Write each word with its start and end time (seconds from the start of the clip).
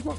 mesmo. 0.00 0.18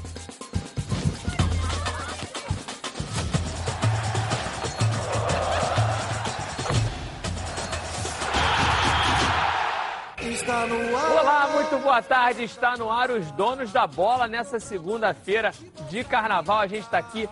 Olá, 11.20 11.48
muito 11.52 11.78
boa 11.78 12.02
tarde. 12.02 12.44
Está 12.44 12.76
no 12.76 12.90
ar 12.90 13.10
os 13.10 13.30
donos 13.32 13.72
da 13.72 13.86
bola 13.86 14.26
nessa 14.26 14.58
segunda-feira 14.58 15.52
de 15.88 16.04
carnaval. 16.04 16.60
A 16.60 16.66
gente 16.66 16.84
está 16.84 16.98
aqui 16.98 17.28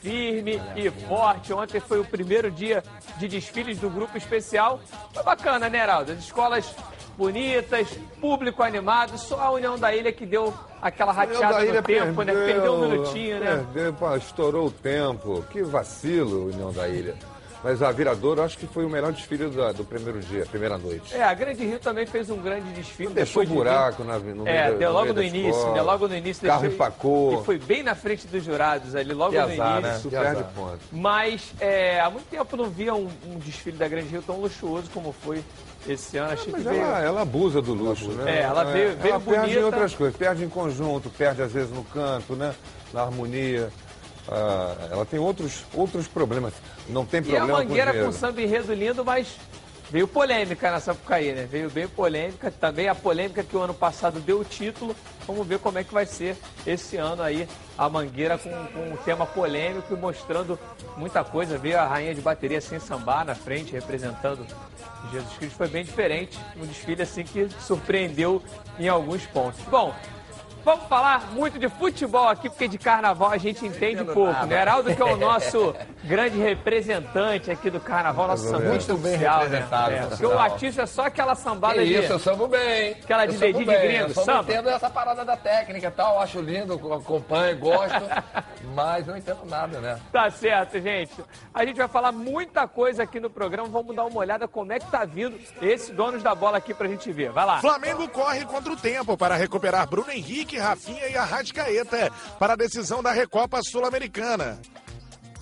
firme 0.00 0.60
e 0.76 0.90
forte. 1.06 1.52
Ontem 1.52 1.80
foi 1.80 2.00
o 2.00 2.04
primeiro 2.04 2.50
dia 2.50 2.82
de 3.16 3.28
desfiles 3.28 3.78
do 3.78 3.90
grupo 3.90 4.16
especial. 4.16 4.80
Foi 5.12 5.22
bacana, 5.22 5.68
né, 5.68 5.78
Heraldo? 5.78 6.12
As 6.12 6.18
escolas 6.18 6.74
bonitas, 7.16 7.88
público 8.20 8.62
animado. 8.62 9.16
Só 9.18 9.40
a 9.40 9.50
União 9.50 9.78
da 9.78 9.94
Ilha 9.94 10.12
que 10.12 10.26
deu 10.26 10.52
aquela 10.80 11.12
rateada 11.12 11.60
no 11.64 11.82
tempo, 11.82 12.14
perdeu, 12.14 12.24
né? 12.24 12.46
Perdeu 12.52 12.72
um 12.74 12.88
minutinho, 12.88 13.40
né? 13.40 13.64
Perdeu, 13.72 13.92
pô, 13.94 14.16
estourou 14.16 14.66
o 14.66 14.70
tempo. 14.70 15.44
Que 15.50 15.62
vacilo, 15.62 16.46
União 16.46 16.72
da 16.72 16.88
Ilha. 16.88 17.14
Mas 17.62 17.82
a 17.82 17.90
Viradouro, 17.90 18.42
acho 18.42 18.58
que 18.58 18.66
foi 18.66 18.84
o 18.84 18.90
melhor 18.90 19.10
desfile 19.10 19.46
do, 19.48 19.72
do 19.72 19.84
primeiro 19.86 20.20
dia, 20.20 20.44
primeira 20.44 20.76
noite. 20.76 21.14
É, 21.16 21.22
a 21.22 21.32
Grande 21.32 21.64
Rio 21.64 21.78
também 21.78 22.04
fez 22.04 22.28
um 22.28 22.36
grande 22.36 22.70
desfile. 22.74 23.14
Deixou 23.14 23.42
depois 23.42 23.48
de 23.48 23.54
buraco 23.54 24.02
vir- 24.02 24.06
na, 24.06 24.18
no 24.18 24.46
É, 24.46 24.66
meio, 24.66 24.78
deu 24.80 24.92
logo 24.92 25.14
no 25.14 25.22
início, 25.22 25.48
escola. 25.48 25.74
né? 25.74 25.80
Logo 25.80 26.06
no 26.06 26.14
início. 26.14 26.46
Carro 26.46 26.60
deixou- 26.60 26.74
empacou. 26.74 27.40
E 27.40 27.44
foi 27.46 27.56
bem 27.58 27.82
na 27.82 27.94
frente 27.94 28.26
dos 28.26 28.44
jurados 28.44 28.94
ali, 28.94 29.14
logo 29.14 29.30
Que 29.32 29.38
no 29.38 29.44
azar, 29.44 29.80
início. 29.82 30.10
né? 30.10 30.20
Perde 30.20 30.40
azar. 30.40 30.50
ponto. 30.54 30.78
Mas 30.92 31.54
é, 31.58 32.00
há 32.00 32.10
muito 32.10 32.26
tempo 32.28 32.54
não 32.54 32.68
via 32.68 32.94
um, 32.94 33.08
um 33.26 33.38
desfile 33.38 33.78
da 33.78 33.88
Grande 33.88 34.08
Rio 34.08 34.20
tão 34.20 34.38
luxuoso 34.42 34.90
como 34.92 35.10
foi 35.10 35.42
esse 35.86 36.16
ano. 36.16 36.32
Achei 36.32 36.52
Mas 36.52 36.62
que 36.62 36.68
veio... 36.68 36.82
ela, 36.82 36.98
ela 37.00 37.22
abusa 37.22 37.60
do 37.62 37.74
luxo, 37.74 38.08
né? 38.12 38.38
É, 38.38 38.42
ela 38.42 38.64
veio- 38.64 38.96
veio 38.96 39.12
ela 39.14 39.20
perde 39.20 39.50
em 39.50 39.54
bonita. 39.54 39.66
outras 39.66 39.94
coisas, 39.94 40.16
perde 40.16 40.44
em 40.44 40.48
conjunto, 40.48 41.10
perde 41.10 41.42
às 41.42 41.52
vezes 41.52 41.70
no 41.70 41.84
canto, 41.84 42.34
né? 42.34 42.54
Na 42.92 43.02
harmonia. 43.02 43.70
Ah, 44.28 44.74
ela 44.90 45.04
tem 45.04 45.18
outros, 45.20 45.64
outros 45.74 46.08
problemas. 46.08 46.54
Não 46.88 47.04
tem 47.04 47.20
E 47.20 47.36
a 47.36 47.40
problema 47.40 47.58
Mangueira 47.58 47.92
com 47.92 48.06
com 48.06 48.12
samba 48.12 48.40
enredo 48.40 48.72
lindo, 48.72 49.04
mas 49.04 49.36
veio 49.94 50.08
polêmica 50.08 50.72
na 50.72 50.80
Sapucaí, 50.80 51.32
né? 51.32 51.46
Veio 51.48 51.70
bem 51.70 51.86
polêmica. 51.86 52.50
Também 52.50 52.88
a 52.88 52.96
polêmica 52.96 53.44
que 53.44 53.56
o 53.56 53.60
ano 53.60 53.72
passado 53.72 54.18
deu 54.18 54.40
o 54.40 54.44
título. 54.44 54.94
Vamos 55.24 55.46
ver 55.46 55.60
como 55.60 55.78
é 55.78 55.84
que 55.84 55.94
vai 55.94 56.04
ser 56.04 56.36
esse 56.66 56.96
ano 56.96 57.22
aí 57.22 57.48
a 57.78 57.88
Mangueira 57.88 58.36
com, 58.36 58.50
com 58.50 58.92
um 58.92 58.96
tema 58.96 59.24
polêmico 59.24 59.94
e 59.94 59.96
mostrando 59.96 60.58
muita 60.96 61.22
coisa. 61.22 61.56
Veio 61.56 61.78
a 61.78 61.86
rainha 61.86 62.12
de 62.12 62.20
bateria 62.20 62.60
sem 62.60 62.80
sambar 62.80 63.24
na 63.24 63.36
frente, 63.36 63.70
representando 63.70 64.44
Jesus 65.12 65.32
Cristo. 65.38 65.56
Foi 65.56 65.68
bem 65.68 65.84
diferente. 65.84 66.40
Um 66.56 66.66
desfile 66.66 67.02
assim 67.02 67.22
que 67.22 67.48
surpreendeu 67.60 68.42
em 68.80 68.88
alguns 68.88 69.24
pontos. 69.26 69.60
Bom, 69.70 69.94
Vamos 70.64 70.86
falar 70.88 71.30
muito 71.32 71.58
de 71.58 71.68
futebol 71.68 72.26
aqui, 72.28 72.48
porque 72.48 72.66
de 72.66 72.78
carnaval 72.78 73.30
a 73.30 73.36
gente 73.36 73.66
entende 73.66 74.02
entendo 74.02 74.14
pouco, 74.14 74.32
nada. 74.32 74.46
né? 74.46 74.60
Heraldo, 74.62 74.94
que 74.94 75.02
é 75.02 75.04
o 75.04 75.16
nosso 75.16 75.74
grande 76.04 76.38
representante 76.38 77.50
aqui 77.50 77.68
do 77.70 77.80
carnaval, 77.80 78.28
nosso 78.28 78.44
sambista 78.48 78.92
Muito 78.92 79.02
bem 79.02 79.12
oficial, 79.14 79.40
representado, 79.42 79.90
né? 79.90 79.96
É, 79.96 80.00
por 80.00 80.08
porque 80.08 80.26
o 80.26 80.28
sinal. 80.30 80.42
artista 80.42 80.82
é 80.82 80.86
só 80.86 81.06
aquela 81.06 81.34
sambada 81.34 81.74
Que 81.74 81.84
de... 81.84 81.94
isso, 81.94 82.12
eu 82.12 82.18
sambo 82.18 82.48
bem. 82.48 82.92
Aquela 82.92 83.26
de 83.26 83.34
Eu 83.34 83.40
dedinho 83.40 83.66
de 83.66 83.76
gringo, 83.78 84.04
eu 84.04 84.14
samba? 84.14 84.32
não 84.34 84.42
entendo 84.42 84.68
essa 84.70 84.90
parada 84.90 85.24
da 85.24 85.36
técnica 85.36 85.88
e 85.88 85.90
tal. 85.90 86.20
Acho 86.20 86.40
lindo, 86.40 86.74
acompanho, 86.94 87.58
gosto. 87.58 88.02
mas 88.74 89.06
não 89.06 89.16
entendo 89.16 89.44
nada, 89.44 89.78
né? 89.80 89.98
Tá 90.10 90.30
certo, 90.30 90.80
gente. 90.80 91.12
A 91.52 91.64
gente 91.64 91.76
vai 91.76 91.88
falar 91.88 92.12
muita 92.12 92.66
coisa 92.66 93.02
aqui 93.02 93.20
no 93.20 93.28
programa. 93.30 93.68
Vamos 93.68 93.94
dar 93.94 94.04
uma 94.04 94.18
olhada 94.18 94.48
como 94.48 94.72
é 94.72 94.78
que 94.78 94.90
tá 94.90 95.04
vindo 95.04 95.38
esse 95.60 95.92
donos 95.92 96.22
da 96.22 96.34
bola 96.34 96.58
aqui 96.58 96.72
pra 96.72 96.88
gente 96.88 97.10
ver. 97.12 97.30
Vai 97.30 97.44
lá. 97.44 97.60
Flamengo 97.60 98.08
corre 98.08 98.44
contra 98.44 98.72
o 98.72 98.76
tempo 98.76 99.16
para 99.16 99.36
recuperar 99.36 99.86
Bruno 99.86 100.10
Henrique, 100.10 100.53
Rafinha 100.58 101.08
e 101.08 101.16
Arrascaeta 101.16 102.10
para 102.38 102.52
a 102.54 102.56
decisão 102.56 103.02
da 103.02 103.12
Recopa 103.12 103.60
Sul-Americana. 103.62 104.60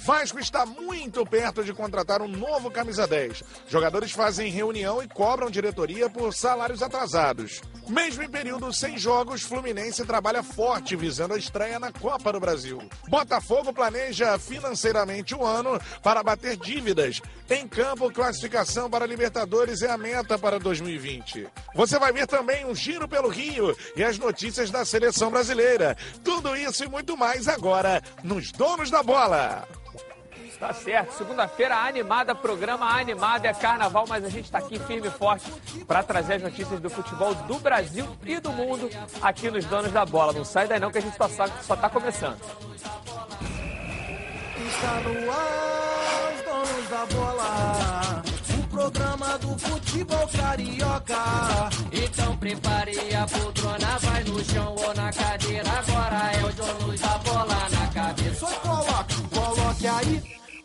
Vasco 0.05 0.41
está 0.41 0.67
muito 0.67 1.25
perto 1.25 1.63
de 1.63 1.73
contratar 1.73 2.21
um 2.23 2.27
novo 2.27 2.73
camisa 2.73 3.07
10. 3.07 3.45
Jogadores 3.69 4.11
fazem 4.11 4.51
reunião 4.51 5.01
e 5.01 5.07
cobram 5.07 5.49
diretoria 5.49 6.11
por 6.11 6.35
salários 6.35 6.83
atrasados. 6.83 7.61
Mesmo 7.89 8.25
em 8.25 8.29
período 8.29 8.73
sem 8.73 8.99
jogos, 8.99 9.43
Fluminense 9.43 10.05
trabalha 10.05 10.43
forte 10.43 10.97
visando 10.97 11.35
a 11.35 11.39
estreia 11.39 11.79
na 11.79 11.93
Copa 11.93 12.33
do 12.33 12.41
Brasil. 12.41 12.83
Botafogo 13.09 13.73
planeja 13.73 14.37
financeiramente 14.41 15.37
o 15.37 15.47
ano 15.47 15.81
para 16.03 16.23
bater 16.23 16.57
dívidas. 16.57 17.21
Em 17.49 17.69
campo, 17.69 18.13
classificação 18.13 18.91
para 18.91 19.07
Libertadores 19.07 19.83
é 19.83 19.91
a 19.91 19.99
meta 19.99 20.37
para 20.37 20.59
2020. 20.59 21.47
Você 21.77 21.97
vai 22.01 22.13
ver 22.13 22.27
também 22.27 22.67
um 22.67 22.75
giro 22.75 23.07
pelo 23.07 23.29
Rio 23.29 23.77
e 23.95 24.03
as 24.03 24.19
notícias 24.19 24.69
da 24.69 24.85
seleção 24.85 25.31
brasileira. 25.31 25.97
Tudo 26.25 26.57
isso 26.57 26.83
e 26.83 26.89
muito 26.89 27.17
mais 27.17 27.47
agora 27.47 28.03
nos 28.25 28.51
Donos 28.51 28.91
da 28.91 29.03
Bola. 29.03 29.65
Tá 30.63 30.73
certo. 30.73 31.15
Segunda-feira 31.15 31.75
animada, 31.75 32.37
programa 32.37 32.87
animado 32.87 33.45
é 33.47 33.53
carnaval, 33.53 34.05
mas 34.09 34.25
a 34.25 34.29
gente 34.29 34.49
tá 34.49 34.59
aqui 34.59 34.79
firme 34.79 35.09
e 35.09 35.11
forte 35.11 35.51
pra 35.89 36.05
trazer 36.05 36.35
as 36.35 36.43
notícias 36.43 36.79
do 36.79 36.89
futebol 36.89 37.35
do 37.35 37.59
Brasil 37.59 38.07
e 38.25 38.39
do 38.39 38.53
mundo 38.53 38.89
aqui 39.21 39.51
nos 39.51 39.65
Donos 39.65 39.91
da 39.91 40.07
Bola. 40.07 40.33
Não 40.33 40.45
sai 40.45 40.69
daí 40.69 40.79
não 40.79 40.93
que 40.93 40.99
a 40.99 41.01
gente 41.01 41.17
só, 41.17 41.29
só, 41.29 41.75
tá 41.75 41.91
começando. 41.91 42.37
Está 44.57 45.01
no 45.01 45.33
ar, 45.33 46.33
os 46.33 46.43
donos 46.45 46.89
da 46.89 47.07
bola. 47.07 48.23
O 48.57 48.69
programa 48.69 49.39
do 49.39 49.59
futebol 49.59 50.29
carioca. 50.29 51.71
Então 51.91 52.37
prepare 52.37 53.17
a 53.17 53.27
poltrona, 53.27 53.99
vai 53.99 54.23
no 54.23 54.45
chão 54.45 54.77
ou 54.77 54.95
na 54.95 55.13
cadeira. 55.13 55.69
Agora 55.69 56.33
é 56.35 56.45
o 56.45 56.53
dono 56.53 56.97
da 56.97 57.19
bola 57.19 57.69
na 57.69 57.87
cabeça. 57.93 58.47
Só 58.47 59.07
coloque 59.35 59.87
aí, 59.89 60.42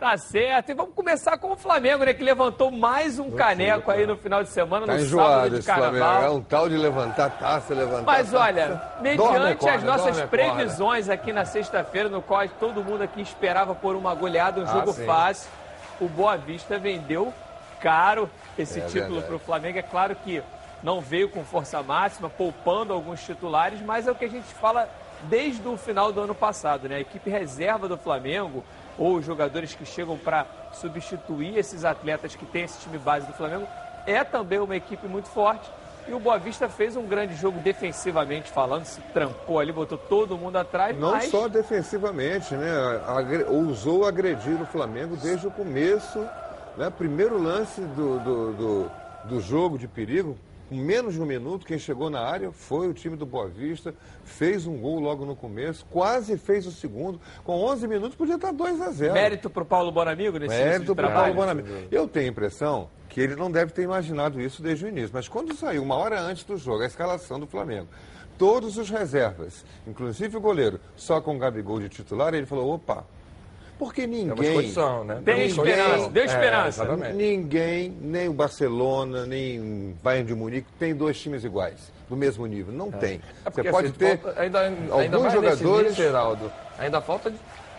Tá 0.00 0.16
certo. 0.16 0.70
E 0.70 0.74
vamos 0.74 0.94
começar 0.94 1.36
com 1.36 1.52
o 1.52 1.56
Flamengo, 1.56 2.04
né? 2.04 2.14
Que 2.14 2.24
levantou 2.24 2.70
mais 2.70 3.18
um 3.18 3.30
caneco 3.32 3.90
aí 3.90 4.06
no 4.06 4.16
final 4.16 4.42
de 4.42 4.48
semana, 4.48 4.86
Tá 4.86 4.94
no 4.94 4.98
enjoado 5.00 5.30
sábado 5.34 5.60
de 5.60 5.66
carnaval. 5.66 6.22
É 6.22 6.30
um 6.30 6.40
tal 6.42 6.70
de 6.70 6.76
levantar 6.78 7.30
taça, 7.38 7.74
levantar 7.74 8.04
Mas 8.06 8.30
taça. 8.30 8.38
olha, 8.42 8.66
Dorme, 8.68 9.02
mediante 9.02 9.68
as 9.68 9.82
nossas 9.82 10.16
dorme, 10.16 10.30
previsões 10.30 11.10
aqui 11.10 11.34
na 11.34 11.44
sexta-feira, 11.44 12.08
no 12.08 12.22
qual 12.22 12.48
todo 12.48 12.82
mundo 12.82 13.02
aqui 13.02 13.20
esperava 13.20 13.74
por 13.74 13.94
uma 13.94 14.14
goleada, 14.14 14.58
um 14.62 14.64
Ah, 14.64 14.72
jogo 14.72 14.92
sim. 14.94 15.04
fácil, 15.04 15.50
o 16.00 16.08
Boa 16.08 16.34
Vista 16.38 16.78
vendeu 16.78 17.30
caro 17.78 18.30
esse 18.58 18.80
É 18.80 18.86
título 18.86 19.20
para 19.20 19.36
o 19.36 19.38
Flamengo. 19.38 19.78
É 19.78 19.82
claro 19.82 20.16
que 20.16 20.42
não 20.82 21.02
veio 21.02 21.28
com 21.28 21.44
força 21.44 21.82
máxima, 21.82 22.30
poupando 22.30 22.94
alguns 22.94 23.22
titulares, 23.22 23.82
mas 23.82 24.06
é 24.08 24.10
o 24.10 24.14
que 24.14 24.24
a 24.24 24.30
gente 24.30 24.48
fala 24.54 24.88
desde 25.24 25.68
o 25.68 25.76
final 25.76 26.10
do 26.10 26.22
ano 26.22 26.34
passado, 26.34 26.88
né? 26.88 26.96
A 26.96 27.00
equipe 27.00 27.28
reserva 27.28 27.86
do 27.86 27.98
Flamengo 27.98 28.64
ou 29.00 29.16
os 29.16 29.24
jogadores 29.24 29.74
que 29.74 29.84
chegam 29.86 30.16
para 30.18 30.46
substituir 30.74 31.56
esses 31.56 31.84
atletas 31.84 32.36
que 32.36 32.44
têm 32.44 32.64
esse 32.64 32.78
time 32.80 32.98
base 32.98 33.26
do 33.26 33.32
Flamengo 33.32 33.66
é 34.06 34.22
também 34.22 34.58
uma 34.58 34.76
equipe 34.76 35.06
muito 35.08 35.28
forte. 35.28 35.68
E 36.06 36.12
o 36.12 36.18
Boa 36.18 36.38
Vista 36.38 36.68
fez 36.68 36.96
um 36.96 37.06
grande 37.06 37.34
jogo 37.36 37.58
defensivamente 37.60 38.50
falando, 38.50 38.84
se 38.84 39.00
trancou 39.12 39.58
ali, 39.58 39.72
botou 39.72 39.96
todo 39.98 40.36
mundo 40.36 40.56
atrás, 40.56 40.96
Não 40.98 41.12
mas 41.12 41.24
só 41.30 41.48
defensivamente, 41.48 42.54
né? 42.54 42.70
Agre- 43.06 43.44
ousou 43.44 44.04
agredir 44.06 44.60
o 44.60 44.66
Flamengo 44.66 45.16
desde 45.16 45.46
o 45.46 45.50
começo. 45.50 46.18
Né? 46.76 46.90
Primeiro 46.90 47.40
lance 47.40 47.80
do, 47.80 48.18
do, 48.20 48.52
do, 48.52 48.90
do 49.24 49.40
jogo 49.40 49.78
de 49.78 49.86
perigo, 49.88 50.36
com 50.70 50.76
menos 50.76 51.14
de 51.14 51.20
um 51.20 51.26
minuto, 51.26 51.66
quem 51.66 51.80
chegou 51.80 52.08
na 52.08 52.20
área 52.20 52.52
foi 52.52 52.86
o 52.86 52.94
time 52.94 53.16
do 53.16 53.26
Boa 53.26 53.48
Vista, 53.48 53.92
fez 54.22 54.68
um 54.68 54.78
gol 54.78 55.00
logo 55.00 55.26
no 55.26 55.34
começo, 55.34 55.84
quase 55.90 56.38
fez 56.38 56.64
o 56.64 56.70
segundo. 56.70 57.20
Com 57.42 57.60
11 57.60 57.88
minutos 57.88 58.14
podia 58.14 58.36
estar 58.36 58.52
2 58.52 58.80
a 58.80 58.92
0. 58.92 59.12
mérito 59.12 59.50
para 59.50 59.64
o 59.64 59.66
Paulo 59.66 59.90
Bonamigo 59.90 60.38
nesse 60.38 60.54
Mérito 60.54 60.94
para 60.94 61.08
trabalho. 61.08 61.34
Paulo 61.34 61.54
Bonamigo. 61.54 61.88
Eu 61.90 62.06
tenho 62.06 62.26
a 62.26 62.28
impressão 62.28 62.88
que 63.08 63.20
ele 63.20 63.34
não 63.34 63.50
deve 63.50 63.72
ter 63.72 63.82
imaginado 63.82 64.40
isso 64.40 64.62
desde 64.62 64.84
o 64.84 64.88
início. 64.88 65.10
Mas 65.12 65.26
quando 65.26 65.52
saiu, 65.56 65.82
uma 65.82 65.96
hora 65.96 66.20
antes 66.20 66.44
do 66.44 66.56
jogo, 66.56 66.84
a 66.84 66.86
escalação 66.86 67.40
do 67.40 67.48
Flamengo, 67.48 67.88
todos 68.38 68.78
os 68.78 68.88
reservas, 68.88 69.64
inclusive 69.88 70.36
o 70.36 70.40
goleiro, 70.40 70.78
só 70.94 71.20
com 71.20 71.34
o 71.34 71.38
Gabigol 71.40 71.80
de 71.80 71.88
titular, 71.88 72.32
ele 72.32 72.46
falou, 72.46 72.74
opa, 72.74 73.04
porque 73.80 74.02
Temos 74.02 74.18
ninguém... 74.38 74.54
condição, 74.54 75.04
né? 75.04 75.22
Tem 75.24 75.34
Temos 75.36 75.50
esperança, 75.52 76.10
deu 76.10 76.22
É, 76.22 76.26
esperança. 76.26 76.82
exatamente. 76.84 77.14
Ninguém, 77.14 77.96
nem 78.02 78.28
o 78.28 78.32
Barcelona, 78.34 79.24
nem 79.24 79.58
o 79.58 79.94
Bayern 80.02 80.26
de 80.26 80.34
Munique, 80.34 80.66
tem 80.78 80.94
dois 80.94 81.18
times 81.18 81.44
iguais, 81.44 81.90
do 82.08 82.14
mesmo 82.14 82.44
nível. 82.46 82.74
Não 82.74 82.90
tem. 82.90 83.22
É 83.44 83.48
porque, 83.48 83.62
Você 83.62 83.70
pode 83.70 83.86
assim, 83.88 83.96
ter 83.96 84.18
falta- 84.18 84.38
ainda, 84.40 84.60
ainda 84.60 85.16
alguns 85.16 85.32
jogadores... 85.32 85.96
Geraldo, 85.96 86.52
ainda 86.78 87.00
falta 87.00 87.32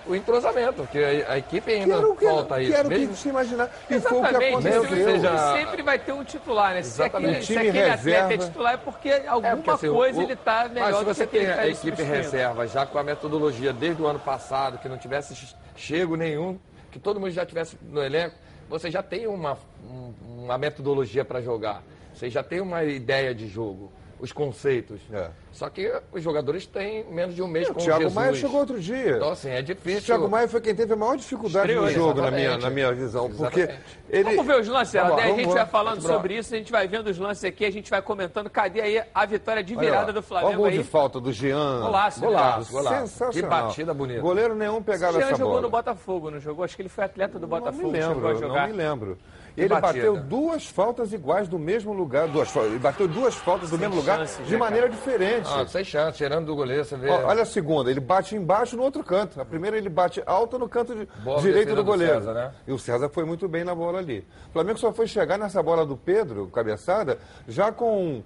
o 0.05 0.15
entrosamento, 0.15 0.73
porque 0.73 0.97
a, 0.99 1.33
a 1.33 1.37
equipe 1.37 1.71
ainda 1.71 1.95
Quero, 1.95 2.15
quero, 2.15 2.31
falta 2.35 2.61
isso. 2.61 2.71
quero 2.71 2.89
que 2.89 2.97
Mesmo- 2.99 3.15
se 3.15 3.29
imaginar. 3.29 3.69
E 3.89 3.99
foi 3.99 4.17
o 4.17 4.21
que 4.21 4.27
Exatamente, 4.29 4.63
Mesmo 4.63 4.81
o 4.83 4.87
que 4.87 4.95
seja- 4.95 5.53
sempre 5.53 5.81
vai 5.83 5.99
ter 5.99 6.11
um 6.11 6.23
titular, 6.23 6.73
né? 6.73 6.81
Se 6.83 6.89
Exatamente. 7.01 7.29
aquele, 7.29 7.45
se 7.45 7.53
Time 7.53 7.69
aquele 7.69 7.89
atleta 7.89 8.17
é 8.17 8.21
reserva. 8.27 8.45
titular 8.45 8.73
é 8.73 8.77
porque 8.77 9.09
alguma 9.27 9.47
É, 9.51 9.55
porque, 9.55 9.69
assim, 9.71 9.89
coisa 9.89 10.19
o- 10.19 10.23
ele 10.23 10.35
tá 10.35 10.61
Mas 10.63 10.71
melhor 10.73 10.87
se 10.87 10.93
do 10.93 10.97
que 11.09 11.13
você 11.13 11.27
tem 11.27 11.39
que 11.41 11.47
tá 11.53 11.61
a 11.61 11.67
equipe 11.67 12.03
reserva 12.03 12.67
já 12.67 12.85
com 12.85 12.97
a 12.97 13.03
metodologia 13.03 13.71
desde 13.73 14.01
o 14.01 14.07
ano 14.07 14.19
passado, 14.19 14.77
que 14.79 14.89
não 14.89 14.97
tivesse 14.97 15.35
ch- 15.35 15.55
chego 15.75 16.15
nenhum, 16.15 16.59
que 16.91 16.99
todo 16.99 17.19
mundo 17.19 17.31
já 17.31 17.45
tivesse 17.45 17.77
no 17.81 18.01
elenco, 18.03 18.35
você 18.69 18.89
já 18.89 19.03
tem 19.03 19.27
uma, 19.27 19.57
um- 19.83 20.13
uma 20.45 20.57
metodologia 20.57 21.23
para 21.23 21.41
jogar. 21.41 21.83
Você 22.13 22.29
já 22.29 22.43
tem 22.43 22.59
uma 22.59 22.83
ideia 22.83 23.33
de 23.33 23.47
jogo, 23.47 23.91
os 24.21 24.31
conceitos. 24.31 25.01
É. 25.11 25.29
Só 25.51 25.67
que 25.69 25.91
os 26.13 26.21
jogadores 26.23 26.65
têm 26.65 27.03
menos 27.11 27.35
de 27.35 27.41
um 27.41 27.47
mês 27.47 27.67
O 27.69 27.73
com 27.73 27.79
Thiago 27.81 28.03
Jesus. 28.03 28.13
Maia 28.15 28.33
chegou 28.35 28.59
outro 28.59 28.79
dia. 28.79 29.17
Então, 29.17 29.31
assim, 29.31 29.49
é 29.49 29.59
O 29.59 29.63
difícil. 29.63 30.01
Thiago 30.03 30.29
Maia 30.29 30.47
foi 30.47 30.61
quem 30.61 30.73
teve 30.75 30.93
a 30.93 30.95
maior 30.95 31.17
dificuldade 31.17 31.67
Estreou, 31.67 31.85
no 31.85 31.91
jogo, 31.91 32.21
na 32.21 32.31
minha, 32.31 32.57
na 32.57 32.69
minha 32.69 32.93
visão. 32.93 33.29
Porque 33.29 33.61
Exatamente. 33.61 33.99
ele. 34.09 34.23
Vamos 34.23 34.45
ver 34.45 34.59
os 34.61 34.67
lances, 34.67 34.93
Daí 34.93 35.31
a 35.31 35.35
gente 35.35 35.47
lá. 35.49 35.53
vai 35.55 35.65
falando 35.65 35.95
Vamos 35.95 36.09
lá. 36.09 36.15
sobre 36.15 36.37
isso, 36.37 36.53
a 36.53 36.57
gente 36.57 36.71
vai 36.71 36.87
vendo 36.87 37.07
os 37.07 37.17
lances 37.17 37.43
aqui, 37.43 37.65
a 37.65 37.71
gente 37.71 37.89
vai 37.89 38.01
comentando. 38.01 38.49
Cadê 38.49 38.79
aí 38.81 39.03
a 39.13 39.25
vitória 39.25 39.63
de 39.63 39.75
virada 39.75 40.13
do 40.13 40.17
Olha 40.17 40.19
o 40.19 40.23
Flamengo 40.23 40.57
gol 40.57 40.65
aí? 40.67 40.77
de 40.77 40.83
falta 40.83 41.19
do 41.19 41.33
Jean. 41.33 41.81
Golaço, 41.81 42.21
né? 42.21 42.27
Golaço, 42.27 42.71
golaço. 42.71 42.97
Sensacional. 43.07 43.31
Que 43.31 43.41
batida 43.41 43.93
bonita. 43.93 44.21
Goleiro 44.21 44.55
nenhum 44.55 44.81
pegava 44.83 45.17
O 45.17 45.19
Jean 45.19 45.27
essa 45.27 45.35
jogou 45.37 45.53
bola. 45.53 45.61
no 45.63 45.69
Botafogo, 45.69 46.31
não 46.31 46.39
jogou? 46.39 46.63
Acho 46.63 46.75
que 46.75 46.81
ele 46.83 46.89
foi 46.89 47.03
atleta 47.03 47.33
do 47.39 47.41
Não 47.41 47.49
Botafogo, 47.49 47.91
me 47.91 47.99
chegou 48.01 48.13
a 48.29 48.31
lembro, 48.33 48.47
não 48.47 48.67
me 48.67 48.73
lembro. 48.73 49.17
Ele 49.57 49.67
batida. 49.69 50.05
bateu 50.11 50.17
duas 50.17 50.65
faltas 50.65 51.11
iguais 51.11 51.47
do 51.47 51.59
mesmo 51.59 51.91
lugar. 51.93 52.27
Duas, 52.27 52.55
ele 52.55 52.79
bateu 52.79 53.07
duas 53.07 53.35
faltas 53.35 53.69
do 53.69 53.77
Sem 53.77 53.79
mesmo 53.87 53.95
lugar 54.01 54.19
chances, 54.19 54.45
de 54.45 54.53
né, 54.53 54.57
maneira 54.57 54.87
cara? 54.87 54.97
diferente. 54.99 55.49
Ah, 55.51 55.65
sem 55.67 55.83
chance, 55.83 56.17
tirando 56.17 56.45
do 56.45 56.55
goleiro, 56.55 56.85
você 56.85 56.95
vê. 56.95 57.09
Ó, 57.09 57.25
olha 57.27 57.41
a 57.43 57.45
segunda, 57.45 57.91
ele 57.91 57.99
bate 57.99 58.35
embaixo 58.35 58.77
no 58.77 58.83
outro 58.83 59.03
canto. 59.03 59.39
A 59.41 59.45
primeira 59.45 59.77
ele 59.77 59.89
bate 59.89 60.23
alto 60.25 60.57
no 60.57 60.69
canto 60.69 60.95
de- 60.95 61.07
direito 61.41 61.69
do 61.69 61.75
do 61.75 61.83
goleiro. 61.83 62.15
César, 62.19 62.33
né? 62.33 62.51
E 62.67 62.71
o 62.71 62.79
César 62.79 63.09
foi 63.09 63.25
muito 63.25 63.47
bem 63.47 63.63
na 63.63 63.75
bola 63.75 63.99
ali. 63.99 64.25
O 64.49 64.53
Flamengo 64.53 64.79
só 64.79 64.91
foi 64.93 65.05
chegar 65.07 65.37
nessa 65.37 65.61
bola 65.61 65.85
do 65.85 65.97
Pedro, 65.97 66.47
cabeçada, 66.47 67.19
já 67.47 67.71
com 67.71 68.23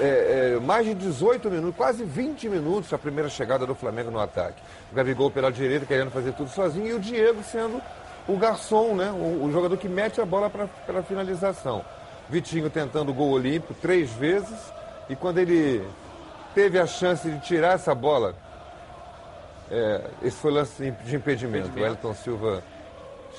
é, 0.00 0.54
é, 0.56 0.60
mais 0.60 0.84
de 0.84 0.94
18 0.94 1.48
minutos, 1.50 1.76
quase 1.76 2.04
20 2.04 2.48
minutos 2.48 2.92
a 2.92 2.98
primeira 2.98 3.28
chegada 3.30 3.64
do 3.64 3.74
Flamengo 3.74 4.10
no 4.10 4.20
ataque. 4.20 4.60
O 4.92 4.94
Gabigol 4.94 5.30
pela 5.30 5.50
direita 5.50 5.86
querendo 5.86 6.10
fazer 6.10 6.32
tudo 6.32 6.50
sozinho 6.50 6.88
e 6.88 6.92
o 6.92 6.98
Diego 7.00 7.42
sendo 7.42 7.80
o 8.28 8.36
garçom, 8.36 8.94
né? 8.94 9.10
o, 9.10 9.44
o 9.44 9.52
jogador 9.52 9.76
que 9.76 9.88
mete 9.88 10.20
a 10.20 10.26
bola 10.26 10.50
para 10.50 10.68
a 10.98 11.02
finalização. 11.02 11.84
Vitinho 12.28 12.68
tentando 12.68 13.10
o 13.10 13.14
gol 13.14 13.30
olímpico 13.30 13.74
três 13.74 14.10
vezes 14.12 14.72
e 15.08 15.14
quando 15.14 15.38
ele 15.38 15.86
teve 16.54 16.78
a 16.78 16.86
chance 16.86 17.28
de 17.30 17.38
tirar 17.40 17.74
essa 17.74 17.94
bola, 17.94 18.34
é, 19.70 20.00
esse 20.22 20.36
foi 20.36 20.50
o 20.50 20.54
lance 20.54 20.90
de 20.90 21.16
impedimento. 21.16 21.78
O 21.78 21.84
Elton 21.84 22.14
Silva 22.14 22.62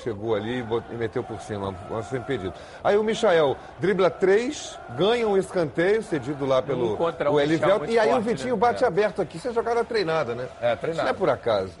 chegou 0.02 0.34
ali 0.34 0.64
e 0.90 0.94
meteu 0.94 1.22
por 1.22 1.40
cima, 1.40 1.74
foi 2.02 2.18
impedido. 2.18 2.54
Aí 2.82 2.96
o 2.96 3.02
Michael 3.02 3.56
dribla 3.78 4.08
três, 4.08 4.78
ganha 4.96 5.26
um 5.26 5.36
escanteio 5.36 6.02
cedido 6.02 6.46
lá 6.46 6.62
pelo 6.62 6.94
Um 6.94 6.96
o 6.96 7.06
Michel 7.08 7.40
Elivelto, 7.40 7.90
e 7.90 7.98
aí 7.98 8.08
o 8.08 8.12
forte, 8.12 8.28
Vitinho 8.28 8.54
né? 8.54 8.60
bate 8.60 8.84
aberto 8.84 9.20
aqui. 9.20 9.36
Isso 9.36 9.48
é 9.48 9.52
jogada 9.52 9.84
treinada, 9.84 10.34
né? 10.34 10.48
É, 10.60 10.72
Isso 10.72 10.80
treinado. 10.80 11.04
não 11.04 11.10
é 11.10 11.18
por 11.18 11.28
acaso. 11.28 11.72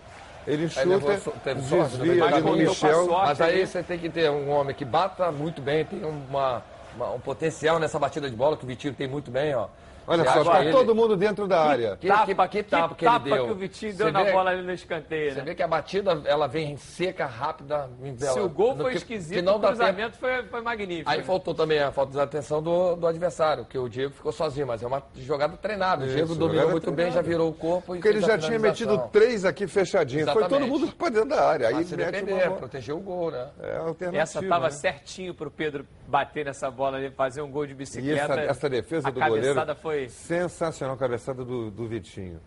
Ele 0.52 0.68
chuta, 0.68 1.18
so- 1.18 1.32
teve 1.44 1.62
sorte, 1.62 1.96
desvia 1.98 2.42
com 2.42 2.48
a 2.48 2.56
Michel. 2.56 3.04
sorte. 3.06 3.28
Mas 3.28 3.40
aí 3.40 3.66
você 3.66 3.82
tem 3.82 3.98
que 3.98 4.08
ter 4.08 4.30
um 4.30 4.50
homem 4.50 4.74
que 4.74 4.84
bata 4.84 5.30
muito 5.30 5.60
bem, 5.60 5.84
tem 5.84 6.02
uma, 6.04 6.62
uma- 6.96 7.10
um 7.12 7.20
potencial 7.20 7.78
nessa 7.78 7.98
batida 7.98 8.28
de 8.30 8.34
bola, 8.36 8.56
que 8.56 8.64
o 8.64 8.66
Vitinho 8.66 8.94
tem 8.94 9.06
muito 9.06 9.30
bem, 9.30 9.54
ó. 9.54 9.66
Olha 10.08 10.24
Você 10.24 10.30
só, 10.42 10.44
tá 10.50 10.62
ele- 10.62 10.72
todo 10.72 10.94
mundo 10.94 11.16
dentro 11.16 11.46
da 11.46 11.60
área. 11.62 11.96
Que, 11.96 12.08
Tapa, 12.08 12.48
que, 12.48 12.62
que 12.62 12.70
tapa 12.70 12.94
que, 12.94 13.04
tapa 13.04 13.28
ele 13.28 13.34
deu. 13.36 13.44
que 13.44 13.52
o 13.52 13.54
Vitinho 13.54 13.92
Você 13.92 14.04
deu 14.04 14.12
na 14.12 14.22
vê- 14.22 14.32
bola 14.32 14.50
ali 14.50 14.62
no 14.62 14.72
escanteio, 14.72 15.32
Você 15.34 15.38
né? 15.40 15.44
vê 15.44 15.54
que 15.54 15.62
a 15.62 15.68
batida, 15.68 16.22
ela 16.24 16.46
vem 16.46 16.76
seca, 16.78 17.26
rápida, 17.26 17.90
envela- 18.02 18.32
Se 18.32 18.40
o 18.40 18.48
gol 18.48 18.74
no 18.74 18.84
foi 18.84 18.92
que- 18.92 18.96
esquisito, 18.98 19.34
que 19.36 19.42
não 19.42 19.56
o 19.56 19.60
cruzamento 19.60 20.16
foi, 20.16 20.42
foi 20.44 20.60
magnífico. 20.62 21.10
Aí 21.10 21.22
faltou 21.22 21.54
também 21.54 21.78
a 21.80 21.92
falta 21.92 22.12
de 22.12 22.20
atenção 22.20 22.62
do, 22.62 22.96
do 22.96 23.06
adversário, 23.06 23.66
que 23.66 23.76
o 23.76 23.86
Diego 23.86 24.14
ficou 24.14 24.32
sozinho, 24.32 24.66
mas 24.66 24.82
é 24.82 24.86
uma 24.86 25.02
jogada 25.16 25.56
treinada. 25.58 26.04
O 26.04 26.06
Isso, 26.06 26.14
Diego 26.16 26.34
dominou 26.34 26.70
muito 26.70 26.90
bem, 26.90 27.12
já 27.12 27.20
virou 27.20 27.50
o 27.50 27.54
corpo 27.54 27.94
e 27.94 27.98
Porque 27.98 28.08
ele 28.08 28.24
a 28.24 28.28
já 28.28 28.38
tinha 28.38 28.58
metido 28.58 28.96
três 29.12 29.44
aqui 29.44 29.66
fechadinho. 29.66 30.26
Foi 30.32 30.48
todo 30.48 30.66
mundo 30.66 30.90
para 30.96 31.10
dentro 31.10 31.28
da 31.28 31.44
área. 31.46 31.68
Aí 31.68 31.74
Mas 31.74 31.86
se 31.88 31.96
defender, 31.96 32.48
uma 32.48 32.56
proteger 32.56 32.94
o 32.94 32.98
gol, 33.00 33.30
né? 33.30 33.46
É 33.62 33.76
a 33.76 33.80
alternativa. 33.80 34.22
Essa 34.22 34.42
tava 34.42 34.64
né? 34.66 34.70
certinho 34.70 35.34
pro 35.34 35.50
Pedro 35.50 35.84
bater 36.06 36.46
nessa 36.46 36.70
bola 36.70 36.96
ali, 36.96 37.10
fazer 37.10 37.42
um 37.42 37.50
gol 37.50 37.66
de 37.66 37.72
E 37.72 37.76
bicicleta. 37.76 38.32
essa, 38.32 38.40
essa 38.40 38.68
defesa 38.70 39.08
a 39.08 39.10
do 39.10 39.20
goleiro. 39.20 39.48
cabeçada 39.54 39.74
foi 39.74 39.97
Sensacional 40.08 40.94
a 40.94 40.98
cabeçada 40.98 41.44
do, 41.44 41.70
do 41.70 41.86
Vitinho. 41.88 42.40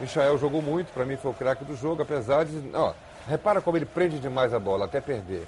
Michael 0.00 0.38
jogou 0.38 0.62
muito, 0.62 0.92
para 0.92 1.04
mim 1.04 1.16
foi 1.16 1.30
o 1.30 1.34
craque 1.34 1.64
do 1.64 1.74
jogo, 1.76 2.02
apesar 2.02 2.44
de. 2.44 2.70
Ó, 2.74 2.92
repara 3.28 3.60
como 3.60 3.76
ele 3.76 3.86
prende 3.86 4.18
demais 4.18 4.54
a 4.54 4.58
bola, 4.58 4.84
até 4.86 5.00
perder. 5.00 5.46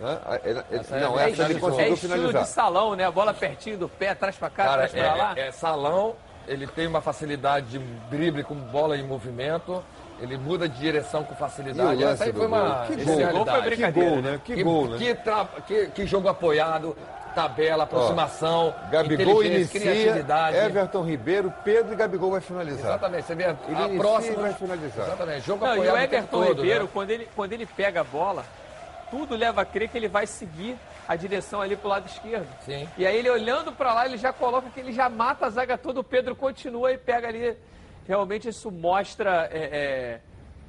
Né? 0.00 0.18
Ele- 0.44 0.58
ele- 0.70 0.80
Essa 0.80 0.96
é 0.96 1.00
não, 1.00 1.18
essa 1.18 1.42
ele 1.44 1.60
conseguiu 1.60 1.86
é 1.86 1.88
estilo 1.90 2.14
finalizar. 2.14 2.42
de 2.42 2.48
salão, 2.48 2.94
né? 2.96 3.04
A 3.04 3.10
bola 3.10 3.32
pertinho 3.34 3.78
do 3.78 3.88
pé, 3.88 4.08
atrás 4.10 4.36
pra 4.36 4.50
cá, 4.50 4.64
Cara, 4.64 4.84
atrás 4.84 4.92
pra 4.92 5.14
lá. 5.14 5.34
é, 5.36 5.48
é 5.48 5.52
salão, 5.52 6.16
ele 6.48 6.66
tem 6.66 6.86
uma 6.86 7.00
facilidade 7.00 7.66
de 7.66 7.78
drible 8.10 8.42
com 8.42 8.54
bola 8.54 8.96
em 8.96 9.04
movimento, 9.06 9.82
ele 10.22 10.36
muda 10.38 10.68
de 10.68 10.78
direção 10.78 11.24
com 11.24 11.34
E 11.34 11.36
facilidade. 11.36 12.02
o 12.04 12.08
Essa 12.08 12.24
aí 12.24 12.32
foi 12.32 12.40
do 12.42 12.46
uma 12.48 12.60
gol? 12.60 12.86
Que 12.86 12.92
Esse 12.94 13.04
gol, 13.04 13.32
gol 13.32 13.46
foi 13.46 13.54
que 13.60 13.66
brincadeira, 13.68 14.10
gol, 14.10 14.22
né? 14.22 14.40
Que, 14.44 14.62
gol, 14.62 14.88
né? 14.88 14.98
Que, 14.98 15.14
tra- 15.14 15.48
que- 15.66 15.86
que 15.86 16.06
jogo 16.06 16.28
apoiado, 16.28 16.96
tabela, 17.34 17.84
aproximação, 17.84 18.74
Gabigol 18.90 19.42
inteligência, 19.42 19.78
inicia, 19.78 19.80
criatividade. 19.92 20.56
Everton 20.56 21.02
Ribeiro, 21.02 21.52
Pedro 21.64 21.92
e 21.92 21.96
Gabigol 21.96 22.30
vai 22.30 22.40
finalizar. 22.40 22.90
Exatamente, 22.92 23.24
você 23.24 23.34
vê 23.34 23.44
a, 23.44 23.56
Ele 23.68 23.96
a 23.96 23.98
próxima. 23.98 24.34
e 24.34 24.42
vai 24.42 24.52
finalizar. 24.54 25.06
Exatamente, 25.06 25.46
jogo 25.46 25.64
Não, 25.64 25.72
e 25.72 25.78
apoiado 25.78 25.94
o 25.94 25.98
o 25.98 26.02
Everton 26.02 26.26
todo, 26.44 26.62
Ribeiro, 26.62 26.84
né? 26.84 26.90
quando, 26.92 27.10
ele, 27.10 27.28
quando 27.34 27.52
ele 27.54 27.66
pega 27.66 28.00
a 28.02 28.04
bola, 28.04 28.44
tudo 29.10 29.34
leva 29.34 29.62
a 29.62 29.64
crer 29.64 29.88
que 29.88 29.96
ele 29.98 30.08
vai 30.08 30.26
seguir 30.26 30.76
a 31.08 31.16
direção 31.16 31.60
ali 31.60 31.74
pro 31.76 31.88
lado 31.88 32.06
esquerdo. 32.06 32.46
Sim. 32.64 32.88
E 32.96 33.06
aí 33.06 33.16
ele 33.16 33.28
olhando 33.28 33.72
pra 33.72 33.92
lá, 33.92 34.06
ele 34.06 34.16
já 34.18 34.32
coloca 34.32 34.68
que 34.70 34.78
ele 34.80 34.92
já 34.92 35.08
mata 35.08 35.46
a 35.46 35.50
zaga 35.50 35.76
toda, 35.76 36.00
o 36.00 36.04
Pedro 36.04 36.36
continua 36.36 36.92
e 36.92 36.98
pega 36.98 37.28
ali. 37.28 37.56
Realmente 38.06 38.48
isso 38.48 38.70
mostra 38.70 39.48
é, 39.52 39.58
é, 39.58 40.20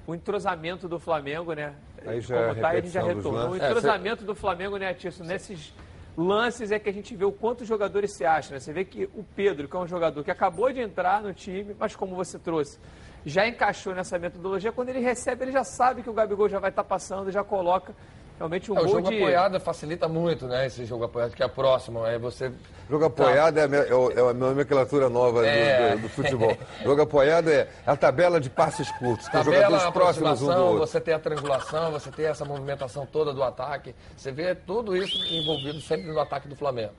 o 0.05 0.13
entrosamento 0.13 0.87
do 0.87 0.99
Flamengo, 0.99 1.53
né? 1.53 1.73
Aí 2.05 2.21
já 2.21 2.35
Como 2.35 2.47
é 2.47 2.51
a 2.51 2.55
tá, 2.55 2.75
ele 2.75 2.87
já 2.87 3.01
repetição 3.01 3.03
dos 3.03 3.15
retornou. 3.15 3.49
O. 3.49 3.55
É, 3.55 3.69
entrosamento 3.69 4.25
do 4.25 4.35
Flamengo, 4.35 4.77
né, 4.77 4.93
Tício? 4.93 5.23
Nesses 5.25 5.73
lances 6.15 6.71
é 6.71 6.77
que 6.77 6.89
a 6.89 6.93
gente 6.93 7.15
vê 7.15 7.25
o 7.25 7.31
quanto 7.31 7.61
os 7.61 7.67
jogadores 7.67 8.15
se 8.15 8.25
acham. 8.25 8.53
Né? 8.53 8.59
Você 8.59 8.71
vê 8.71 8.85
que 8.85 9.05
o 9.15 9.23
Pedro, 9.35 9.67
que 9.67 9.75
é 9.75 9.79
um 9.79 9.87
jogador 9.87 10.23
que 10.23 10.31
acabou 10.31 10.71
de 10.71 10.79
entrar 10.79 11.21
no 11.21 11.33
time, 11.33 11.75
mas 11.79 11.95
como 11.95 12.15
você 12.15 12.37
trouxe, 12.37 12.79
já 13.25 13.47
encaixou 13.47 13.95
nessa 13.95 14.19
metodologia. 14.19 14.71
Quando 14.71 14.89
ele 14.89 14.99
recebe, 14.99 15.45
ele 15.45 15.51
já 15.51 15.63
sabe 15.63 16.03
que 16.03 16.09
o 16.09 16.13
Gabigol 16.13 16.49
já 16.49 16.59
vai 16.59 16.69
estar 16.69 16.83
passando, 16.83 17.31
já 17.31 17.43
coloca 17.43 17.95
realmente 18.37 18.71
um 18.71 18.77
É, 18.77 18.81
o 18.81 18.87
jogo 18.87 19.09
de... 19.09 19.17
apoiado 19.17 19.59
facilita 19.59 20.07
muito, 20.07 20.47
né? 20.47 20.65
Esse 20.65 20.85
jogo 20.85 21.03
apoiado, 21.05 21.31
que 21.33 21.43
é 21.43 21.47
próximo. 21.47 22.03
Aí 22.03 22.17
você. 22.17 22.51
Jogo 22.89 23.05
apoiado 23.05 23.57
é, 23.57 23.63
a 23.63 23.67
me- 23.67 23.77
é 23.77 23.81
é 23.81 24.29
a 24.29 24.33
nomenclatura 24.33 25.09
nova 25.09 25.41
do- 25.41 25.45
É. 25.47 25.95
do, 25.95 26.01
do 26.03 26.09
futebol. 26.09 26.55
Jogo 26.83 27.01
apoiado 27.01 27.49
é 27.49 27.67
a 27.85 27.95
tabela 27.95 28.39
de 28.39 28.49
passes 28.49 28.91
curtos, 28.97 29.27
com 29.29 29.37
Tabela, 29.37 29.55
jogadores 29.55 29.83
próximos 29.93 30.41
um 30.41 30.45
do 30.45 30.51
aproximação, 30.51 30.67
outro. 30.73 30.87
você 30.87 30.99
tem 31.01 31.13
a 31.13 31.19
triangulação, 31.19 31.91
você 31.91 32.11
tem 32.11 32.25
essa 32.25 32.43
movimentação 32.45 33.05
toda 33.05 33.33
do 33.33 33.41
ataque. 33.43 33.95
Você 34.17 34.31
vê 34.31 34.53
tudo 34.55 34.95
isso 34.97 35.17
envolvido 35.33 35.79
sempre 35.81 36.07
no 36.11 36.19
ataque 36.19 36.47
do 36.47 36.55
Flamengo. 36.55 36.91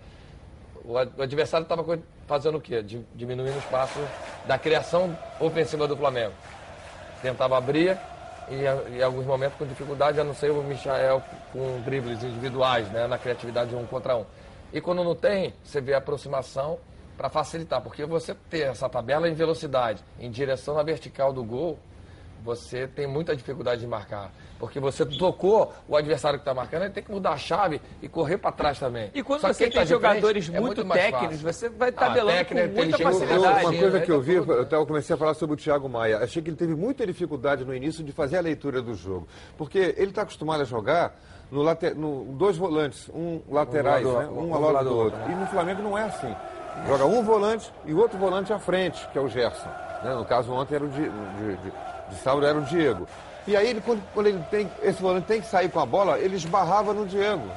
O 0.84 0.98
ad- 0.98 1.12
o 1.16 1.22
adversário 1.22 1.64
estava 1.64 1.82
fazendo 2.26 2.58
o 2.58 2.60
quê? 2.60 2.82
Di- 2.82 3.06
Diminuindo 3.14 3.54
o 3.56 3.58
espaço 3.58 3.98
da 4.46 4.58
criação 4.58 5.16
ofensiva 5.40 5.86
do 5.88 5.96
Flamengo. 5.96 6.32
Tentava 7.22 7.56
abrir 7.56 7.98
e 8.48 8.96
em 8.96 9.02
alguns 9.02 9.26
momentos 9.26 9.56
com 9.58 9.66
dificuldade, 9.66 10.20
a 10.20 10.24
não 10.24 10.34
ser 10.34 10.50
o 10.50 10.62
Michael 10.62 11.22
com 11.52 11.80
dribles 11.82 12.22
individuais, 12.22 12.88
né, 12.90 13.06
na 13.06 13.18
criatividade 13.18 13.70
de 13.70 13.76
um 13.76 13.86
contra 13.86 14.16
um. 14.16 14.24
E 14.72 14.80
quando 14.80 15.04
não 15.04 15.14
tem, 15.14 15.54
você 15.62 15.80
vê 15.80 15.94
a 15.94 15.98
aproximação 15.98 16.78
para 17.16 17.28
facilitar, 17.28 17.80
porque 17.80 18.04
você 18.04 18.34
ter 18.50 18.62
essa 18.62 18.88
tabela 18.88 19.28
em 19.28 19.34
velocidade, 19.34 20.02
em 20.18 20.30
direção 20.30 20.74
na 20.74 20.82
vertical 20.82 21.32
do 21.32 21.44
gol, 21.44 21.78
você 22.42 22.86
tem 22.86 23.06
muita 23.06 23.34
dificuldade 23.36 23.80
de 23.80 23.86
marcar. 23.86 24.32
Porque 24.64 24.80
você 24.80 25.04
tocou 25.06 25.72
o 25.88 25.96
adversário 25.96 26.38
que 26.38 26.42
está 26.42 26.54
marcando, 26.54 26.82
ele 26.82 26.92
tem 26.92 27.02
que 27.02 27.10
mudar 27.10 27.30
a 27.32 27.36
chave 27.36 27.80
e 28.02 28.08
correr 28.08 28.38
para 28.38 28.52
trás 28.52 28.78
também. 28.78 29.10
E 29.14 29.22
quando 29.22 29.40
Só 29.40 29.48
você 29.48 29.64
tem 29.64 29.72
tá 29.72 29.80
frente 29.80 29.88
jogadores 29.88 30.50
é 30.52 30.60
muito, 30.60 30.84
técnicos, 30.84 31.40
você 31.42 31.68
vai 31.68 31.88
Ah, 31.90 31.92
tabelando 31.92 32.38
técnica, 32.38 32.68
com 32.68 32.74
muita 32.74 32.96
inteligência, 32.96 33.24
Eu- 33.24 33.28
facilidade. 33.30 33.64
uma 33.64 33.72
Sim, 33.72 33.78
coisa 33.80 33.98
né? 33.98 34.04
que 34.04 34.12
eu 34.12 34.20
vi, 34.20 34.34
eu 34.34 34.62
até 34.62 34.84
comecei 34.84 35.14
a 35.14 35.16
falar 35.16 35.34
sobre 35.34 35.54
o 35.54 35.56
Thiago 35.56 35.88
Maia. 35.88 36.18
Achei 36.18 36.42
que 36.42 36.48
ele 36.50 36.56
teve 36.56 36.74
muita 36.74 37.06
dificuldade 37.06 37.64
no 37.64 37.74
início 37.74 38.02
de 38.04 38.12
fazer 38.12 38.36
a 38.38 38.40
leitura 38.40 38.80
do 38.82 38.94
jogo. 38.94 39.26
Porque 39.56 39.94
ele 39.96 40.10
está 40.10 40.22
acostumado 40.22 40.60
a 40.62 40.64
jogar 40.64 41.14
no, 41.50 41.62
late- 41.62 41.94
no 41.94 42.24
dois 42.36 42.56
volantes, 42.56 43.08
um 43.14 43.40
laterais, 43.50 44.04
Um 44.06 44.12
do- 44.12 44.18
né? 44.18 44.26
um 44.26 44.48
um 44.48 44.54
ao 44.54 44.60
do 44.60 44.64
lado 44.66 44.72
lado 44.74 44.88
do 44.88 44.96
outro. 44.96 45.18
E 45.30 45.34
no 45.34 45.46
Flamengo 45.46 45.82
não 45.82 45.96
é 45.96 46.04
assim. 46.04 46.34
Joga 46.88 47.04
um 47.06 47.22
volante 47.22 47.72
e 47.86 47.92
o 47.94 47.98
outro 47.98 48.18
volante 48.18 48.52
à 48.52 48.58
frente, 48.58 49.06
que 49.12 49.18
é 49.18 49.20
o 49.20 49.28
Gerson. 49.28 49.68
né? 50.02 50.14
No 50.14 50.24
caso, 50.24 50.52
ontem 50.52 50.74
era 50.74 50.84
o 50.84 50.88
Di- 50.88 51.08
de, 51.08 51.56
de, 51.56 51.72
de 52.10 52.16
sábado 52.16 52.44
era 52.44 52.58
o 52.58 52.62
Diego. 52.62 53.06
E 53.46 53.56
aí, 53.56 53.68
ele, 53.68 53.80
quando, 53.80 54.02
quando 54.12 54.26
ele 54.26 54.42
tem, 54.50 54.70
esse 54.82 55.00
volante 55.00 55.26
tem 55.26 55.40
que 55.40 55.46
sair 55.46 55.68
com 55.68 55.80
a 55.80 55.86
bola, 55.86 56.18
ele 56.18 56.36
esbarrava 56.36 56.92
no 56.94 57.06
Diego. 57.06 57.48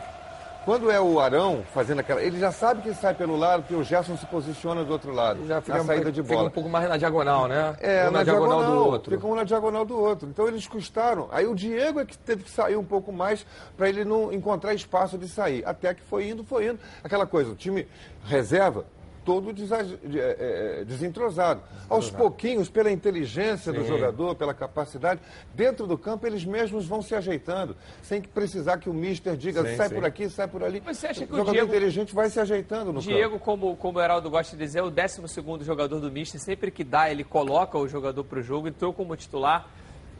Quando 0.67 0.91
é 0.91 0.99
o 0.99 1.17
Arão 1.17 1.63
fazendo 1.73 1.99
aquela. 1.99 2.21
Ele 2.21 2.37
já 2.37 2.51
sabe 2.51 2.81
que 2.81 2.93
sai 2.93 3.13
pelo 3.13 3.37
lado, 3.37 3.63
que 3.63 3.73
o 3.73 3.81
Gerson 3.85 4.17
se 4.17 4.25
posiciona 4.25 4.83
do 4.83 4.91
outro 4.91 5.13
lado. 5.13 5.47
Já 5.47 5.61
fica, 5.61 5.77
na 5.77 5.83
saída 5.85 6.11
de 6.11 6.21
fica 6.21 6.35
bola. 6.35 6.49
um 6.49 6.51
pouco 6.51 6.67
mais 6.67 6.89
na 6.89 6.97
diagonal, 6.97 7.47
né? 7.47 7.73
É, 7.79 8.03
Ou 8.07 8.11
na, 8.11 8.21
diagonal, 8.21 8.65
do 8.65 8.85
outro. 8.85 9.15
Fica 9.15 9.25
um 9.25 9.33
na 9.33 9.45
diagonal 9.45 9.85
do 9.85 9.97
outro. 9.97 10.27
Então 10.27 10.45
eles 10.45 10.67
custaram. 10.67 11.29
Aí 11.31 11.47
o 11.47 11.55
Diego 11.55 12.01
é 12.01 12.05
que 12.05 12.17
teve 12.17 12.43
que 12.43 12.51
sair 12.51 12.75
um 12.75 12.83
pouco 12.83 13.13
mais 13.13 13.45
para 13.77 13.87
ele 13.87 14.03
não 14.03 14.33
encontrar 14.33 14.73
espaço 14.73 15.17
de 15.17 15.29
sair. 15.29 15.63
Até 15.65 15.93
que 15.93 16.01
foi 16.01 16.27
indo, 16.27 16.43
foi 16.43 16.67
indo. 16.67 16.79
Aquela 17.01 17.25
coisa, 17.25 17.51
o 17.51 17.55
time 17.55 17.87
reserva 18.25 18.83
todo 19.27 19.51
de- 19.51 20.19
é, 20.19 20.79
é, 20.79 20.85
desentrosado. 20.85 21.61
Aos 21.89 22.09
pouquinhos, 22.09 22.69
pela 22.69 22.89
inteligência 22.89 23.73
do 23.73 23.81
Sim. 23.81 23.87
jogador, 23.89 24.35
pela 24.35 24.53
capacidade, 24.53 25.19
dentro 25.53 25.85
do 25.85 25.97
campo 25.97 26.25
eles 26.25 26.45
mesmos 26.45 26.85
vão 26.87 27.01
se 27.01 27.13
ajeitando, 27.13 27.75
sem 28.01 28.21
que 28.21 28.29
precisar 28.29 28.77
que 28.77 28.89
o 28.89 28.93
mister 28.93 29.35
diga 29.35 29.65
Sim, 29.65 29.75
sai 29.75 29.89
sim. 29.89 29.95
por 29.95 30.05
aqui, 30.05 30.29
sai 30.29 30.47
por 30.47 30.63
ali. 30.63 30.79
Você 30.79 31.07
acha 31.07 31.25
que 31.27 31.33
o 31.33 31.35
jogador 31.35 31.51
Diego- 31.51 31.67
inteligente 31.67 32.15
vai 32.15 32.29
se 32.29 32.39
ajeitando 32.39 32.93
no 32.93 33.01
campo. 33.01 33.13
Diego, 33.13 33.37
como, 33.37 33.75
como 33.75 33.99
o 33.99 34.01
Heraldo 34.01 34.29
gosta 34.29 34.55
de 34.55 34.63
dizer, 34.63 34.79
é 34.79 34.83
o 34.83 34.89
12 34.89 35.21
jogador 35.65 35.99
do 35.99 36.09
Mister. 36.09 36.39
Sempre 36.39 36.71
que 36.71 36.85
dá, 36.85 37.11
ele 37.11 37.25
coloca 37.25 37.77
o 37.77 37.85
jogador 37.85 38.23
para 38.23 38.39
o 38.39 38.41
jogo, 38.41 38.69
entrou 38.69 38.93
como 38.93 39.13
titular. 39.17 39.67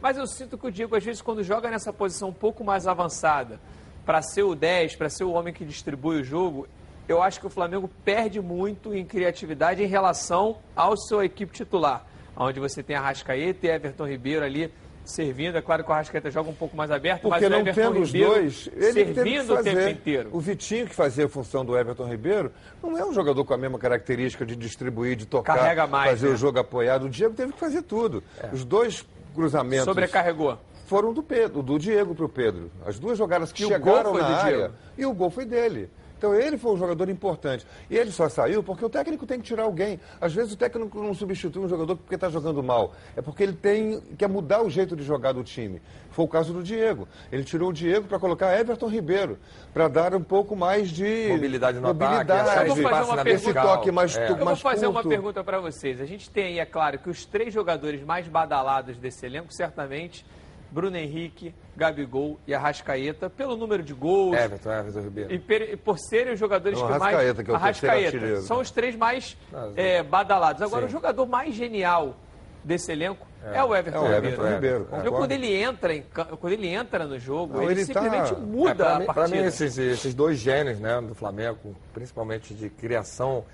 Mas 0.02 0.18
eu 0.18 0.26
sinto 0.26 0.58
que 0.58 0.66
o 0.66 0.70
Diego, 0.70 0.94
às 0.94 1.02
vezes, 1.02 1.22
quando 1.22 1.42
joga 1.42 1.70
nessa 1.70 1.92
posição 1.94 2.28
um 2.28 2.32
pouco 2.34 2.62
mais 2.62 2.86
avançada, 2.86 3.58
para 4.04 4.20
ser 4.22 4.42
o 4.42 4.54
10, 4.54 4.96
para 4.96 5.08
ser 5.08 5.24
o 5.24 5.32
homem 5.32 5.52
que 5.54 5.64
distribui 5.64 6.20
o 6.20 6.24
jogo, 6.24 6.68
eu 7.08 7.22
acho 7.22 7.40
que 7.40 7.46
o 7.46 7.50
Flamengo 7.50 7.90
perde 8.04 8.40
muito 8.40 8.94
em 8.94 9.04
criatividade 9.04 9.82
em 9.82 9.86
relação 9.86 10.58
ao 10.76 10.96
sua 10.96 11.24
equipe 11.24 11.52
titular. 11.52 12.04
Onde 12.36 12.60
você 12.60 12.82
tem 12.82 12.94
a 12.94 13.00
Rascaeta 13.00 13.66
e 13.66 13.70
Everton 13.70 14.06
Ribeiro 14.06 14.44
ali 14.44 14.72
servindo. 15.04 15.56
É 15.56 15.62
claro 15.62 15.82
que 15.82 15.90
o 15.90 15.92
Arrascaeta 15.92 16.30
joga 16.30 16.50
um 16.50 16.54
pouco 16.54 16.76
mais 16.76 16.90
aberto, 16.90 17.22
Porque 17.22 17.40
mas 17.40 17.46
o 17.46 17.50
não 17.50 17.58
Everton 17.60 17.80
tendo 17.80 18.00
os 18.02 18.12
Ribeiro 18.12 18.34
dois, 18.34 18.70
ele 18.76 19.14
servindo 19.14 19.52
o 19.52 19.56
fazer. 19.56 19.74
tempo 19.74 19.88
inteiro. 19.90 20.30
O 20.32 20.38
Vitinho, 20.40 20.86
que 20.86 20.94
fazia 20.94 21.24
a 21.24 21.28
função 21.28 21.64
do 21.64 21.76
Everton 21.76 22.06
Ribeiro, 22.06 22.52
não 22.82 22.96
é 22.96 23.04
um 23.04 23.12
jogador 23.12 23.42
com 23.44 23.54
a 23.54 23.56
mesma 23.56 23.78
característica 23.78 24.44
de 24.44 24.54
distribuir, 24.54 25.16
de 25.16 25.24
tocar, 25.26 25.88
mais, 25.88 26.10
fazer 26.10 26.28
né? 26.28 26.34
o 26.34 26.36
jogo 26.36 26.58
apoiado. 26.58 27.06
O 27.06 27.08
Diego 27.08 27.34
teve 27.34 27.52
que 27.54 27.58
fazer 27.58 27.82
tudo. 27.82 28.22
Os 28.52 28.64
dois 28.66 29.04
cruzamentos 29.34 29.86
Sobrecarregou. 29.86 30.58
foram 30.86 31.12
do 31.14 31.22
Pedro, 31.22 31.62
do 31.62 31.78
Diego 31.78 32.14
para 32.14 32.26
o 32.26 32.28
Pedro. 32.28 32.70
As 32.86 32.98
duas 32.98 33.16
jogadas 33.16 33.50
que 33.50 33.62
E 33.62 33.66
o 33.66 33.68
chegaram 33.68 34.02
gol 34.04 34.12
foi 34.12 34.22
na 34.22 34.28
do 34.28 34.34
área 34.34 34.56
Diego. 34.58 34.74
e 34.98 35.06
o 35.06 35.12
gol 35.14 35.30
foi 35.30 35.44
dele. 35.46 35.88
Então 36.18 36.34
ele 36.34 36.58
foi 36.58 36.72
um 36.72 36.76
jogador 36.76 37.08
importante. 37.08 37.64
E 37.88 37.96
ele 37.96 38.10
só 38.10 38.28
saiu 38.28 38.60
porque 38.60 38.84
o 38.84 38.90
técnico 38.90 39.24
tem 39.24 39.38
que 39.38 39.46
tirar 39.46 39.62
alguém. 39.62 40.00
Às 40.20 40.34
vezes 40.34 40.52
o 40.52 40.56
técnico 40.56 41.00
não 41.00 41.14
substitui 41.14 41.62
um 41.64 41.68
jogador 41.68 41.94
porque 41.96 42.16
está 42.16 42.28
jogando 42.28 42.60
mal. 42.60 42.92
É 43.16 43.22
porque 43.22 43.44
ele 43.44 43.52
tem 43.52 44.00
quer 44.18 44.28
mudar 44.28 44.62
o 44.62 44.68
jeito 44.68 44.96
de 44.96 45.04
jogar 45.04 45.30
do 45.32 45.44
time. 45.44 45.80
Foi 46.10 46.24
o 46.24 46.28
caso 46.28 46.52
do 46.52 46.60
Diego. 46.62 47.06
Ele 47.30 47.44
tirou 47.44 47.70
o 47.70 47.72
Diego 47.72 48.08
para 48.08 48.18
colocar 48.18 48.58
Everton 48.58 48.88
Ribeiro, 48.88 49.38
para 49.72 49.86
dar 49.86 50.12
um 50.14 50.22
pouco 50.22 50.56
mais 50.56 50.90
de 50.90 51.28
Mobilidade 51.28 51.78
no 51.78 51.86
ataque, 51.88 52.04
mobilidade, 52.10 52.48
achar 52.50 52.66
Eu 52.66 52.74
vou 52.74 52.76
fazer 52.76 52.82
espaço 52.88 53.08
uma 53.10 53.16
na 53.16 53.24
pergunta. 53.24 53.50
esse 53.50 53.54
toque 53.60 53.90
mais, 53.92 54.16
É. 54.16 54.26
tu- 54.26 54.32
Eu 54.32 54.36
vou 54.36 54.44
mais 54.46 54.60
fazer 54.60 54.86
uma 54.86 54.92
curto. 54.94 55.08
pergunta 55.08 55.44
para 55.44 55.60
vocês. 55.60 56.00
A 56.00 56.04
gente 56.04 56.28
tem 56.28 56.44
aí, 56.46 56.58
é 56.58 56.66
claro, 56.66 56.98
que 56.98 57.08
os 57.08 57.24
três 57.24 57.54
jogadores 57.54 58.02
mais 58.02 58.26
badalados 58.26 58.96
desse 58.96 59.24
elenco, 59.24 59.52
certamente, 59.54 60.26
Bruno 60.70 60.96
Henrique, 60.96 61.54
Gabigol 61.76 62.38
e 62.46 62.54
Arrascaeta, 62.54 63.30
pelo 63.30 63.56
número 63.56 63.82
de 63.82 63.94
gols 63.94 64.36
Everton, 64.36 64.70
Everton 64.70 65.00
Ribeiro. 65.00 65.32
e 65.32 65.38
per- 65.38 65.70
e 65.72 65.76
por 65.76 65.98
serem 65.98 66.34
os 66.34 66.38
jogadores 66.38 66.78
Não, 66.78 66.86
que 66.86 66.98
mais... 66.98 67.02
Arrascaeta, 67.14 67.44
que 67.44 67.50
é 67.50 67.54
Arrascaeta. 67.54 68.06
artilheiro. 68.16 68.42
São 68.42 68.60
os 68.60 68.70
três 68.70 68.94
mais 68.96 69.36
Ah, 69.52 69.70
é, 69.76 70.02
badalados. 70.02 70.60
Agora, 70.60 70.82
sim. 70.82 70.88
o 70.88 70.90
jogador 70.90 71.26
mais 71.26 71.54
genial 71.54 72.16
desse 72.64 72.92
elenco 72.92 73.26
é, 73.52 73.62
o 73.62 73.74
Everton 73.74 73.98
É 73.98 74.00
o 74.00 74.02
Ribeiro. 74.02 74.26
Everton 74.26 74.54
Ribeiro. 74.54 74.76
Então, 74.80 74.98
concordo. 74.98 75.16
quando 75.16 75.32
ele 75.32 75.54
entra 75.54 75.94
em 75.94 76.02
quando 76.40 76.52
ele 76.52 76.66
entra 76.68 77.06
no 77.06 77.18
jogo, 77.18 77.54
Não, 77.54 77.62
ele, 77.70 77.80
ele 77.80 77.92
tá- 77.94 78.02
simplesmente 78.02 78.34
É, 78.34 78.36
muda 78.36 78.74
pra 78.74 78.94
a 78.94 78.98
mim, 78.98 79.06
partida. 79.06 79.36
mim, 79.40 79.42
esses, 79.46 79.78
esses 79.78 80.12
dois 80.12 80.38
gênios 80.38 80.80
né, 80.80 81.00
do 81.00 81.14
Flamengo, 81.14 81.74
principalmente 81.94 82.52
de 82.52 82.68
criação 82.68 83.44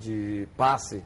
de 0.00 0.46
passe, 0.56 1.02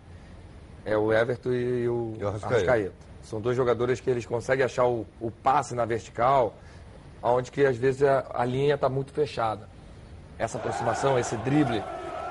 é 0.85 0.97
o 0.97 1.13
Everton 1.13 1.53
e 1.53 1.89
o, 1.89 2.15
E 2.19 2.25
o 2.25 2.29
Arrascaeta. 2.29 2.55
Arrascaeta. 2.57 3.06
São 3.27 3.41
dois 3.41 3.57
jogadores 3.57 4.01
que 4.01 4.09
eles 4.09 4.25
conseguem 4.25 4.65
achar 4.65 4.87
o, 4.87 5.05
o 5.21 5.31
passe 5.33 5.75
na 5.75 5.85
vertical, 5.85 6.55
onde 7.21 7.51
que 7.51 7.67
às 7.67 7.77
vezes 7.77 8.05
a, 8.05 8.25
a 8.33 8.45
linha 8.45 8.77
está 8.77 8.89
muito 8.89 9.13
fechada. 9.13 9.69
Essa 10.39 10.59
aproximação, 10.59 11.19
esse 11.19 11.37
drible. 11.39 11.83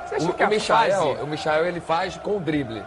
Você 0.08 0.16
acha 0.16 0.30
o, 0.30 0.34
que 0.34 0.44
o 0.44 0.48
Michael, 0.48 0.92
fase- 1.14 1.22
o 1.24 1.28
Michael 1.28 1.66
ele 1.66 1.80
faz 1.82 2.16
com 2.18 2.38
o 2.38 2.40
drible. 2.40 2.82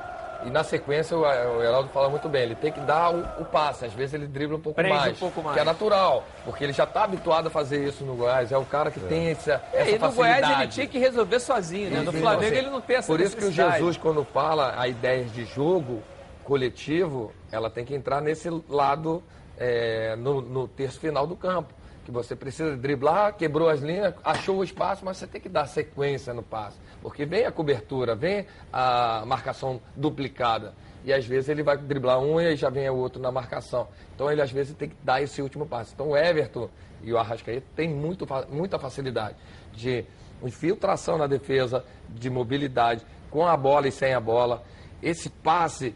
E 0.46 0.50
na 0.50 0.62
sequência, 0.64 1.16
o, 1.16 1.20
o 1.22 1.62
Heraldo 1.62 1.88
fala 1.90 2.08
muito 2.08 2.28
bem, 2.28 2.42
ele 2.44 2.54
tem 2.54 2.70
que 2.72 2.80
dar 2.80 3.12
o, 3.12 3.42
o 3.42 3.44
passe. 3.44 3.84
Às 3.84 3.92
vezes 3.92 4.14
ele 4.14 4.26
dribla 4.26 4.56
um 4.56 4.60
pouco 4.60 4.76
Prende 4.76 4.96
mais. 4.96 5.12
um 5.16 5.20
pouco 5.20 5.42
mais. 5.42 5.54
Que 5.56 5.60
é 5.60 5.64
natural, 5.64 6.24
porque 6.46 6.64
ele 6.64 6.72
já 6.72 6.84
está 6.84 7.04
habituado 7.04 7.48
a 7.48 7.50
fazer 7.50 7.84
isso 7.86 8.04
no 8.04 8.14
Goiás. 8.14 8.50
É 8.52 8.56
o 8.56 8.64
cara 8.64 8.90
que 8.90 9.00
tem 9.00 9.30
essa, 9.30 9.60
É, 9.72 9.80
essa 9.82 9.90
e 9.90 9.92
no 9.94 9.98
facilidade. 9.98 10.40
Goiás 10.40 10.60
ele 10.60 10.68
tinha 10.70 10.86
que 10.86 10.98
resolver 10.98 11.40
sozinho, 11.40 11.90
né? 11.90 12.00
No 12.00 12.12
Flamengo 12.12 12.44
assim, 12.46 12.56
ele 12.56 12.70
não 12.70 12.80
tem 12.80 12.96
essa 12.96 13.12
Por 13.12 13.20
isso 13.20 13.36
que 13.36 13.44
o. 13.44 13.52
Jesus, 13.52 13.96
quando 13.98 14.24
fala 14.24 14.74
a 14.80 14.86
ideias 14.88 15.30
de 15.32 15.44
jogo 15.44 16.00
coletivo, 16.44 17.32
ela 17.50 17.70
tem 17.70 17.84
que 17.84 17.94
entrar 17.94 18.20
nesse 18.20 18.48
lado, 18.68 19.22
é, 19.56 20.16
no, 20.16 20.40
no 20.40 20.68
terço 20.68 21.00
final 21.00 21.26
do 21.26 21.36
campo. 21.36 21.72
Que 22.04 22.10
você 22.10 22.34
precisa 22.34 22.74
driblar, 22.76 23.34
quebrou 23.36 23.68
as 23.68 23.80
linhas, 23.80 24.14
achou 24.24 24.58
o 24.58 24.64
espaço, 24.64 25.04
mas 25.04 25.18
você 25.18 25.26
tem 25.26 25.40
que 25.40 25.48
dar 25.48 25.66
sequência 25.66 26.32
no 26.32 26.42
passe. 26.42 26.78
Porque 27.02 27.26
vem 27.26 27.44
a 27.44 27.52
cobertura, 27.52 28.14
vem 28.14 28.46
a 28.72 29.24
marcação 29.26 29.80
duplicada. 29.94 30.74
E 31.04 31.12
às 31.12 31.26
vezes 31.26 31.48
ele 31.48 31.62
vai 31.62 31.76
driblar 31.76 32.18
um 32.18 32.40
e 32.40 32.56
já 32.56 32.70
vem 32.70 32.88
o 32.88 32.96
outro 32.96 33.20
na 33.20 33.30
marcação. 33.30 33.88
Então 34.14 34.30
ele 34.30 34.40
às 34.40 34.50
vezes 34.50 34.74
tem 34.74 34.88
que 34.88 34.96
dar 35.02 35.22
esse 35.22 35.40
último 35.42 35.66
passe. 35.66 35.92
Então 35.94 36.08
o 36.08 36.16
Everton 36.16 36.68
e 37.02 37.12
o 37.12 37.18
Arrascaeta 37.18 37.66
têm 37.76 37.88
muito, 37.88 38.26
muita 38.50 38.78
facilidade 38.78 39.36
de 39.72 40.04
infiltração 40.42 41.18
na 41.18 41.26
defesa, 41.26 41.84
de 42.08 42.30
mobilidade, 42.30 43.04
com 43.30 43.46
a 43.46 43.56
bola 43.56 43.88
e 43.88 43.92
sem 43.92 44.14
a 44.14 44.20
bola. 44.20 44.62
Esse 45.02 45.28
passe 45.28 45.94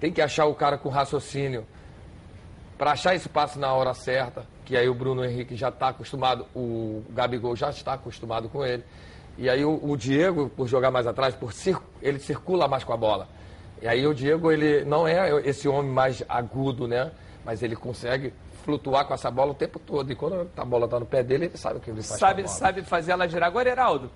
tem 0.00 0.12
que 0.12 0.20
achar 0.20 0.46
o 0.46 0.54
cara 0.54 0.76
com 0.78 0.88
raciocínio 0.88 1.66
para 2.78 2.92
achar 2.92 3.14
esse 3.14 3.28
passe 3.28 3.58
na 3.58 3.72
hora 3.72 3.94
certa, 3.94 4.44
que 4.64 4.76
aí 4.76 4.88
o 4.88 4.94
Bruno 4.94 5.24
Henrique 5.24 5.56
já 5.56 5.68
está 5.70 5.88
acostumado, 5.88 6.46
o 6.54 7.02
Gabigol 7.10 7.56
já 7.56 7.70
está 7.70 7.94
acostumado 7.94 8.48
com 8.48 8.64
ele. 8.64 8.84
E 9.38 9.48
aí 9.48 9.64
o, 9.64 9.80
o 9.82 9.96
Diego, 9.96 10.48
por 10.50 10.66
jogar 10.68 10.90
mais 10.90 11.06
atrás, 11.06 11.34
por 11.34 11.52
cir- 11.52 11.78
ele 12.02 12.18
circula 12.18 12.66
mais 12.68 12.84
com 12.84 12.92
a 12.92 12.96
bola. 12.96 13.28
E 13.80 13.88
aí 13.88 14.06
o 14.06 14.14
Diego, 14.14 14.50
ele 14.50 14.84
não 14.84 15.06
é 15.06 15.30
esse 15.48 15.68
homem 15.68 15.90
mais 15.90 16.22
agudo, 16.28 16.86
né? 16.88 17.10
Mas 17.44 17.62
ele 17.62 17.76
consegue 17.76 18.32
flutuar 18.64 19.04
com 19.06 19.14
essa 19.14 19.30
bola 19.30 19.52
o 19.52 19.54
tempo 19.54 19.78
todo. 19.78 20.10
E 20.10 20.14
quando 20.14 20.50
a 20.56 20.64
bola 20.64 20.86
está 20.86 20.98
no 20.98 21.06
pé 21.06 21.22
dele, 21.22 21.46
ele 21.46 21.56
sabe 21.56 21.76
o 21.76 21.80
que 21.80 21.90
ele 21.90 22.02
faz 22.02 22.18
sabe, 22.18 22.48
sabe 22.48 22.82
fazer 22.82 23.12
ela 23.12 23.28
girar. 23.28 23.46
Agora, 23.48 23.68
Heraldo, 23.68 24.10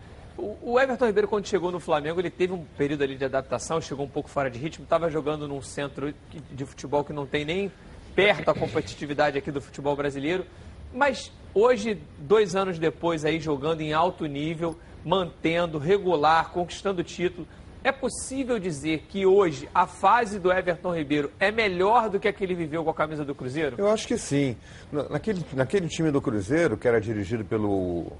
o, 0.62 0.80
Everton 0.80 1.06
Ribeiro, 1.06 1.28
quando 1.28 1.46
chegou 1.46 1.70
no 1.70 1.80
Flamengo, 1.80 2.20
ele 2.20 2.30
teve 2.30 2.52
um 2.52 2.64
período 2.76 3.02
ali 3.02 3.16
de 3.16 3.24
adaptação, 3.24 3.80
chegou 3.80 4.04
um 4.06 4.08
pouco 4.08 4.28
fora 4.28 4.50
de 4.50 4.58
ritmo, 4.58 4.84
estava 4.84 5.10
jogando 5.10 5.46
num 5.48 5.60
centro 5.62 6.12
de 6.50 6.64
futebol 6.66 7.04
que 7.04 7.12
não 7.12 7.26
tem 7.26 7.44
nem 7.44 7.70
perto 8.14 8.50
a 8.50 8.54
competitividade 8.54 9.38
aqui 9.38 9.50
do 9.50 9.60
futebol 9.60 9.94
brasileiro. 9.96 10.44
Mas 10.92 11.32
hoje, 11.54 11.98
dois 12.18 12.56
anos 12.56 12.78
depois, 12.78 13.24
aí 13.24 13.38
jogando 13.40 13.80
em 13.80 13.92
alto 13.92 14.26
nível, 14.26 14.76
mantendo, 15.04 15.78
regular, 15.78 16.50
conquistando 16.50 17.02
título. 17.04 17.46
É 17.82 17.90
possível 17.90 18.58
dizer 18.58 19.06
que 19.08 19.24
hoje 19.24 19.66
a 19.74 19.86
fase 19.86 20.38
do 20.38 20.52
Everton 20.52 20.94
Ribeiro 20.94 21.30
é 21.40 21.50
melhor 21.50 22.10
do 22.10 22.20
que 22.20 22.28
a 22.28 22.32
que 22.32 22.44
ele 22.44 22.54
viveu 22.54 22.84
com 22.84 22.90
a 22.90 22.94
camisa 22.94 23.24
do 23.24 23.34
Cruzeiro? 23.34 23.76
Eu 23.78 23.88
acho 23.88 24.06
que 24.06 24.18
sim. 24.18 24.54
Na- 24.92 25.08
Naquele, 25.08 25.42
naquele 25.54 25.88
time 25.88 26.10
do 26.10 26.20
Cruzeiro, 26.20 26.76
que 26.76 26.86
era 26.86 27.00
dirigido 27.00 27.42
pelo, 27.42 28.12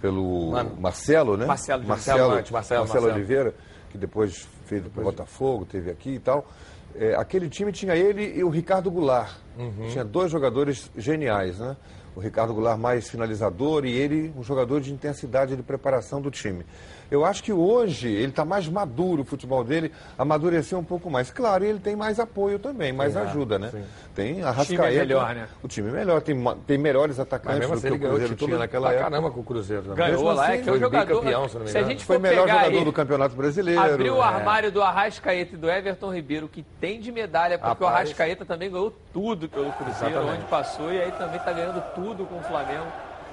pelo 0.00 0.52
Mano. 0.52 0.76
Marcelo, 0.78 1.36
né? 1.36 1.46
Marcelo 1.46 1.82
de 1.82 1.88
Marcelo, 1.88 2.18
Marcelo 2.18 2.52
Marcelo, 2.52 2.80
Marcelo. 2.86 3.12
Oliveira, 3.12 3.54
que 3.90 3.98
depois 3.98 4.48
fez 4.66 4.84
o 4.84 4.90
Botafogo, 4.90 5.64
teve 5.64 5.90
aqui 5.90 6.14
e 6.14 6.18
tal. 6.18 6.46
É, 6.94 7.14
aquele 7.16 7.48
time 7.48 7.72
tinha 7.72 7.96
ele 7.96 8.38
e 8.38 8.44
o 8.44 8.48
Ricardo 8.48 8.90
Goulart. 8.90 9.36
Uhum. 9.58 9.88
Tinha 9.90 10.04
dois 10.04 10.30
jogadores 10.30 10.90
geniais, 10.96 11.58
né? 11.58 11.76
O 12.14 12.20
Ricardo 12.20 12.54
Goulart 12.54 12.78
mais 12.78 13.10
finalizador 13.10 13.84
e 13.84 13.90
ele 13.90 14.32
um 14.36 14.42
jogador 14.42 14.80
de 14.80 14.92
intensidade 14.92 15.56
de 15.56 15.62
preparação 15.62 16.20
do 16.20 16.30
time. 16.30 16.64
Eu 17.10 17.24
acho 17.24 17.42
que 17.42 17.52
hoje 17.52 18.08
ele 18.08 18.28
está 18.28 18.44
mais 18.44 18.68
maduro, 18.68 19.22
o 19.22 19.24
futebol 19.24 19.62
dele 19.62 19.92
amadureceu 20.18 20.78
um 20.78 20.84
pouco 20.84 21.10
mais. 21.10 21.30
Claro, 21.30 21.64
e 21.64 21.68
ele 21.68 21.78
tem 21.78 21.94
mais 21.94 22.18
apoio 22.18 22.58
também, 22.58 22.92
mais 22.92 23.14
é, 23.16 23.20
ajuda, 23.20 23.58
né? 23.58 23.68
sim. 23.70 23.84
Tem 24.14 24.42
a 24.42 24.50
Rascaeta. 24.52 24.98
melhor, 25.00 25.34
né? 25.34 25.48
O 25.62 25.66
time 25.68 25.88
é 25.88 25.92
melhor, 25.92 26.20
tem, 26.22 26.36
tem 26.66 26.78
melhores 26.78 27.18
Mas 27.18 27.26
atacantes 27.26 27.58
mesmo 27.60 27.74
do 27.74 27.78
assim 27.78 27.88
que 27.88 27.94
ele 27.94 27.96
o 27.96 27.98
ganhou 27.98 28.14
o 28.14 28.18
Cruzeiro 28.18 28.36
tinha 28.46 28.58
naquela 28.58 28.88
época. 28.92 29.04
caramba 29.10 29.30
com 29.30 29.40
o 29.40 29.44
Cruzeiro. 29.44 29.82
também. 29.82 29.96
Ganhou 29.96 30.12
Mesmo 30.12 30.32
lá, 30.32 30.44
assim, 30.44 30.52
é 30.52 30.58
que 30.58 30.60
é 30.60 30.62
um 30.62 30.74
foi 30.74 30.80
jogador. 30.80 31.14
bicampeão, 31.20 31.48
se 31.48 31.54
não 31.56 31.62
me 31.64 31.68
se 31.70 31.76
a 31.76 31.80
engano. 31.80 31.92
gente 31.92 32.04
Foi 32.04 32.16
for 32.16 32.20
o 32.20 32.22
melhor 32.22 32.46
pegar 32.46 32.58
jogador 32.58 32.78
aí, 32.78 32.84
do 32.84 32.92
Campeonato 32.92 33.34
Brasileiro. 33.36 33.80
Abrir 33.80 34.10
o 34.10 34.22
é. 34.22 34.24
armário 34.24 34.72
do 34.72 34.82
Arrascaeta 34.82 35.54
e 35.54 35.58
do 35.58 35.68
Everton 35.70 36.12
Ribeiro, 36.14 36.48
que 36.48 36.62
tem 36.80 37.00
de 37.00 37.10
medalha, 37.10 37.58
porque 37.58 37.82
o 37.82 37.86
Rapaz. 37.86 38.08
Arrascaeta 38.08 38.44
também 38.44 38.70
ganhou 38.70 38.94
tudo 39.12 39.48
pelo 39.48 39.72
Cruzeiro, 39.72 40.14
Exatamente. 40.14 40.38
onde 40.38 40.44
passou, 40.48 40.92
e 40.92 41.00
aí 41.00 41.10
também 41.12 41.36
está 41.36 41.52
ganhando 41.52 41.82
tudo 41.94 42.24
com 42.24 42.38
o 42.38 42.42
Flamengo. 42.42 42.86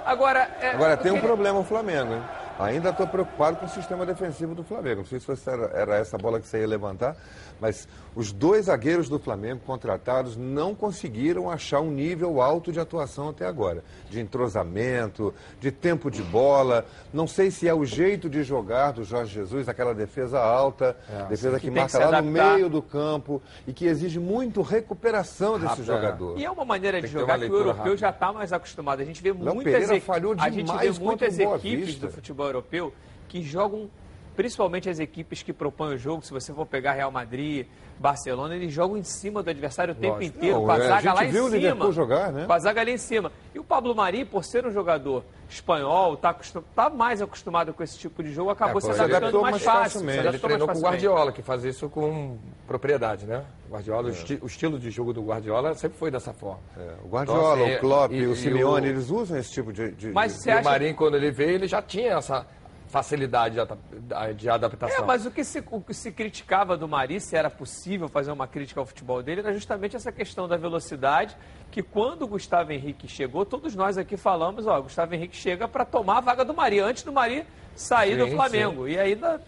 Agora, 0.03 0.49
é, 0.59 0.71
Agora 0.71 0.97
tem 0.97 1.11
um 1.11 1.19
problema 1.19 1.59
o 1.59 1.63
Flamengo, 1.63 2.13
hein? 2.15 2.21
Ainda 2.60 2.89
estou 2.89 3.08
preocupado 3.08 3.58
com 3.58 3.65
o 3.65 3.70
sistema 3.70 4.05
defensivo 4.05 4.53
do 4.53 4.63
Flamengo. 4.63 4.98
Não 4.98 5.05
sei 5.05 5.20
se 5.20 5.50
era 5.74 5.96
essa 5.96 6.17
bola 6.17 6.39
que 6.39 6.48
você 6.48 6.60
ia 6.60 6.67
levantar, 6.67 7.15
mas 7.62 7.88
os 8.15 8.32
dois 8.34 8.65
zagueiros 8.65 9.08
do 9.08 9.20
Flamengo 9.20 9.62
contratados 9.65 10.36
não 10.36 10.74
conseguiram 10.75 11.50
achar 11.50 11.80
um 11.80 11.91
nível 11.91 12.41
alto 12.41 12.72
de 12.72 12.80
atuação 12.80 13.30
até 13.30 13.46
agora. 13.46 13.84
De 14.10 14.20
entrosamento, 14.20 15.34
de 15.60 15.72
tempo 15.72 16.10
de 16.10 16.22
bola. 16.24 16.86
Não 17.13 17.27
sei 17.27 17.51
se 17.51 17.68
é 17.68 17.74
o 17.74 17.86
jeito 17.86 18.30
de 18.30 18.44
jogar 18.44 18.91
do 18.91 19.03
Jorge 19.03 19.34
Jesus, 19.36 19.70
aquela 19.70 19.94
defesa 19.94 20.39
alta, 20.39 20.98
É, 21.10 21.25
defesa 21.25 21.60
que 21.60 21.68
que, 21.68 21.72
que 21.72 21.80
marca 21.80 21.98
se 21.98 22.03
lá 22.03 22.22
no 22.22 22.32
meio 22.32 22.70
do 22.70 22.82
campo 22.82 23.41
e 23.68 23.72
que 23.72 23.86
exige 23.86 24.20
muito 24.20 24.62
recuperação 24.62 25.53
desse 25.53 25.68
Rápido, 25.68 25.84
é. 25.84 25.96
jogador. 25.96 26.39
E 26.39 26.44
é 26.44 26.51
uma 26.51 26.65
maneira 26.65 26.98
Tem 27.00 27.08
de 27.08 27.13
que 27.13 27.20
jogar 27.20 27.38
que 27.39 27.46
o 27.46 27.53
europeu 27.53 27.75
rápida. 27.75 27.98
já 27.98 28.10
está 28.10 28.34
mais 28.34 28.51
acostumado. 28.51 29.01
A 29.01 29.06
gente 29.06 29.22
vê 29.22 29.32
Léo 29.32 29.53
muitas, 29.56 30.03
falhou 30.03 30.36
a 30.38 30.50
gente 30.50 30.72
vê 30.75 30.91
muitas 31.00 31.38
equipes 31.39 31.96
do 32.00 32.10
futebol 32.10 32.48
europeu 32.48 32.94
que 33.27 33.41
jogam, 33.41 33.89
principalmente 34.35 34.89
as 34.89 35.00
equipes 35.00 35.43
que 35.43 35.51
propõem 35.53 35.95
o 35.95 35.97
jogo. 35.97 36.23
Se 36.25 36.31
você 36.31 36.53
for 36.53 36.65
pegar 36.65 36.93
Real 36.93 37.11
Madrid, 37.11 37.65
Barcelona, 38.00 38.55
eles 38.55 38.73
jogam 38.73 38.97
em 38.97 39.03
cima 39.03 39.43
do 39.43 39.50
adversário 39.50 39.93
o 39.93 39.95
tempo 39.95 40.15
Lógico. 40.15 40.38
inteiro, 40.38 40.57
Não, 40.57 40.65
com 40.65 40.71
a 40.71 40.77
é, 40.77 40.81
a 40.81 40.88
zaga 40.88 41.01
gente 41.01 41.13
lá 41.15 41.25
em 41.25 41.29
viu 41.31 41.45
o 41.45 41.50
cima. 41.51 41.91
Jogar, 41.91 42.31
né? 42.31 42.45
Com 42.45 42.53
a 42.53 42.59
zaga 42.59 42.81
ali 42.81 42.91
em 42.93 42.97
cima. 42.97 43.31
E 43.53 43.59
o 43.59 43.63
Pablo 43.63 43.93
Mari, 43.95 44.25
por 44.25 44.43
ser 44.43 44.65
um 44.65 44.71
jogador 44.71 45.23
espanhol, 45.50 46.13
está 46.15 46.35
tá 46.75 46.89
mais 46.89 47.21
acostumado 47.21 47.73
com 47.73 47.83
esse 47.83 47.97
tipo 48.00 48.23
de 48.23 48.31
jogo, 48.33 48.50
acabou 48.50 48.77
É, 48.77 48.81
se 48.81 48.89
adaptando 49.01 49.41
mais 49.41 49.51
mais 49.51 49.63
fácil. 49.63 50.09
Ele 50.09 50.39
treinou 50.39 50.67
com 50.67 50.77
o. 50.77 50.81
Guardiola, 50.81 51.31
que 51.31 51.41
faz 51.41 51.63
isso 51.63 51.89
com 51.89 52.38
propriedade, 52.67 53.25
né? 53.25 53.43
O 53.69 53.73
Guardiola, 53.73 54.07
o, 54.07 54.11
esti- 54.11 54.39
o 54.41 54.45
estilo 54.47 54.79
de 54.79 54.89
jogo 54.89 55.13
do 55.13 55.21
Guardiola 55.21 55.73
sempre 55.75 55.97
foi 55.97 56.09
dessa 56.09 56.33
forma. 56.33 56.59
É, 56.77 56.93
o 57.03 57.07
Guardiola, 57.09 57.55
Então, 57.55 57.65
assim, 57.65 57.75
o 57.75 57.79
Klopp, 57.79 58.11
e- 58.13 58.25
o 58.27 58.31
e 58.31 58.35
Simeone, 58.35 58.88
o- 58.88 58.89
eles 58.89 59.09
usam 59.09 59.38
esse 59.38 59.51
tipo 59.51 59.71
de... 59.71 59.91
de- 59.91 60.09
Mas 60.11 60.33
de- 60.35 60.39
Você 60.41 60.50
e 60.50 60.53
acha- 60.53 60.61
o 60.61 60.71
Marinho, 60.71 60.95
quando 60.95 61.15
ele 61.17 61.31
veio, 61.31 61.51
ele 61.51 61.67
já 61.67 61.81
tinha 61.81 62.13
essa 62.17 62.45
facilidade 62.91 63.55
de 63.55 63.62
adap- 63.62 64.33
de 64.36 64.50
adaptação. 64.50 65.03
É, 65.03 65.07
mas 65.07 65.25
o 65.25 65.31
que, 65.31 65.43
se, 65.43 65.63
o 65.71 65.79
que 65.81 65.93
se 65.93 66.12
criticava 66.12 66.75
do 66.77 66.88
Mari, 66.88 67.19
se 67.21 67.36
era 67.36 67.50
possível 67.50 68.07
fazer 68.10 68.31
uma 68.31 68.45
crítica 68.48 68.79
ao 68.81 68.86
futebol 68.86 69.24
dele, 69.24 69.39
era 69.41 69.53
justamente 69.53 69.95
essa 69.95 70.12
questão 70.12 70.48
da 70.48 70.57
velocidade, 70.57 71.36
que 71.71 71.81
quando 71.81 72.24
o 72.24 72.27
Gustavo 72.27 72.71
Henrique 72.74 73.07
chegou, 73.07 73.45
todos 73.45 73.74
nós 73.75 73.98
aqui 73.98 74.17
falamos, 74.17 74.67
ó, 74.67 74.79
Gustavo 74.81 75.15
Henrique 75.15 75.36
chega 75.36 75.67
para 75.67 75.86
tomar 75.86 76.17
a 76.17 76.21
vaga 76.21 76.43
do 76.45 76.53
Mari, 76.53 76.79
antes 76.79 77.03
do 77.03 77.13
Mari 77.13 77.45
sair 77.74 78.17
do 78.17 78.25
Sim, 78.25 78.36
Flamengo. 78.36 78.88
E 78.88 79.00
ainda 79.00 79.41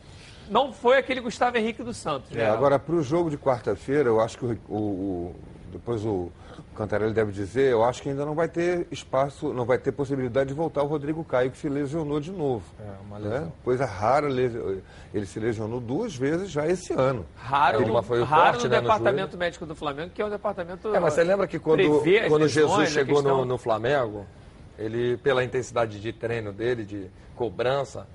não 0.50 0.71
foi 0.71 0.97
aquele 0.97 1.19
Gustavo 1.19 1.57
Henrique 1.57 1.83
do 1.83 1.93
Santos. 1.93 2.31
É, 2.31 2.35
né? 2.35 2.50
agora, 2.50 2.79
para 2.79 2.95
o 2.95 3.03
jogo 3.03 3.29
de 3.29 3.38
quarta-feira, 3.38 4.07
eu 4.07 4.21
acho 4.21 4.38
que 4.38 4.45
o, 4.45 4.57
o- 4.69 4.75
o- 4.77 5.35
depois 5.71 6.05
o 6.05 6.31
Cantarelli 6.73 7.13
deve 7.13 7.31
dizer, 7.31 7.71
eu 7.71 7.83
acho 7.83 8.01
que 8.01 8.09
ainda 8.09 8.25
não 8.25 8.33
vai 8.33 8.47
ter 8.47 8.87
espaço, 8.91 9.53
não 9.53 9.63
vai 9.65 9.77
ter 9.77 9.91
possibilidade 9.91 10.49
de 10.49 10.53
voltar 10.55 10.81
o 10.83 10.87
Rodrigo 10.87 11.23
Caio, 11.23 11.51
que 11.51 11.57
se 11.57 11.69
lesionou 11.69 12.19
de 12.19 12.31
novo. 12.31 12.63
É, 12.79 12.91
uma 13.05 13.19
né? 13.19 13.29
lesão. 13.29 13.53
Coisa 13.63 13.85
rara, 13.85 14.27
ele 14.27 15.25
se 15.25 15.39
lesionou 15.39 15.79
duas 15.79 16.15
vezes 16.15 16.49
já 16.49 16.67
esse 16.67 16.91
ano. 16.93 17.25
Raro, 17.35 17.81
É, 17.81 17.85
uma 17.85 18.01
no, 18.01 18.03
foi 18.03 18.21
o 18.21 18.23
raro 18.23 18.43
corte, 18.51 18.63
no 18.63 18.69
né, 18.69 18.75
no 18.77 18.81
departamento 18.83 19.27
joelho. 19.31 19.37
médico 19.39 19.65
do 19.65 19.75
Flamengo, 19.75 20.11
que 20.13 20.21
é 20.21 20.25
um 20.25 20.29
departamento. 20.29 20.95
É, 20.95 20.99
mas 20.99 21.13
você 21.13 21.23
lembra 21.23 21.47
que 21.47 21.59
quando, 21.59 21.83
quando 21.89 22.03
lesões, 22.43 22.51
Jesus 22.51 22.89
chegou 22.89 23.15
questão- 23.17 23.37
no, 23.37 23.45
no 23.45 23.57
Flamengo, 23.57 24.25
ele, 24.77 25.17
pela 25.17 25.43
intensidade 25.43 25.99
de 26.01 26.11
treino 26.11 26.51
dele, 26.51 26.83
de 26.85 27.07
cobrança, 27.35 28.07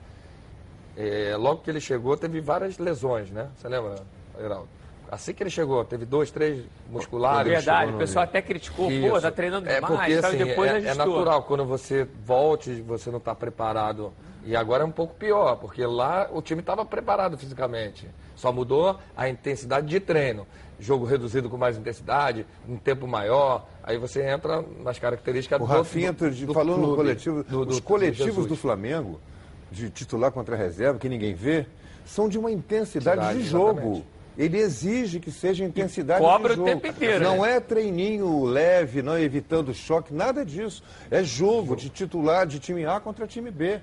é, 0.96 1.36
logo 1.36 1.62
que 1.62 1.70
ele 1.70 1.80
chegou, 1.80 2.16
teve 2.16 2.40
várias 2.40 2.76
lesões, 2.78 3.30
né? 3.30 3.48
Você 3.56 3.68
lembra, 3.68 3.96
Geraldo? 4.38 4.68
Assim 5.10 5.32
que 5.32 5.42
ele 5.42 5.50
chegou, 5.50 5.82
teve 5.84 6.04
dois, 6.04 6.30
três 6.30 6.58
É 6.60 6.62
musculares. 6.90 7.50
verdade, 7.50 7.78
chegou 7.78 7.88
o 7.88 7.92
no- 7.92 7.98
pessoal 7.98 8.24
até 8.24 8.42
criticou, 8.42 8.86
pô, 8.86 8.92
Isso. 8.92 9.20
tá 9.22 9.30
treinando 9.30 9.68
é 9.68 9.76
demais, 9.76 9.94
porque, 9.96 10.20
tal, 10.20 10.32
e 10.32 10.36
assim, 10.36 10.44
depois 10.44 10.70
é, 10.70 10.74
é 10.74 10.76
ajustou. 10.90 11.06
natural, 11.06 11.42
quando 11.44 11.64
você 11.64 12.06
volte, 12.24 12.82
você 12.82 13.10
não 13.10 13.18
está 13.18 13.34
preparado. 13.34 14.12
E 14.44 14.54
agora 14.54 14.82
é 14.82 14.86
um 14.86 14.90
pouco 14.90 15.14
pior, 15.14 15.56
porque 15.56 15.84
lá 15.84 16.28
o 16.32 16.40
time 16.42 16.60
estava 16.60 16.84
preparado 16.84 17.36
fisicamente. 17.36 18.06
Só 18.36 18.52
mudou 18.52 18.98
a 19.16 19.28
intensidade 19.28 19.86
de 19.86 19.98
treino. 19.98 20.46
Jogo 20.80 21.04
reduzido 21.04 21.50
com 21.50 21.56
mais 21.56 21.76
intensidade, 21.76 22.46
um 22.68 22.76
tempo 22.76 23.06
maior. 23.06 23.66
Aí 23.82 23.98
você 23.98 24.22
entra 24.22 24.62
nas 24.82 24.98
características 24.98 25.58
O 25.60 25.64
do 25.66 25.66
Rafinha 25.66 26.12
do, 26.12 26.30
de- 26.30 26.46
do 26.46 26.54
falou 26.54 26.76
no 26.76 26.82
clube, 26.84 26.96
coletivo, 26.96 27.42
do- 27.42 27.64
do- 27.64 27.70
os 27.72 27.80
coletivos 27.80 28.46
do 28.46 28.54
Flamengo, 28.56 29.18
de 29.72 29.90
titular 29.90 30.30
contra 30.30 30.54
a 30.54 30.58
reserva, 30.58 30.98
que 30.98 31.08
ninguém 31.08 31.34
vê, 31.34 31.66
são 32.06 32.28
de 32.28 32.38
uma 32.38 32.50
intensidade 32.50 33.18
Intensidade, 33.20 33.42
de 33.42 33.48
jogo. 33.50 33.70
exatamente. 33.80 34.17
Ele 34.38 34.56
exige 34.58 35.18
que 35.18 35.32
seja 35.32 35.64
intensidade 35.64 36.20
cobra 36.20 36.54
de 36.54 36.60
o 36.60 36.64
jogo. 36.64 36.68
tempo 36.80 36.86
inteiro, 36.86 37.24
Não 37.24 37.42
né? 37.42 37.56
é 37.56 37.60
treininho 37.60 38.44
leve, 38.44 39.02
não 39.02 39.18
evitando 39.18 39.74
choque, 39.74 40.14
nada 40.14 40.44
disso. 40.44 40.80
É 41.10 41.24
jogo 41.24 41.74
de 41.74 41.90
titular 41.90 42.46
de 42.46 42.60
time 42.60 42.84
A 42.86 43.00
contra 43.00 43.26
time 43.26 43.50
B. 43.50 43.80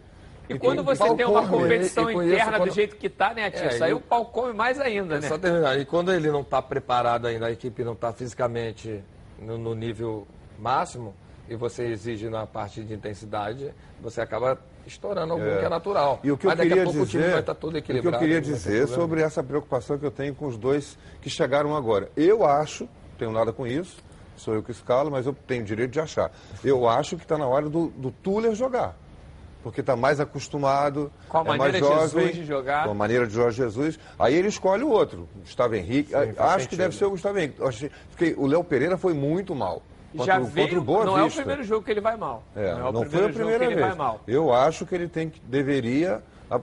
E 0.48 0.58
quando 0.58 0.82
você 0.84 1.04
tem 1.16 1.26
uma 1.26 1.46
come. 1.46 1.64
competição 1.64 2.10
E 2.10 2.14
interna 2.28 2.58
quando- 2.58 2.70
do 2.70 2.74
jeito 2.76 2.96
que 2.96 3.10
tá, 3.10 3.34
né, 3.34 3.50
Tia? 3.52 3.66
É, 3.66 3.68
Isso 3.74 3.84
aí 3.84 3.92
e 3.92 3.94
o 3.96 4.00
pau 4.00 4.26
come 4.26 4.54
mais 4.54 4.80
ainda, 4.80 5.20
né? 5.20 5.28
Só 5.28 5.38
terminar. 5.38 5.78
E 5.78 5.84
quando 5.86 6.14
ele 6.14 6.32
não 6.32 6.42
está 6.42 6.62
preparado 6.62 7.26
ainda, 7.28 7.48
a 7.48 7.52
equipe 7.52 7.84
não 7.84 7.94
está 7.94 8.14
fisicamente 8.14 9.04
no, 9.42 9.58
no 9.58 9.74
nível 9.76 10.26
máximo, 10.58 11.14
e 11.50 11.56
você 11.56 11.86
exige 11.88 12.30
na 12.30 12.46
parte 12.46 12.84
de 12.84 12.94
intensidade, 12.94 13.74
você 14.02 14.22
acaba 14.22 14.58
estourando 14.86 15.34
algum 15.34 15.46
É. 15.46 15.60
que 15.60 15.66
é 15.66 15.70
natural. 15.70 16.20
E 16.24 16.32
o 16.32 16.38
que 16.38 16.46
Mas 16.48 16.54
eu 16.54 16.58
daqui 16.58 16.70
queria 16.70 16.84
a 16.84 16.86
pouco 16.86 17.00
o 17.02 17.06
time 17.06 17.22
dizer, 17.24 17.32
vai 17.32 17.40
estar 17.40 17.56
todo 17.56 17.70
o 17.70 17.74
que 17.74 17.78
equilibrado. 17.80 18.16
eu 18.16 18.20
queria 18.20 18.42
dizer 18.42 18.88
sobre 18.88 19.22
essa 19.22 19.44
preocupação 19.44 19.98
que 19.98 20.06
eu 20.06 20.12
tenho 20.12 20.34
com 20.36 20.48
os 20.48 20.58
dois 20.58 20.98
que 21.22 21.30
chegaram 21.30 21.76
agora. 21.76 22.10
Eu 22.16 22.46
acho, 22.46 22.88
tenho 23.18 23.32
nada 23.32 23.52
com 23.54 23.66
isso, 23.66 23.98
sou 24.36 24.54
eu 24.54 24.62
que 24.64 24.72
escalo, 24.72 25.10
mas 25.12 25.26
eu 25.26 25.34
tenho 25.48 25.64
direito 25.64 25.92
de 25.92 26.00
achar. 26.00 26.32
Eu 26.64 26.88
acho 26.88 27.16
que 27.18 27.24
está 27.24 27.38
na 27.38 27.48
hora 27.48 27.70
do, 27.70 27.88
do 27.90 28.12
Tuller 28.12 28.54
jogar. 28.56 28.96
Porque 29.64 29.82
está 29.82 29.96
mais 29.96 30.20
acostumado, 30.20 31.12
Com 31.28 31.40
a 31.40 31.42
é 31.42 31.44
mais 31.46 31.58
maneira 31.58 31.80
de 31.82 31.88
jovem, 31.92 32.08
Jesus 32.26 32.36
de 32.36 32.46
jogar. 32.46 32.86
Com 32.86 32.92
a 32.92 32.94
maneira 32.94 33.26
de 33.26 33.34
Jorge 33.34 33.58
Jesus. 33.58 33.98
Aí 34.20 34.36
ele 34.36 34.48
escolhe 34.50 34.84
o 34.84 34.90
outro, 34.90 35.28
Gustavo 35.38 35.74
Henrique. 35.74 36.12
faz 36.12 36.38
acho 36.38 36.56
que 36.58 36.62
sentido. 36.66 36.78
deve 36.78 36.96
ser 36.96 37.06
o 37.06 37.10
Gustavo 37.10 37.40
Henrique. 37.40 37.60
Porque 38.12 38.36
o 38.38 38.46
Léo 38.46 38.64
Pereira 38.64 38.96
foi 38.96 39.16
muito 39.16 39.56
mal. 39.56 39.82
Contra, 40.18 40.34
Já 40.34 40.40
veio, 40.40 40.82
Boa 40.82 41.06
não 41.06 41.18
é 41.18 41.22
o 41.22 41.26
Vista. 41.26 41.42
primeiro 41.42 41.64
jogo 41.64 41.84
que 41.86 41.92
ele 41.92 42.02
vai 42.02 42.16
mal. 42.18 42.44
É, 42.56 42.74
não 42.74 42.88
é 42.90 42.92
não, 42.92 43.02
o 43.02 43.06
foi 43.06 43.06
a 43.06 43.10
primeiro 43.10 43.34
jogo 43.34 43.34
primeira 43.34 43.60
que 43.60 43.66
ele 43.72 43.76
vez. 43.76 43.88
vai 43.88 43.96
mal. 43.98 44.22
Eu 44.28 44.54
acho 44.54 44.86
que 44.86 44.96
ele 44.96 45.08
tem 45.08 45.30
que 45.30 45.40
deveria. 45.42 46.22
a- 46.50 46.60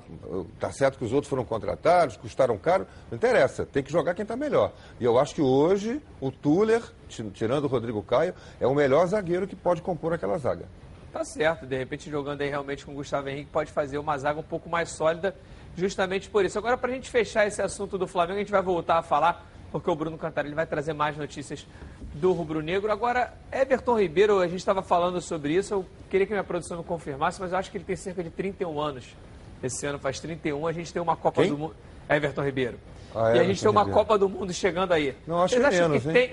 Tá 0.60 0.70
certo 0.70 0.96
que 0.96 1.04
os 1.04 1.12
outros 1.12 1.28
foram 1.28 1.44
contratados, 1.44 2.16
custaram 2.16 2.56
caro, 2.56 2.86
não 3.10 3.16
interessa, 3.16 3.66
tem 3.66 3.82
que 3.82 3.90
jogar 3.90 4.14
quem 4.14 4.22
está 4.22 4.36
melhor. 4.36 4.70
E 5.00 5.04
eu 5.04 5.18
acho 5.18 5.34
que 5.34 5.42
hoje 5.42 6.00
o 6.20 6.30
Tuller, 6.30 6.80
ti- 7.08 7.28
tirando 7.34 7.64
o 7.64 7.66
Rodrigo 7.66 8.00
Caio, 8.02 8.32
é 8.60 8.66
o 8.66 8.74
melhor 8.74 9.04
zagueiro 9.08 9.44
que 9.46 9.56
pode 9.56 9.82
compor 9.82 10.12
aquela 10.12 10.38
zaga. 10.38 10.66
Tá 11.12 11.24
certo, 11.24 11.66
de 11.66 11.76
repente 11.76 12.08
jogando 12.08 12.40
aí 12.42 12.48
realmente 12.48 12.86
com 12.86 12.92
o 12.92 12.94
Gustavo 12.94 13.28
Henrique 13.28 13.50
pode 13.50 13.70
fazer 13.72 13.98
uma 13.98 14.16
zaga 14.16 14.38
um 14.38 14.42
pouco 14.44 14.68
mais 14.70 14.88
sólida, 14.90 15.34
justamente 15.76 16.30
por 16.30 16.44
isso. 16.44 16.56
Agora, 16.58 16.78
para 16.78 16.90
a 16.90 16.94
gente 16.94 17.10
fechar 17.10 17.46
esse 17.46 17.60
assunto 17.60 17.98
do 17.98 18.06
Flamengo, 18.06 18.36
a 18.36 18.40
gente 18.40 18.52
vai 18.52 18.62
voltar 18.62 18.98
a 18.98 19.02
falar, 19.02 19.44
porque 19.72 19.90
o 19.90 19.96
Bruno 19.96 20.16
Cantarelli 20.16 20.54
vai 20.54 20.64
trazer 20.66 20.92
mais 20.92 21.16
notícias 21.16 21.66
do 22.14 22.32
Rubro 22.32 22.60
Negro. 22.60 22.90
Agora, 22.92 23.32
Everton 23.50 23.98
Ribeiro, 24.00 24.38
a 24.40 24.46
gente 24.46 24.58
estava 24.60 24.82
falando 24.82 25.20
sobre 25.20 25.54
isso, 25.54 25.74
eu 25.74 25.86
queria 26.10 26.26
que 26.26 26.32
minha 26.32 26.44
produção 26.44 26.78
me 26.78 26.84
confirmasse, 26.84 27.40
mas 27.40 27.52
eu 27.52 27.58
acho 27.58 27.70
que 27.70 27.76
ele 27.78 27.84
tem 27.84 27.96
cerca 27.96 28.22
de 28.22 28.30
31 28.30 28.78
anos. 28.80 29.04
Esse 29.62 29.86
ano 29.86 29.98
faz 29.98 30.18
31, 30.20 30.66
a 30.66 30.72
gente 30.72 30.92
tem 30.92 31.00
uma 31.00 31.16
Copa 31.16 31.42
Quem? 31.42 31.50
do 31.50 31.58
Mundo. 31.58 31.74
Everton 32.08 32.42
Ribeiro. 32.42 32.78
Ah, 33.14 33.28
e 33.28 33.38
a 33.38 33.44
gente 33.44 33.44
Everton 33.44 33.62
tem 33.62 33.70
uma 33.70 33.80
Ribeiro. 33.82 33.98
Copa 33.98 34.18
do 34.18 34.28
Mundo 34.28 34.52
chegando 34.52 34.92
aí. 34.92 35.14
Não, 35.26 35.42
acho 35.42 35.54
Vocês 35.54 35.68
que 35.68 35.74
acham 35.74 35.88
menos, 35.88 36.02
que 36.04 36.12
tem. 36.12 36.32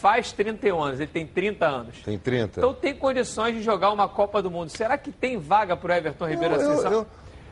Faz 0.00 0.30
31 0.32 0.82
anos, 0.82 1.00
ele 1.00 1.10
tem 1.10 1.26
30 1.26 1.66
anos. 1.66 2.02
Tem 2.02 2.18
30. 2.18 2.60
Então 2.60 2.72
tem 2.74 2.94
condições 2.94 3.54
de 3.56 3.62
jogar 3.62 3.90
uma 3.90 4.06
Copa 4.08 4.40
do 4.42 4.50
Mundo. 4.50 4.68
Será 4.70 4.96
que 4.96 5.10
tem 5.10 5.38
vaga 5.38 5.76
para 5.76 5.92
o 5.94 5.96
Everton 5.96 6.26
Ribeiro 6.28 6.54
Eu- 6.54 6.60
eu- 6.72 6.90
eu- 6.92 7.06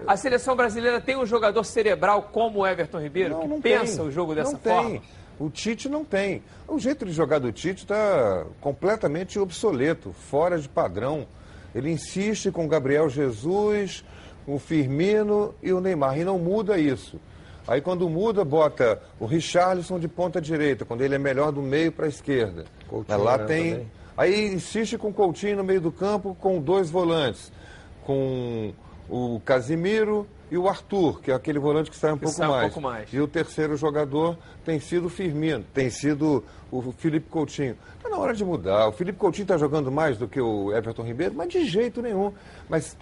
A 0.07 0.17
seleção 0.17 0.55
brasileira 0.55 1.01
tem 1.01 1.17
um 1.17 1.25
jogador 1.25 1.65
cerebral 1.65 2.23
como 2.33 2.61
o 2.61 2.67
Everton 2.67 2.99
Ribeiro, 3.01 3.39
que 3.41 3.61
pensa 3.63 3.99
tem. 3.99 4.07
o 4.07 4.11
jogo 4.11 4.35
dessa 4.35 4.53
não 4.53 4.59
forma? 4.59 4.91
Tem. 4.91 5.03
O 5.39 5.51
Tite 5.51 5.89
não 5.89 6.05
tem. 6.05 6.43
O 6.69 6.79
jeito 6.79 7.05
de 7.05 7.13
jogar 7.13 7.39
do 7.39 7.51
Tite 7.53 7.83
está 7.83 8.45
completamente 8.61 9.39
obsoleto, 9.39 10.13
fora 10.13 10.59
de 10.59 10.69
padrão. 10.69 11.27
Ele 11.75 11.91
insiste 11.91 12.51
com 12.51 12.65
o 12.65 12.69
Gabriel 12.69 13.09
Jesus, 13.09 14.05
o 14.47 14.59
Firmino 14.59 15.55
e 15.63 15.73
o 15.73 15.81
Neymar, 15.81 16.19
e 16.19 16.25
não 16.25 16.39
muda 16.39 16.79
isso. 16.79 17.19
Aí 17.67 17.81
quando 17.81 18.09
muda, 18.09 18.45
bota 18.45 19.01
o 19.19 19.27
Richarlison 19.27 19.99
de 19.99 20.07
ponta 20.07 20.41
direita, 20.41 20.85
quando 20.85 21.03
ele 21.03 21.15
é 21.15 21.19
melhor 21.19 21.51
do 21.51 21.63
meio 21.63 21.91
para 21.91 22.05
a 22.07 22.09
esquerda. 22.09 22.65
Coutinho, 22.89 23.23
Lá 23.23 23.39
né, 23.39 23.45
tem. 23.45 23.71
também. 23.73 23.91
Aí 24.17 24.55
insiste 24.55 24.97
com 24.97 25.09
o 25.09 25.13
Coutinho 25.13 25.57
no 25.57 25.65
meio 25.65 25.81
do 25.81 25.91
campo, 25.91 26.37
com 26.41 26.61
dois 26.61 26.91
volantes. 26.91 27.51
Com 28.05 28.73
o 29.09 29.41
Casimiro 29.45 30.27
e 30.55 30.59
o 30.59 30.69
Arthur, 30.69 31.21
que 31.21 31.31
é 31.31 31.35
aquele 31.35 31.59
volante 31.59 31.91
que 31.91 31.97
sai 31.97 32.13
um, 32.13 32.17
Que 32.17 32.23
pouco, 32.25 32.37
sai 32.37 32.47
um 32.49 32.51
mais. 32.53 32.63
pouco 32.73 32.81
mais. 32.81 33.13
E 33.13 33.21
o 33.21 33.27
terceiro 33.27 33.77
jogador 33.77 34.39
tem 34.65 34.79
sido 34.79 35.07
o 35.07 35.11
Firmino, 35.11 35.65
tem 35.75 35.91
sido 35.91 36.45
o 36.71 36.93
Felipe 36.93 37.29
Coutinho. 37.29 37.77
Está 37.97 38.09
na 38.09 38.17
hora 38.19 38.33
de 38.35 38.45
mudar. 38.45 38.89
O 38.89 38.93
Felipe 38.93 39.19
Coutinho 39.19 39.45
está 39.45 39.57
jogando 39.59 39.91
mais 39.91 40.17
do 40.17 40.29
que 40.29 40.41
o 40.41 40.73
Everton 40.73 41.03
Ribeiro, 41.03 41.35
mas 41.35 41.49
de 41.49 41.65
jeito 41.67 42.01
nenhum. 42.01 42.33
Mas 42.69 42.97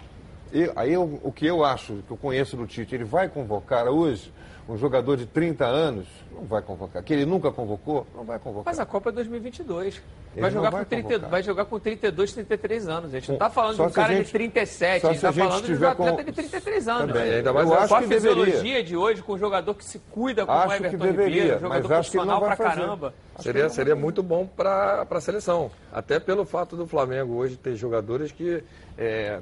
E, 0.55 0.71
aí 0.75 0.93
eu- 0.93 1.19
o 1.23 1.31
que 1.31 1.47
eu 1.47 1.63
acho, 1.65 1.95
que 2.07 2.11
eu 2.11 2.17
conheço 2.17 2.55
do 2.55 2.67
Tite, 2.67 2.93
ele 2.93 3.03
vai 3.03 3.27
convocar 3.27 3.87
hoje 3.87 4.31
um 4.67 4.77
jogador 4.77 5.17
de 5.17 5.25
30 5.25 5.65
anos? 5.65 6.05
Não 6.31 6.45
vai 6.45 6.61
convocar. 6.61 7.03
Que 7.03 7.13
ele 7.13 7.25
nunca 7.25 7.51
convocou? 7.51 8.07
Não 8.15 8.23
vai 8.23 8.39
convocar. 8.39 8.65
Mas 8.65 8.79
a 8.79 8.85
Copa 8.85 9.09
é 9.09 9.13
2022. 9.13 10.01
Ele 10.33 10.41
Vai 10.41 10.49
jogar, 10.49 10.71
vai 10.71 10.83
com 10.83 10.89
30, 10.89 11.03
convocar. 11.07 11.29
vai 11.29 11.43
jogar 11.43 11.65
com 11.65 11.79
32, 11.79 12.33
33 12.33 12.87
anos. 12.89 13.13
A 13.13 13.19
gente 13.19 13.27
não 13.29 13.35
está 13.35 13.49
falando 13.51 13.71
de 13.71 13.77
só 13.77 13.85
um 13.85 13.89
se 13.89 13.99
a 13.99 14.01
cara 14.03 14.15
gente- 14.15 14.25
de 14.25 14.31
37, 14.31 15.01
só 15.01 15.07
a 15.07 15.13
gente 15.13 15.17
está 15.17 15.31
falando 15.33 15.65
de 15.65 15.73
um 15.83 15.87
atleta 15.87 16.17
com- 16.17 16.23
de 16.23 16.31
33 16.31 16.87
anos. 16.87 17.07
Também. 17.13 17.31
E 17.31 17.35
ainda 17.35 17.53
mais 17.53 17.67
eu 17.67 17.73
a- 17.75 17.83
acho 17.83 17.93
a 17.95 18.01
que 18.01 18.07
deveria. 18.07 18.43
fisiologia 18.45 18.83
de 18.83 18.97
hoje, 18.97 19.21
com 19.21 19.33
um 19.33 19.37
jogador 19.37 19.73
que 19.75 19.85
se 19.85 19.99
cuida 20.11 20.45
como 20.45 20.57
Acho 20.57 20.67
o 20.67 20.69
que 20.71 20.75
Everton 20.85 20.97
deveria, 21.05 21.25
Ribeiro, 21.43 21.53
mas 21.53 21.61
jogador 21.83 21.93
acho 21.99 22.11
que 22.11 22.17
ele 22.17 22.25
não 22.25 22.33
profissional 22.33 22.39
vai 22.39 22.55
pra 22.57 22.65
fazer. 22.69 22.81
caramba. 22.81 23.13
Seria, 23.39 23.69
seria 23.69 23.95
muito 23.95 24.23
bom 24.23 24.47
para 24.47 25.05
a 25.09 25.21
seleção. 25.21 25.69
Até 25.91 26.19
pelo 26.19 26.45
fato 26.45 26.75
do 26.75 26.87
Flamengo 26.87 27.35
hoje 27.35 27.55
ter 27.57 27.75
jogadores 27.75 28.31
que. 28.31 28.63
é, 28.97 29.39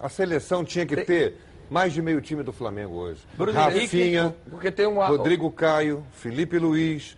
A 0.00 0.08
seleção 0.08 0.64
tinha 0.64 0.84
que 0.84 0.96
ter 0.96 1.38
mais 1.70 1.92
de 1.92 2.02
meio 2.02 2.20
time 2.20 2.42
do 2.42 2.52
Flamengo 2.52 2.94
hoje. 2.94 3.20
Bruno 3.34 3.52
Rafinha, 3.52 4.34
Henrique. 4.50 5.08
Rodrigo 5.18 5.50
Caio, 5.50 6.04
Felipe 6.12 6.58
Luiz, 6.58 7.16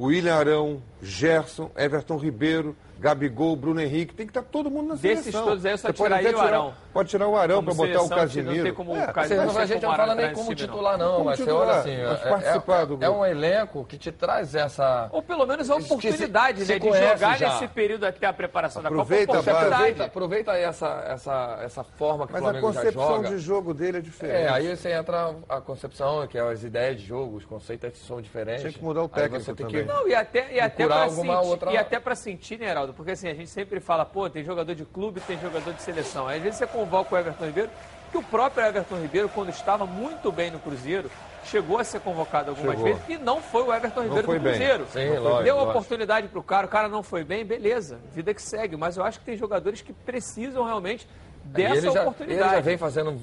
William 0.00 0.34
Arão, 0.34 0.82
Gerson, 1.02 1.70
Everton 1.76 2.16
Ribeiro, 2.16 2.76
Gabigol, 2.98 3.54
Bruno 3.56 3.80
Henrique. 3.80 4.14
Tem 4.14 4.26
que 4.26 4.30
estar 4.30 4.42
todo 4.42 4.70
mundo 4.70 4.88
na 4.88 4.94
Desses 4.94 5.24
seleção. 5.26 5.44
todos 5.44 5.64
aí, 5.66 5.72
eu 5.72 5.78
só 5.78 5.88
Você 5.88 5.92
pode 5.92 6.08
tiraria 6.08 6.28
até 6.30 6.36
o 6.38 6.40
tirar- 6.40 6.52
Arão. 6.56 6.74
Pode 6.92 7.08
tirar 7.10 7.28
o 7.28 7.36
Arão 7.36 7.62
para 7.64 7.74
botar 7.74 8.02
o 8.02 8.08
Casimiro. 8.08 8.56
Não 8.56 8.62
tem 8.64 8.74
como 8.74 8.96
É, 8.96 9.04
o 9.04 9.12
Casimiro. 9.12 9.28
Você, 9.28 9.34
não 9.36 9.44
não- 9.46 9.52
tem 9.54 9.62
a 9.62 9.66
gente 9.66 9.80
como 9.80 9.92
não 9.92 9.96
fala 9.98 10.14
nem 10.14 10.32
como 10.32 10.54
titular, 10.54 10.98
não, 10.98 11.12
Como 11.12 11.24
mas 11.26 11.36
você 11.38 11.44
titular, 11.44 11.68
olha 11.68 11.78
assim. 11.78 11.96
mas 12.04 12.24
é- 12.24 12.28
participar 12.30 12.80
é, 12.82 12.86
do 12.86 12.94
é 12.94 12.96
grupo. 12.96 13.12
um 13.20 13.26
elenco 13.26 13.84
que 13.84 13.98
te 13.98 14.10
traz 14.12 14.54
essa. 14.54 15.08
Ou 15.12 15.22
pelo 15.22 15.44
menos 15.46 15.70
a 15.70 15.74
Que 15.76 15.82
se- 15.82 15.86
oportunidade 15.92 16.64
se 16.64 16.72
né, 16.72 16.78
de 16.78 16.86
jogar 16.86 17.36
já. 17.38 17.52
nesse 17.52 17.68
período 17.68 18.04
até 18.06 18.26
a 18.26 18.32
preparação 18.32 18.82
da 18.82 18.88
Copa. 18.88 19.02
Aproveita 19.02 19.32
a 19.36 19.40
oportunidade. 19.40 19.72
Aproveita, 19.74 20.04
aproveita 20.04 20.52
aí 20.52 20.62
essa, 20.62 21.04
essa, 21.08 21.58
essa 21.62 21.84
forma 21.84 22.26
que 22.26 22.32
Mas 22.32 22.42
o 22.42 22.44
a 22.44 22.48
Flamengo 22.50 22.72
já 22.72 22.80
concepção 22.80 23.16
joga. 23.16 23.28
de 23.28 23.38
jogo 23.38 23.74
dele 23.74 23.98
é 23.98 24.00
diferente. 24.00 24.36
É, 24.44 24.48
aí 24.48 24.74
você 24.74 24.90
entra 24.92 25.34
a 25.48 25.60
concepção, 25.60 26.26
que 26.26 26.38
é 26.38 26.40
as 26.40 26.62
ideias 26.62 26.96
de 27.00 27.06
jogo, 27.06 27.36
os 27.36 27.44
conceitos 27.44 27.98
são 28.06 28.22
diferentes. 28.22 28.62
Tinha 28.62 28.72
que 28.72 28.82
mudar 28.82 29.02
o 29.02 29.08
técnico 29.08 29.44
tem 29.54 29.66
também. 29.66 29.84
Não, 29.84 30.08
e 30.08 30.14
até, 30.14 30.54
e 30.54 30.60
até 30.60 32.00
pra 32.00 32.14
sentir, 32.14 32.58
né, 32.58 32.70
Heraldo? 32.70 32.85
Porque 32.92 33.12
assim, 33.12 33.28
a 33.28 33.34
gente 33.34 33.48
sempre 33.50 33.80
fala, 33.80 34.04
pô, 34.04 34.28
tem 34.28 34.44
jogador 34.44 34.74
de 34.74 34.84
clube, 34.84 35.20
tem 35.20 35.38
jogador 35.40 35.72
de 35.72 35.82
seleção. 35.82 36.26
Aí, 36.28 36.38
às 36.38 36.42
vezes 36.42 36.58
você 36.58 36.66
convoca 36.66 37.14
o 37.14 37.18
Everton 37.18 37.44
Ribeiro, 37.46 37.70
que 38.10 38.18
o 38.18 38.22
próprio 38.22 38.64
Everton 38.64 38.96
Ribeiro, 38.96 39.28
quando 39.28 39.48
estava 39.50 39.84
muito 39.86 40.30
bem 40.32 40.50
no 40.50 40.58
Cruzeiro, 40.58 41.10
chegou 41.44 41.78
a 41.78 41.84
ser 41.84 42.00
convocado 42.00 42.50
algumas 42.50 42.76
Chegou. 42.76 42.94
vezes 42.94 43.02
e 43.08 43.18
não 43.18 43.40
foi 43.40 43.62
o 43.62 43.72
Everton 43.74 44.02
Ribeiro 44.02 44.26
do. 44.26 44.40
Cruzeiro. 44.40 44.86
Sim, 44.92 44.98
Deu 45.10 45.22
lógico. 45.22 45.70
oportunidade 45.70 46.28
pro 46.28 46.42
cara, 46.42 46.66
o 46.66 46.70
cara 46.70 46.88
não 46.88 47.02
foi 47.02 47.22
bem, 47.24 47.44
beleza, 47.44 47.98
vida 48.12 48.32
que 48.34 48.42
segue. 48.42 48.76
Mas 48.76 48.96
eu 48.96 49.04
acho 49.04 49.18
que 49.20 49.24
tem 49.26 49.36
jogadores 49.36 49.80
que 49.80 49.92
precisam 49.92 50.64
realmente 50.64 51.06
dessa 51.44 51.76
ele 51.76 51.90
já, 51.90 52.00
oportunidade. 52.02 52.48
Ele 52.48 52.56
já 52.56 52.60
vem 52.60 52.76
fazendo 52.76 53.20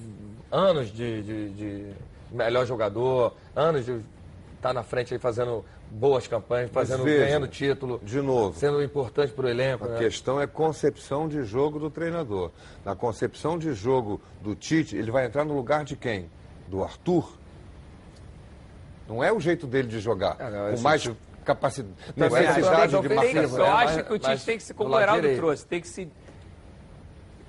anos 0.51 0.91
de, 0.91 1.21
de- 1.23 1.49
de 1.49 1.93
melhor 2.31 2.65
jogador, 2.65 3.33
anos 3.55 3.85
de 3.85 3.99
estar 4.55 4.73
na 4.73 4.83
frente 4.83 5.13
aí 5.13 5.19
fazendo 5.19 5.63
boas 5.95 6.27
campanhas, 6.27 6.71
fazendo, 6.71 7.03
veja, 7.03 7.25
ganhando 7.25 7.47
título, 7.47 7.99
De 8.03 8.19
novo, 8.19 8.57
sendo 8.57 8.81
importante 8.81 9.31
para 9.31 9.45
o 9.45 9.49
elenco. 9.49 9.85
a 9.85 9.89
né? 9.89 9.99
questão 9.99 10.41
é 10.41 10.47
concepção 10.47 11.27
de 11.27 11.43
jogo 11.43 11.77
do 11.77 11.89
treinador. 11.89 12.49
Na 12.83 12.95
concepção 12.95 13.57
de 13.59 13.73
jogo 13.73 14.19
do 14.41 14.55
Tite, 14.55 14.95
ele 14.97 15.11
vai 15.11 15.25
entrar 15.27 15.45
no 15.45 15.53
lugar 15.55 15.83
de 15.85 15.95
quem? 15.95 16.29
Do 16.67 16.83
Arthur? 16.83 17.37
Não 19.07 19.23
é 19.23 19.31
o 19.31 19.39
jeito 19.39 19.67
dele 19.67 19.87
de 19.87 19.99
jogar. 19.99 20.35
Ah, 20.39 20.49
não, 20.49 20.67
com 20.67 20.73
esse 20.73 20.83
mais 20.83 21.01
tipo- 21.03 21.15
capacidade, 21.45 21.93
é 22.15 22.21
necessidade 22.21 22.69
mais 22.71 22.91
de 22.91 23.15
marcação. 23.15 23.59
eu 23.59 23.73
acho 23.73 24.03
que 24.05 24.13
o 24.13 24.17
Tite 24.17 24.27
mas 24.29 24.45
tem 24.45 24.57
que 24.57 24.63
se, 24.63 24.73
como 24.73 24.95
o 24.95 24.99
Heraldo 24.99 25.35
trouxe, 25.35 25.65
tem 25.67 25.81
que 25.81 25.87
se 25.87 26.09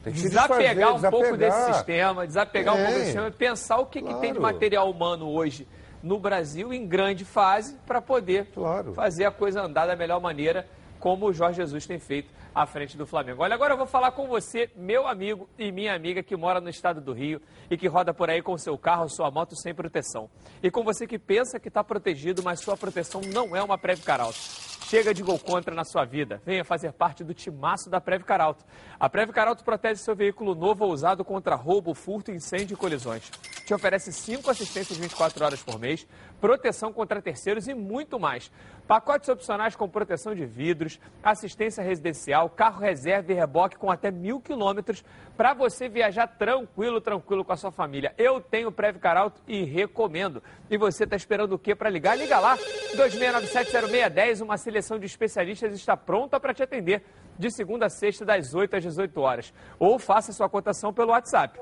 Tem 0.02 0.12
que 0.12 0.18
se 0.18 0.28
desapegar 0.28 0.74
desfazer, 0.74 1.06
um 1.06 1.10
pouco 1.10 1.36
desse 1.36 1.38
desapegar. 1.56 1.74
sistema, 1.76 2.26
desapegar 2.26 2.74
um 2.74 2.76
pouco 2.78 2.92
desse 2.92 3.04
sistema 3.06 3.28
e 3.28 3.30
pensar 3.30 3.78
o 3.78 3.86
que, 3.86 4.02
que 4.02 4.14
tem 4.16 4.32
de 4.32 4.38
Claro. 4.38 4.42
material 4.54 4.90
humano 4.90 5.30
hoje 5.30 5.66
no 6.04 6.18
Brasil 6.20 6.70
em 6.72 6.86
grande 6.86 7.24
fase 7.24 7.76
para 7.86 8.00
poder 8.00 8.50
Claro. 8.54 8.92
fazer 8.92 9.24
a 9.24 9.30
coisa 9.30 9.62
andar 9.62 9.86
da 9.86 9.96
melhor 9.96 10.20
maneira, 10.20 10.68
como 11.00 11.26
o 11.26 11.32
Jorge 11.32 11.56
Jesus 11.56 11.86
tem 11.86 11.98
feito 11.98 12.28
à 12.54 12.66
frente 12.66 12.96
do 12.96 13.06
Flamengo. 13.06 13.42
Olha, 13.42 13.54
agora 13.54 13.72
eu 13.72 13.76
vou 13.76 13.86
falar 13.86 14.12
com 14.12 14.28
você, 14.28 14.70
meu 14.76 15.08
amigo 15.08 15.48
e 15.58 15.72
minha 15.72 15.94
amiga 15.94 16.22
que 16.22 16.36
mora 16.36 16.60
no 16.60 16.68
estado 16.68 17.00
do 17.00 17.12
Rio 17.12 17.40
e 17.70 17.76
que 17.76 17.88
roda 17.88 18.14
por 18.14 18.30
aí 18.30 18.40
com 18.40 18.56
seu 18.56 18.78
carro, 18.78 19.08
sua 19.08 19.30
moto 19.30 19.56
sem 19.56 19.74
proteção. 19.74 20.30
E 20.62 20.70
com 20.70 20.84
você 20.84 21.06
que 21.06 21.18
pensa 21.18 21.58
que 21.58 21.68
está 21.68 21.82
protegido, 21.82 22.42
mas 22.42 22.60
sua 22.60 22.76
proteção 22.76 23.20
não 23.20 23.56
é 23.56 23.62
uma 23.62 23.76
Preve 23.76 24.02
Caralto. 24.02 24.38
Chega 24.86 25.14
de 25.14 25.22
gol 25.22 25.38
contra 25.38 25.74
na 25.74 25.82
sua 25.82 26.04
vida. 26.04 26.40
Venha 26.44 26.62
fazer 26.62 26.92
parte 26.92 27.24
do 27.24 27.34
timaço 27.34 27.90
da 27.90 28.00
Preve 28.00 28.22
Caralto. 28.22 28.64
A 29.00 29.08
Preve 29.08 29.32
Caralto 29.32 29.64
protege 29.64 30.00
seu 30.00 30.14
veículo 30.14 30.54
novo 30.54 30.84
ou 30.84 30.92
usado 30.92 31.24
contra 31.24 31.56
roubo, 31.56 31.94
furto, 31.94 32.30
incêndio 32.30 32.74
e 32.74 32.76
colisões. 32.76 33.30
Te 33.64 33.72
oferece 33.72 34.12
cinco 34.12 34.50
assistências 34.50 34.98
24 34.98 35.42
horas 35.42 35.62
por 35.62 35.80
mês, 35.80 36.06
proteção 36.38 36.92
contra 36.92 37.22
terceiros 37.22 37.66
e 37.66 37.72
muito 37.72 38.20
mais. 38.20 38.52
Pacotes 38.86 39.30
opcionais 39.30 39.74
com 39.74 39.88
proteção 39.88 40.34
de 40.34 40.44
vidros, 40.44 41.00
assistência 41.22 41.82
residencial, 41.82 42.43
carro 42.48 42.80
reserva 42.80 43.32
e 43.32 43.34
reboque 43.34 43.76
com 43.76 43.90
até 43.90 44.10
mil 44.10 44.40
quilômetros 44.40 45.04
para 45.36 45.52
você 45.54 45.88
viajar 45.88 46.26
tranquilo, 46.26 47.00
tranquilo 47.00 47.44
com 47.44 47.52
a 47.52 47.56
sua 47.56 47.70
família. 47.70 48.14
Eu 48.16 48.40
tenho 48.40 48.70
Preve 48.72 48.98
Caralto 48.98 49.42
e 49.46 49.64
recomendo. 49.64 50.42
E 50.70 50.76
você 50.76 51.04
está 51.04 51.16
esperando 51.16 51.52
o 51.54 51.58
quê 51.58 51.74
para 51.74 51.90
ligar? 51.90 52.16
Liga 52.16 52.38
lá. 52.38 52.56
26970610, 52.56 54.42
uma 54.42 54.56
seleção 54.56 54.98
de 54.98 55.06
especialistas 55.06 55.72
está 55.74 55.96
pronta 55.96 56.38
para 56.38 56.54
te 56.54 56.62
atender. 56.62 57.02
De 57.36 57.50
segunda 57.50 57.86
a 57.86 57.90
sexta, 57.90 58.24
das 58.24 58.54
8 58.54 58.76
às 58.76 58.82
18 58.82 59.20
horas. 59.20 59.52
Ou 59.78 59.98
faça 59.98 60.32
sua 60.32 60.48
cotação 60.48 60.92
pelo 60.92 61.10
WhatsApp. 61.10 61.58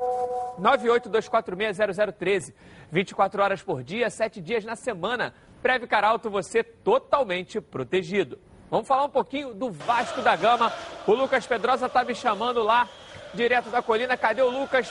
982460013. 0.61 2.53
24 2.91 3.43
horas 3.43 3.63
por 3.63 3.83
dia, 3.83 4.11
7 4.11 4.41
dias 4.43 4.65
na 4.65 4.77
semana. 4.77 5.33
Preve 5.63 5.87
Caralto, 5.87 6.29
você 6.29 6.63
totalmente 6.63 7.61
protegido. 7.61 8.39
Vamos 8.73 8.89
falar 8.89 9.05
um 9.05 9.11
pouquinho 9.11 9.53
do 9.53 9.71
Vasco 9.71 10.23
da 10.23 10.35
Gama. 10.35 10.73
O 11.07 11.13
Lucas 11.13 11.47
Pedrosa 11.47 11.89
está 11.89 12.03
me 12.05 12.15
chamando 12.15 12.63
lá, 12.63 12.89
direto 13.35 13.69
da 13.69 13.83
colina. 13.83 14.17
Cadê 14.17 14.41
o 14.41 14.49
Lucas? 14.49 14.91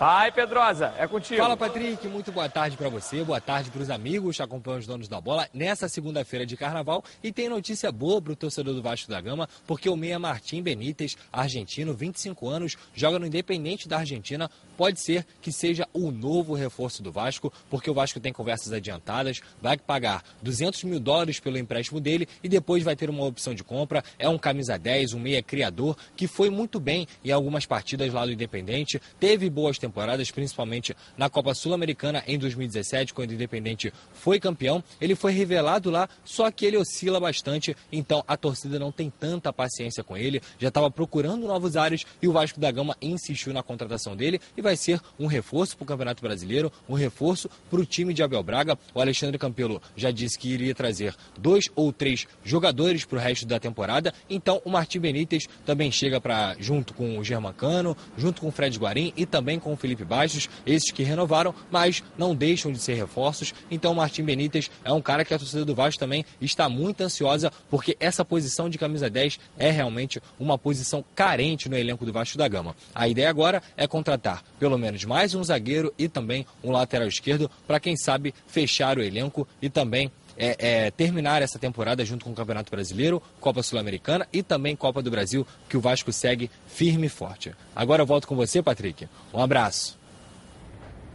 Vai, 0.00 0.32
Pedrosa, 0.32 0.92
é 0.98 1.06
contigo. 1.06 1.40
Fala, 1.40 1.56
Patrick. 1.56 2.08
Muito 2.08 2.32
boa 2.32 2.48
tarde 2.48 2.76
para 2.76 2.88
você, 2.88 3.22
boa 3.22 3.40
tarde 3.40 3.70
para 3.70 3.82
os 3.82 3.88
amigos 3.88 4.40
acompanham 4.40 4.80
os 4.80 4.86
donos 4.86 5.06
da 5.06 5.20
bola 5.20 5.48
nessa 5.54 5.88
segunda-feira 5.88 6.44
de 6.44 6.56
carnaval. 6.56 7.04
E 7.22 7.30
tem 7.30 7.48
notícia 7.48 7.92
boa 7.92 8.20
para 8.20 8.32
o 8.32 8.36
torcedor 8.36 8.74
do 8.74 8.82
Vasco 8.82 9.08
da 9.08 9.20
Gama, 9.20 9.48
porque 9.64 9.88
o 9.88 9.96
meia 9.96 10.18
Martim 10.18 10.60
Benítez, 10.60 11.16
argentino, 11.32 11.94
25 11.94 12.48
anos, 12.48 12.76
joga 12.94 13.20
no 13.20 13.26
Independente 13.26 13.88
da 13.88 13.98
Argentina. 13.98 14.50
Pode 14.78 15.00
ser 15.00 15.26
que 15.42 15.50
seja 15.50 15.88
o 15.92 16.12
novo 16.12 16.54
reforço 16.54 17.02
do 17.02 17.10
Vasco, 17.10 17.52
porque 17.68 17.90
o 17.90 17.94
Vasco 17.94 18.20
tem 18.20 18.32
conversas 18.32 18.72
adiantadas, 18.72 19.40
vai 19.60 19.76
pagar 19.76 20.22
200 20.40 20.84
mil 20.84 21.00
dólares 21.00 21.40
pelo 21.40 21.58
empréstimo 21.58 22.00
dele 22.00 22.28
e 22.44 22.48
depois 22.48 22.84
vai 22.84 22.94
ter 22.94 23.10
uma 23.10 23.24
opção 23.24 23.52
de 23.52 23.64
compra. 23.64 24.04
É 24.20 24.28
um 24.28 24.38
camisa 24.38 24.78
10, 24.78 25.14
um 25.14 25.18
meia 25.18 25.42
criador, 25.42 25.96
que 26.16 26.28
foi 26.28 26.48
muito 26.48 26.78
bem 26.78 27.08
em 27.24 27.32
algumas 27.32 27.66
partidas 27.66 28.12
lá 28.12 28.24
do 28.24 28.30
Independente, 28.30 29.02
teve 29.18 29.50
boas 29.50 29.78
temporadas, 29.78 30.30
principalmente 30.30 30.96
na 31.16 31.28
Copa 31.28 31.54
Sul-Americana 31.54 32.22
em 32.24 32.38
2017, 32.38 33.12
quando 33.12 33.30
o 33.30 33.34
Independente 33.34 33.92
foi 34.12 34.38
campeão. 34.38 34.84
Ele 35.00 35.16
foi 35.16 35.32
revelado 35.32 35.90
lá, 35.90 36.08
só 36.24 36.52
que 36.52 36.64
ele 36.64 36.76
oscila 36.76 37.18
bastante, 37.18 37.76
então 37.90 38.22
a 38.28 38.36
torcida 38.36 38.78
não 38.78 38.92
tem 38.92 39.10
tanta 39.10 39.52
paciência 39.52 40.04
com 40.04 40.16
ele, 40.16 40.40
já 40.56 40.68
estava 40.68 40.88
procurando 40.88 41.48
novos 41.48 41.76
ares 41.76 42.06
e 42.22 42.28
o 42.28 42.32
Vasco 42.32 42.60
da 42.60 42.70
Gama 42.70 42.96
insistiu 43.02 43.52
na 43.52 43.64
contratação 43.64 44.14
dele 44.14 44.40
e 44.56 44.62
vai 44.67 44.67
ser 44.76 45.00
um 45.18 45.26
reforço 45.26 45.76
para 45.76 45.84
o 45.84 45.86
Campeonato 45.86 46.22
Brasileiro, 46.22 46.72
um 46.88 46.94
reforço 46.94 47.48
para 47.70 47.80
o 47.80 47.86
time 47.86 48.14
de 48.14 48.22
Abel 48.22 48.42
Braga. 48.42 48.78
O 48.94 49.00
Alexandre 49.00 49.38
Campelo 49.38 49.80
já 49.96 50.10
disse 50.10 50.38
que 50.38 50.48
iria 50.48 50.74
trazer 50.74 51.14
dois 51.38 51.68
ou 51.74 51.92
três 51.92 52.26
jogadores 52.44 53.04
para 53.04 53.18
o 53.18 53.20
resto 53.20 53.46
da 53.46 53.58
temporada, 53.58 54.12
então 54.28 54.60
o 54.64 54.70
Martim 54.70 55.00
Benítez 55.00 55.48
também 55.64 55.90
chega 55.90 56.20
para 56.20 56.56
junto 56.58 56.94
com 56.94 57.18
o 57.18 57.24
Germancano, 57.24 57.96
junto 58.16 58.40
com 58.40 58.48
o 58.48 58.52
Fred 58.52 58.78
Guarim 58.78 59.12
e 59.16 59.26
também 59.26 59.58
com 59.58 59.72
o 59.72 59.76
Felipe 59.76 60.04
Baixos, 60.04 60.48
esses 60.66 60.90
que 60.90 61.02
renovaram, 61.02 61.54
mas 61.70 62.02
não 62.16 62.34
deixam 62.34 62.72
de 62.72 62.78
ser 62.78 62.94
reforços. 62.94 63.54
Então 63.70 63.92
o 63.92 63.96
Martim 63.96 64.22
Benítez 64.22 64.70
é 64.84 64.92
um 64.92 65.00
cara 65.00 65.24
que 65.24 65.34
a 65.34 65.38
torcida 65.38 65.64
do 65.64 65.74
Vasco 65.74 65.98
também 65.98 66.24
está 66.40 66.68
muito 66.68 67.02
ansiosa, 67.02 67.52
porque 67.70 67.96
essa 68.00 68.24
posição 68.24 68.68
de 68.68 68.78
camisa 68.78 69.08
10 69.10 69.38
é 69.58 69.70
realmente 69.70 70.20
uma 70.38 70.58
posição 70.58 71.04
carente 71.14 71.68
no 71.68 71.76
elenco 71.76 72.04
do 72.04 72.12
Vasco 72.12 72.38
da 72.38 72.48
Gama. 72.48 72.74
A 72.94 73.08
ideia 73.08 73.30
agora 73.30 73.62
é 73.76 73.86
contratar 73.86 74.42
pelo 74.58 74.78
menos 74.78 75.04
mais 75.04 75.34
um 75.34 75.42
zagueiro 75.42 75.92
e 75.98 76.08
também 76.08 76.46
um 76.62 76.70
lateral 76.70 77.08
esquerdo 77.08 77.50
para 77.66 77.80
quem 77.80 77.96
sabe 77.96 78.34
fechar 78.46 78.98
o 78.98 79.02
elenco 79.02 79.46
e 79.60 79.68
também 79.68 80.10
é, 80.38 80.56
é, 80.86 80.90
terminar 80.90 81.42
essa 81.42 81.58
temporada 81.58 82.04
junto 82.04 82.24
com 82.24 82.30
o 82.30 82.34
Campeonato 82.34 82.70
Brasileiro, 82.70 83.20
Copa 83.40 83.62
Sul-Americana 83.62 84.26
e 84.32 84.42
também 84.42 84.76
Copa 84.76 85.02
do 85.02 85.10
Brasil, 85.10 85.46
que 85.68 85.76
o 85.76 85.80
Vasco 85.80 86.12
segue 86.12 86.50
firme 86.66 87.06
e 87.06 87.10
forte. 87.10 87.52
Agora 87.74 88.02
eu 88.02 88.06
volto 88.06 88.28
com 88.28 88.36
você, 88.36 88.62
Patrick. 88.62 89.08
Um 89.34 89.42
abraço. 89.42 89.98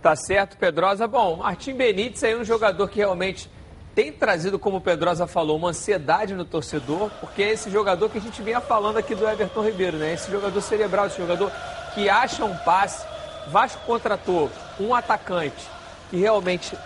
Tá 0.02 0.16
certo, 0.18 0.58
Pedrosa. 0.58 1.08
Bom, 1.08 1.38
Martim 1.38 1.74
Benítez 1.74 2.22
é 2.24 2.36
um 2.36 2.44
jogador 2.44 2.90
que 2.90 2.98
realmente 2.98 3.50
tem 3.96 4.12
trazido, 4.12 4.60
como 4.60 4.78
o 4.78 4.82
Pedrosa 4.82 5.28
falou, 5.28 5.56
uma 5.56 5.70
ansiedade 5.70 6.34
no 6.34 6.44
torcedor, 6.44 7.10
porque 7.22 7.44
é 7.44 7.52
esse 7.52 7.70
jogador 7.70 8.10
que 8.10 8.18
a 8.18 8.22
gente 8.22 8.42
vinha 8.42 8.60
falando 8.60 8.98
aqui 8.98 9.16
do 9.16 9.28
Everton 9.28 9.64
Ribeiro, 9.64 9.98
né? 9.98 10.14
Esse 10.14 10.32
jogador 10.32 10.60
cerebral, 10.62 11.08
esse 11.08 11.18
jogador 11.18 11.52
que 11.94 12.10
acha 12.10 12.44
um 12.44 12.56
passe, 12.58 13.06
Vasco 13.48 13.86
contratou 13.86 14.50
um 14.80 14.94
atacante 14.94 15.68
que 16.10 16.18
realmente 16.18 16.78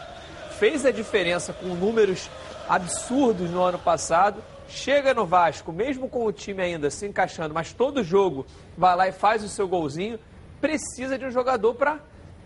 fez 0.58 0.86
a 0.86 0.91
diferença 0.91 1.54
com 1.54 1.67
números 1.67 2.30
absurdos 2.67 3.50
no 3.50 3.62
ano 3.62 3.80
passado. 3.80 4.41
Chega 4.67 5.13
no 5.13 5.26
Vasco, 5.26 5.72
mesmo 5.72 6.10
com 6.10 6.26
o 6.26 6.32
time 6.32 6.62
ainda 6.62 6.89
se 6.89 7.06
encaixando, 7.06 7.54
mas 7.54 7.72
todo 7.72 8.04
jogo 8.04 8.46
vai 8.78 8.96
lá 8.96 9.08
e 9.08 9.12
faz 9.12 9.43
o 9.43 9.50
seu 9.50 9.67
golzinho. 9.67 10.20
Precisa 10.60 11.17
de 11.17 11.26
um 11.26 11.32
jogador 11.32 11.74
para 11.76 12.00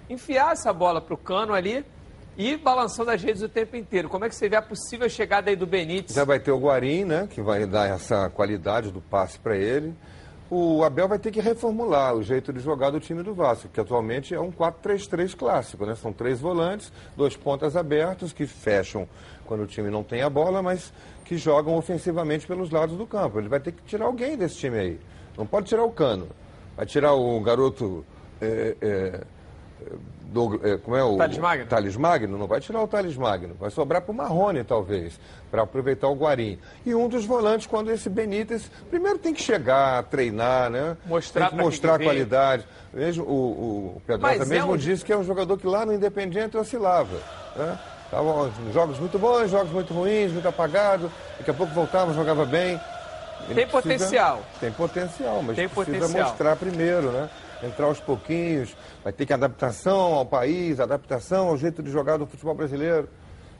enfiar 0.09 0.53
essa 0.53 0.71
bola 0.71 1.01
para 1.01 1.13
o 1.13 1.17
cano 1.17 1.53
ali 1.53 1.85
e 2.37 2.57
balançando 2.57 3.11
as 3.11 3.21
redes 3.21 3.41
o 3.41 3.49
tempo 3.49 3.75
inteiro. 3.75 4.09
Como 4.09 4.25
é 4.25 4.29
que 4.29 4.35
você 4.35 4.47
vê 4.47 4.55
a 4.55 4.61
possível 4.61 5.09
chegada 5.09 5.49
aí 5.49 5.55
do 5.55 5.65
Benítez? 5.65 6.15
Já 6.15 6.23
vai 6.23 6.39
ter 6.39 6.51
o 6.51 6.59
Guarim, 6.59 7.05
né? 7.05 7.27
Que 7.29 7.41
vai 7.41 7.65
dar 7.65 7.89
essa 7.89 8.29
qualidade 8.29 8.91
do 8.91 9.01
passe 9.01 9.39
para 9.39 9.55
ele. 9.57 9.95
O 10.53 10.83
Abel 10.83 11.07
vai 11.07 11.17
ter 11.17 11.31
que 11.31 11.39
reformular 11.39 12.13
o 12.13 12.21
jeito 12.21 12.51
de 12.51 12.59
jogar 12.59 12.89
do 12.89 12.99
time 12.99 13.23
do 13.23 13.33
Vasco, 13.33 13.69
que 13.69 13.79
atualmente 13.79 14.35
é 14.35 14.39
um 14.39 14.51
4-3-3 14.51 15.33
clássico, 15.33 15.85
né? 15.85 15.95
São 15.95 16.11
três 16.11 16.41
volantes, 16.41 16.91
dois 17.15 17.37
pontas 17.37 17.77
abertos 17.77 18.33
que 18.33 18.45
fecham 18.45 19.07
quando 19.45 19.63
o 19.63 19.65
time 19.65 19.89
não 19.89 20.03
tem 20.03 20.23
a 20.23 20.29
bola, 20.29 20.61
mas 20.61 20.91
que 21.23 21.37
jogam 21.37 21.77
ofensivamente 21.77 22.45
pelos 22.45 22.69
lados 22.69 22.97
do 22.97 23.07
campo. 23.07 23.39
Ele 23.39 23.47
vai 23.47 23.61
ter 23.61 23.71
que 23.71 23.81
tirar 23.83 24.07
alguém 24.07 24.35
desse 24.35 24.57
time 24.57 24.77
aí. 24.77 24.99
Não 25.37 25.45
pode 25.45 25.67
tirar 25.67 25.85
o 25.85 25.91
Cano. 25.91 26.27
Vai 26.75 26.85
tirar 26.85 27.13
o 27.13 27.39
garoto. 27.39 28.05
É, 28.41 28.75
é, 28.81 29.23
do, 30.31 30.59
é, 30.65 30.77
como 30.77 30.95
é 30.95 31.03
o. 31.03 31.17
Thales 31.17 31.37
Magno. 31.37 31.65
Thales 31.67 31.97
Magno, 31.97 32.37
não 32.37 32.47
vai 32.47 32.61
tirar 32.61 32.81
o 32.81 32.87
Thales 32.87 33.17
Magno. 33.17 33.53
Vai 33.59 33.69
sobrar 33.69 34.01
para 34.01 34.11
o 34.11 34.15
Marrone, 34.15 34.63
talvez, 34.63 35.19
para 35.51 35.63
aproveitar 35.63 36.07
o 36.07 36.15
Guarim. 36.15 36.57
E 36.85 36.95
um 36.95 37.07
dos 37.09 37.25
volantes, 37.25 37.67
quando 37.67 37.91
esse 37.91 38.09
Benítez. 38.09 38.71
Primeiro 38.89 39.19
tem 39.19 39.33
que 39.33 39.41
chegar, 39.41 40.01
treinar, 40.03 40.69
né? 40.69 40.95
Mostrar 41.05 41.49
tem 41.49 41.57
que 41.57 41.63
mostrar 41.63 41.97
que 41.99 42.05
qualidade. 42.05 42.65
Mesmo, 42.93 43.23
o, 43.25 43.97
o 43.97 44.01
Pedrosa 44.07 44.37
Mas 44.37 44.49
é 44.49 44.53
mesmo 44.53 44.73
um- 44.73 44.77
disse 44.77 45.03
que 45.03 45.11
é 45.11 45.17
um 45.17 45.23
jogador 45.23 45.57
que 45.57 45.67
lá 45.67 45.85
no 45.85 45.93
Independiente 45.93 46.55
oscilava. 46.57 47.17
Né? 47.55 47.77
Tava 48.09 48.51
jogos 48.73 48.99
muito 48.99 49.17
bons, 49.19 49.49
jogos 49.51 49.71
muito 49.71 49.93
ruins, 49.93 50.31
muito 50.31 50.47
apagado. 50.47 51.11
Daqui 51.37 51.51
a 51.51 51.53
pouco 51.53 51.73
voltava, 51.73 52.13
jogava 52.13 52.45
bem. 52.45 52.79
Ele 53.45 53.55
Tem 53.55 53.67
potencial. 53.67 54.41
Tem 54.59 54.71
potencial, 54.71 55.41
mas 55.41 55.55
Tem 55.55 55.67
precisa 55.67 55.97
potencial. 55.97 56.27
mostrar 56.29 56.55
primeiro, 56.55 57.11
né? 57.11 57.29
Entrar 57.63 57.85
aos 57.85 57.99
pouquinhos, 57.99 58.75
vai 59.03 59.13
ter 59.13 59.25
que 59.25 59.33
adaptação 59.33 60.13
ao 60.13 60.25
país, 60.25 60.79
adaptação 60.79 61.49
ao 61.49 61.57
jeito 61.57 61.81
de 61.83 61.91
jogar 61.91 62.17
do 62.17 62.25
futebol 62.25 62.55
brasileiro. 62.55 63.07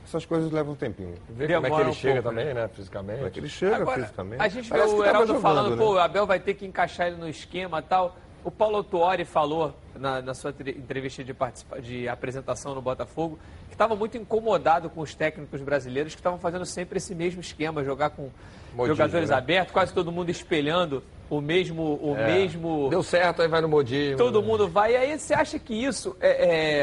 Essas 0.04 0.26
coisas 0.26 0.50
levam 0.50 0.72
um 0.72 0.76
tempinho. 0.76 1.14
Ver 1.28 1.54
como 1.54 1.66
é 1.66 1.70
que 1.70 1.80
ele 1.80 1.90
um 1.90 1.92
chega 1.92 2.22
pouco, 2.22 2.36
também, 2.36 2.52
né, 2.54 2.68
fisicamente. 2.74 3.16
Como 3.18 3.26
é 3.28 3.30
que 3.30 3.38
ele 3.40 3.48
chega 3.48 3.76
Agora, 3.76 4.00
fisicamente. 4.00 4.42
a 4.42 4.48
gente 4.48 4.64
vê 4.64 4.70
Parece 4.76 4.94
o 4.94 5.04
Heraldo 5.04 5.26
jogando, 5.28 5.42
falando, 5.42 5.70
né? 5.76 5.82
pô, 5.82 5.92
o 5.94 5.98
Abel 5.98 6.26
vai 6.26 6.40
ter 6.40 6.54
que 6.54 6.66
encaixar 6.66 7.06
ele 7.06 7.16
no 7.16 7.28
esquema 7.28 7.78
e 7.78 7.82
tal. 7.82 8.16
O 8.44 8.50
Paulo 8.50 8.82
Tuori 8.82 9.24
falou 9.24 9.72
na, 9.94 10.20
na 10.20 10.34
sua 10.34 10.52
tre- 10.52 10.72
entrevista 10.72 11.22
de, 11.22 11.32
de 11.80 12.08
apresentação 12.08 12.74
no 12.74 12.82
Botafogo 12.82 13.38
que 13.68 13.74
estava 13.74 13.94
muito 13.94 14.18
incomodado 14.18 14.90
com 14.90 15.00
os 15.00 15.14
técnicos 15.14 15.60
brasileiros 15.60 16.12
que 16.14 16.20
estavam 16.20 16.40
fazendo 16.40 16.66
sempre 16.66 16.98
esse 16.98 17.14
mesmo 17.14 17.40
esquema, 17.40 17.84
jogar 17.84 18.10
com 18.10 18.28
Modismo, 18.74 18.96
jogadores 18.96 19.30
né? 19.30 19.36
abertos, 19.36 19.72
quase 19.72 19.94
todo 19.94 20.10
mundo 20.10 20.30
espelhando 20.30 21.00
o 21.30 21.40
mesmo, 21.40 21.98
o 22.02 22.14
É. 22.16 22.26
mesmo 22.26 22.88
Deu 22.90 23.02
certo, 23.02 23.42
aí 23.42 23.48
vai 23.48 23.60
no 23.60 23.68
modismo. 23.68 24.18
todo 24.18 24.42
mundo 24.42 24.68
vai. 24.68 24.92
E 24.92 24.96
aí 24.96 25.18
você 25.18 25.32
acha 25.34 25.58
que 25.58 25.74
isso, 25.74 26.16
é, 26.20 26.28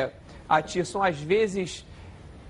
é, 0.02 0.14
Atirson, 0.48 1.04
às 1.04 1.20
vezes 1.20 1.86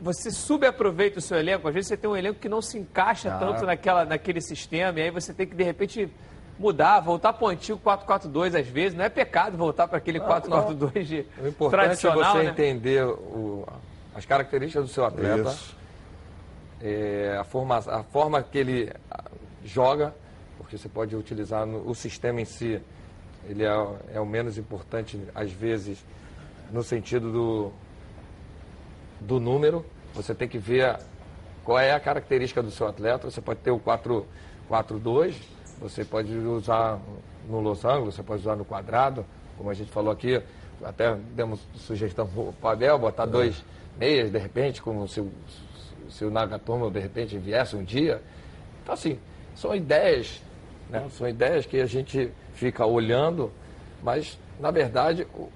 você 0.02 0.32
subaproveita 0.32 1.20
o 1.20 1.22
seu 1.22 1.38
elenco? 1.38 1.68
Às 1.68 1.74
vezes 1.74 1.90
você 1.90 1.98
tem 1.98 2.10
um 2.10 2.16
elenco 2.16 2.40
que 2.40 2.48
não 2.48 2.62
se 2.62 2.78
encaixa 2.80 3.34
Ah. 3.34 3.38
tanto 3.38 3.66
naquela, 3.66 4.06
naquele 4.06 4.40
sistema, 4.42 4.98
e 5.00 5.04
aí 5.04 5.12
você 5.12 5.34
tem 5.34 5.46
que, 5.46 5.54
de 5.56 5.64
repente, 5.64 6.10
mudar, 6.58 7.00
voltar 7.02 7.34
para 7.34 7.46
o 7.46 7.48
antigo 7.50 7.78
4-4-2 7.80 8.56
às 8.56 8.66
vezes. 8.68 8.98
Não 8.98 9.04
é 9.04 9.10
pecado 9.10 9.58
voltar 9.58 9.88
para 9.90 9.98
aquele 9.98 10.20
4-4-2 10.22 11.04
de 11.06 11.26
O 11.42 11.48
importante 11.48 11.82
é 11.82 11.86
tradicional, 11.88 12.32
você 12.38 12.44
né? 12.44 12.50
entender 12.52 13.04
o- 13.06 13.68
as 14.16 14.26
características 14.26 14.86
do 14.86 14.90
seu 14.90 15.04
atleta, 15.06 15.50
Isso. 15.50 15.76
é, 16.82 17.38
a, 17.40 17.44
forma, 17.44 17.78
a 17.78 18.04
forma 18.04 18.42
que 18.42 18.58
ele 18.58 18.92
joga, 19.66 20.14
porque 20.70 20.78
você 20.78 20.88
pode 20.88 21.16
utilizar 21.16 21.66
no- 21.66 21.90
o 21.90 21.96
sistema 21.96 22.40
em 22.40 22.46
si, 22.46 22.80
ele 23.50 23.64
é, 23.66 23.88
é 24.14 24.20
o 24.20 24.26
menos 24.26 24.56
importante, 24.56 25.20
às 25.34 25.52
vezes, 25.52 26.06
no 26.72 26.84
sentido 26.84 27.32
do, 27.32 27.72
do 29.20 29.40
número. 29.40 29.84
Você 30.14 30.36
tem 30.36 30.48
que 30.48 30.60
ver 30.60 31.00
qual 31.64 31.80
é 31.80 31.92
a 31.92 32.00
característica 32.00 32.62
do 32.62 32.70
seu 32.70 32.88
atleta. 32.88 33.32
Você 33.32 33.42
pode 33.42 33.62
ter 33.62 33.72
o 33.72 33.80
4-4-2, 33.80 35.34
você 35.82 36.06
pode 36.06 36.32
usar 36.38 37.00
no 37.48 37.60
losango, 37.62 38.12
você 38.12 38.22
pode 38.22 38.42
usar 38.42 38.56
no 38.56 38.64
quadrado, 38.64 39.26
como 39.58 39.72
a 39.72 39.74
gente 39.74 39.90
falou 39.90 40.12
aqui. 40.12 40.40
Até 40.84 41.16
demos 41.36 41.60
sugestão 41.78 42.28
para 42.62 42.68
o 42.70 42.72
Abel, 42.72 43.00
botar 43.00 43.26
dois 43.26 43.64
meias, 43.98 44.32
de 44.32 44.38
repente, 44.38 44.84
como 44.84 45.08
se, 45.08 45.28
se 46.12 46.24
o 46.24 46.30
Nagatomo, 46.30 46.92
de 46.92 47.00
repente, 47.00 47.40
viesse 47.40 47.76
um 47.76 47.84
dia. 47.84 48.22
Então, 48.84 48.94
assim, 48.94 49.18
são 49.56 49.74
ideias, 49.76 50.42
né? 50.90 51.08
São 51.12 51.28
ideias 51.28 51.66
que 51.66 51.80
a 51.80 51.86
gente 51.86 52.32
fica 52.54 52.86
olhando, 52.86 53.52
mas, 54.04 54.40
na 54.60 54.72
verdade, 54.72 55.28
o, 55.34 55.50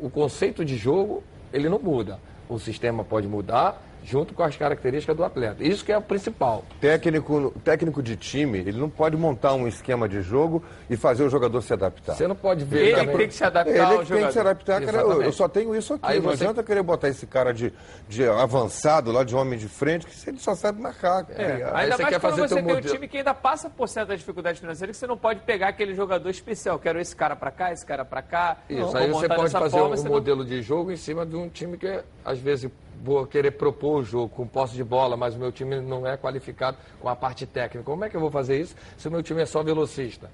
o 0.00 0.10
conceito 0.10 0.64
de 0.64 0.76
jogo, 0.76 1.22
ele 1.52 1.68
não 1.68 1.78
muda. 1.78 2.20
O 2.48 2.58
sistema 2.58 3.04
pode 3.04 3.26
mudar 3.26 3.82
junto 4.08 4.32
com 4.32 4.42
as 4.42 4.56
características 4.56 5.14
do 5.16 5.22
atleta. 5.22 5.62
Isso 5.62 5.84
que 5.84 5.92
é 5.92 5.98
o 5.98 6.02
principal. 6.02 6.64
Técnico, 6.80 7.52
técnico 7.62 8.02
de 8.02 8.16
time, 8.16 8.58
ele 8.58 8.78
não 8.78 8.88
pode 8.88 9.16
montar 9.16 9.52
um 9.54 9.68
esquema 9.68 10.08
de 10.08 10.22
jogo 10.22 10.62
e 10.88 10.96
fazer 10.96 11.22
o 11.24 11.28
jogador 11.28 11.60
se 11.60 11.72
adaptar. 11.74 12.14
Você 12.14 12.26
não 12.26 12.34
pode 12.34 12.64
ver 12.64 12.78
Ele 12.86 12.96
também- 12.96 13.16
tem 13.18 13.28
que 13.28 13.34
se 13.34 13.44
adaptar 13.44 13.70
Ele 13.72 13.80
ao 13.80 14.04
tem 14.04 14.26
que 14.26 14.32
se 14.32 14.38
adaptar. 14.38 14.80
cara. 14.84 14.98
Eu, 14.98 15.22
eu 15.22 15.32
só 15.32 15.46
tenho 15.48 15.76
isso 15.76 15.94
aqui. 15.94 16.04
Aí 16.06 16.16
não 16.20 16.30
você- 16.30 16.44
adianta 16.44 16.62
querer 16.62 16.82
botar 16.82 17.08
esse 17.08 17.26
cara 17.26 17.52
de, 17.52 17.72
de 18.08 18.24
avançado 18.26 19.12
lá, 19.12 19.22
de 19.24 19.36
homem 19.36 19.58
de 19.58 19.68
frente, 19.68 20.06
que 20.06 20.28
ele 20.30 20.38
só 20.38 20.54
sabe 20.54 20.80
marcar. 20.80 21.26
É, 21.30 21.44
Aí 21.44 21.62
ainda 21.84 21.96
você 21.96 22.02
mais 22.02 22.14
quer 22.14 22.20
quando 22.20 22.30
fazer 22.36 22.48
você 22.48 22.54
tem 22.54 22.64
um 22.64 22.66
modelo. 22.74 22.94
time 22.94 23.08
que 23.08 23.18
ainda 23.18 23.34
passa 23.34 23.68
por 23.68 23.88
certa 23.88 24.16
dificuldade 24.16 24.58
financeira, 24.60 24.90
que 24.92 24.98
você 24.98 25.06
não 25.06 25.18
pode 25.18 25.40
pegar 25.40 25.68
aquele 25.68 25.94
jogador 25.94 26.30
especial. 26.30 26.78
Quero 26.78 26.98
esse 27.00 27.14
cara 27.14 27.36
pra 27.36 27.50
cá, 27.50 27.72
esse 27.72 27.84
cara 27.84 28.04
pra 28.04 28.22
cá. 28.22 28.56
Isso, 28.70 28.96
aí 28.96 29.08
você 29.10 29.28
pode 29.28 29.50
fazer 29.52 29.70
forma, 29.70 29.86
um 29.94 29.96
você 29.96 30.04
não- 30.04 30.10
modelo 30.12 30.44
de 30.44 30.62
jogo 30.62 30.90
em 30.90 30.96
cima 30.96 31.26
de 31.26 31.36
um 31.36 31.48
time 31.48 31.76
que, 31.76 32.00
às 32.24 32.38
vezes, 32.38 32.70
vou 33.02 33.26
querer 33.26 33.52
propor 33.52 34.00
o 34.00 34.04
jogo 34.04 34.28
com 34.28 34.46
posse 34.46 34.74
de 34.74 34.84
bola, 34.84 35.16
mas 35.16 35.34
o 35.34 35.38
meu 35.38 35.52
time 35.52 35.80
não 35.80 36.06
é 36.06 36.16
qualificado 36.16 36.76
com 37.00 37.08
a 37.08 37.16
parte 37.16 37.46
técnica. 37.46 37.84
Como 37.84 38.04
é 38.04 38.08
que 38.08 38.16
eu 38.16 38.20
vou 38.20 38.30
fazer 38.30 38.60
isso 38.60 38.74
se 38.96 39.08
o 39.08 39.10
meu 39.10 39.22
time 39.22 39.42
é 39.42 39.46
só 39.46 39.62
velocista? 39.62 40.30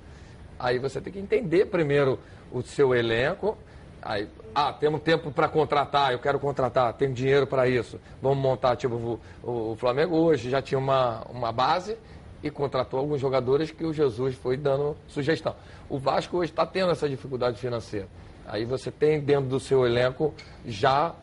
Aí 0.59 0.79
você 0.79 1.01
tem 1.01 1.13
que 1.13 1.19
entender 1.19 1.67
primeiro 1.67 2.19
o 2.53 2.63
seu 2.63 2.95
elenco. 2.95 3.57
Aí, 4.01 4.29
ah, 4.55 4.73
temos 4.73 5.03
tempo 5.03 5.31
para 5.31 5.49
contratar, 5.49 6.13
eu 6.13 6.19
quero 6.19 6.39
contratar, 6.39 6.93
tenho 6.95 7.13
dinheiro 7.13 7.47
para 7.47 7.67
isso. 7.67 7.99
Vamos 8.21 8.39
montar, 8.39 8.77
tipo, 8.77 9.21
o, 9.43 9.73
o 9.73 9.77
Flamengo 9.77 10.17
hoje 10.17 10.51
já 10.51 10.61
tinha 10.61 10.79
uma, 10.79 11.23
uma 11.31 11.51
base 11.51 11.97
e 12.43 12.51
contratou 12.51 13.01
alguns 13.01 13.21
jogadores 13.21 13.71
que 13.71 13.85
o 13.85 13.93
Jesus 13.93 14.35
foi 14.35 14.57
dando 14.57 14.95
sugestão. 15.09 15.57
O 15.89 15.99
Vasco 15.99 16.37
hoje 16.37 16.53
está 16.53 16.67
tendo 16.67 16.93
essa 16.93 17.09
dificuldade 17.09 17.59
financeira. 17.59 18.07
Aí 18.47 18.67
você 18.67 18.91
tem 18.91 19.21
dentro 19.21 19.49
do 19.49 19.59
seu 19.59 19.87
elenco 19.87 20.35
já 20.67 21.15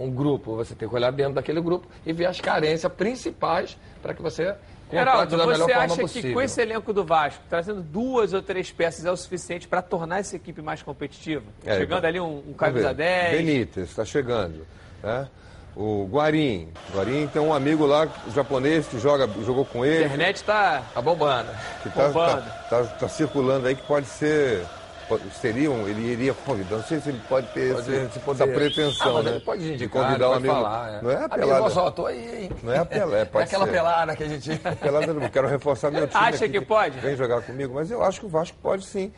um 0.00 0.10
grupo, 0.10 0.56
você 0.56 0.74
tem 0.74 0.88
que 0.88 0.94
olhar 0.94 1.12
dentro 1.12 1.34
daquele 1.34 1.60
grupo 1.60 1.86
e 2.06 2.12
ver 2.12 2.26
as 2.26 2.40
carências 2.40 2.90
principais 2.92 3.76
para 4.02 4.14
que 4.14 4.22
você 4.22 4.54
Geraldo, 4.90 5.36
da 5.36 5.46
melhor 5.46 5.66
você 5.66 5.72
acha 5.72 6.04
que 6.08 6.32
com 6.32 6.42
esse 6.42 6.60
elenco 6.60 6.92
do 6.92 7.04
Vasco, 7.04 7.40
trazendo 7.48 7.80
duas 7.80 8.32
ou 8.32 8.42
três 8.42 8.72
peças 8.72 9.04
é 9.04 9.10
o 9.12 9.16
suficiente 9.16 9.68
para 9.68 9.80
tornar 9.82 10.18
essa 10.18 10.34
equipe 10.34 10.60
mais 10.60 10.82
competitiva? 10.82 11.44
É, 11.64 11.76
Chegando 11.76 12.04
ali 12.06 12.18
um, 12.18 12.42
um 12.48 12.52
camisa 12.54 12.88
ver. 12.92 13.04
10. 13.30 13.36
Benítez, 13.36 13.88
está 13.90 14.04
chegando. 14.04 14.66
Né? 15.02 15.28
O 15.76 16.08
Guarim. 16.10 16.72
Guarim 16.92 17.28
tem 17.28 17.40
um 17.40 17.54
amigo 17.54 17.86
lá, 17.86 18.08
japonês, 18.34 18.88
que 18.88 18.98
joga, 18.98 19.28
jogou 19.44 19.64
com 19.64 19.82
A 19.82 19.86
ele. 19.86 20.04
internet 20.06 20.36
está 20.36 20.82
Tá 20.92 21.00
bombando. 21.00 21.48
que 21.82 21.88
está 21.88 22.08
bombando. 22.08 23.08
circulando 23.08 23.68
aí 23.68 23.76
que 23.76 23.82
pode 23.86 24.06
ser. 24.06 24.66
Pode- 25.10 25.30
Seria 25.34 25.70
um, 25.70 25.86
ele 25.86 26.00
iria 26.12 26.32
convidar, 26.32 26.76
não 26.76 26.84
sei 26.84 27.00
se 27.00 27.10
ele 27.10 27.20
pode 27.28 27.46
ter 27.48 27.74
Pode 27.74 27.92
esse- 27.94 28.18
essa 28.30 28.46
pretensão, 28.46 29.16
Ah, 29.18 29.22
né? 29.22 29.30
ele 29.32 29.40
pode 29.40 29.62
de 29.62 29.74
indicar, 29.74 30.02
convidar 30.06 30.24
ele 30.26 30.32
um 30.34 30.36
amigo. 30.38 30.54
falar. 30.54 30.88
é. 30.94 31.02
Não 31.02 31.10
é 31.10 31.14
a 31.14 31.18
Amigo, 31.18 31.34
pelada. 31.36 31.62
ó, 31.64 31.68
só 31.70 31.90
tô 31.90 32.06
aí, 32.06 32.44
hein? 32.44 32.50
Não 32.62 32.72
é 32.72 32.78
a 32.78 32.84
pelada, 32.86 33.26
pode 33.32 33.42
é 33.42 33.46
aquela 33.46 33.66
ser. 33.66 33.72
pelada 33.72 34.16
que 34.16 34.22
a 34.24 34.28
gente... 34.28 34.56
Pelada 34.80 35.12
não, 35.12 35.28
quero 35.28 35.48
reforçar 35.48 35.90
meu 35.90 36.06
time. 36.08 36.24
Acha 36.24 36.44
aqui, 36.46 36.58
que 36.58 36.64
pode? 36.64 36.98
Vem 37.00 37.16
jogar 37.16 37.42
comigo, 37.42 37.74
mas 37.74 37.90
eu 37.90 38.02
acho 38.02 38.20
que 38.20 38.26
o 38.26 38.30
Vasco 38.30 38.56
pode 38.62 38.86
sim. 38.86 39.12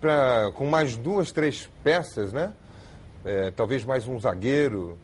Pra, 0.00 0.52
com 0.54 0.66
mais 0.66 0.96
duas, 0.96 1.32
três 1.32 1.68
peças, 1.82 2.32
né? 2.32 2.52
É, 3.24 3.50
talvez 3.50 3.84
mais 3.84 4.06
um 4.06 4.18
zagueiro. 4.20 4.96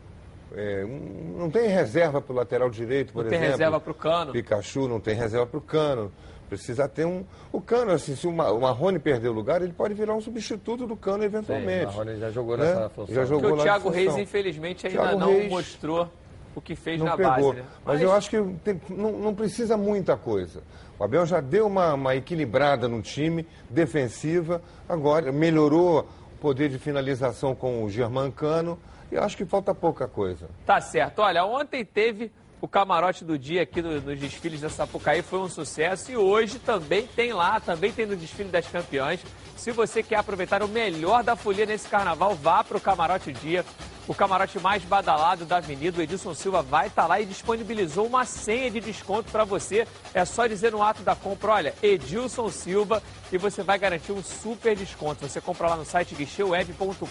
É, 0.54 0.84
um- 0.84 1.36
não 1.38 1.50
tem 1.50 1.68
reserva 1.68 2.20
para 2.20 2.32
o 2.32 2.36
lateral 2.36 2.70
direito, 2.70 3.12
por 3.12 3.24
Não 3.24 3.30
tem 3.30 3.38
exemplo. 3.38 3.58
reserva 3.58 3.80
pro 3.80 3.92
Cano. 3.94 4.32
Pikachu 4.32 4.86
não 4.88 5.00
tem 5.00 5.14
reserva 5.14 5.44
para 5.46 5.58
o 5.58 5.60
Cano. 5.60 6.12
Precisa 6.48 6.88
ter 6.88 7.04
um. 7.04 7.24
O 7.52 7.60
Cano, 7.60 7.90
assim, 7.92 8.14
se 8.14 8.26
o 8.26 8.32
Ma- 8.32 8.50
o 8.52 8.60
Marrone 8.60 8.98
perder 8.98 9.28
o 9.28 9.32
lugar, 9.32 9.60
ele 9.62 9.72
pode 9.72 9.94
virar 9.94 10.14
um 10.14 10.20
substituto 10.20 10.86
do 10.86 10.96
Cano 10.96 11.24
eventualmente. 11.24 11.84
o 11.86 11.88
Marrone 11.88 12.18
já 12.20 12.30
jogou 12.30 12.56
né? 12.56 12.66
nessa 12.74 12.88
função. 12.88 13.14
Já 13.14 13.24
jogou 13.24 13.48
Porque 13.50 13.60
o 13.60 13.64
Thiago 13.64 13.88
Reis, 13.90 14.16
infelizmente, 14.16 14.86
ainda 14.86 15.00
Thiago 15.00 15.18
não 15.18 15.28
Reis 15.32 15.50
mostrou 15.50 16.08
o 16.54 16.60
que 16.60 16.76
fez 16.76 16.98
não 17.00 17.06
na 17.06 17.16
pegou. 17.16 17.32
base. 17.52 17.56
Né? 17.56 17.64
Mas, 17.84 18.00
eu 18.00 18.12
acho 18.12 18.30
que 18.30 18.40
tem- 18.64 18.80
não, 18.90 19.12
não 19.12 19.34
precisa 19.34 19.76
muita 19.76 20.16
coisa. 20.16 20.62
O 20.98 21.04
Abel 21.04 21.26
já 21.26 21.40
deu 21.40 21.66
uma, 21.66 21.94
uma 21.94 22.14
equilibrada 22.16 22.88
no 22.88 23.02
time, 23.02 23.46
defensiva, 23.68 24.62
agora 24.88 25.30
melhorou 25.32 26.06
poder 26.40 26.68
de 26.68 26.78
finalização 26.78 27.54
com 27.54 27.82
o 27.84 27.90
Germancano. 27.90 28.78
E 29.10 29.16
acho 29.16 29.36
que 29.36 29.44
falta 29.44 29.72
pouca 29.74 30.08
coisa. 30.08 30.48
Tá 30.64 30.80
certo. 30.80 31.20
Olha, 31.20 31.44
ontem 31.44 31.84
teve 31.84 32.30
o 32.60 32.68
camarote 32.68 33.24
do 33.24 33.38
dia 33.38 33.62
aqui 33.62 33.82
no, 33.82 34.00
nos 34.00 34.18
desfiles 34.18 34.60
da 34.60 34.70
Sapucaí, 34.70 35.22
foi 35.22 35.40
um 35.40 35.48
sucesso. 35.48 36.10
E 36.10 36.16
hoje 36.16 36.58
também 36.58 37.06
tem 37.06 37.32
lá, 37.32 37.60
também 37.60 37.92
tem 37.92 38.06
no 38.06 38.16
desfile 38.16 38.48
das 38.48 38.66
campeãs. 38.66 39.20
Se 39.56 39.72
você 39.72 40.02
quer 40.02 40.16
aproveitar 40.16 40.62
o 40.62 40.68
melhor 40.68 41.22
da 41.22 41.36
folia 41.36 41.66
nesse 41.66 41.88
carnaval, 41.88 42.34
vá 42.34 42.62
para 42.62 42.76
o 42.76 42.80
camarote 42.80 43.32
dia. 43.32 43.64
O 44.08 44.14
camarote 44.14 44.60
mais 44.60 44.84
badalado 44.84 45.44
da 45.44 45.56
avenida, 45.56 45.98
o 45.98 46.02
Edilson 46.02 46.32
Silva 46.32 46.62
vai 46.62 46.86
estar 46.86 47.08
lá 47.08 47.20
e 47.20 47.26
disponibilizou 47.26 48.06
uma 48.06 48.24
senha 48.24 48.70
de 48.70 48.78
desconto 48.80 49.32
para 49.32 49.42
você. 49.42 49.86
É 50.14 50.24
só 50.24 50.46
dizer 50.46 50.70
no 50.70 50.80
ato 50.80 51.02
da 51.02 51.16
compra, 51.16 51.54
olha, 51.54 51.74
Edilson 51.82 52.48
Silva, 52.48 53.02
e 53.32 53.38
você 53.38 53.64
vai 53.64 53.78
garantir 53.78 54.12
um 54.12 54.22
super 54.22 54.76
desconto. 54.76 55.28
Você 55.28 55.40
compra 55.40 55.70
lá 55.70 55.76
no 55.76 55.84
site 55.84 56.14
guicheweb.com.br. 56.14 57.06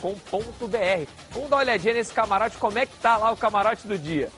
Vamos 1.32 1.50
dar 1.50 1.56
uma 1.58 1.62
olhadinha 1.64 1.96
nesse 1.96 2.14
camarote, 2.14 2.58
como 2.58 2.80
é 2.80 2.86
que 2.86 2.96
tá 2.98 3.18
lá 3.18 3.30
o 3.32 3.38
camarote 3.38 3.86
do 3.86 3.98
dia. 3.98 4.32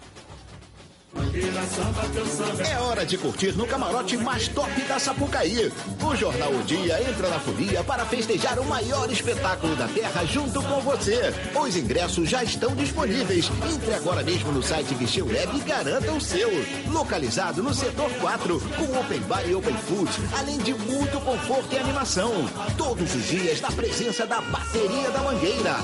É 2.69 2.79
hora 2.79 3.05
de 3.05 3.17
curtir 3.17 3.51
no 3.53 3.67
camarote 3.67 4.17
mais 4.17 4.47
top 4.47 4.81
da 4.81 4.99
Sapucaí. 4.99 5.71
O 6.03 6.15
Jornal 6.15 6.51
O 6.51 6.63
Dia 6.63 7.01
entra 7.01 7.29
na 7.29 7.39
folia 7.39 7.83
para 7.83 8.05
festejar 8.05 8.59
o 8.59 8.65
maior 8.65 9.11
espetáculo 9.11 9.75
da 9.75 9.87
Terra 9.87 10.25
junto 10.25 10.61
com 10.63 10.79
você. 10.81 11.33
Os 11.55 11.75
ingressos 11.75 12.29
já 12.29 12.43
estão 12.43 12.75
disponíveis. 12.75 13.49
Entre 13.73 13.93
agora 13.93 14.23
mesmo 14.23 14.51
no 14.51 14.63
site 14.63 14.93
Guicheu 14.95 15.27
Web 15.27 15.57
e 15.57 15.59
garanta 15.61 16.11
o 16.11 16.21
seu. 16.21 16.49
Localizado 16.91 17.61
no 17.61 17.73
setor 17.73 18.09
4, 18.19 18.59
com 18.59 18.99
open 18.99 19.19
bar 19.21 19.47
e 19.47 19.55
open 19.55 19.75
food, 19.75 20.11
além 20.37 20.57
de 20.59 20.73
muito 20.73 21.19
conforto 21.21 21.73
e 21.73 21.77
animação. 21.77 22.31
Todos 22.77 23.13
os 23.15 23.25
dias 23.25 23.61
na 23.61 23.71
presença 23.71 24.25
da 24.25 24.41
bateria 24.41 25.09
da 25.11 25.19
Mangueira. 25.19 25.77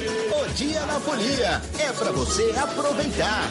O 0.00 0.54
Dia 0.54 0.86
na 0.86 0.98
Folia 0.98 1.60
é 1.78 1.92
para 1.92 2.10
você 2.12 2.50
aproveitar. 2.58 3.42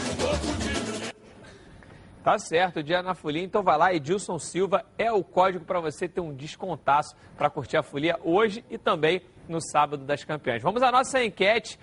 Tá 2.23 2.37
certo, 2.37 2.83
dia 2.83 3.01
na 3.01 3.15
folia, 3.15 3.41
então 3.41 3.63
vai 3.63 3.77
lá, 3.77 3.93
Edilson 3.93 4.37
Silva 4.37 4.83
é 4.97 5.11
o 5.11 5.23
código 5.23 5.63
para 5.63 5.79
você 5.79 6.07
ter 6.07 6.19
um 6.19 6.33
descontaço 6.33 7.15
para 7.37 7.49
curtir 7.49 7.77
a 7.77 7.83
folia 7.83 8.19
hoje 8.23 8.63
e 8.69 8.77
também 8.77 9.21
no 9.47 9.61
sábado 9.61 10.03
das 10.03 10.23
campeãs. 10.23 10.61
Vamos 10.61 10.81
à 10.83 10.91
nossa 10.91 11.23
enquete. 11.23 11.79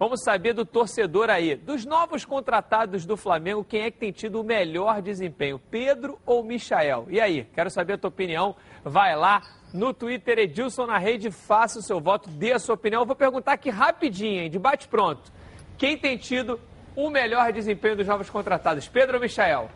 Vamos 0.00 0.22
saber 0.22 0.54
do 0.54 0.64
torcedor 0.64 1.28
aí, 1.28 1.54
dos 1.54 1.84
novos 1.84 2.24
contratados 2.24 3.04
do 3.04 3.18
Flamengo, 3.18 3.62
quem 3.62 3.82
é 3.82 3.90
que 3.90 3.98
tem 3.98 4.10
tido 4.10 4.40
o 4.40 4.42
melhor 4.42 5.02
desempenho, 5.02 5.60
Pedro 5.70 6.18
ou 6.24 6.42
Michael? 6.42 7.04
E 7.10 7.20
aí, 7.20 7.44
quero 7.52 7.68
saber 7.68 7.92
a 7.92 7.98
tua 7.98 8.08
opinião. 8.08 8.56
Vai 8.82 9.14
lá 9.14 9.42
no 9.74 9.92
Twitter, 9.92 10.38
Edilson 10.38 10.86
na 10.86 10.96
rede, 10.96 11.30
faça 11.30 11.78
o 11.80 11.82
seu 11.82 12.00
voto, 12.00 12.30
dê 12.30 12.50
a 12.54 12.58
sua 12.58 12.76
opinião. 12.76 13.02
Eu 13.02 13.06
vou 13.06 13.14
perguntar 13.14 13.52
aqui 13.52 13.68
rapidinho, 13.68 14.40
hein, 14.40 14.48
debate 14.48 14.88
pronto. 14.88 15.30
Quem 15.76 15.98
tem 15.98 16.16
tido 16.16 16.58
o 16.96 17.10
melhor 17.10 17.52
desempenho 17.52 17.94
dos 17.96 18.06
novos 18.06 18.30
contratados, 18.30 18.88
Pedro 18.88 19.16
ou 19.18 19.20
Michael? 19.22 19.68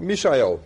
Michael. 0.00 0.58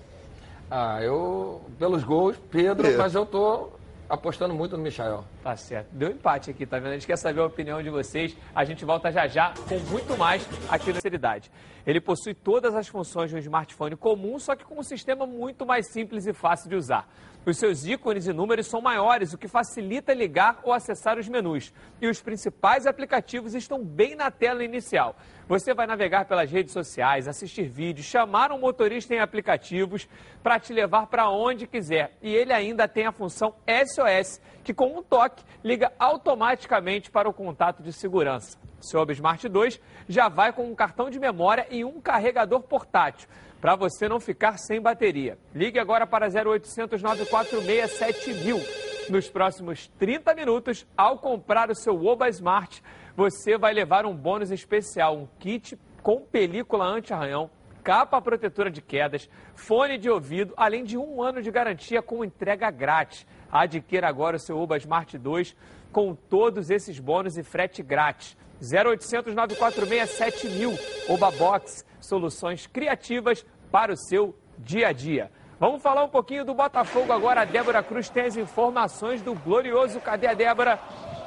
Ah, 0.71 1.03
eu, 1.03 1.61
pelos 1.79 2.03
gols, 2.03 2.39
Pedro, 2.51 2.87
É. 2.87 2.97
mas 2.97 3.15
eu 3.15 3.27
tô 3.27 3.69
apostando 4.13 4.53
muito 4.55 4.77
no 4.77 4.83
Michael. 4.83 5.25
Tá 5.43 5.57
certo. 5.57 5.89
Deu 5.91 6.11
empate 6.11 6.51
aqui, 6.51 6.67
tá 6.67 6.79
vendo? 6.79 6.91
A 6.91 6.93
gente 6.93 7.07
quer 7.07 7.17
saber 7.17 7.41
a 7.41 7.47
opinião 7.47 7.83
de 7.83 7.89
vocês. 7.89 8.37
A 8.55 8.63
gente 8.63 8.85
volta 8.85 9.11
já 9.11 9.27
já 9.27 9.55
com 9.67 9.79
muito 9.91 10.19
mais 10.19 10.47
aqui 10.69 10.93
na 10.93 11.01
Seriedade. 11.01 11.51
Ele 11.87 11.99
possui 11.99 12.35
todas 12.35 12.75
as 12.75 12.87
funções 12.87 13.31
de 13.31 13.37
um 13.37 13.39
smartphone 13.39 13.97
comum, 13.97 14.39
só 14.39 14.55
que 14.55 14.65
com 14.67 14.79
um 14.79 14.83
sistema 14.83 15.27
muito 15.27 15.65
mais 15.65 15.91
simples 15.91 16.27
e 16.27 16.35
fácil 16.35 16.69
de 16.69 16.77
usar. 16.77 17.09
Os 17.45 17.59
seus 17.59 17.85
ícones 17.85 18.29
e 18.29 18.33
números 18.33 18.69
são 18.69 18.81
maiores, 18.81 19.33
o 19.33 19.39
que 19.39 19.49
facilita 19.49 20.15
ligar 20.15 20.61
ou 20.63 20.73
acessar 20.73 21.19
os 21.19 21.29
menus. 21.29 21.73
E 22.01 22.07
os 22.07 22.23
principais 22.23 22.87
aplicativos 22.87 23.53
estão 23.53 23.85
bem 23.85 24.15
na 24.15 24.31
tela 24.31 24.63
inicial. 24.63 25.17
Você 25.49 25.75
vai 25.75 25.89
navegar 25.89 26.27
pelas 26.27 26.49
redes 26.53 26.73
sociais, 26.73 27.27
assistir 27.27 27.69
vídeos, 27.69 28.07
chamar 28.07 28.53
um 28.53 28.61
motorista 28.61 29.13
em 29.13 29.19
aplicativos 29.19 30.09
para 30.41 30.61
te 30.61 30.73
levar 30.73 31.09
para 31.09 31.29
onde 31.31 31.67
quiser. 31.67 32.17
E 32.23 32.33
ele 32.33 32.53
ainda 32.53 32.87
tem 32.87 33.07
a 33.07 33.13
função 33.13 33.53
SOS, 33.67 34.41
que 34.63 34.73
com 34.73 34.97
um 34.97 35.03
toque 35.03 35.43
liga 35.65 35.93
automaticamente 35.99 37.11
para 37.11 37.29
o 37.29 37.35
contato 37.35 37.83
de 37.83 37.93
segurança. 37.93 38.57
Seu 38.81 39.05
Smart 39.11 39.49
2 39.49 39.81
já 40.09 40.29
vai 40.29 40.53
com 40.53 40.71
um 40.71 40.75
cartão 40.75 41.11
de 41.11 41.19
memória 41.19 41.67
e 41.71 41.85
um 41.85 42.01
carregador 42.01 42.61
portátil, 42.61 43.29
para 43.63 43.77
você 43.77 44.09
não 44.09 44.19
ficar 44.19 44.59
sem 44.59 44.81
bateria. 44.81 45.39
Ligue 45.55 45.79
agora 45.79 46.05
para 46.05 46.27
0800 46.27 47.01
946 47.01 47.93
7000. 47.93 48.61
Nos 49.09 49.31
próximos 49.31 49.87
30 50.01 50.35
minutos, 50.35 50.85
ao 50.97 51.17
comprar 51.21 51.71
o 51.71 51.75
seu 51.75 52.05
Oba 52.05 52.29
Smart, 52.29 52.83
você 53.17 53.57
vai 53.57 53.73
levar 53.73 54.05
um 54.05 54.17
bônus 54.17 54.51
especial, 54.51 55.17
um 55.17 55.29
kit 55.39 55.79
com 56.03 56.23
película 56.23 56.85
anti-arranhão, 56.85 57.49
capa 57.85 58.21
protetora 58.21 58.69
de 58.69 58.83
quedas, 58.83 59.31
fone 59.55 59.97
de 59.97 60.11
ouvido, 60.11 60.53
além 60.57 60.83
de 60.83 60.99
um 60.99 61.23
ano 61.23 61.41
de 61.41 61.51
garantia 61.53 62.03
com 62.03 62.25
entrega 62.25 62.69
grátis. 62.69 63.25
Adquira 63.51 64.09
agora 64.09 64.39
o 64.39 64.41
seu 64.41 64.61
Uba 64.61 64.77
Smart 64.77 65.17
2 65.17 65.55
com 65.93 66.17
todos 66.17 66.69
esses 66.69 66.99
bônus 66.99 67.37
e 67.37 67.45
frete 67.45 67.81
grátis. 67.81 68.37
0800 68.63 69.35
946 69.35 70.11
7000 70.11 70.79
Oba 71.09 71.31
Box, 71.33 71.85
soluções 72.01 72.67
criativas 72.67 73.45
para 73.71 73.93
o 73.93 73.97
seu 73.97 74.35
dia 74.59 74.89
a 74.89 74.93
dia. 74.93 75.31
Vamos 75.59 75.83
falar 75.83 76.05
um 76.05 76.09
pouquinho 76.09 76.45
do 76.45 76.55
Botafogo 76.55 77.13
agora. 77.13 77.43
A 77.43 77.45
Débora 77.45 77.83
Cruz 77.83 78.09
tem 78.09 78.25
as 78.25 78.37
informações 78.37 79.23
do 79.23 79.35
glorioso. 79.35 80.01
Cadê 80.01 80.27
a 80.27 80.35
Débora? 80.35 80.79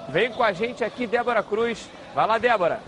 Vem 0.10 0.32
com 0.32 0.44
a 0.44 0.52
gente 0.52 0.84
aqui, 0.84 1.08
Débora 1.08 1.42
Cruz. 1.42 1.90
Vai 2.14 2.28
lá, 2.28 2.38
Débora. 2.38 2.82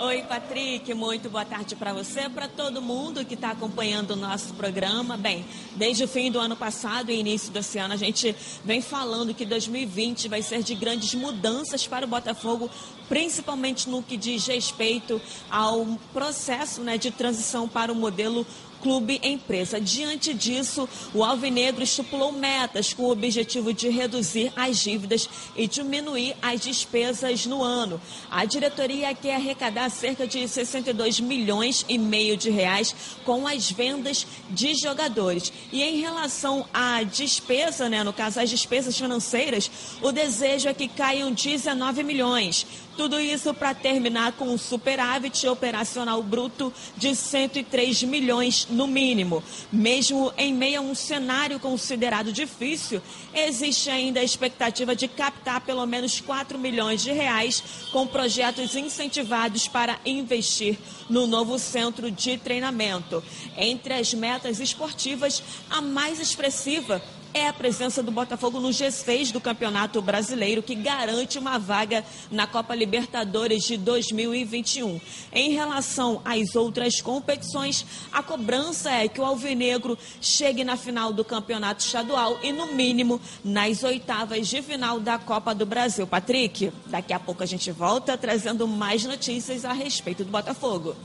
Oi, 0.00 0.22
Patrick, 0.22 0.94
muito 0.94 1.28
boa 1.28 1.44
tarde 1.44 1.74
para 1.74 1.92
você, 1.92 2.28
para 2.28 2.46
todo 2.46 2.80
mundo 2.80 3.24
que 3.24 3.34
está 3.34 3.50
acompanhando 3.50 4.12
o 4.12 4.16
nosso 4.16 4.54
programa. 4.54 5.16
Bem, 5.16 5.44
desde 5.74 6.04
o 6.04 6.08
fim 6.08 6.30
do 6.30 6.38
ano 6.38 6.54
passado 6.54 7.10
e 7.10 7.18
início 7.18 7.50
desse 7.50 7.78
ano, 7.78 7.94
a 7.94 7.96
gente 7.96 8.32
vem 8.64 8.80
falando 8.80 9.34
que 9.34 9.44
2020 9.44 10.28
vai 10.28 10.40
ser 10.40 10.62
de 10.62 10.76
grandes 10.76 11.14
mudanças 11.16 11.84
para 11.84 12.06
o 12.06 12.08
Botafogo, 12.08 12.70
principalmente 13.08 13.90
no 13.90 14.00
que 14.00 14.16
diz 14.16 14.46
respeito 14.46 15.20
ao 15.50 15.84
processo 16.12 16.80
né, 16.80 16.96
de 16.96 17.10
transição 17.10 17.66
para 17.68 17.90
o 17.90 17.96
modelo 17.96 18.46
clube 18.82 19.20
empresa. 19.22 19.80
Diante 19.80 20.32
disso, 20.34 20.88
o 21.14 21.24
Alvinegro 21.24 21.82
estipulou 21.82 22.32
metas 22.32 22.92
com 22.92 23.04
o 23.04 23.10
objetivo 23.10 23.72
de 23.72 23.88
reduzir 23.88 24.52
as 24.56 24.78
dívidas 24.78 25.28
e 25.56 25.66
diminuir 25.66 26.36
as 26.40 26.60
despesas 26.60 27.46
no 27.46 27.62
ano. 27.62 28.00
A 28.30 28.44
diretoria 28.44 29.14
quer 29.14 29.36
arrecadar 29.36 29.90
cerca 29.90 30.26
de 30.26 30.46
62 30.46 31.20
milhões 31.20 31.84
e 31.88 31.98
meio 31.98 32.36
de 32.36 32.50
reais 32.50 32.94
com 33.24 33.46
as 33.46 33.70
vendas 33.70 34.26
de 34.50 34.74
jogadores. 34.74 35.52
E 35.72 35.82
em 35.82 36.00
relação 36.00 36.66
à 36.72 37.02
despesa, 37.02 37.88
né, 37.88 38.02
no 38.02 38.12
caso 38.12 38.40
as 38.40 38.50
despesas 38.50 38.96
financeiras, 38.96 39.70
o 40.02 40.12
desejo 40.12 40.68
é 40.68 40.74
que 40.74 40.88
caiam 40.88 41.32
19 41.32 42.02
milhões. 42.02 42.66
Tudo 42.98 43.20
isso 43.20 43.54
para 43.54 43.72
terminar 43.74 44.32
com 44.32 44.46
um 44.46 44.58
superávit 44.58 45.46
operacional 45.46 46.20
bruto 46.20 46.72
de 46.96 47.14
103 47.14 48.02
milhões 48.02 48.66
no 48.68 48.88
mínimo. 48.88 49.40
Mesmo 49.70 50.32
em 50.36 50.52
meio 50.52 50.80
a 50.80 50.82
um 50.82 50.96
cenário 50.96 51.60
considerado 51.60 52.32
difícil, 52.32 53.00
existe 53.32 53.88
ainda 53.88 54.18
a 54.18 54.24
expectativa 54.24 54.96
de 54.96 55.06
captar 55.06 55.60
pelo 55.60 55.86
menos 55.86 56.20
4 56.20 56.58
milhões 56.58 57.00
de 57.00 57.12
reais 57.12 57.62
com 57.92 58.04
projetos 58.04 58.74
incentivados 58.74 59.68
para 59.68 60.00
investir 60.04 60.76
no 61.08 61.24
novo 61.24 61.56
centro 61.56 62.10
de 62.10 62.36
treinamento. 62.36 63.22
Entre 63.56 63.94
as 63.94 64.12
metas 64.12 64.58
esportivas, 64.58 65.40
a 65.70 65.80
mais 65.80 66.18
expressiva 66.18 67.00
é 67.38 67.48
a 67.48 67.52
presença 67.52 68.02
do 68.02 68.10
Botafogo 68.10 68.58
no 68.58 68.70
G6 68.70 69.30
do 69.30 69.40
Campeonato 69.40 70.02
Brasileiro, 70.02 70.62
que 70.62 70.74
garante 70.74 71.38
uma 71.38 71.56
vaga 71.56 72.04
na 72.30 72.46
Copa 72.46 72.74
Libertadores 72.74 73.62
de 73.62 73.76
2021. 73.76 75.00
Em 75.32 75.50
relação 75.50 76.20
às 76.24 76.56
outras 76.56 77.00
competições, 77.00 77.86
a 78.12 78.22
cobrança 78.22 78.90
é 78.90 79.06
que 79.06 79.20
o 79.20 79.24
Alvinegro 79.24 79.96
chegue 80.20 80.64
na 80.64 80.76
final 80.76 81.12
do 81.12 81.24
Campeonato 81.24 81.84
Estadual 81.84 82.38
e, 82.42 82.50
no 82.50 82.74
mínimo, 82.74 83.20
nas 83.44 83.84
oitavas 83.84 84.48
de 84.48 84.60
final 84.60 84.98
da 84.98 85.16
Copa 85.16 85.54
do 85.54 85.64
Brasil. 85.64 86.06
Patrick, 86.06 86.72
daqui 86.86 87.12
a 87.12 87.20
pouco 87.20 87.44
a 87.44 87.46
gente 87.46 87.70
volta 87.70 88.18
trazendo 88.18 88.66
mais 88.66 89.04
notícias 89.04 89.64
a 89.64 89.72
respeito 89.72 90.24
do 90.24 90.30
Botafogo. 90.30 90.96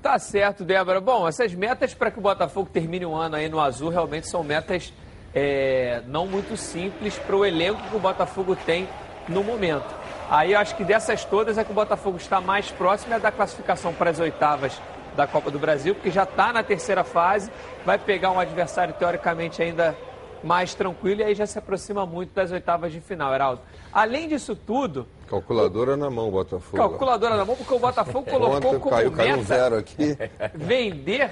Tá 0.00 0.18
certo, 0.18 0.64
Débora. 0.64 1.00
Bom, 1.00 1.28
essas 1.28 1.54
metas 1.54 1.92
para 1.92 2.10
que 2.10 2.18
o 2.18 2.22
Botafogo 2.22 2.68
termine 2.72 3.04
o 3.04 3.14
ano 3.14 3.36
aí 3.36 3.48
no 3.48 3.60
azul 3.60 3.90
realmente 3.90 4.28
são 4.28 4.42
metas 4.42 4.92
é, 5.34 6.02
não 6.06 6.26
muito 6.26 6.56
simples 6.56 7.18
para 7.18 7.34
o 7.36 7.44
elenco 7.44 7.82
que 7.90 7.96
o 7.96 8.00
Botafogo 8.00 8.54
tem 8.54 8.88
no 9.28 9.42
momento. 9.42 9.92
Aí 10.30 10.52
eu 10.52 10.58
acho 10.58 10.74
que 10.76 10.84
dessas 10.84 11.24
todas 11.24 11.58
é 11.58 11.64
que 11.64 11.70
o 11.70 11.74
Botafogo 11.74 12.16
está 12.16 12.40
mais 12.40 12.70
próximo 12.70 13.14
é 13.14 13.18
da 13.18 13.30
classificação 13.30 13.92
para 13.92 14.10
as 14.10 14.20
oitavas 14.20 14.80
da 15.16 15.26
Copa 15.26 15.50
do 15.50 15.58
Brasil, 15.58 15.94
porque 15.94 16.10
já 16.10 16.24
está 16.24 16.52
na 16.52 16.62
terceira 16.62 17.04
fase, 17.04 17.50
vai 17.84 17.98
pegar 17.98 18.30
um 18.30 18.40
adversário 18.40 18.94
teoricamente 18.94 19.62
ainda 19.62 19.96
mais 20.42 20.74
tranquilo 20.74 21.20
e 21.20 21.24
aí 21.24 21.34
já 21.34 21.46
se 21.46 21.58
aproxima 21.58 22.04
muito 22.04 22.34
das 22.34 22.50
oitavas 22.52 22.92
de 22.92 23.00
final, 23.00 23.32
Heraldo. 23.32 23.62
Além 23.92 24.28
disso 24.28 24.54
tudo, 24.54 25.06
Calculadora 25.28 25.96
na 25.96 26.10
mão, 26.10 26.30
Botafogo. 26.30 26.76
calculadora 26.76 27.36
na 27.36 27.44
mão, 27.44 27.56
porque 27.56 27.72
o 27.72 27.78
Botafogo 27.78 28.28
colocou 28.30 28.56
Ontem 28.56 28.78
como 28.78 28.94
caiu, 28.94 29.12
caiu 29.12 29.34
um 29.34 29.36
meta 29.38 29.44
zero 29.44 29.76
aqui. 29.78 30.16
vender 30.54 31.30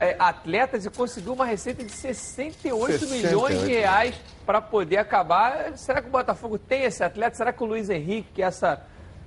é, 0.00 0.16
atletas 0.18 0.86
e 0.86 0.90
conseguiu 0.90 1.34
uma 1.34 1.44
receita 1.44 1.84
de 1.84 1.92
68, 1.92 2.98
68 2.98 3.08
milhões 3.08 3.60
de 3.60 3.66
reais 3.66 4.14
para 4.46 4.60
poder 4.60 4.96
acabar. 4.96 5.76
Será 5.76 6.00
que 6.00 6.08
o 6.08 6.10
Botafogo 6.10 6.58
tem 6.58 6.84
esse 6.84 7.04
atleta? 7.04 7.36
Será 7.36 7.52
que 7.52 7.62
o 7.62 7.66
Luiz 7.66 7.90
Henrique, 7.90 8.30
que 8.34 8.42
é 8.42 8.46
essa 8.46 8.82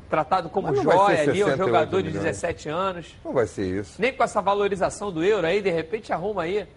tratado 0.10 0.50
como 0.50 0.68
Mas 0.68 0.82
joia 0.82 1.22
ali, 1.22 1.44
um 1.44 1.48
68 1.48 1.58
jogador 1.58 2.02
de 2.02 2.08
milhões. 2.10 2.26
17 2.26 2.70
anos? 2.70 3.16
Não 3.24 3.34
vai 3.34 3.48
ser 3.48 3.80
isso. 3.80 4.02
Nem 4.02 4.14
com 4.14 4.24
essa 4.24 4.42
valorização 4.42 5.12
do 5.12 5.24
euro 5.24 5.46
aí, 5.46 5.62
de 5.62 5.72
repente 5.72 6.12
arruma 6.12 6.44
aí. 6.44 6.68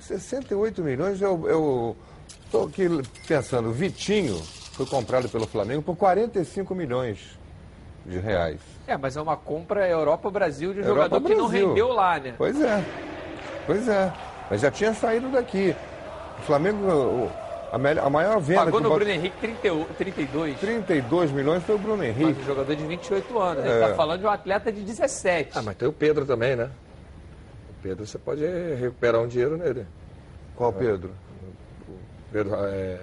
68 0.00 0.82
milhões, 0.82 1.20
eu, 1.20 1.48
eu 1.48 1.96
tô 2.50 2.64
aqui 2.64 2.88
pensando, 3.26 3.72
Vitinho 3.72 4.36
foi 4.72 4.86
comprado 4.86 5.28
pelo 5.28 5.46
Flamengo 5.46 5.82
por 5.82 5.96
45 5.96 6.74
milhões 6.74 7.38
de 8.04 8.18
reais. 8.18 8.60
É, 8.86 8.96
mas 8.96 9.16
é 9.16 9.20
uma 9.20 9.36
compra 9.36 9.88
Europa-Brasil 9.88 10.72
de 10.72 10.80
um 10.80 10.84
Europa, 10.84 11.16
jogador 11.16 11.28
que 11.28 11.34
não 11.34 11.46
rendeu 11.46 11.88
lá, 11.88 12.18
né? 12.18 12.34
Pois 12.36 12.60
é, 12.60 12.84
pois 13.66 13.88
é. 13.88 14.12
Mas 14.50 14.60
já 14.60 14.70
tinha 14.70 14.94
saído 14.94 15.28
daqui. 15.30 15.74
O 16.38 16.42
Flamengo, 16.42 16.86
o- 16.88 17.30
a, 17.72 17.78
melhor- 17.78 18.06
a 18.06 18.10
maior 18.10 18.40
venda 18.40 18.64
Pagou 18.66 18.80
no 18.80 18.86
o 18.86 18.90
Bota- 18.90 19.04
Bruno 19.04 19.14
Henrique 19.18 19.36
30, 19.40 19.84
32. 19.98 20.58
32 20.60 21.30
milhões 21.32 21.62
foi 21.64 21.74
o 21.74 21.78
Bruno 21.78 21.98
Mas 21.98 22.08
Henrique. 22.08 22.40
um 22.40 22.44
jogador 22.44 22.76
de 22.76 22.86
28 22.86 23.38
anos. 23.38 23.64
É. 23.64 23.68
Ele 23.68 23.82
está 23.82 23.94
falando 23.96 24.20
de 24.20 24.26
um 24.26 24.30
atleta 24.30 24.70
de 24.70 24.82
17. 24.82 25.50
Ah, 25.58 25.62
mas 25.62 25.76
tem 25.76 25.88
o 25.88 25.92
Pedro 25.92 26.24
também, 26.24 26.54
né? 26.54 26.70
O 27.70 27.82
Pedro 27.82 28.06
você 28.06 28.18
pode 28.18 28.42
recuperar 28.80 29.20
um 29.20 29.26
dinheiro 29.26 29.56
nele. 29.56 29.86
Qual 30.54 30.72
Pedro? 30.72 31.10
Pedro 32.32 32.54
é, 32.66 32.98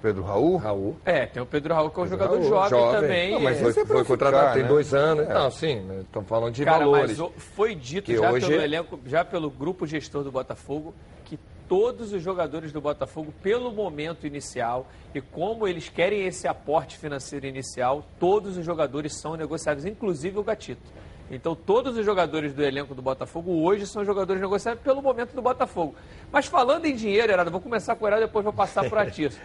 Pedro 0.00 0.22
Raul? 0.22 0.56
Raul. 0.56 0.96
É, 1.04 1.26
tem 1.26 1.42
o 1.42 1.46
Pedro 1.46 1.74
Raul, 1.74 1.90
que 1.90 2.00
é 2.00 2.02
um 2.02 2.08
Pedro 2.08 2.18
jogador 2.18 2.50
Raul, 2.50 2.68
jovem, 2.68 3.00
também. 3.00 3.30
Não, 3.32 3.40
mas 3.40 3.58
é. 3.58 3.60
Foi, 3.72 3.82
é 3.82 3.86
foi 3.86 4.04
contratado 4.04 4.42
ficar, 4.42 4.52
tem 4.54 4.62
né? 4.62 4.68
dois 4.68 4.94
anos. 4.94 5.28
É. 5.28 5.34
Não, 5.34 5.50
sim, 5.50 6.00
estamos 6.00 6.28
falando 6.28 6.54
de 6.54 6.64
Cara, 6.64 6.78
valores. 6.78 7.18
mas 7.18 7.30
foi 7.36 7.74
dito 7.74 8.12
já 8.14 8.30
hoje- 8.30 8.46
pelo 8.46 8.62
elenco, 8.62 9.00
já 9.06 9.24
pelo 9.24 9.50
grupo 9.50 9.86
gestor 9.86 10.22
do 10.24 10.32
Botafogo, 10.32 10.94
que 11.24 11.38
todos 11.68 12.12
os 12.12 12.22
jogadores 12.22 12.72
do 12.72 12.80
Botafogo, 12.80 13.32
pelo 13.42 13.70
momento 13.70 14.26
inicial 14.26 14.86
e 15.14 15.20
como 15.20 15.68
eles 15.68 15.88
querem 15.88 16.26
esse 16.26 16.48
aporte 16.48 16.96
financeiro 16.96 17.46
inicial, 17.46 18.04
todos 18.18 18.56
os 18.56 18.64
jogadores 18.64 19.20
são 19.20 19.36
negociados, 19.36 19.84
inclusive 19.84 20.38
o 20.38 20.42
Gatito. 20.42 20.82
Então, 21.30 21.54
todos 21.54 21.96
os 21.96 22.04
jogadores 22.04 22.52
do 22.52 22.60
elenco 22.64 22.92
do 22.92 23.00
Botafogo 23.00 23.62
hoje 23.62 23.86
são 23.86 24.04
jogadores 24.04 24.42
negociados 24.42 24.82
pelo 24.82 25.00
momento 25.00 25.32
do 25.32 25.40
Botafogo. 25.40 25.94
Mas 26.32 26.46
falando 26.46 26.86
em 26.86 26.96
dinheiro, 26.96 27.30
Heraldo, 27.30 27.52
vou 27.52 27.60
começar 27.60 27.94
com 27.94 28.04
o 28.04 28.08
Heraldo, 28.08 28.26
depois 28.26 28.42
vou 28.42 28.52
passar 28.52 28.88
para 28.88 29.04
o 29.04 29.06
Atiço. 29.06 29.38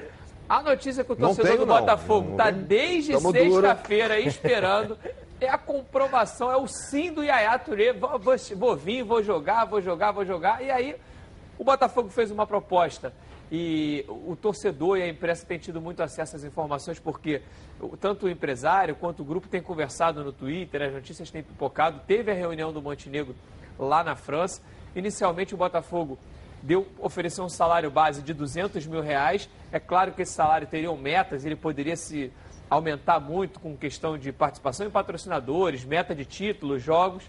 A 0.47 0.61
notícia 0.61 1.01
é 1.01 1.03
que 1.03 1.11
o 1.11 1.15
torcedor 1.15 1.51
tenho, 1.51 1.59
do. 1.59 1.65
Botafogo 1.65 2.31
está 2.31 2.51
desde 2.51 3.19
sexta-feira 3.19 4.19
esperando. 4.19 4.97
É 5.37 5.49
a 5.49 5.57
comprovação, 5.57 6.49
é 6.49 6.55
o 6.55 6.65
sim 6.65 7.11
do 7.11 7.21
Yaya 7.21 7.59
Touré. 7.59 7.91
Vou, 7.91 8.17
vou, 8.17 8.35
vou 8.55 8.75
vir, 8.77 9.03
vou 9.03 9.21
jogar, 9.21 9.65
vou 9.65 9.81
jogar, 9.81 10.13
vou 10.13 10.25
jogar. 10.25 10.63
E 10.63 10.71
aí, 10.71 10.95
o 11.59 11.63
Botafogo 11.63 12.07
fez 12.07 12.31
uma 12.31 12.47
proposta. 12.47 13.13
E 13.51 14.05
o 14.07 14.33
torcedor 14.35 14.97
e 14.97 15.03
a 15.03 15.07
imprensa 15.09 15.45
têm 15.45 15.59
tido 15.59 15.81
muito 15.81 16.01
acesso 16.01 16.37
às 16.37 16.45
informações, 16.45 16.99
porque 16.99 17.41
tanto 17.99 18.27
o 18.27 18.29
empresário 18.29 18.95
quanto 18.95 19.21
o 19.21 19.25
grupo 19.25 19.49
têm 19.49 19.61
conversado 19.61 20.23
no 20.23 20.31
Twitter, 20.31 20.81
as 20.81 20.93
notícias 20.93 21.29
têm 21.29 21.43
pipocado. 21.43 21.99
Teve 22.07 22.31
a 22.31 22.33
reunião 22.33 22.71
do 22.71 22.81
Montenegro 22.81 23.35
lá 23.77 24.05
na 24.05 24.15
França. 24.15 24.61
Inicialmente, 24.95 25.53
o 25.53 25.57
Botafogo 25.57 26.17
deu, 26.65 26.87
ofereceu 26.99 27.43
um 27.43 27.49
salário 27.49 27.91
base 27.91 28.21
de 28.21 28.33
200 28.33 28.85
mil 28.87 29.01
reais. 29.01 29.47
É 29.71 29.79
claro 29.79 30.11
que 30.11 30.23
esse 30.23 30.33
salário 30.33 30.67
teria 30.67 30.91
metas, 30.95 31.45
ele 31.45 31.55
poderia 31.55 31.95
se 31.95 32.31
aumentar 32.69 33.19
muito 33.19 33.59
com 33.59 33.77
questão 33.77 34.17
de 34.17 34.31
participação 34.31 34.87
em 34.87 34.89
patrocinadores, 34.89 35.85
meta 35.85 36.15
de 36.15 36.25
títulos, 36.25 36.81
jogos. 36.81 37.23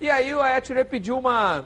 E 0.00 0.10
aí 0.10 0.34
o 0.34 0.40
Aeture 0.40 0.84
pediu 0.84 1.18
uma 1.18 1.64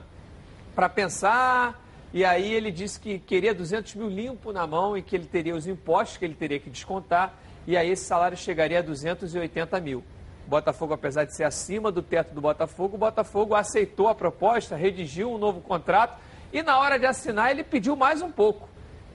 para 0.75 0.89
pensar, 0.89 1.83
e 2.15 2.25
aí 2.25 2.55
ele 2.55 2.71
disse 2.71 2.99
que 2.99 3.19
queria 3.19 3.53
200 3.53 3.97
mil 3.97 4.09
limpo 4.09 4.53
na 4.53 4.67
mão 4.67 4.97
e 4.97 5.03
que 5.03 5.17
ele 5.17 5.27
teria 5.27 5.55
os 5.55 5.67
impostos 5.67 6.17
que 6.17 6.25
ele 6.25 6.35
teria 6.35 6.61
que 6.61 6.71
descontar, 6.71 7.35
e 7.67 7.77
aí 7.77 7.91
esse 7.91 8.05
salário 8.05 8.37
chegaria 8.37 8.79
a 8.79 8.83
280 8.83 9.81
mil. 9.81 10.05
Botafogo, 10.47 10.95
apesar 10.95 11.25
de 11.25 11.35
ser 11.35 11.45
acima 11.45 11.93
do 11.93 12.03
teto 12.03 12.35
do 12.35 12.41
Botafogo, 12.41 12.97
o 12.97 12.99
Botafogo 12.99 13.55
aceitou 13.55 14.09
a 14.09 14.15
proposta, 14.15 14.77
redigiu 14.77 15.33
um 15.33 15.39
novo 15.39 15.61
contrato 15.61 16.21
e 16.53 16.63
na 16.63 16.79
hora 16.79 16.99
de 16.99 17.07
assinar 17.07 17.51
ele 17.51 17.63
pediu 17.65 17.95
mais 17.97 18.23
um 18.23 18.31
pouco. 18.31 18.69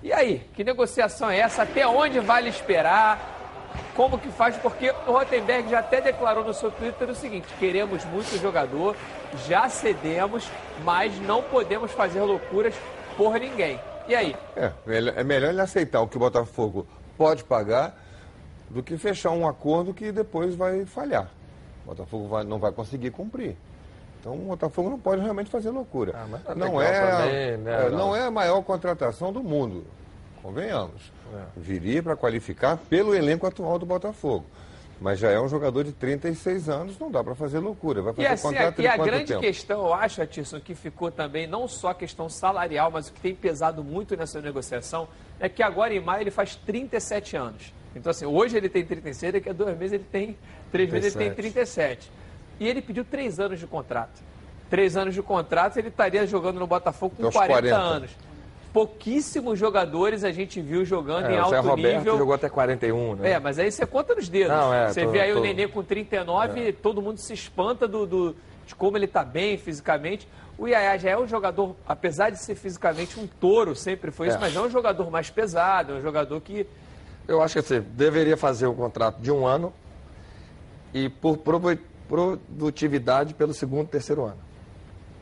E 0.04 0.14
aí, 0.14 0.48
que 0.54 0.64
negociação 0.64 1.30
é 1.30 1.40
essa? 1.40 1.64
Até 1.64 1.88
onde 1.88 2.20
vale 2.20 2.50
esperar? 2.50 3.34
Como 3.96 4.18
que 4.18 4.30
faz? 4.30 4.56
Porque 4.58 4.90
o 5.08 5.12
Rotenberg 5.12 5.70
já 5.70 5.80
até 5.80 6.00
declarou 6.02 6.44
no 6.44 6.54
seu 6.54 6.70
Twitter 6.72 7.10
o 7.10 7.16
seguinte: 7.16 7.48
queremos 7.60 8.04
muito 8.06 8.38
jogador, 8.40 8.96
já 9.48 9.68
cedemos, 9.70 10.48
mas 10.84 11.18
não 11.22 11.42
podemos 11.42 11.92
fazer 11.92 12.22
loucuras 12.22 12.74
por 13.18 13.40
ninguém. 13.40 13.80
E 14.08 14.14
aí? 14.14 14.36
É, 14.56 14.72
é 15.16 15.24
melhor 15.24 15.50
ele 15.50 15.62
aceitar 15.62 16.02
o 16.02 16.08
que 16.08 16.18
o 16.18 16.20
Botafogo 16.20 16.86
pode 17.18 17.44
pagar 17.44 17.98
do 18.70 18.84
que 18.84 18.98
fechar 18.98 19.32
um 19.32 19.48
acordo 19.48 19.94
que 19.94 20.12
depois 20.12 20.56
vai 20.56 20.86
falhar. 20.86 21.30
O 21.84 21.90
Botafogo 21.90 22.28
vai- 22.28 22.44
não 22.44 22.60
vai 22.60 22.72
conseguir 22.72 23.12
cumprir. 23.12 23.56
Então 24.26 24.34
o 24.34 24.38
Botafogo 24.38 24.90
não 24.90 25.00
pode 25.00 25.22
realmente 25.22 25.52
fazer 25.52 25.70
loucura. 25.70 26.14
Ah, 26.16 26.40
tá 26.44 26.56
não, 26.56 26.82
é, 26.82 27.00
também, 27.00 27.58
né, 27.58 27.72
é, 27.72 27.90
não 27.92 28.12
Arnaldo? 28.12 28.16
é 28.16 28.22
a 28.24 28.32
maior 28.32 28.60
contratação 28.64 29.32
do 29.32 29.44
mundo, 29.44 29.86
convenhamos. 30.42 31.12
É. 31.32 31.44
Viria 31.56 32.02
para 32.02 32.16
qualificar 32.16 32.76
pelo 32.90 33.14
elenco 33.14 33.46
atual 33.46 33.78
do 33.78 33.86
Botafogo. 33.86 34.44
Mas 35.00 35.20
já 35.20 35.30
é 35.30 35.40
um 35.40 35.48
jogador 35.48 35.84
de 35.84 35.92
36 35.92 36.70
anos, 36.70 36.98
não 36.98 37.12
dá 37.12 37.24
para 37.24 37.36
fazer 37.36 37.60
loucura. 37.60 38.02
Vai 38.02 38.14
fazer 38.14 38.28
E, 38.28 38.32
assim, 38.32 38.48
contrato 38.48 38.82
e 38.82 38.88
a 38.88 38.98
grande 38.98 39.26
tempo? 39.26 39.42
questão, 39.42 39.86
eu 39.86 39.94
acho, 39.94 40.20
Atisson, 40.20 40.60
que 40.60 40.74
ficou 40.74 41.12
também, 41.12 41.46
não 41.46 41.68
só 41.68 41.90
a 41.90 41.94
questão 41.94 42.28
salarial, 42.28 42.90
mas 42.90 43.10
o 43.10 43.14
que 43.14 43.20
tem 43.20 43.36
pesado 43.36 43.84
muito 43.84 44.18
nessa 44.18 44.42
negociação, 44.42 45.08
é 45.40 45.48
que 45.48 45.62
agora 45.62 45.94
em 45.94 46.00
maio 46.00 46.22
ele 46.22 46.32
faz 46.32 46.56
37 46.56 47.38
anos. 47.38 47.74
Então, 47.96 48.10
assim, 48.10 48.26
hoje 48.26 48.58
ele 48.58 48.70
tem 48.70 48.84
36, 48.84 49.34
daqui 49.34 49.50
a 49.50 49.54
dois 49.54 49.78
meses 49.78 49.94
ele 49.94 50.08
tem. 50.12 50.36
Três 50.72 50.92
meses 50.92 51.16
ele 51.16 51.26
tem 51.26 51.34
37. 51.36 52.10
E 52.60 52.68
ele 52.68 52.82
pediu 52.82 53.04
três 53.04 53.40
anos 53.40 53.60
de 53.60 53.68
contrato. 53.68 54.22
Três 54.70 54.96
anos 54.98 55.14
de 55.14 55.22
contrato, 55.22 55.78
ele 55.78 55.90
estaria 55.90 56.26
jogando 56.26 56.60
no 56.60 56.66
Botafogo 56.68 57.16
com 57.16 57.28
Até 57.28 57.30
os 57.30 57.36
40, 57.36 57.70
40. 57.70 57.78
anos. 57.78 58.12
Pouquíssimos 58.74 59.58
jogadores 59.58 60.24
a 60.26 60.32
gente 60.32 60.60
viu 60.60 60.84
jogando 60.84 61.30
em 61.30 61.36
É, 61.36 61.44
Zé 61.48 61.58
alto 61.58 61.70
Roberto 61.70 61.98
nível. 62.00 62.18
jogou 62.18 62.34
até 62.34 62.50
41, 62.50 63.16
né? 63.16 63.32
É, 63.32 63.40
mas 63.40 63.58
aí 63.58 63.72
você 63.72 63.86
conta 63.86 64.14
nos 64.16 64.28
dedos. 64.28 64.52
Não, 64.56 64.74
é, 64.74 64.90
você 64.90 65.06
tô- 65.06 65.12
vê 65.12 65.22
aí 65.22 65.32
tô- 65.32 65.40
o 65.40 65.42
Nenê 65.42 65.68
com 65.68 65.82
39, 65.82 66.74
todo 66.74 67.02
mundo 67.02 67.18
se 67.18 67.32
espanta 67.34 67.88
do, 67.88 68.06
do- 68.06 68.36
de 68.66 68.76
como 68.76 68.98
ele 68.98 69.06
está 69.06 69.24
bem 69.24 69.58
fisicamente. 69.58 70.28
O 70.58 70.68
Yaya 70.68 70.98
já 71.00 71.10
é 71.12 71.18
um 71.18 71.28
jogador, 71.28 71.74
apesar 71.88 72.32
de 72.32 72.38
ser 72.38 72.56
fisicamente 72.56 73.18
um 73.20 73.28
touro, 73.28 73.76
sempre 73.76 74.12
foi 74.12 74.28
isso, 74.28 74.38
É. 74.38 74.40
mas 74.42 74.54
é 74.56 74.60
um 74.60 74.70
jogador 74.70 75.10
mais 75.10 75.30
pesado, 75.30 75.94
é 75.94 75.96
um 75.96 76.02
jogador 76.02 76.42
que. 76.42 76.68
Eu 77.28 77.42
acho 77.42 77.54
que 77.54 77.62
você 77.62 77.80
deveria 77.80 78.36
fazer 78.36 78.66
o 78.68 78.74
contrato 78.74 79.22
de 79.22 79.32
um 79.32 79.48
ano 79.48 79.72
e 80.94 81.08
por 81.08 81.38
produtividade 82.08 83.34
pelo 83.34 83.54
segundo, 83.54 83.88
terceiro 83.88 84.26
ano. 84.26 84.38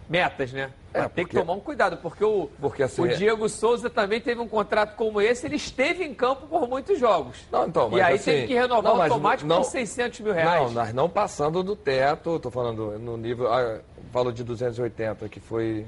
Metas, 0.10 0.52
né? 0.52 0.70
É, 0.94 1.00
Mas 1.04 1.12
tem 1.14 1.26
que 1.26 1.32
porque- 1.32 1.40
tomar 1.40 1.54
um 1.54 1.60
cuidado, 1.60 1.98
porque 1.98 2.24
o, 2.24 2.50
Porque, 2.60 2.84
assim, 2.84 3.02
o 3.02 3.06
é- 3.08 3.16
Diego 3.16 3.48
Souza 3.50 3.90
também 3.90 4.20
teve 4.22 4.40
um 4.42 4.48
contrato 4.48 4.96
como 4.96 5.20
esse, 5.22 5.46
ele 5.48 5.56
esteve 5.56 6.04
em 6.04 6.14
campo 6.14 6.46
por 6.46 6.68
muitos 6.68 7.00
jogos. 7.00 7.38
Não, 7.52 7.66
então, 7.66 7.88
e 7.88 7.92
mas 7.92 8.02
aí 8.02 8.14
assim, 8.16 8.32
teve 8.32 8.48
que 8.48 8.54
renovar 8.54 8.84
não, 8.84 8.98
mas 8.98 9.12
automático 9.12 9.48
não- 9.48 9.62
por 9.62 9.70
600 9.72 10.20
mil 10.20 10.34
reais. 10.34 10.62
Não, 10.62 10.72
nós 10.72 10.94
não 10.94 11.10
passando 11.10 11.64
do 11.64 11.76
teto, 11.76 12.36
estou 12.36 12.52
falando 12.52 13.00
no 13.00 13.18
nível, 13.18 13.52
ah, 13.52 13.80
falo 14.12 14.32
de 14.32 14.44
280, 14.44 15.28
que 15.30 15.40
foi 15.40 15.86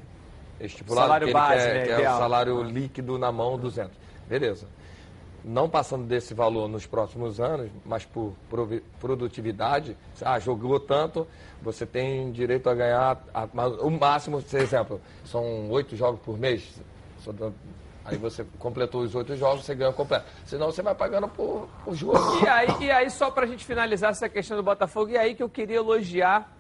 estipulado, 0.60 1.08
Salário 1.08 1.28
que 1.28 1.34
base, 1.34 1.66
quer- 1.68 1.74
né, 1.74 1.84
que 1.84 1.92
é 1.92 2.10
o 2.10 2.18
salário 2.18 2.64
líquido 2.64 3.20
na 3.20 3.32
mão, 3.32 3.60
200. 3.60 3.96
Beleza. 4.28 4.66
Não 5.48 5.70
passando 5.70 6.06
desse 6.08 6.34
valor 6.34 6.68
nos 6.68 6.88
próximos 6.88 7.40
anos, 7.40 7.70
mas 7.86 8.04
por 8.04 8.34
produtividade, 9.00 9.96
ah, 10.24 10.40
jogou 10.40 10.80
tanto, 10.80 11.28
você 11.62 11.86
tem 11.86 12.32
direito 12.32 12.68
a 12.68 12.74
ganhar 12.74 13.24
a- 13.32 13.48
o 13.82 13.92
máximo, 13.92 14.42
por 14.42 14.60
exemplo, 14.60 15.00
são 15.24 15.70
oito 15.70 15.96
jogos 15.96 16.20
por 16.22 16.38
mês. 16.40 16.82
Aí 18.04 18.18
você 18.18 18.46
completou 18.60 19.02
os 19.02 19.14
oito 19.16 19.36
jogos, 19.36 19.66
você 19.66 19.76
ganha 19.76 19.94
completo. 19.94 20.26
Senão 20.46 20.68
você 20.72 20.82
vai 20.82 20.94
pagando 20.96 21.28
por, 21.28 21.68
por 21.84 21.94
jogo. 21.96 22.18
E 22.44 22.48
aí, 22.48 22.68
e 22.82 22.92
aí, 22.92 23.10
só 23.10 23.30
pra 23.32 23.46
gente 23.46 23.64
finalizar 23.66 24.12
essa 24.12 24.28
questão 24.30 24.58
do 24.58 24.64
Botafogo, 24.64 25.12
e 25.12 25.18
aí 25.18 25.34
que 25.36 25.42
eu 25.44 25.50
queria 25.50 25.78
elogiar 25.78 26.52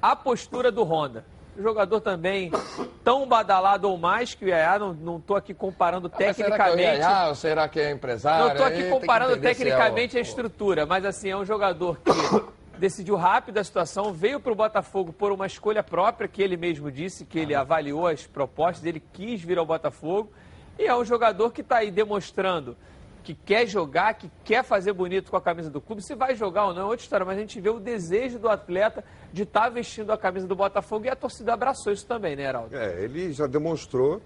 a 0.00 0.14
postura 0.16 0.70
do 0.70 0.82
Honda. 0.82 1.24
Jogador 1.56 2.00
também 2.00 2.50
tão 3.04 3.26
badalado 3.28 3.88
ou 3.88 3.96
mais 3.96 4.34
que 4.34 4.44
o 4.44 4.48
Yaya, 4.48 4.78
não, 4.78 4.92
não 4.92 5.20
tô 5.20 5.36
aqui 5.36 5.54
comparando 5.54 6.10
Ah, 6.12 6.16
tecnicamente. 6.16 6.56
Será 6.58 6.74
que 6.74 6.80
é 6.80 6.94
Yaya, 6.96 7.34
será 7.34 7.68
que 7.68 7.80
é 7.80 7.90
empresário? 7.90 8.44
Não 8.46 8.52
estou 8.52 8.66
Aí 8.66 8.72
aqui 8.72 8.82
que 8.84 8.90
comparando 8.90 9.32
entender 9.32 9.54
se 9.54 9.62
é 9.62 9.66
o- 9.66 9.68
tecnicamente 9.68 10.18
a 10.18 10.20
estrutura, 10.20 10.86
mas 10.86 11.04
assim, 11.04 11.30
é 11.30 11.36
um 11.36 11.44
jogador 11.44 11.98
que 11.98 12.10
decidiu 12.78 13.14
rápido 13.14 13.58
a 13.58 13.64
situação, 13.64 14.12
veio 14.12 14.40
para 14.40 14.52
o 14.52 14.54
Botafogo 14.56 15.12
por 15.12 15.30
uma 15.30 15.46
escolha 15.46 15.82
própria, 15.82 16.26
que 16.26 16.42
ele 16.42 16.56
mesmo 16.56 16.90
disse, 16.90 17.24
que 17.24 17.38
ele 17.38 17.54
avaliou 17.54 18.06
as 18.08 18.26
propostas, 18.26 18.84
ele 18.84 19.00
quis 19.12 19.40
vir 19.42 19.58
ao 19.58 19.66
Botafogo. 19.66 20.32
E 20.76 20.86
é 20.86 20.96
um 20.96 21.04
jogador 21.04 21.52
que 21.52 21.60
está 21.60 21.76
aí 21.76 21.90
demonstrando 21.90 22.76
que 23.24 23.34
quer 23.34 23.66
jogar, 23.66 24.14
que 24.14 24.30
quer 24.44 24.62
fazer 24.62 24.92
bonito 24.92 25.30
com 25.30 25.36
a 25.36 25.40
camisa 25.40 25.70
do 25.70 25.80
clube. 25.80 26.02
Se 26.02 26.14
vai 26.14 26.36
jogar 26.36 26.66
ou 26.66 26.74
não 26.74 26.82
é 26.82 26.84
outra 26.84 27.02
história, 27.02 27.24
mas 27.24 27.38
a 27.38 27.40
gente 27.40 27.58
vê 27.58 27.70
o 27.70 27.80
desejo 27.80 28.38
do 28.38 28.48
atleta 28.50 29.02
de 29.32 29.42
estar 29.42 29.62
tá 29.62 29.68
vestindo 29.70 30.12
a 30.12 30.18
camisa 30.18 30.46
do 30.46 30.54
Botafogo 30.54 31.06
e 31.06 31.08
a 31.08 31.16
torcida 31.16 31.54
abraçou 31.54 31.90
isso 31.90 32.06
também, 32.06 32.36
né, 32.36 32.44
Heraldo? 32.44 32.76
É, 32.76 33.02
ele 33.02 33.32
já 33.32 33.46
demonstrou 33.46 34.20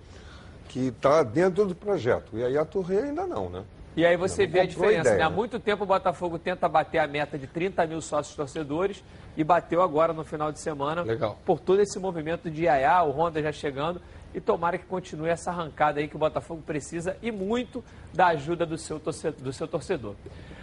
que 0.68 0.88
está 0.88 1.22
dentro 1.22 1.64
do 1.64 1.74
projeto. 1.74 2.36
E 2.36 2.44
aí 2.44 2.58
a 2.58 2.64
Torre 2.64 2.98
ainda 2.98 3.24
não, 3.24 3.48
né? 3.48 3.62
E 3.96 4.04
aí 4.04 4.16
você 4.16 4.46
vê 4.46 4.60
a 4.60 4.66
diferença, 4.66 5.16
né? 5.16 5.22
Há 5.22 5.30
muito 5.30 5.58
tempo 5.58 5.84
o 5.84 5.86
Botafogo 5.86 6.38
tenta 6.38 6.68
bater 6.68 6.98
a 6.98 7.06
meta 7.06 7.38
de 7.38 7.46
30 7.46 7.86
mil 7.86 8.00
sócios 8.00 8.36
torcedores 8.36 9.02
e 9.36 9.42
bateu 9.42 9.82
agora 9.82 10.12
no 10.12 10.24
final 10.24 10.52
de 10.52 10.60
semana 10.60 11.02
Legal. 11.02 11.38
por 11.44 11.58
todo 11.58 11.80
esse 11.80 11.98
movimento 11.98 12.50
de 12.50 12.64
Iaiá, 12.64 13.02
o 13.02 13.10
Honda 13.10 13.42
já 13.42 13.50
chegando. 13.52 14.00
E 14.34 14.40
tomara 14.40 14.78
que 14.78 14.84
continue 14.84 15.28
essa 15.28 15.50
arrancada 15.50 16.00
aí 16.00 16.08
que 16.08 16.16
o 16.16 16.18
Botafogo 16.18 16.62
precisa 16.62 17.16
e 17.22 17.32
muito 17.32 17.82
da 18.12 18.28
ajuda 18.28 18.66
do 18.66 18.76
seu 18.76 19.00
torcedor. 19.00 19.42
Do 19.42 19.52
seu 19.52 19.66
torcedor. 19.66 20.14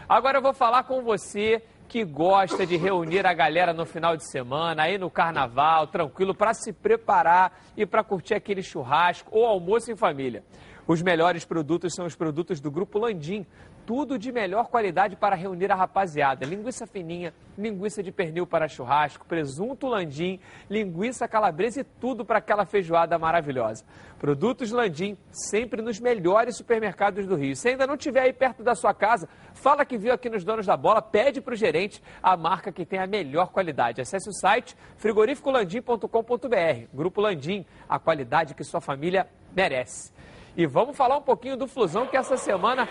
Agora 0.08 0.38
eu 0.38 0.42
vou 0.42 0.54
falar 0.54 0.84
com 0.84 1.02
você 1.02 1.64
que 1.88 2.04
gosta 2.04 2.66
de 2.66 2.78
reunir 2.78 3.26
a 3.26 3.34
galera 3.34 3.74
no 3.74 3.86
final 3.86 4.18
de 4.18 4.30
semana, 4.30 4.84
aí 4.84 4.98
no 4.98 5.10
carnaval, 5.10 5.88
tranquilo, 5.88 6.34
para 6.34 6.54
se 6.54 6.74
preparar 6.74 7.60
e 7.78 7.86
para 7.86 8.04
curtir 8.04 8.34
aquele 8.34 8.62
churrasco 8.62 9.30
ou 9.32 9.46
almoço 9.46 9.92
em 9.92 9.96
família. 9.96 10.44
Os 10.88 11.02
melhores 11.02 11.46
produtos 11.46 11.94
são 11.96 12.06
os 12.06 12.16
produtos 12.16 12.60
do 12.60 12.70
Grupo 12.70 13.00
Landim. 13.00 13.46
Tudo 13.86 14.18
de 14.18 14.32
melhor 14.32 14.68
qualidade 14.68 15.16
para 15.16 15.36
reunir 15.36 15.72
a 15.72 15.76
rapaziada. 15.76 16.46
Linguiça 16.46 16.88
fininha, 16.88 17.34
linguiça 17.56 18.02
de 18.02 18.12
pernil 18.12 18.48
para 18.48 18.68
churrasco, 18.68 19.26
presunto 19.26 19.88
landim, 19.88 20.40
linguiça 20.70 21.28
calabresa 21.28 21.82
e 21.82 21.84
tudo 21.84 22.26
para 22.26 22.40
aquela 22.40 22.66
feijoada 22.66 23.20
maravilhosa. 23.20 23.86
Produtos 24.18 24.72
Landim, 24.72 25.16
sempre 25.30 25.82
nos 25.82 26.00
melhores 26.00 26.58
supermercados 26.58 27.28
do 27.28 27.36
Rio. 27.36 27.56
Se 27.56 27.70
ainda 27.70 27.86
não 27.86 27.94
estiver 27.96 28.22
aí 28.22 28.34
perto 28.34 28.64
da 28.64 28.74
sua 28.74 28.94
casa, 28.94 29.30
fala 29.54 29.86
que 29.86 29.98
viu 29.98 30.12
aqui 30.14 30.30
nos 30.30 30.44
Donos 30.44 30.66
da 30.66 30.76
Bola, 30.76 31.02
pede 31.02 31.40
para 31.42 31.54
o 31.54 31.58
gerente 31.58 32.02
a 32.24 32.36
marca 32.36 32.72
que 32.72 32.86
tem 32.86 32.98
a 32.98 33.06
melhor 33.06 33.50
qualidade. 33.52 34.02
Acesse 34.02 34.30
o 34.30 34.34
site 34.34 34.76
frigorificolandim.com.br. 34.98 36.88
Grupo 36.94 37.22
Landim, 37.22 37.66
a 37.88 38.00
qualidade 38.00 38.56
que 38.56 38.64
sua 38.64 38.82
família 38.82 39.28
merece. 39.56 40.12
E 40.58 40.66
vamos 40.66 40.96
falar 40.96 41.18
um 41.18 41.22
pouquinho 41.22 41.58
do 41.58 41.68
Flusão, 41.68 42.06
que 42.06 42.16
essa 42.16 42.38
semana 42.38 42.88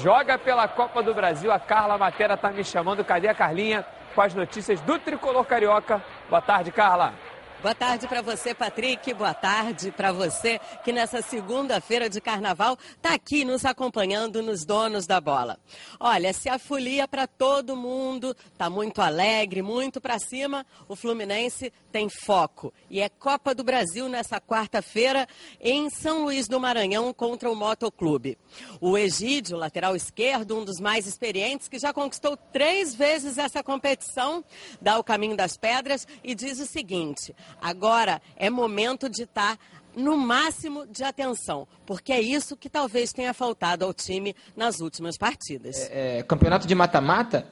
joga 0.00 0.38
pela 0.38 0.68
Copa 0.68 1.02
do 1.02 1.12
Brasil. 1.12 1.50
A 1.50 1.58
Carla 1.58 1.98
Matera 1.98 2.34
está 2.34 2.50
me 2.50 2.62
chamando. 2.62 3.04
Cadê 3.04 3.26
a 3.26 3.34
Carlinha? 3.34 3.84
Com 4.14 4.22
as 4.22 4.34
notícias 4.34 4.80
do 4.82 4.98
Tricolor 4.98 5.44
Carioca. 5.44 6.02
Boa 6.30 6.40
tarde, 6.40 6.70
Carla. 6.70 7.12
Boa 7.60 7.74
tarde 7.74 8.06
para 8.06 8.22
você, 8.22 8.54
Patrick. 8.54 9.12
Boa 9.14 9.34
tarde 9.34 9.90
para 9.90 10.12
você 10.12 10.60
que 10.84 10.92
nessa 10.92 11.20
segunda-feira 11.20 12.08
de 12.08 12.20
carnaval 12.20 12.78
está 12.94 13.14
aqui 13.14 13.44
nos 13.44 13.64
acompanhando 13.64 14.40
nos 14.40 14.64
Donos 14.64 15.08
da 15.08 15.20
Bola. 15.20 15.58
Olha, 15.98 16.32
se 16.32 16.48
a 16.48 16.56
folia 16.56 17.08
para 17.08 17.26
todo 17.26 17.76
mundo 17.76 18.36
está 18.52 18.70
muito 18.70 19.02
alegre, 19.02 19.60
muito 19.60 20.00
para 20.00 20.20
cima, 20.20 20.64
o 20.86 20.94
Fluminense 20.94 21.72
tem 21.90 22.08
foco. 22.08 22.72
E 22.88 23.00
é 23.00 23.08
Copa 23.08 23.52
do 23.52 23.64
Brasil 23.64 24.08
nessa 24.08 24.40
quarta-feira 24.40 25.26
em 25.60 25.90
São 25.90 26.22
Luís 26.22 26.46
do 26.46 26.60
Maranhão 26.60 27.12
contra 27.12 27.50
o 27.50 27.56
Motoclube. 27.56 28.38
O 28.80 28.96
Egídio, 28.96 29.56
lateral 29.56 29.96
esquerdo, 29.96 30.56
um 30.56 30.64
dos 30.64 30.78
mais 30.78 31.08
experientes, 31.08 31.66
que 31.66 31.80
já 31.80 31.92
conquistou 31.92 32.36
três 32.36 32.94
vezes 32.94 33.36
essa 33.36 33.64
competição, 33.64 34.44
dá 34.80 34.96
o 34.96 35.02
caminho 35.02 35.36
das 35.36 35.56
pedras 35.56 36.06
e 36.22 36.36
diz 36.36 36.60
o 36.60 36.66
seguinte. 36.66 37.34
Agora 37.60 38.20
é 38.36 38.50
momento 38.50 39.08
de 39.08 39.22
estar 39.22 39.56
tá 39.56 39.62
no 39.96 40.16
máximo 40.16 40.86
de 40.86 41.02
atenção, 41.02 41.66
porque 41.84 42.12
é 42.12 42.20
isso 42.20 42.56
que 42.56 42.68
talvez 42.68 43.12
tenha 43.12 43.34
faltado 43.34 43.84
ao 43.84 43.92
time 43.92 44.34
nas 44.56 44.80
últimas 44.80 45.16
partidas. 45.16 45.90
É, 45.90 46.18
é, 46.18 46.22
campeonato 46.22 46.66
de 46.66 46.74
mata-mata, 46.74 47.46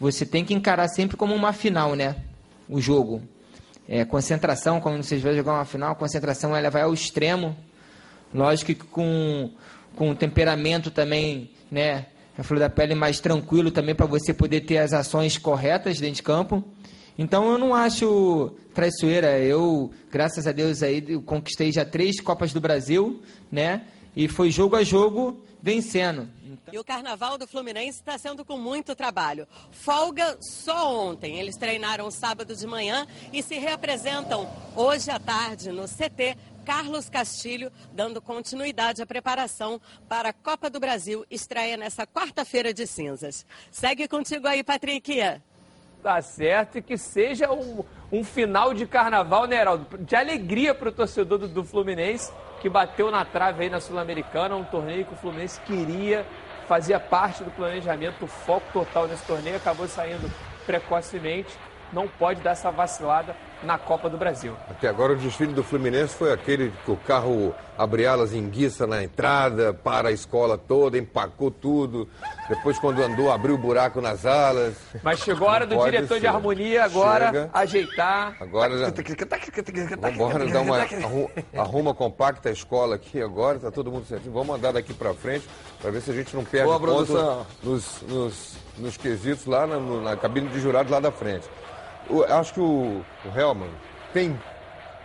você 0.00 0.24
tem 0.24 0.44
que 0.44 0.54
encarar 0.54 0.88
sempre 0.88 1.16
como 1.16 1.34
uma 1.34 1.52
final, 1.52 1.94
né? 1.94 2.16
O 2.68 2.80
jogo. 2.80 3.22
É, 3.86 4.04
concentração, 4.04 4.80
quando 4.80 5.02
vocês 5.02 5.20
vão 5.20 5.34
jogar 5.34 5.52
uma 5.52 5.64
final, 5.66 5.92
a 5.92 5.94
concentração 5.94 6.56
ela 6.56 6.70
vai 6.70 6.82
ao 6.82 6.94
extremo. 6.94 7.54
Lógico 8.32 8.74
que 8.74 8.84
com, 8.86 9.50
com 9.94 10.14
temperamento 10.14 10.90
também, 10.90 11.50
né? 11.70 12.06
A 12.36 12.42
flor 12.42 12.58
da 12.58 12.68
pele 12.68 12.94
mais 12.94 13.20
tranquilo 13.20 13.70
também 13.70 13.94
para 13.94 14.06
você 14.06 14.34
poder 14.34 14.62
ter 14.62 14.78
as 14.78 14.92
ações 14.92 15.38
corretas 15.38 16.00
dentro 16.00 16.16
de 16.16 16.22
campo. 16.22 16.64
Então 17.16 17.50
eu 17.52 17.58
não 17.58 17.74
acho 17.74 18.52
traiçoeira. 18.74 19.38
Eu, 19.38 19.92
graças 20.10 20.46
a 20.46 20.52
Deus, 20.52 20.82
aí 20.82 21.00
conquistei 21.22 21.72
já 21.72 21.84
três 21.84 22.20
Copas 22.20 22.52
do 22.52 22.60
Brasil, 22.60 23.22
né? 23.50 23.82
E 24.16 24.28
foi 24.28 24.50
jogo 24.50 24.76
a 24.76 24.84
jogo 24.84 25.42
vencendo. 25.62 26.28
E 26.72 26.78
o 26.78 26.84
carnaval 26.84 27.38
do 27.38 27.46
Fluminense 27.46 27.98
está 27.98 28.18
sendo 28.18 28.44
com 28.44 28.58
muito 28.58 28.94
trabalho. 28.94 29.46
Folga 29.70 30.36
só 30.40 31.08
ontem. 31.08 31.38
Eles 31.38 31.56
treinaram 31.56 32.10
sábado 32.10 32.54
de 32.54 32.66
manhã 32.66 33.06
e 33.32 33.42
se 33.42 33.56
reapresentam 33.56 34.48
hoje 34.76 35.10
à 35.10 35.18
tarde 35.18 35.70
no 35.70 35.84
CT 35.84 36.36
Carlos 36.64 37.10
Castilho, 37.10 37.70
dando 37.92 38.22
continuidade 38.22 39.02
à 39.02 39.06
preparação 39.06 39.80
para 40.08 40.30
a 40.30 40.32
Copa 40.32 40.70
do 40.70 40.80
Brasil, 40.80 41.24
estreia 41.30 41.76
nessa 41.76 42.06
quarta-feira 42.06 42.72
de 42.72 42.86
cinzas. 42.86 43.44
Segue 43.70 44.08
contigo 44.08 44.46
aí, 44.46 44.64
Patrick 44.64 45.20
tá 46.04 46.22
certo 46.22 46.78
e 46.78 46.82
que 46.82 46.98
seja 46.98 47.50
um, 47.50 47.82
um 48.12 48.22
final 48.22 48.74
de 48.74 48.86
carnaval, 48.86 49.46
né, 49.46 49.56
Heraldo? 49.56 49.98
De 49.98 50.14
alegria 50.14 50.74
para 50.74 50.90
o 50.90 50.92
torcedor 50.92 51.38
do, 51.38 51.48
do, 51.48 51.64
Fluminense, 51.64 52.32
que 52.60 52.68
bateu 52.68 53.10
na 53.10 53.24
trave 53.24 53.64
aí 53.64 53.70
na 53.70 53.80
Sul-Americana, 53.80 54.54
um 54.54 54.64
torneio 54.64 55.06
que 55.06 55.14
o 55.14 55.16
Fluminense 55.16 55.60
queria, 55.62 56.26
fazia 56.68 57.00
parte 57.00 57.42
do 57.42 57.50
planejamento, 57.50 58.24
o 58.24 58.28
foco 58.28 58.66
total 58.72 59.08
nesse 59.08 59.24
torneio, 59.26 59.56
acabou 59.56 59.88
saindo 59.88 60.30
precocemente 60.66 61.56
não 61.94 62.08
pode 62.08 62.40
dar 62.40 62.50
essa 62.50 62.70
vacilada 62.70 63.36
na 63.62 63.78
Copa 63.78 64.08
do 64.10 64.16
Brasil. 64.16 64.54
Até 64.68 64.88
agora 64.88 65.12
o 65.12 65.16
desfile 65.16 65.52
do 65.52 65.62
Fluminense 65.62 66.14
foi 66.14 66.32
aquele 66.32 66.72
que 66.84 66.90
o 66.90 66.96
carro 66.96 67.54
abre 67.76 68.06
alas 68.06 68.32
em 68.32 68.48
guiça 68.48 68.86
na 68.86 69.02
entrada, 69.02 69.74
para 69.74 70.08
a 70.08 70.12
escola 70.12 70.56
toda, 70.56 70.96
empacou 70.96 71.50
tudo. 71.50 72.08
Depois, 72.48 72.78
quando 72.78 73.02
andou, 73.02 73.32
abriu 73.32 73.58
buraco 73.58 74.00
nas 74.00 74.24
alas. 74.24 74.74
Mas 75.02 75.18
chegou 75.20 75.48
a 75.48 75.52
hora 75.52 75.66
do 75.66 75.76
diretor 75.84 76.14
ser. 76.14 76.20
de 76.20 76.26
harmonia 76.26 76.84
agora 76.84 77.26
Chega. 77.26 77.50
ajeitar. 77.52 78.36
Agora 78.40 78.78
já... 78.78 78.92
Vamos 80.16 80.52
dar 80.52 80.60
uma 80.60 80.86
arruma 81.56 81.94
compacta 81.94 82.48
a 82.48 82.52
escola 82.52 82.96
aqui 82.96 83.20
agora, 83.20 83.58
tá 83.58 83.70
todo 83.70 83.90
mundo 83.90 84.06
certinho. 84.06 84.32
Vamos 84.32 84.56
andar 84.56 84.72
daqui 84.72 84.92
para 84.92 85.12
frente 85.14 85.48
para 85.80 85.90
ver 85.90 86.00
se 86.00 86.10
a 86.10 86.14
gente 86.14 86.34
não 86.34 86.44
perde 86.44 86.66
Boa, 86.66 86.80
ponto 86.80 87.46
nos, 87.62 88.02
nos, 88.02 88.56
nos 88.78 88.96
quesitos 88.96 89.46
lá 89.46 89.66
na, 89.66 89.78
na 89.78 90.16
cabine 90.16 90.48
de 90.48 90.60
jurados 90.60 90.90
lá 90.90 91.00
da 91.00 91.10
frente. 91.10 91.48
Eu 92.08 92.24
acho 92.24 92.54
que 92.54 92.60
o, 92.60 93.00
o 93.24 94.12
tem, 94.12 94.38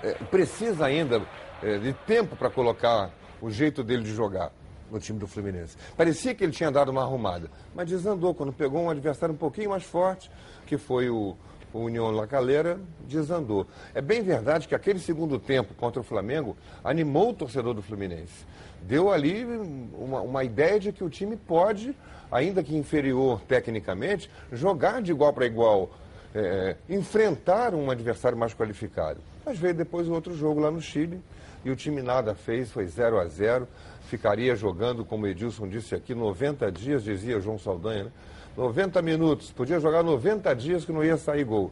é, 0.03 0.13
precisa 0.29 0.85
ainda 0.85 1.21
é, 1.63 1.77
de 1.77 1.93
tempo 1.93 2.35
para 2.35 2.49
colocar 2.49 3.11
o 3.41 3.49
jeito 3.49 3.83
dele 3.83 4.03
de 4.03 4.13
jogar 4.13 4.51
no 4.91 4.99
time 4.99 5.19
do 5.19 5.27
Fluminense. 5.27 5.77
Parecia 5.95 6.33
que 6.33 6.43
ele 6.43 6.51
tinha 6.51 6.71
dado 6.71 6.89
uma 6.89 7.01
arrumada, 7.01 7.49
mas 7.75 7.87
desandou 7.87 8.33
quando 8.33 8.51
pegou 8.51 8.81
um 8.81 8.89
adversário 8.89 9.33
um 9.33 9.37
pouquinho 9.37 9.69
mais 9.69 9.83
forte, 9.83 10.29
que 10.65 10.77
foi 10.77 11.09
o, 11.09 11.37
o 11.73 11.79
União 11.79 12.09
La 12.11 12.27
Calera, 12.27 12.79
desandou. 13.07 13.67
É 13.93 14.01
bem 14.01 14.21
verdade 14.21 14.67
que 14.67 14.75
aquele 14.75 14.99
segundo 14.99 15.39
tempo 15.39 15.73
contra 15.75 16.01
o 16.01 16.03
Flamengo 16.03 16.57
animou 16.83 17.29
o 17.29 17.33
torcedor 17.33 17.73
do 17.73 17.81
Fluminense. 17.81 18.45
Deu 18.81 19.11
ali 19.11 19.45
uma, 19.93 20.21
uma 20.21 20.43
ideia 20.43 20.79
de 20.79 20.91
que 20.91 21.03
o 21.03 21.09
time 21.09 21.35
pode, 21.35 21.95
ainda 22.31 22.63
que 22.63 22.75
inferior 22.75 23.41
tecnicamente, 23.47 24.29
jogar 24.51 25.01
de 25.01 25.11
igual 25.11 25.33
para 25.33 25.45
igual 25.45 25.89
é, 26.33 26.75
enfrentar 26.89 27.73
um 27.73 27.89
adversário 27.89 28.37
mais 28.37 28.53
qualificado. 28.53 29.19
Mas 29.45 29.57
veio 29.57 29.73
depois 29.73 30.07
o 30.07 30.13
outro 30.13 30.35
jogo 30.35 30.59
lá 30.59 30.69
no 30.69 30.81
Chile 30.81 31.21
e 31.63 31.71
o 31.71 31.75
time 31.75 32.01
nada 32.01 32.35
fez, 32.35 32.71
foi 32.71 32.85
0 32.85 33.19
a 33.19 33.25
0 33.25 33.67
Ficaria 34.09 34.55
jogando, 34.55 35.05
como 35.05 35.27
Edilson 35.27 35.67
disse 35.67 35.93
aqui, 35.93 36.15
90 36.15 36.71
dias, 36.71 37.03
dizia 37.03 37.39
João 37.39 37.59
Saldanha, 37.59 38.05
né? 38.05 38.11
90 38.57 39.01
minutos, 39.03 39.51
podia 39.51 39.79
jogar 39.79 40.01
90 40.01 40.53
dias 40.55 40.83
que 40.83 40.91
não 40.91 41.03
ia 41.03 41.15
sair 41.15 41.43
gol. 41.43 41.71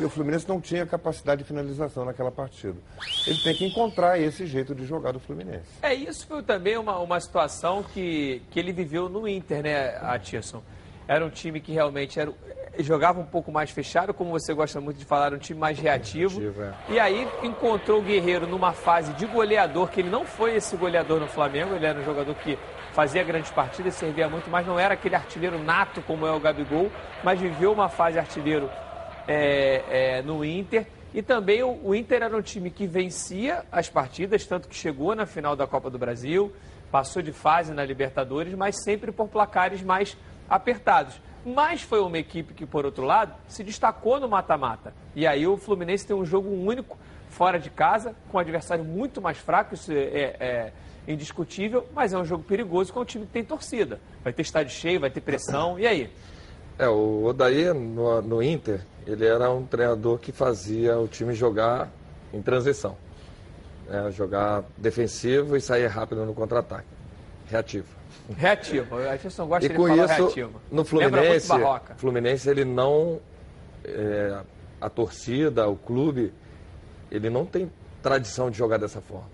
E 0.00 0.04
o 0.04 0.08
Fluminense 0.08 0.48
não 0.48 0.60
tinha 0.60 0.84
capacidade 0.84 1.42
de 1.42 1.46
finalização 1.46 2.04
naquela 2.04 2.32
partida. 2.32 2.76
Ele 3.26 3.38
tem 3.38 3.54
que 3.54 3.66
encontrar 3.66 4.18
esse 4.18 4.44
jeito 4.46 4.74
de 4.74 4.84
jogar 4.84 5.12
do 5.12 5.20
Fluminense. 5.20 5.68
É, 5.82 5.94
isso 5.94 6.26
foi 6.26 6.42
também 6.42 6.76
uma, 6.76 6.98
uma 6.98 7.20
situação 7.20 7.82
que, 7.82 8.42
que 8.50 8.58
ele 8.58 8.72
viveu 8.72 9.08
no 9.08 9.28
Inter, 9.28 9.62
né, 9.62 9.96
Atirson? 10.00 10.62
Era 11.06 11.24
um 11.24 11.30
time 11.30 11.60
que 11.60 11.70
realmente 11.70 12.18
era, 12.18 12.32
jogava 12.78 13.20
um 13.20 13.24
pouco 13.24 13.52
mais 13.52 13.70
fechado, 13.70 14.12
como 14.12 14.30
você 14.30 14.52
gosta 14.52 14.80
muito 14.80 14.98
de 14.98 15.04
falar, 15.04 15.32
um 15.32 15.38
time 15.38 15.58
mais 15.58 15.78
reativo. 15.78 16.40
reativo 16.40 16.62
é. 16.62 16.74
E 16.88 16.98
aí 16.98 17.28
encontrou 17.42 18.00
o 18.00 18.02
Guerreiro 18.02 18.46
numa 18.46 18.72
fase 18.72 19.12
de 19.14 19.26
goleador, 19.26 19.88
que 19.88 20.00
ele 20.00 20.10
não 20.10 20.24
foi 20.24 20.56
esse 20.56 20.76
goleador 20.76 21.20
no 21.20 21.26
Flamengo, 21.26 21.74
ele 21.74 21.86
era 21.86 21.98
um 21.98 22.04
jogador 22.04 22.34
que 22.34 22.58
fazia 22.92 23.24
grandes 23.24 23.50
partidas, 23.50 23.94
servia 23.94 24.28
muito, 24.28 24.48
mas 24.48 24.66
não 24.66 24.78
era 24.78 24.94
aquele 24.94 25.16
artilheiro 25.16 25.58
nato 25.58 26.00
como 26.02 26.26
é 26.26 26.32
o 26.32 26.38
Gabigol, 26.38 26.90
mas 27.22 27.40
viveu 27.40 27.72
uma 27.72 27.88
fase 27.88 28.18
artilheiro 28.18 28.70
é, 29.26 29.82
é, 29.88 30.22
no 30.22 30.44
Inter. 30.44 30.86
E 31.12 31.22
também 31.22 31.62
o, 31.62 31.78
o 31.82 31.94
Inter 31.94 32.22
era 32.22 32.36
um 32.36 32.42
time 32.42 32.70
que 32.70 32.86
vencia 32.86 33.64
as 33.70 33.88
partidas, 33.88 34.46
tanto 34.46 34.68
que 34.68 34.74
chegou 34.74 35.14
na 35.14 35.26
final 35.26 35.56
da 35.56 35.66
Copa 35.66 35.90
do 35.90 35.98
Brasil, 35.98 36.52
passou 36.90 37.20
de 37.20 37.32
fase 37.32 37.72
na 37.72 37.84
Libertadores, 37.84 38.54
mas 38.54 38.82
sempre 38.82 39.10
por 39.10 39.28
placares 39.28 39.82
mais 39.82 40.16
apertados. 40.48 41.20
Mas 41.44 41.82
foi 41.82 42.00
uma 42.00 42.18
equipe 42.18 42.54
que, 42.54 42.64
por 42.64 42.84
outro 42.84 43.04
lado, 43.04 43.34
se 43.46 43.62
destacou 43.62 44.18
no 44.18 44.28
mata-mata. 44.28 44.94
E 45.14 45.26
aí 45.26 45.46
o 45.46 45.56
Fluminense 45.56 46.06
tem 46.06 46.16
um 46.16 46.24
jogo 46.24 46.48
único 46.48 46.96
fora 47.28 47.58
de 47.58 47.68
casa, 47.68 48.14
com 48.30 48.38
um 48.38 48.40
adversário 48.40 48.84
muito 48.84 49.20
mais 49.20 49.36
fraco, 49.36 49.74
isso 49.74 49.92
é, 49.92 49.96
é, 49.96 50.36
é 50.40 50.72
indiscutível, 51.12 51.84
mas 51.92 52.12
é 52.12 52.18
um 52.18 52.24
jogo 52.24 52.44
perigoso 52.44 52.92
com 52.92 53.00
um 53.00 53.04
time 53.04 53.26
que 53.26 53.32
tem 53.32 53.44
torcida. 53.44 54.00
Vai 54.22 54.32
ter 54.32 54.42
estádio 54.42 54.72
cheio, 54.72 55.00
vai 55.00 55.10
ter 55.10 55.20
pressão, 55.20 55.78
e 55.78 55.86
aí? 55.86 56.10
É, 56.78 56.88
o 56.88 57.24
Odair 57.24 57.74
no, 57.74 58.22
no 58.22 58.42
Inter, 58.42 58.80
ele 59.06 59.26
era 59.26 59.50
um 59.50 59.66
treinador 59.66 60.18
que 60.18 60.32
fazia 60.32 60.98
o 60.98 61.06
time 61.06 61.34
jogar 61.34 61.90
em 62.32 62.40
transição. 62.40 62.96
Né? 63.88 64.10
Jogar 64.10 64.64
defensivo 64.76 65.56
e 65.56 65.60
sair 65.60 65.86
rápido 65.86 66.24
no 66.24 66.34
contra-ataque. 66.34 66.88
Reativo. 67.48 67.86
Reativo. 68.36 68.96
A 68.96 69.16
gente 69.16 69.38
não 69.38 69.46
gosta 69.46 69.66
e 69.66 69.68
de 69.68 69.74
com 69.74 69.86
falar 69.86 70.04
isso, 70.04 70.24
reativo. 70.24 70.60
no 70.70 70.84
Fluminense, 70.84 71.48
Fluminense 71.96 72.48
ele 72.48 72.64
não 72.64 73.20
é, 73.84 74.40
a 74.80 74.88
torcida, 74.88 75.68
o 75.68 75.76
clube, 75.76 76.32
ele 77.10 77.28
não 77.30 77.44
tem 77.44 77.70
tradição 78.02 78.50
de 78.50 78.58
jogar 78.58 78.78
dessa 78.78 79.00
forma. 79.00 79.28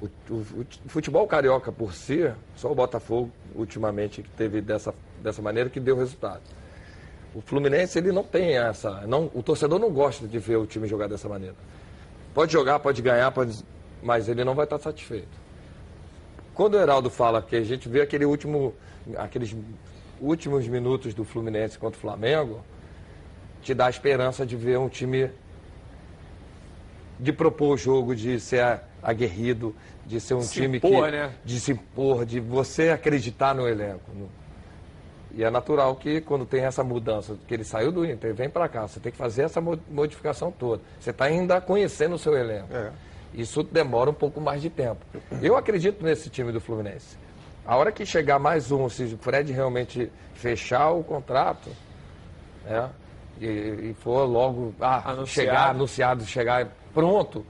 O, 0.00 0.06
o, 0.30 0.66
o, 0.84 0.88
futebol 0.88 1.26
carioca 1.26 1.70
por 1.70 1.94
si, 1.94 2.32
só 2.56 2.70
o 2.70 2.74
Botafogo 2.74 3.30
ultimamente 3.54 4.22
que 4.22 4.30
teve 4.30 4.60
dessa, 4.60 4.92
dessa 5.22 5.40
maneira 5.40 5.70
que 5.70 5.78
deu 5.78 5.96
resultado. 5.96 6.42
O 7.34 7.40
Fluminense 7.40 7.98
ele 7.98 8.12
não 8.12 8.24
tem 8.24 8.56
essa, 8.56 9.06
não, 9.06 9.30
o 9.32 9.42
torcedor 9.42 9.78
não 9.78 9.90
gosta 9.90 10.26
de 10.26 10.38
ver 10.38 10.56
o 10.56 10.66
time 10.66 10.86
jogar 10.88 11.08
dessa 11.08 11.28
maneira. 11.28 11.54
Pode 12.34 12.52
jogar, 12.52 12.78
pode 12.80 13.00
ganhar, 13.00 13.30
pode, 13.30 13.64
mas 14.02 14.28
ele 14.28 14.44
não 14.44 14.54
vai 14.54 14.64
estar 14.64 14.78
satisfeito. 14.78 15.41
Quando 16.54 16.74
o 16.74 16.80
Heraldo 16.80 17.08
fala 17.10 17.40
que 17.42 17.56
a 17.56 17.62
gente 17.64 17.88
vê 17.88 18.02
aquele 18.02 18.24
último, 18.24 18.74
aqueles 19.16 19.54
últimos 20.20 20.68
minutos 20.68 21.14
do 21.14 21.24
Fluminense 21.24 21.78
contra 21.78 21.96
o 21.98 22.00
Flamengo, 22.00 22.60
te 23.62 23.72
dá 23.74 23.86
a 23.86 23.90
esperança 23.90 24.44
de 24.44 24.56
ver 24.56 24.78
um 24.78 24.88
time 24.88 25.30
de 27.18 27.32
propor 27.32 27.74
o 27.74 27.76
jogo, 27.76 28.14
de 28.14 28.38
ser 28.40 28.80
aguerrido, 29.02 29.74
de 30.04 30.20
ser 30.20 30.34
um 30.34 30.42
Se 30.42 30.54
time 30.60 30.78
impor, 30.78 31.06
que. 31.06 31.12
né? 31.12 31.32
De 31.44 31.60
se 31.60 31.72
impor, 31.72 32.24
de 32.26 32.40
você 32.40 32.90
acreditar 32.90 33.54
no 33.54 33.66
elenco. 33.68 34.10
no- 34.14 34.28
E 35.34 35.42
é 35.42 35.48
natural 35.48 35.96
que 35.96 36.20
quando 36.20 36.44
tem 36.44 36.62
essa 36.64 36.84
mudança, 36.84 37.36
que 37.48 37.54
ele 37.54 37.64
saiu 37.64 37.90
do 37.90 38.04
Inter, 38.04 38.34
vem 38.34 38.50
para 38.50 38.68
cá, 38.68 38.86
você 38.86 39.00
tem 39.00 39.10
que 39.10 39.16
fazer 39.16 39.42
essa 39.44 39.60
mo- 39.62 39.78
modificação 39.90 40.50
toda. 40.52 40.82
Você 41.00 41.08
está 41.10 41.24
ainda 41.24 41.58
conhecendo 41.60 42.16
o 42.16 42.18
seu 42.18 42.36
elenco. 42.36 42.68
É. 42.74 42.90
Isso 43.34 43.62
demora 43.62 44.10
um 44.10 44.14
pouco 44.14 44.40
mais 44.40 44.60
de 44.60 44.68
tempo. 44.68 45.04
Eu 45.40 45.56
acredito 45.56 46.04
nesse 46.04 46.28
time 46.28 46.52
do 46.52 46.60
Fluminense. 46.60 47.16
A 47.64 47.76
hora 47.76 47.92
que 47.92 48.04
chegar 48.04 48.38
mais 48.38 48.70
um, 48.72 48.88
se 48.88 49.04
o 49.04 49.18
Fred 49.18 49.52
realmente 49.52 50.10
fechar 50.34 50.90
o 50.90 51.02
contrato, 51.02 51.70
né, 52.64 52.90
e, 53.40 53.46
e 53.90 53.96
for 54.00 54.24
logo 54.24 54.74
ah, 54.80 55.12
Anunciado. 55.12 55.26
chegar, 55.26 55.70
anunciado, 55.70 56.24
chegar 56.24 56.68
pronto, 56.92 57.46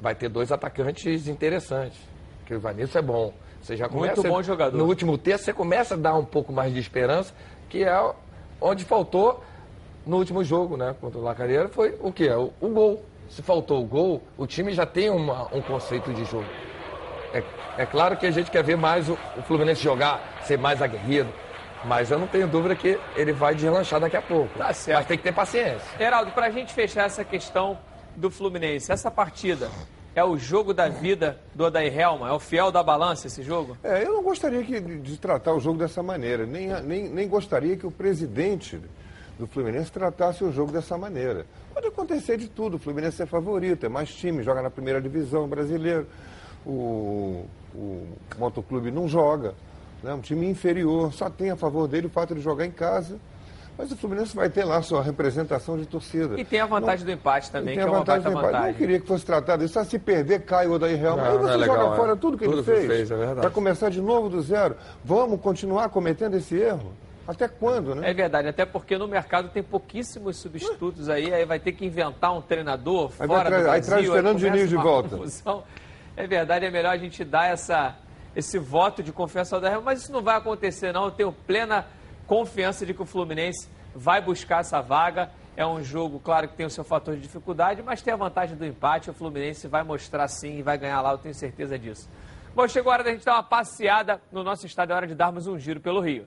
vai 0.00 0.14
ter 0.14 0.28
dois 0.28 0.52
atacantes 0.52 1.26
interessantes. 1.28 1.98
Que 2.46 2.54
o 2.54 2.60
Vanilson 2.60 2.98
é 2.98 3.02
bom. 3.02 3.34
Você 3.62 3.76
já 3.76 3.88
Muito 3.88 4.14
começa, 4.14 4.28
bom 4.28 4.42
jogador. 4.42 4.76
No 4.76 4.86
último 4.86 5.18
terço, 5.18 5.44
você 5.44 5.52
começa 5.52 5.94
a 5.94 5.96
dar 5.96 6.14
um 6.14 6.24
pouco 6.24 6.52
mais 6.52 6.72
de 6.72 6.78
esperança, 6.78 7.34
que 7.68 7.84
é 7.84 8.12
onde 8.60 8.84
faltou 8.84 9.42
no 10.06 10.16
último 10.16 10.42
jogo, 10.42 10.76
né? 10.76 10.94
Contra 11.00 11.18
o 11.18 11.22
Lacareira, 11.22 11.68
foi 11.68 11.94
o 12.00 12.12
quê? 12.12 12.30
O, 12.30 12.52
o 12.60 12.68
gol. 12.68 13.04
Se 13.28 13.42
faltou 13.42 13.82
o 13.82 13.86
gol, 13.86 14.22
o 14.36 14.46
time 14.46 14.72
já 14.72 14.86
tem 14.86 15.10
uma- 15.10 15.48
um 15.54 15.60
conceito 15.60 16.12
de 16.12 16.24
jogo. 16.24 16.46
É, 17.32 17.42
é 17.78 17.86
claro 17.86 18.16
que 18.16 18.26
a 18.26 18.30
gente 18.30 18.50
quer 18.50 18.62
ver 18.64 18.76
mais 18.76 19.08
o, 19.08 19.18
o 19.36 19.42
Fluminense 19.42 19.82
jogar, 19.82 20.40
ser 20.44 20.58
mais 20.58 20.80
aguerrido, 20.80 21.28
mas 21.84 22.10
eu 22.10 22.18
não 22.18 22.26
tenho 22.26 22.48
dúvida 22.48 22.74
que 22.74 22.98
ele 23.14 23.32
vai 23.32 23.54
deslanchar 23.54 24.00
daqui 24.00 24.16
a 24.16 24.22
pouco. 24.22 24.58
Tá 24.58 24.72
certo. 24.72 24.98
Mas 24.98 25.06
tem 25.06 25.16
que 25.18 25.22
ter 25.24 25.32
paciência. 25.34 25.86
Heraldo, 26.00 26.30
para 26.32 26.46
a 26.46 26.50
gente 26.50 26.72
fechar 26.72 27.04
essa 27.04 27.22
questão 27.24 27.78
do 28.16 28.30
Fluminense, 28.30 28.90
essa 28.90 29.10
partida 29.10 29.70
é 30.14 30.24
o 30.24 30.36
jogo 30.38 30.72
da 30.74 30.88
vida 30.88 31.38
do 31.54 31.64
Odair 31.64 31.96
Helma? 31.96 32.30
É 32.30 32.32
o 32.32 32.40
fiel 32.40 32.72
da 32.72 32.82
balança 32.82 33.26
esse 33.26 33.42
jogo? 33.42 33.76
É, 33.84 34.02
eu 34.04 34.14
não 34.14 34.22
gostaria 34.22 34.64
que- 34.64 34.80
de, 34.80 34.98
de 34.98 35.16
tratar 35.18 35.52
o 35.52 35.60
jogo 35.60 35.78
dessa 35.78 36.02
maneira, 36.02 36.46
nem, 36.46 36.68
nem, 36.82 37.08
nem 37.08 37.28
gostaria 37.28 37.76
que 37.76 37.86
o 37.86 37.90
presidente 37.90 38.80
do 39.38 39.46
Fluminense 39.46 39.90
tratasse 39.92 40.42
o 40.42 40.52
jogo 40.52 40.72
dessa 40.72 40.98
maneira. 40.98 41.46
Pode 41.72 41.86
acontecer 41.86 42.36
de 42.36 42.48
tudo, 42.48 42.74
o 42.74 42.78
Fluminense 42.78 43.22
é 43.22 43.26
favorito, 43.26 43.86
é 43.86 43.88
mais 43.88 44.12
time, 44.12 44.42
joga 44.42 44.60
na 44.60 44.70
primeira 44.70 45.00
divisão 45.00 45.46
brasileiro. 45.46 46.06
O, 46.66 47.44
o 47.74 48.06
Motoclube 48.36 48.90
não 48.90 49.06
joga, 49.08 49.54
né? 50.02 50.12
um 50.12 50.20
time 50.20 50.46
inferior, 50.48 51.12
só 51.12 51.30
tem 51.30 51.50
a 51.50 51.56
favor 51.56 51.86
dele 51.86 52.08
o 52.08 52.10
fato 52.10 52.34
de 52.34 52.40
jogar 52.40 52.66
em 52.66 52.70
casa. 52.70 53.18
Mas 53.78 53.92
o 53.92 53.96
Fluminense 53.96 54.34
vai 54.34 54.50
ter 54.50 54.64
lá 54.64 54.82
sua 54.82 55.00
representação 55.00 55.78
de 55.78 55.86
torcida. 55.86 56.38
E 56.40 56.44
tem 56.44 56.58
a 56.58 56.66
vantagem 56.66 57.06
do 57.06 57.12
empate 57.12 57.48
também, 57.48 57.76
que 57.76 57.80
tem 57.80 57.84
é 57.84 57.86
a 57.88 57.92
uma 57.92 58.00
vantagem 58.00 58.24
baita 58.24 58.30
do 58.30 58.38
empate. 58.40 58.52
vantagem. 58.52 58.72
Não 58.72 58.78
queria 58.78 59.00
que 59.00 59.06
fosse 59.06 59.24
tratado 59.24 59.64
isso. 59.64 59.78
Ah, 59.78 59.84
se 59.84 60.00
perder, 60.00 60.40
cai 60.40 60.66
o 60.66 60.72
Odair 60.72 61.00
Helma. 61.00 61.22
Não, 61.22 61.30
Aí 61.30 61.34
não 61.36 61.42
você 61.42 61.52
é 61.52 61.56
legal, 61.58 61.76
joga 61.76 61.92
é. 61.92 61.96
fora 61.96 62.16
tudo 62.16 62.36
que 62.36 62.44
Tudo 62.44 62.56
ele 62.56 62.64
que 62.64 62.70
ele 62.72 62.80
fez. 62.80 62.92
fez, 62.92 63.10
é 63.12 63.16
verdade. 63.16 63.40
Para 63.40 63.50
começar 63.50 63.88
de 63.88 64.00
novo 64.00 64.28
do 64.28 64.42
zero. 64.42 64.74
Vamos 65.04 65.40
continuar 65.40 65.90
cometendo 65.90 66.34
esse 66.36 66.56
erro? 66.56 66.92
Até 67.28 67.46
quando, 67.46 67.94
né? 67.94 68.10
É 68.10 68.14
verdade, 68.14 68.48
até 68.48 68.64
porque 68.64 68.96
no 68.96 69.06
mercado 69.06 69.50
tem 69.50 69.62
pouquíssimos 69.62 70.38
substitutos 70.38 71.10
aí, 71.10 71.32
aí 71.32 71.44
vai 71.44 71.60
ter 71.60 71.72
que 71.72 71.84
inventar 71.84 72.34
um 72.34 72.40
treinador 72.40 73.12
Aí 73.20 73.26
fora 73.28 73.50
do 73.50 73.56
aí 73.56 73.62
Brasil. 73.64 73.84
traz 73.84 74.08
o 74.08 74.12
Fernando 74.14 74.38
Diniz 74.38 74.68
de 74.70 74.76
volta. 74.76 75.10
confusão. 75.10 75.62
É 76.16 76.26
verdade, 76.26 76.64
é 76.64 76.70
melhor 76.70 76.90
a 76.94 76.96
gente 76.96 77.22
dar 77.26 77.50
essa, 77.52 77.96
esse 78.34 78.58
voto 78.58 79.02
de 79.02 79.12
confiança 79.12 79.54
ao 79.54 79.60
Darrell, 79.60 79.82
mas 79.82 80.00
isso 80.02 80.10
não 80.10 80.22
vai 80.22 80.36
acontecer 80.36 80.90
não. 80.90 81.04
Eu 81.04 81.10
tenho 81.10 81.30
plena 81.30 81.86
confiança 82.26 82.86
de 82.86 82.94
que 82.94 83.02
o 83.02 83.06
Fluminense 83.06 83.68
vai 83.94 84.22
buscar 84.22 84.60
essa 84.60 84.80
vaga. 84.80 85.30
É 85.54 85.66
um 85.66 85.82
jogo, 85.82 86.18
claro, 86.18 86.48
que 86.48 86.54
tem 86.56 86.64
o 86.64 86.70
seu 86.70 86.82
fator 86.82 87.14
de 87.14 87.20
dificuldade, 87.20 87.82
mas 87.82 88.00
tem 88.00 88.14
a 88.14 88.16
vantagem 88.16 88.56
do 88.56 88.64
empate. 88.64 89.10
O 89.10 89.12
Fluminense 89.12 89.68
vai 89.68 89.82
mostrar 89.82 90.26
sim 90.28 90.58
e 90.58 90.62
vai 90.62 90.78
ganhar 90.78 91.02
lá, 91.02 91.12
eu 91.12 91.18
tenho 91.18 91.34
certeza 91.34 91.78
disso. 91.78 92.08
Bom, 92.54 92.66
chegou 92.66 92.90
a 92.90 92.94
hora 92.94 93.04
da 93.04 93.10
gente 93.10 93.24
dar 93.24 93.34
uma 93.34 93.42
passeada 93.42 94.18
no 94.32 94.42
nosso 94.42 94.64
estádio, 94.64 94.94
é 94.94 94.96
hora 94.96 95.06
de 95.06 95.14
darmos 95.14 95.46
um 95.46 95.58
giro 95.58 95.78
pelo 95.78 96.00
Rio. 96.00 96.26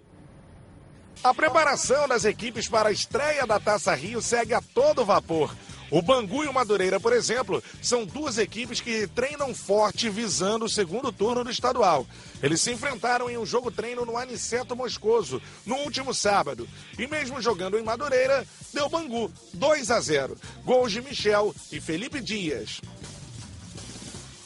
A 1.23 1.35
preparação 1.35 2.07
das 2.07 2.25
equipes 2.25 2.67
para 2.67 2.89
a 2.89 2.91
estreia 2.91 3.45
da 3.45 3.59
Taça 3.59 3.93
Rio 3.93 4.19
segue 4.23 4.55
a 4.55 4.61
todo 4.73 5.05
vapor. 5.05 5.55
O 5.91 6.01
Bangu 6.01 6.43
e 6.43 6.47
o 6.47 6.53
Madureira, 6.53 6.99
por 6.99 7.13
exemplo, 7.13 7.61
são 7.79 8.05
duas 8.05 8.39
equipes 8.39 8.81
que 8.81 9.05
treinam 9.07 9.53
forte 9.53 10.09
visando 10.09 10.65
o 10.65 10.69
segundo 10.69 11.11
turno 11.11 11.43
do 11.43 11.51
estadual. 11.51 12.07
Eles 12.41 12.59
se 12.61 12.71
enfrentaram 12.71 13.29
em 13.29 13.37
um 13.37 13.45
jogo 13.45 13.69
treino 13.69 14.03
no 14.03 14.17
Aniceto 14.17 14.75
Moscoso 14.75 15.39
no 15.63 15.75
último 15.75 16.11
sábado. 16.11 16.67
E 16.97 17.05
mesmo 17.05 17.39
jogando 17.39 17.77
em 17.77 17.83
Madureira, 17.83 18.43
deu 18.73 18.89
Bangu 18.89 19.31
2 19.53 19.91
a 19.91 19.99
0. 19.99 20.35
Gols 20.65 20.91
de 20.91 21.01
Michel 21.01 21.53
e 21.71 21.79
Felipe 21.79 22.19
Dias. 22.19 22.81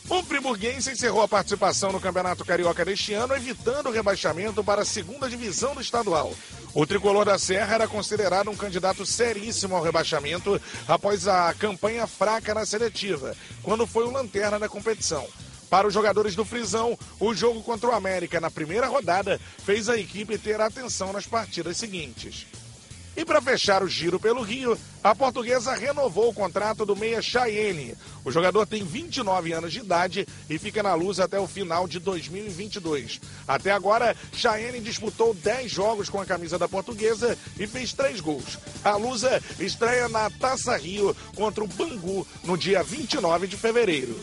O 0.08 0.22
friburguense 0.22 0.92
encerrou 0.92 1.24
a 1.24 1.28
participação 1.28 1.92
no 1.92 2.00
Campeonato 2.00 2.46
Carioca 2.46 2.86
deste 2.86 3.12
ano, 3.14 3.36
evitando 3.36 3.88
o 3.88 3.92
rebaixamento 3.92 4.64
para 4.64 4.84
a 4.84 4.86
segunda 4.86 5.28
divisão 5.28 5.74
do 5.74 5.82
estadual. 5.82 6.32
O 6.76 6.86
tricolor 6.86 7.26
da 7.26 7.40
Serra 7.40 7.74
era 7.74 7.88
considerado 7.88 8.52
um 8.52 8.56
candidato 8.56 9.04
seríssimo 9.04 9.76
ao 9.76 9.82
rebaixamento 9.82 10.62
após 10.88 11.28
a 11.28 11.52
campanha 11.56 12.06
fraca 12.06 12.54
na 12.54 12.68
seletiva, 12.68 13.36
quando 13.64 13.88
foi 13.88 14.04
o 14.04 14.12
lanterna 14.12 14.60
da 14.60 14.70
competição. 14.70 15.26
Para 15.72 15.88
os 15.88 15.94
jogadores 15.94 16.36
do 16.36 16.46
Frisão, 16.46 16.98
o 17.20 17.34
jogo 17.34 17.64
contra 17.64 17.90
o 17.90 17.94
América 17.94 18.40
na 18.40 18.52
primeira 18.52 18.86
rodada 18.86 19.42
fez 19.64 19.90
a 19.90 19.98
equipe 19.98 20.38
ter 20.38 20.62
atenção 20.62 21.12
nas 21.12 21.26
partidas 21.26 21.78
seguintes. 21.78 22.46
E 23.18 23.24
para 23.24 23.42
fechar 23.42 23.82
o 23.82 23.88
giro 23.88 24.20
pelo 24.20 24.42
Rio, 24.42 24.78
a 25.02 25.16
portuguesa 25.16 25.74
renovou 25.74 26.30
o 26.30 26.34
contrato 26.34 26.86
do 26.86 26.96
meia 26.96 27.22
Chayenne. 27.22 27.96
O 28.26 28.32
jogador 28.32 28.66
tem 28.66 28.84
29 28.84 29.54
anos 29.54 29.72
de 29.72 29.80
idade 29.80 30.28
e 30.50 30.58
fica 30.58 30.84
na 30.84 30.94
luz 30.96 31.20
até 31.20 31.40
o 31.40 31.48
final 31.48 31.88
de 31.88 32.00
2022. 32.00 33.22
Até 33.48 33.72
agora, 33.72 34.16
Chayenne 34.34 34.82
disputou 34.82 35.34
10 35.34 35.72
jogos 35.72 36.10
com 36.10 36.20
a 36.20 36.26
camisa 36.26 36.60
da 36.60 36.68
portuguesa 36.68 37.38
e 37.58 37.66
fez 37.66 37.94
3 37.94 38.20
gols. 38.20 38.60
A 38.84 38.98
Lusa 38.98 39.42
estreia 39.60 40.10
na 40.10 40.30
Taça 40.30 40.76
Rio 40.76 41.16
contra 41.36 41.64
o 41.64 41.68
Bangu 41.68 42.28
no 42.44 42.58
dia 42.58 42.84
29 42.84 43.48
de 43.48 43.56
fevereiro. 43.56 44.20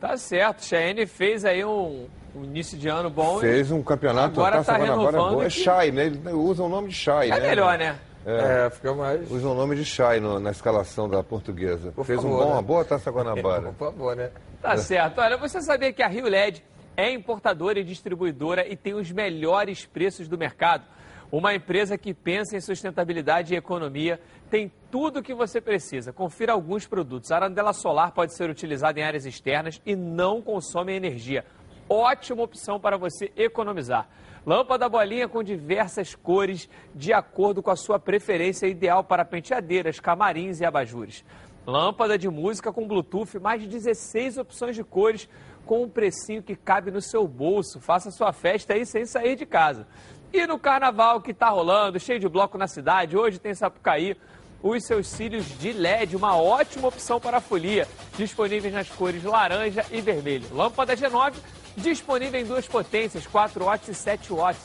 Tá 0.00 0.16
certo, 0.16 0.64
Cheyenne 0.64 1.06
fez 1.06 1.44
aí 1.44 1.62
um, 1.62 2.08
um 2.34 2.44
início 2.44 2.78
de 2.78 2.88
ano 2.88 3.10
bom. 3.10 3.38
Fez 3.38 3.70
um 3.70 3.82
campeonato, 3.82 4.40
Agora 4.40 4.56
a 4.56 4.58
Taça 4.58 4.72
tá 4.72 4.78
Guanabara 4.78 5.10
renovando 5.10 5.32
boa. 5.34 5.44
É 5.44 5.50
Chay, 5.50 5.90
né? 5.90 6.06
Ele 6.06 6.20
usa 6.32 6.62
o 6.62 6.68
nome 6.68 6.88
de 6.88 6.94
Chay, 6.94 7.30
É 7.30 7.40
né? 7.40 7.48
melhor, 7.48 7.78
né? 7.78 7.98
É, 8.26 8.66
É, 8.66 8.70
fica 8.70 8.92
mais. 8.94 9.30
usa 9.30 9.48
o 9.48 9.54
nome 9.54 9.74
de 9.76 9.84
Chay 9.84 10.20
no- 10.20 10.38
na 10.38 10.50
escalação 10.50 11.08
da 11.08 11.22
portuguesa. 11.22 11.90
Por 11.92 12.04
Fez 12.04 12.18
um 12.18 12.22
favor, 12.22 12.38
bom, 12.38 12.46
né? 12.48 12.52
uma 12.52 12.62
boa 12.62 12.84
Taça 12.84 13.10
Guanabara. 13.10 13.72
Por 13.78 13.90
favor, 13.92 14.14
né? 14.16 14.30
Tá 14.60 14.76
certo. 14.76 15.20
Olha, 15.20 15.36
você 15.38 15.60
sabia 15.62 15.92
que 15.92 16.02
a 16.02 16.08
Rio 16.08 16.26
LED 16.26 16.62
é 16.96 17.10
importadora 17.10 17.78
e 17.80 17.84
distribuidora 17.84 18.66
e 18.68 18.76
tem 18.76 18.92
os 18.94 19.10
melhores 19.10 19.86
preços 19.86 20.28
do 20.28 20.36
mercado. 20.36 20.84
Uma 21.32 21.54
empresa 21.54 21.96
que 21.96 22.12
pensa 22.12 22.56
em 22.56 22.60
sustentabilidade 22.60 23.54
e 23.54 23.56
economia 23.56 24.20
tem 24.50 24.70
tudo 24.90 25.20
o 25.20 25.22
que 25.22 25.32
você 25.32 25.60
precisa. 25.60 26.12
Confira 26.12 26.52
alguns 26.52 26.88
produtos. 26.88 27.30
A 27.30 27.36
arandela 27.36 27.72
solar 27.72 28.10
pode 28.10 28.34
ser 28.34 28.50
utilizada 28.50 28.98
em 28.98 29.04
áreas 29.04 29.24
externas 29.24 29.80
e 29.86 29.94
não 29.94 30.42
consome 30.42 30.92
energia. 30.92 31.44
Ótima 31.92 32.44
opção 32.44 32.78
para 32.78 32.96
você 32.96 33.32
economizar. 33.36 34.08
Lâmpada 34.46 34.88
bolinha 34.88 35.26
com 35.26 35.42
diversas 35.42 36.14
cores 36.14 36.68
de 36.94 37.12
acordo 37.12 37.60
com 37.60 37.70
a 37.72 37.74
sua 37.74 37.98
preferência, 37.98 38.68
ideal 38.68 39.02
para 39.02 39.24
penteadeiras, 39.24 39.98
camarins 39.98 40.60
e 40.60 40.64
abajures. 40.64 41.24
Lâmpada 41.66 42.16
de 42.16 42.28
música 42.28 42.72
com 42.72 42.86
Bluetooth, 42.86 43.40
mais 43.40 43.60
de 43.60 43.66
16 43.66 44.38
opções 44.38 44.76
de 44.76 44.84
cores 44.84 45.28
com 45.66 45.82
um 45.82 45.88
precinho 45.88 46.44
que 46.44 46.54
cabe 46.54 46.92
no 46.92 47.02
seu 47.02 47.26
bolso. 47.26 47.80
Faça 47.80 48.12
sua 48.12 48.32
festa 48.32 48.74
aí 48.74 48.86
sem 48.86 49.04
sair 49.04 49.34
de 49.34 49.44
casa. 49.44 49.84
E 50.32 50.46
no 50.46 50.60
carnaval 50.60 51.20
que 51.20 51.32
está 51.32 51.48
rolando, 51.48 51.98
cheio 51.98 52.20
de 52.20 52.28
bloco 52.28 52.56
na 52.56 52.68
cidade, 52.68 53.16
hoje 53.16 53.40
tem 53.40 53.52
Sapucaí, 53.52 54.16
os 54.62 54.84
seus 54.84 55.08
cílios 55.08 55.44
de 55.58 55.72
LED, 55.72 56.14
uma 56.14 56.36
ótima 56.36 56.86
opção 56.86 57.18
para 57.18 57.38
a 57.38 57.40
folia, 57.40 57.88
disponíveis 58.16 58.72
nas 58.72 58.88
cores 58.88 59.24
laranja 59.24 59.84
e 59.90 60.00
vermelho. 60.00 60.46
Lâmpada 60.54 60.96
G9, 60.96 61.34
disponível 61.80 62.40
em 62.40 62.44
duas 62.44 62.66
potências, 62.66 63.26
4 63.26 63.64
watts 63.64 63.88
e 63.88 63.94
7 63.94 64.32
watts. 64.32 64.62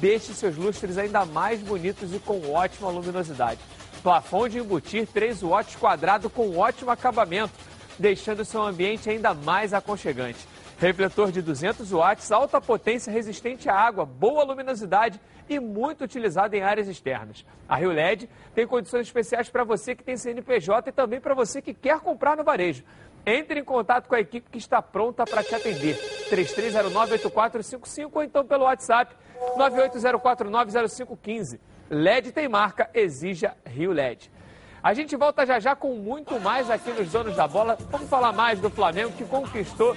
Deixe 0.00 0.34
seus 0.34 0.56
lustres 0.56 0.98
ainda 0.98 1.24
mais 1.24 1.60
bonitos 1.60 2.12
e 2.12 2.18
com 2.18 2.52
ótima 2.52 2.90
luminosidade. 2.90 3.60
Plafond 4.02 4.50
de 4.50 4.58
embutir 4.58 5.06
3 5.06 5.42
watts 5.42 5.76
quadrado 5.76 6.28
com 6.28 6.58
ótimo 6.58 6.90
acabamento, 6.90 7.54
deixando 7.98 8.44
seu 8.44 8.62
ambiente 8.62 9.08
ainda 9.08 9.32
mais 9.32 9.72
aconchegante. 9.72 10.46
Refletor 10.78 11.32
de 11.32 11.40
200 11.40 11.90
watts, 11.90 12.30
alta 12.30 12.60
potência 12.60 13.10
resistente 13.10 13.68
à 13.68 13.74
água, 13.74 14.04
boa 14.04 14.44
luminosidade 14.44 15.18
e 15.48 15.58
muito 15.58 16.04
utilizado 16.04 16.54
em 16.54 16.62
áreas 16.62 16.88
externas. 16.88 17.46
A 17.68 17.76
Rio 17.76 17.92
LED 17.92 18.28
tem 18.54 18.66
condições 18.66 19.06
especiais 19.06 19.48
para 19.48 19.64
você 19.64 19.94
que 19.94 20.04
tem 20.04 20.16
CNPJ 20.16 20.90
e 20.90 20.92
também 20.92 21.20
para 21.20 21.34
você 21.34 21.62
que 21.62 21.72
quer 21.72 22.00
comprar 22.00 22.36
no 22.36 22.44
varejo. 22.44 22.84
Entre 23.26 23.58
em 23.58 23.64
contato 23.64 24.06
com 24.06 24.14
a 24.14 24.20
equipe 24.20 24.48
que 24.48 24.58
está 24.58 24.80
pronta 24.80 25.24
para 25.24 25.42
te 25.42 25.52
atender. 25.52 25.98
3309-8455 26.30 28.10
ou 28.12 28.22
então 28.22 28.46
pelo 28.46 28.62
WhatsApp 28.64 29.16
980490515. 29.58 31.58
LED 31.90 32.30
tem 32.30 32.48
marca, 32.48 32.88
exija 32.94 33.56
Rio 33.66 33.92
LED. 33.92 34.30
A 34.82 34.94
gente 34.94 35.16
volta 35.16 35.44
já 35.44 35.58
já 35.58 35.74
com 35.74 35.96
muito 35.96 36.38
mais 36.38 36.70
aqui 36.70 36.92
nos 36.92 37.10
Donos 37.10 37.34
da 37.34 37.48
Bola. 37.48 37.76
Vamos 37.90 38.08
falar 38.08 38.32
mais 38.32 38.60
do 38.60 38.70
Flamengo 38.70 39.10
que 39.10 39.24
conquistou 39.24 39.96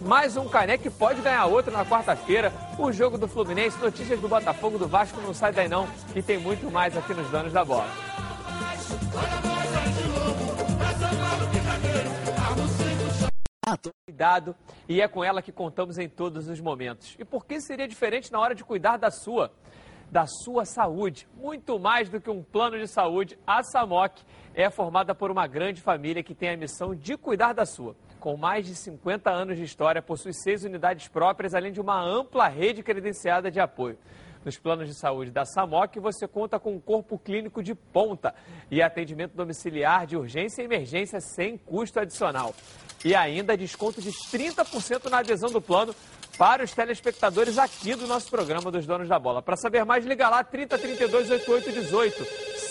mais 0.00 0.38
um 0.38 0.48
caneco 0.48 0.86
e 0.86 0.90
pode 0.90 1.20
ganhar 1.20 1.44
outro 1.44 1.70
na 1.70 1.84
quarta-feira. 1.84 2.50
O 2.78 2.90
jogo 2.90 3.18
do 3.18 3.28
Fluminense, 3.28 3.78
notícias 3.78 4.18
do 4.18 4.28
Botafogo, 4.28 4.78
do 4.78 4.88
Vasco, 4.88 5.20
não 5.20 5.34
sai 5.34 5.52
daí 5.52 5.68
não. 5.68 5.86
E 6.14 6.22
tem 6.22 6.38
muito 6.38 6.70
mais 6.70 6.96
aqui 6.96 7.12
nos 7.12 7.28
Donos 7.28 7.52
da 7.52 7.62
Bola. 7.62 7.90
Cuidado, 14.08 14.56
e 14.88 15.00
é 15.00 15.06
com 15.06 15.22
ela 15.22 15.40
que 15.40 15.52
contamos 15.52 15.96
em 15.96 16.08
todos 16.08 16.48
os 16.48 16.60
momentos. 16.60 17.14
E 17.16 17.24
por 17.24 17.46
que 17.46 17.60
seria 17.60 17.86
diferente 17.86 18.32
na 18.32 18.40
hora 18.40 18.56
de 18.56 18.64
cuidar 18.64 18.96
da 18.96 19.08
sua? 19.08 19.52
Da 20.10 20.26
sua 20.26 20.64
saúde. 20.64 21.28
Muito 21.36 21.78
mais 21.78 22.08
do 22.08 22.20
que 22.20 22.28
um 22.28 22.42
plano 22.42 22.76
de 22.76 22.88
saúde, 22.88 23.38
a 23.46 23.62
SAMOC 23.62 24.20
é 24.52 24.68
formada 24.68 25.14
por 25.14 25.30
uma 25.30 25.46
grande 25.46 25.80
família 25.80 26.24
que 26.24 26.34
tem 26.34 26.50
a 26.50 26.56
missão 26.56 26.92
de 26.92 27.16
cuidar 27.16 27.52
da 27.52 27.64
sua. 27.64 27.94
Com 28.18 28.36
mais 28.36 28.66
de 28.66 28.74
50 28.74 29.30
anos 29.30 29.56
de 29.56 29.62
história, 29.62 30.02
possui 30.02 30.32
seis 30.34 30.64
unidades 30.64 31.06
próprias, 31.06 31.54
além 31.54 31.70
de 31.70 31.80
uma 31.80 32.02
ampla 32.02 32.48
rede 32.48 32.82
credenciada 32.82 33.48
de 33.48 33.60
apoio. 33.60 33.96
Nos 34.44 34.58
planos 34.58 34.88
de 34.88 34.94
saúde 34.94 35.30
da 35.30 35.44
SAMOC, 35.44 36.00
você 36.00 36.26
conta 36.26 36.58
com 36.58 36.74
um 36.74 36.80
corpo 36.80 37.16
clínico 37.16 37.62
de 37.62 37.76
ponta 37.76 38.34
e 38.68 38.82
atendimento 38.82 39.36
domiciliar 39.36 40.04
de 40.04 40.16
urgência 40.16 40.62
e 40.62 40.64
emergência 40.64 41.20
sem 41.20 41.56
custo 41.56 42.00
adicional. 42.00 42.52
E 43.04 43.14
ainda 43.14 43.56
desconto 43.56 44.00
de 44.00 44.10
30% 44.10 45.10
na 45.10 45.18
adesão 45.18 45.50
do 45.50 45.60
plano 45.60 45.94
para 46.38 46.64
os 46.64 46.72
telespectadores 46.72 47.58
aqui 47.58 47.94
do 47.94 48.06
nosso 48.06 48.30
programa 48.30 48.70
dos 48.70 48.86
Donos 48.86 49.08
da 49.08 49.18
Bola. 49.18 49.42
Para 49.42 49.56
saber 49.56 49.84
mais, 49.84 50.04
liga 50.04 50.28
lá 50.28 50.42
3032 50.44 51.30
8818. 51.30 52.24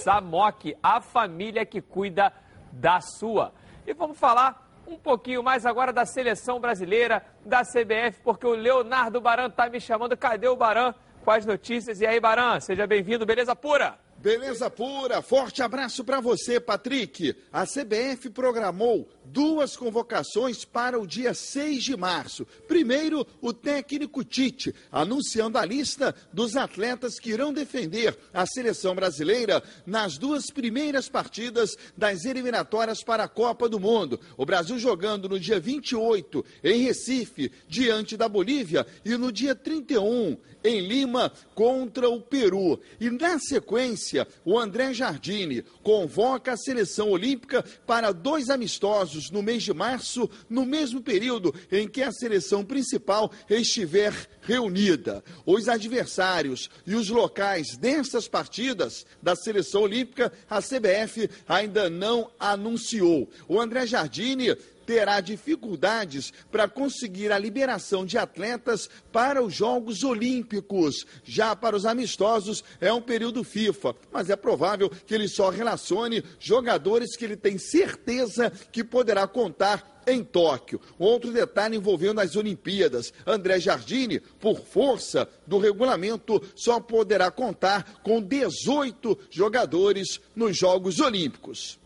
SAMOC, 0.03 0.75
a 0.81 1.01
família 1.01 1.65
que 1.65 1.81
cuida 1.81 2.33
da 2.71 3.01
sua. 3.01 3.53
E 3.85 3.93
vamos 3.93 4.17
falar 4.17 4.69
um 4.87 4.97
pouquinho 4.97 5.43
mais 5.43 5.65
agora 5.65 5.93
da 5.93 6.05
seleção 6.05 6.59
brasileira, 6.59 7.23
da 7.45 7.61
CBF, 7.61 8.21
porque 8.23 8.45
o 8.45 8.53
Leonardo 8.53 9.21
Baran 9.21 9.47
está 9.47 9.69
me 9.69 9.79
chamando. 9.79 10.17
Cadê 10.17 10.47
o 10.47 10.55
Baran? 10.55 10.93
as 11.29 11.45
notícias. 11.45 12.01
E 12.01 12.05
aí, 12.05 12.19
Baran, 12.19 12.59
seja 12.59 12.87
bem-vindo, 12.87 13.25
beleza 13.25 13.55
pura? 13.55 13.95
Beleza 14.17 14.69
pura, 14.69 15.21
forte 15.21 15.63
abraço 15.63 16.03
para 16.03 16.19
você, 16.19 16.59
Patrick. 16.59 17.35
A 17.51 17.65
CBF 17.65 18.29
programou 18.29 19.09
duas 19.31 19.75
convocações 19.75 20.65
para 20.65 20.99
o 20.99 21.07
dia 21.07 21.33
6 21.33 21.83
de 21.83 21.95
março. 21.95 22.45
Primeiro, 22.67 23.25
o 23.41 23.53
técnico 23.53 24.23
Tite, 24.23 24.73
anunciando 24.91 25.57
a 25.57 25.65
lista 25.65 26.13
dos 26.33 26.55
atletas 26.55 27.19
que 27.19 27.29
irão 27.29 27.53
defender 27.53 28.17
a 28.33 28.45
seleção 28.45 28.93
brasileira 28.93 29.63
nas 29.85 30.17
duas 30.17 30.49
primeiras 30.49 31.07
partidas 31.07 31.75
das 31.97 32.25
eliminatórias 32.25 33.03
para 33.03 33.23
a 33.23 33.29
Copa 33.29 33.69
do 33.69 33.79
Mundo. 33.79 34.19
O 34.37 34.45
Brasil 34.45 34.77
jogando 34.77 35.29
no 35.29 35.39
dia 35.39 35.59
28 35.59 36.43
em 36.63 36.83
Recife, 36.83 37.51
diante 37.67 38.17
da 38.17 38.27
Bolívia, 38.27 38.85
e 39.05 39.15
no 39.17 39.31
dia 39.31 39.55
31 39.55 40.37
em 40.63 40.79
Lima 40.79 41.31
contra 41.55 42.09
o 42.09 42.21
Peru. 42.21 42.79
E 42.99 43.09
na 43.09 43.39
sequência, 43.39 44.27
o 44.45 44.59
André 44.59 44.93
Jardine 44.93 45.63
convoca 45.81 46.53
a 46.53 46.57
seleção 46.57 47.09
olímpica 47.09 47.63
para 47.85 48.11
dois 48.11 48.49
amistosos 48.49 49.20
no 49.29 49.43
mês 49.43 49.63
de 49.63 49.73
março, 49.73 50.29
no 50.49 50.65
mesmo 50.65 51.01
período 51.01 51.53
em 51.71 51.87
que 51.87 52.01
a 52.01 52.11
seleção 52.11 52.63
principal 52.63 53.31
estiver 53.49 54.13
reunida. 54.41 55.23
Os 55.45 55.67
adversários 55.67 56.69
e 56.87 56.95
os 56.95 57.09
locais 57.09 57.77
dessas 57.77 58.27
partidas 58.27 59.05
da 59.21 59.35
seleção 59.35 59.81
olímpica, 59.83 60.31
a 60.49 60.61
CBF 60.61 61.29
ainda 61.47 61.89
não 61.89 62.31
anunciou. 62.39 63.29
O 63.47 63.59
André 63.59 63.85
Jardine 63.85 64.55
terá 64.91 65.21
dificuldades 65.21 66.33
para 66.51 66.67
conseguir 66.67 67.31
a 67.31 67.37
liberação 67.39 68.05
de 68.05 68.17
atletas 68.17 68.89
para 69.09 69.41
os 69.41 69.53
Jogos 69.53 70.03
Olímpicos. 70.03 71.05
Já 71.23 71.55
para 71.55 71.77
os 71.77 71.85
amistosos 71.85 72.61
é 72.81 72.91
um 72.91 73.01
período 73.01 73.41
FIFA, 73.41 73.95
mas 74.11 74.29
é 74.29 74.35
provável 74.35 74.89
que 74.89 75.15
ele 75.15 75.29
só 75.29 75.49
relacione 75.49 76.21
jogadores 76.37 77.15
que 77.15 77.23
ele 77.23 77.37
tem 77.37 77.57
certeza 77.57 78.51
que 78.69 78.83
poderá 78.83 79.25
contar 79.25 80.01
em 80.05 80.25
Tóquio. 80.25 80.81
Outro 80.99 81.31
detalhe 81.31 81.77
envolvendo 81.77 82.19
as 82.19 82.35
Olimpíadas. 82.35 83.13
André 83.25 83.61
Jardine, 83.61 84.19
por 84.19 84.59
força 84.59 85.25
do 85.47 85.57
regulamento, 85.57 86.41
só 86.53 86.81
poderá 86.81 87.31
contar 87.31 88.01
com 88.03 88.21
18 88.21 89.17
jogadores 89.29 90.19
nos 90.35 90.57
Jogos 90.57 90.99
Olímpicos. 90.99 91.79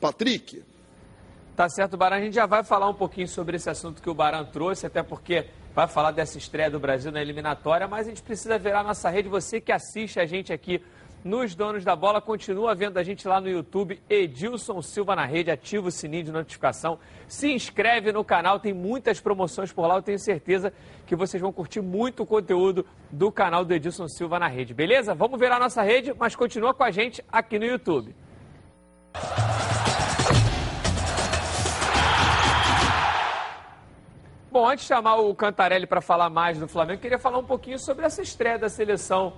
Patrick. 0.00 0.62
Tá 1.56 1.70
certo, 1.70 1.96
Baran. 1.96 2.16
A 2.16 2.20
gente 2.20 2.34
já 2.34 2.44
vai 2.44 2.62
falar 2.62 2.86
um 2.86 2.94
pouquinho 2.94 3.26
sobre 3.26 3.56
esse 3.56 3.70
assunto 3.70 4.02
que 4.02 4.10
o 4.10 4.14
Baran 4.14 4.44
trouxe, 4.44 4.84
até 4.84 5.02
porque 5.02 5.46
vai 5.74 5.88
falar 5.88 6.10
dessa 6.10 6.36
estreia 6.36 6.70
do 6.70 6.78
Brasil 6.78 7.10
na 7.10 7.22
eliminatória, 7.22 7.88
mas 7.88 8.06
a 8.06 8.10
gente 8.10 8.20
precisa 8.20 8.58
ver 8.58 8.74
a 8.74 8.82
nossa 8.82 9.08
rede. 9.08 9.26
Você 9.30 9.58
que 9.58 9.72
assiste 9.72 10.20
a 10.20 10.26
gente 10.26 10.52
aqui 10.52 10.82
nos 11.24 11.54
Donos 11.54 11.82
da 11.82 11.96
Bola, 11.96 12.20
continua 12.20 12.74
vendo 12.74 12.98
a 12.98 13.02
gente 13.02 13.26
lá 13.26 13.40
no 13.40 13.48
YouTube, 13.48 13.98
Edilson 14.08 14.82
Silva 14.82 15.16
na 15.16 15.24
rede, 15.24 15.50
ativa 15.50 15.88
o 15.88 15.90
sininho 15.90 16.24
de 16.24 16.30
notificação, 16.30 16.98
se 17.26 17.50
inscreve 17.50 18.12
no 18.12 18.22
canal, 18.22 18.60
tem 18.60 18.74
muitas 18.74 19.18
promoções 19.18 19.72
por 19.72 19.86
lá, 19.86 19.96
eu 19.96 20.02
tenho 20.02 20.18
certeza 20.18 20.72
que 21.06 21.16
vocês 21.16 21.40
vão 21.40 21.52
curtir 21.52 21.80
muito 21.80 22.22
o 22.22 22.26
conteúdo 22.26 22.86
do 23.10 23.32
canal 23.32 23.64
do 23.64 23.72
Edilson 23.72 24.08
Silva 24.08 24.38
na 24.38 24.46
rede, 24.46 24.74
beleza? 24.74 25.14
Vamos 25.14 25.40
ver 25.40 25.50
a 25.50 25.58
nossa 25.58 25.82
rede, 25.82 26.14
mas 26.18 26.36
continua 26.36 26.74
com 26.74 26.84
a 26.84 26.90
gente 26.90 27.24
aqui 27.32 27.58
no 27.58 27.64
YouTube. 27.64 28.14
Bom, 34.56 34.66
antes 34.66 34.86
de 34.86 34.88
chamar 34.88 35.16
o 35.16 35.34
Cantarelli 35.34 35.86
para 35.86 36.00
falar 36.00 36.30
mais 36.30 36.56
do 36.56 36.66
Flamengo, 36.66 36.98
queria 36.98 37.18
falar 37.18 37.36
um 37.36 37.44
pouquinho 37.44 37.78
sobre 37.78 38.06
essa 38.06 38.22
estreia 38.22 38.58
da 38.58 38.70
seleção 38.70 39.34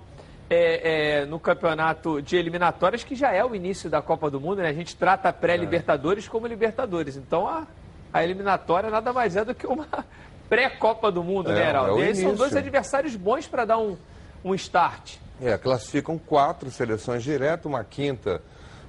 é, 0.49 1.23
é, 1.23 1.25
no 1.25 1.37
campeonato 1.37 2.21
de 2.21 2.37
eliminatórias, 2.37 3.03
que 3.03 3.15
já 3.15 3.33
é 3.33 3.43
o 3.43 3.53
início 3.53 3.89
da 3.89 4.01
Copa 4.01 4.31
do 4.31 4.39
Mundo, 4.39 4.61
né? 4.61 4.69
A 4.69 4.73
gente 4.73 4.95
trata 4.95 5.27
a 5.27 5.33
pré-Libertadores 5.33 6.25
como 6.25 6.47
Libertadores. 6.47 7.17
Então 7.17 7.45
a, 7.45 7.67
a 8.13 8.23
eliminatória 8.23 8.89
nada 8.89 9.11
mais 9.11 9.35
é 9.35 9.43
do 9.43 9.53
que 9.53 9.67
uma 9.67 9.89
pré-Copa 10.47 11.11
do 11.11 11.21
Mundo, 11.21 11.49
né, 11.49 11.55
É, 11.59 11.63
né, 11.63 11.69
Heraldo? 11.69 12.01
é 12.01 12.05
e 12.05 12.07
aí 12.07 12.15
são 12.15 12.33
dois 12.33 12.55
adversários 12.55 13.17
bons 13.17 13.45
para 13.45 13.65
dar 13.65 13.77
um, 13.77 13.97
um 14.41 14.55
start. 14.55 15.17
É, 15.41 15.57
classificam 15.57 16.17
quatro 16.17 16.71
seleções 16.71 17.23
direto, 17.23 17.67
uma 17.67 17.83
quinta 17.83 18.41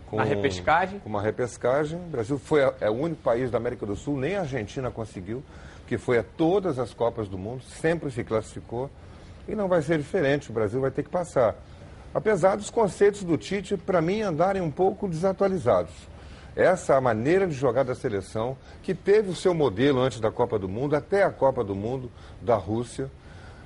com 0.07 0.18
Na 0.18 0.22
repescagem. 0.22 1.01
Com 1.01 1.09
uma 1.09 1.22
repescagem. 1.22 1.99
O 1.99 2.09
Brasil 2.09 2.39
foi 2.39 2.61
é 2.81 2.89
o 2.89 2.95
único 2.95 3.20
país 3.20 3.51
da 3.51 3.59
América 3.59 3.85
do 3.85 3.97
Sul, 3.97 4.16
nem 4.16 4.37
a 4.37 4.43
Argentina 4.43 4.93
conseguiu, 4.93 5.43
que 5.91 5.99
foi 5.99 6.18
a 6.18 6.22
todas 6.22 6.78
as 6.78 6.95
Copas 6.95 7.28
do 7.28 7.36
Mundo, 7.36 7.64
sempre 7.64 8.12
se 8.12 8.22
classificou. 8.22 8.88
E 9.49 9.57
não 9.57 9.66
vai 9.66 9.82
ser 9.82 9.99
diferente, 9.99 10.49
o 10.49 10.53
Brasil 10.53 10.80
vai 10.80 10.93
ter 10.93 11.03
que 11.03 11.11
passar. 11.11 11.57
Apesar 12.14 12.55
dos 12.55 12.70
conceitos 12.70 13.24
do 13.24 13.36
Tite, 13.36 13.76
para 13.76 14.01
mim, 14.01 14.22
andarem 14.22 14.62
um 14.62 14.70
pouco 14.70 15.09
desatualizados. 15.09 15.91
Essa 16.55 16.95
é 16.95 17.01
maneira 17.01 17.45
de 17.45 17.55
jogar 17.55 17.82
da 17.82 17.97
seleção, 17.97 18.57
que 18.84 18.95
teve 18.95 19.30
o 19.30 19.34
seu 19.34 19.53
modelo 19.53 19.99
antes 19.99 20.20
da 20.20 20.30
Copa 20.30 20.61
do 20.61 20.68
Mundo, 20.68 20.95
até 20.95 21.24
a 21.24 21.30
Copa 21.32 21.64
do 21.64 21.74
Mundo 21.74 22.09
da 22.41 22.55
Rússia. 22.55 23.11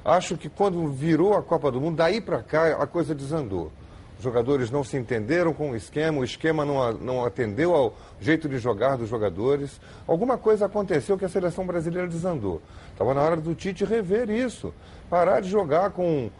Acho 0.02 0.38
que 0.38 0.48
quando 0.48 0.88
virou 0.88 1.34
a 1.34 1.42
Copa 1.42 1.70
do 1.70 1.78
Mundo, 1.78 1.96
daí 1.96 2.22
para 2.22 2.42
cá 2.42 2.68
a 2.82 2.86
coisa 2.86 3.14
desandou. 3.14 3.70
Os 4.16 4.24
jogadores 4.24 4.70
não 4.70 4.84
se 4.84 4.96
entenderam 4.96 5.52
com 5.52 5.72
o 5.72 5.76
esquema, 5.76 6.18
o 6.18 6.24
esquema 6.24 6.64
não, 6.64 6.92
não 6.94 7.24
atendeu 7.24 7.74
ao 7.74 7.94
jeito 8.20 8.48
de 8.48 8.58
jogar 8.58 8.96
dos 8.96 9.08
jogadores. 9.08 9.80
Alguma 10.06 10.38
coisa 10.38 10.66
aconteceu 10.66 11.18
que 11.18 11.24
a 11.24 11.28
seleção 11.28 11.66
brasileira 11.66 12.06
desandou. 12.06 12.62
Estava 12.92 13.12
na 13.12 13.22
hora 13.22 13.36
do 13.36 13.54
Tite 13.54 13.84
rever 13.84 14.30
isso. 14.30 14.72
Parar 15.10 15.40
de 15.40 15.48
jogar 15.48 15.90
com, 15.90 16.30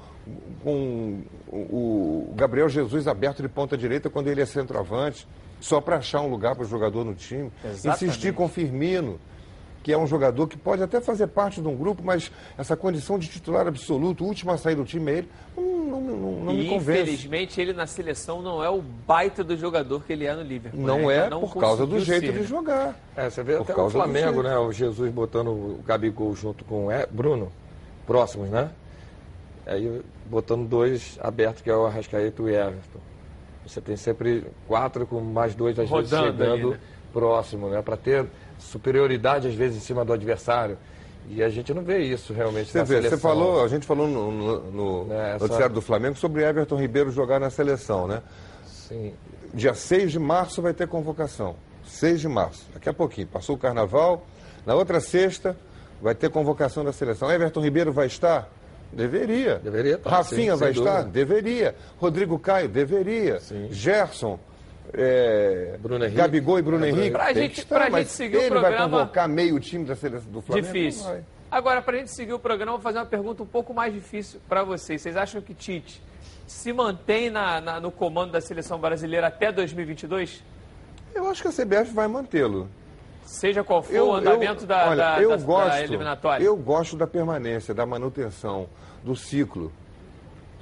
com 0.62 1.22
o, 1.48 2.32
Gabriel 2.36 2.68
Jesus 2.68 3.08
aberto 3.08 3.42
de 3.42 3.48
ponta 3.48 3.76
direita 3.76 4.08
quando 4.08 4.28
ele 4.28 4.40
é 4.40 4.46
centroavante, 4.46 5.26
só 5.60 5.80
para 5.80 5.96
achar 5.96 6.20
um 6.20 6.28
lugar 6.28 6.54
para 6.54 6.64
o 6.64 6.68
jogador 6.68 7.04
no 7.04 7.14
time. 7.14 7.50
Exatamente. 7.64 8.04
Insistir 8.04 8.32
com 8.32 8.44
o 8.44 8.48
Firmino 8.48 9.18
que 9.84 9.92
é 9.92 9.98
um 9.98 10.06
jogador 10.06 10.48
que 10.48 10.56
pode 10.56 10.82
até 10.82 10.98
fazer 10.98 11.26
parte 11.26 11.60
de 11.60 11.68
um 11.68 11.76
grupo, 11.76 12.02
mas 12.02 12.32
essa 12.56 12.74
condição 12.74 13.18
de 13.18 13.28
titular 13.28 13.68
absoluto, 13.68 14.24
o 14.24 14.26
último 14.26 14.50
a 14.50 14.56
sair 14.56 14.74
do 14.74 14.84
time 14.84 15.12
é 15.12 15.18
ele, 15.18 15.28
não, 15.54 16.00
não, 16.00 16.00
não, 16.00 16.44
não 16.44 16.52
e 16.54 16.56
me 16.56 16.68
convence. 16.70 17.02
infelizmente 17.02 17.60
ele 17.60 17.74
na 17.74 17.86
seleção 17.86 18.40
não 18.40 18.64
é 18.64 18.70
o 18.70 18.80
baita 18.80 19.44
do 19.44 19.54
jogador 19.54 20.02
que 20.02 20.14
ele 20.14 20.24
é 20.24 20.34
no 20.34 20.42
Liverpool. 20.42 20.80
Não 20.80 21.08
né? 21.08 21.16
é 21.16 21.22
Ainda 21.24 21.38
por 21.38 21.54
causa 21.56 21.86
do 21.86 22.00
jeito 22.00 22.26
ser. 22.26 22.32
de 22.32 22.44
jogar. 22.44 22.98
É, 23.14 23.28
você 23.28 23.42
vê 23.42 23.56
Por 23.56 23.64
até 23.64 23.72
o 23.74 23.76
causa 23.76 23.98
do 23.98 24.02
Flamengo, 24.02 24.42
né? 24.42 24.56
O 24.56 24.72
Jesus 24.72 25.12
botando 25.12 25.48
o 25.48 25.80
Gabigol 25.86 26.34
junto 26.34 26.64
com 26.64 26.86
o 26.86 26.90
Bruno, 27.10 27.52
próximos, 28.06 28.48
né? 28.48 28.70
Aí 29.66 30.00
botando 30.24 30.66
dois 30.66 31.18
abertos, 31.20 31.60
que 31.60 31.68
é 31.68 31.76
o 31.76 31.84
Arrascaeta 31.84 32.40
e 32.40 32.44
o 32.44 32.48
Everton. 32.48 33.00
Você 33.66 33.82
tem 33.82 33.96
sempre 33.96 34.46
quatro 34.66 35.06
com 35.06 35.20
mais 35.20 35.54
dois, 35.54 35.78
às 35.78 35.90
vezes, 35.90 36.10
Rodando 36.10 36.32
chegando 36.32 36.52
ali, 36.52 36.70
né? 36.70 36.80
próximo, 37.12 37.68
né? 37.68 37.82
Para 37.82 37.98
ter 37.98 38.26
superioridade, 38.58 39.48
às 39.48 39.54
vezes, 39.54 39.76
em 39.76 39.80
cima 39.80 40.04
do 40.04 40.12
adversário. 40.12 40.76
E 41.28 41.42
a 41.42 41.48
gente 41.48 41.72
não 41.72 41.82
vê 41.82 42.00
isso 42.00 42.32
realmente 42.34 42.70
Você 42.70 42.78
na 42.78 42.84
vê, 42.84 42.96
você 42.96 43.02
seleção. 43.08 43.18
falou, 43.18 43.64
a 43.64 43.68
gente 43.68 43.86
falou 43.86 44.06
no, 44.06 44.30
no, 44.30 44.70
no 45.06 45.12
É, 45.12 45.38
noticiário 45.38 45.74
do 45.74 45.80
Flamengo 45.80 46.16
sobre 46.16 46.42
Everton 46.44 46.76
Ribeiro 46.76 47.10
jogar 47.10 47.40
na 47.40 47.48
seleção, 47.48 48.06
né? 48.06 48.20
Sim. 48.66 49.14
Dia 49.54 49.72
6 49.72 50.12
de 50.12 50.18
março 50.18 50.60
vai 50.60 50.74
ter 50.74 50.86
convocação. 50.86 51.56
6 51.86 52.20
de 52.20 52.28
março, 52.28 52.66
daqui 52.74 52.88
a 52.88 52.92
pouquinho. 52.92 53.26
Passou 53.26 53.56
o 53.56 53.58
carnaval. 53.58 54.26
Na 54.66 54.74
outra 54.74 55.00
sexta 55.00 55.56
vai 56.02 56.14
ter 56.14 56.28
convocação 56.28 56.84
da 56.84 56.92
seleção. 56.92 57.30
Everton 57.32 57.60
Ribeiro 57.62 57.90
vai 57.92 58.06
estar? 58.06 58.48
Deveria. 58.92 59.56
Deveria 59.64 59.98
Rafinha 60.04 60.52
sim, 60.52 60.58
vai 60.58 60.70
estar? 60.72 60.98
dúvida. 61.02 61.10
Deveria. 61.10 61.74
Rodrigo 61.98 62.38
Caio? 62.38 62.68
Deveria. 62.68 63.40
Gerson. 63.70 64.38
É, 64.92 65.76
Bruno 65.80 66.04
Henrique. 66.04 66.18
Gabigol 66.18 66.58
e 66.58 66.62
Bruno 66.62 66.84
É, 66.84 66.88
Henrique. 66.90 67.10
Pra 67.10 67.32
gente- 67.32 67.60
estar, 67.60 67.88
pra 67.90 67.98
gente 68.00 68.10
seguir 68.10 68.36
o 68.36 68.40
ele 68.40 68.50
vai 68.50 68.60
programa- 68.62 68.98
convocar 69.00 69.28
meio 69.28 69.58
time 69.60 69.84
da 69.84 69.96
seleção 69.96 70.30
do 70.30 70.40
Flamengo? 70.42 70.66
Difícil. 70.66 71.04
Vai. 71.04 71.24
Agora, 71.50 71.80
para 71.80 71.96
a 71.96 71.98
gente 72.00 72.10
seguir 72.10 72.32
o 72.32 72.38
programa, 72.38 72.72
eu 72.72 72.76
vou 72.78 72.82
fazer 72.82 72.98
uma 72.98 73.06
pergunta 73.06 73.42
um 73.42 73.46
pouco 73.46 73.72
mais 73.72 73.92
difícil 73.94 74.40
para 74.48 74.64
vocês. 74.64 75.00
Vocês 75.00 75.16
acham 75.16 75.40
que 75.40 75.54
Tite 75.54 76.02
se 76.46 76.72
mantém 76.72 77.30
na- 77.30 77.60
na- 77.60 77.80
no 77.80 77.90
comando 77.90 78.32
da 78.32 78.40
seleção 78.40 78.78
brasileira 78.78 79.28
até 79.28 79.50
2022? 79.52 80.42
Eu 81.14 81.28
acho 81.28 81.42
que 81.42 81.48
a 81.48 81.52
CBF 81.52 81.92
vai 81.92 82.08
mantê-lo. 82.08 82.68
Seja 83.24 83.64
qual 83.64 83.82
for 83.82 83.96
o 83.98 84.12
andamento 84.14 84.66
da, 84.66 84.88
olha, 84.88 84.96
da- 84.96 85.22
eu 85.22 85.30
da- 85.30 85.36
gosto, 85.36 85.68
da 85.70 85.82
eliminatória? 85.82 86.44
Eu 86.44 86.56
gosto 86.56 86.96
da 86.96 87.06
permanência, 87.06 87.72
da 87.72 87.86
manutenção, 87.86 88.68
do 89.02 89.16
ciclo. 89.16 89.72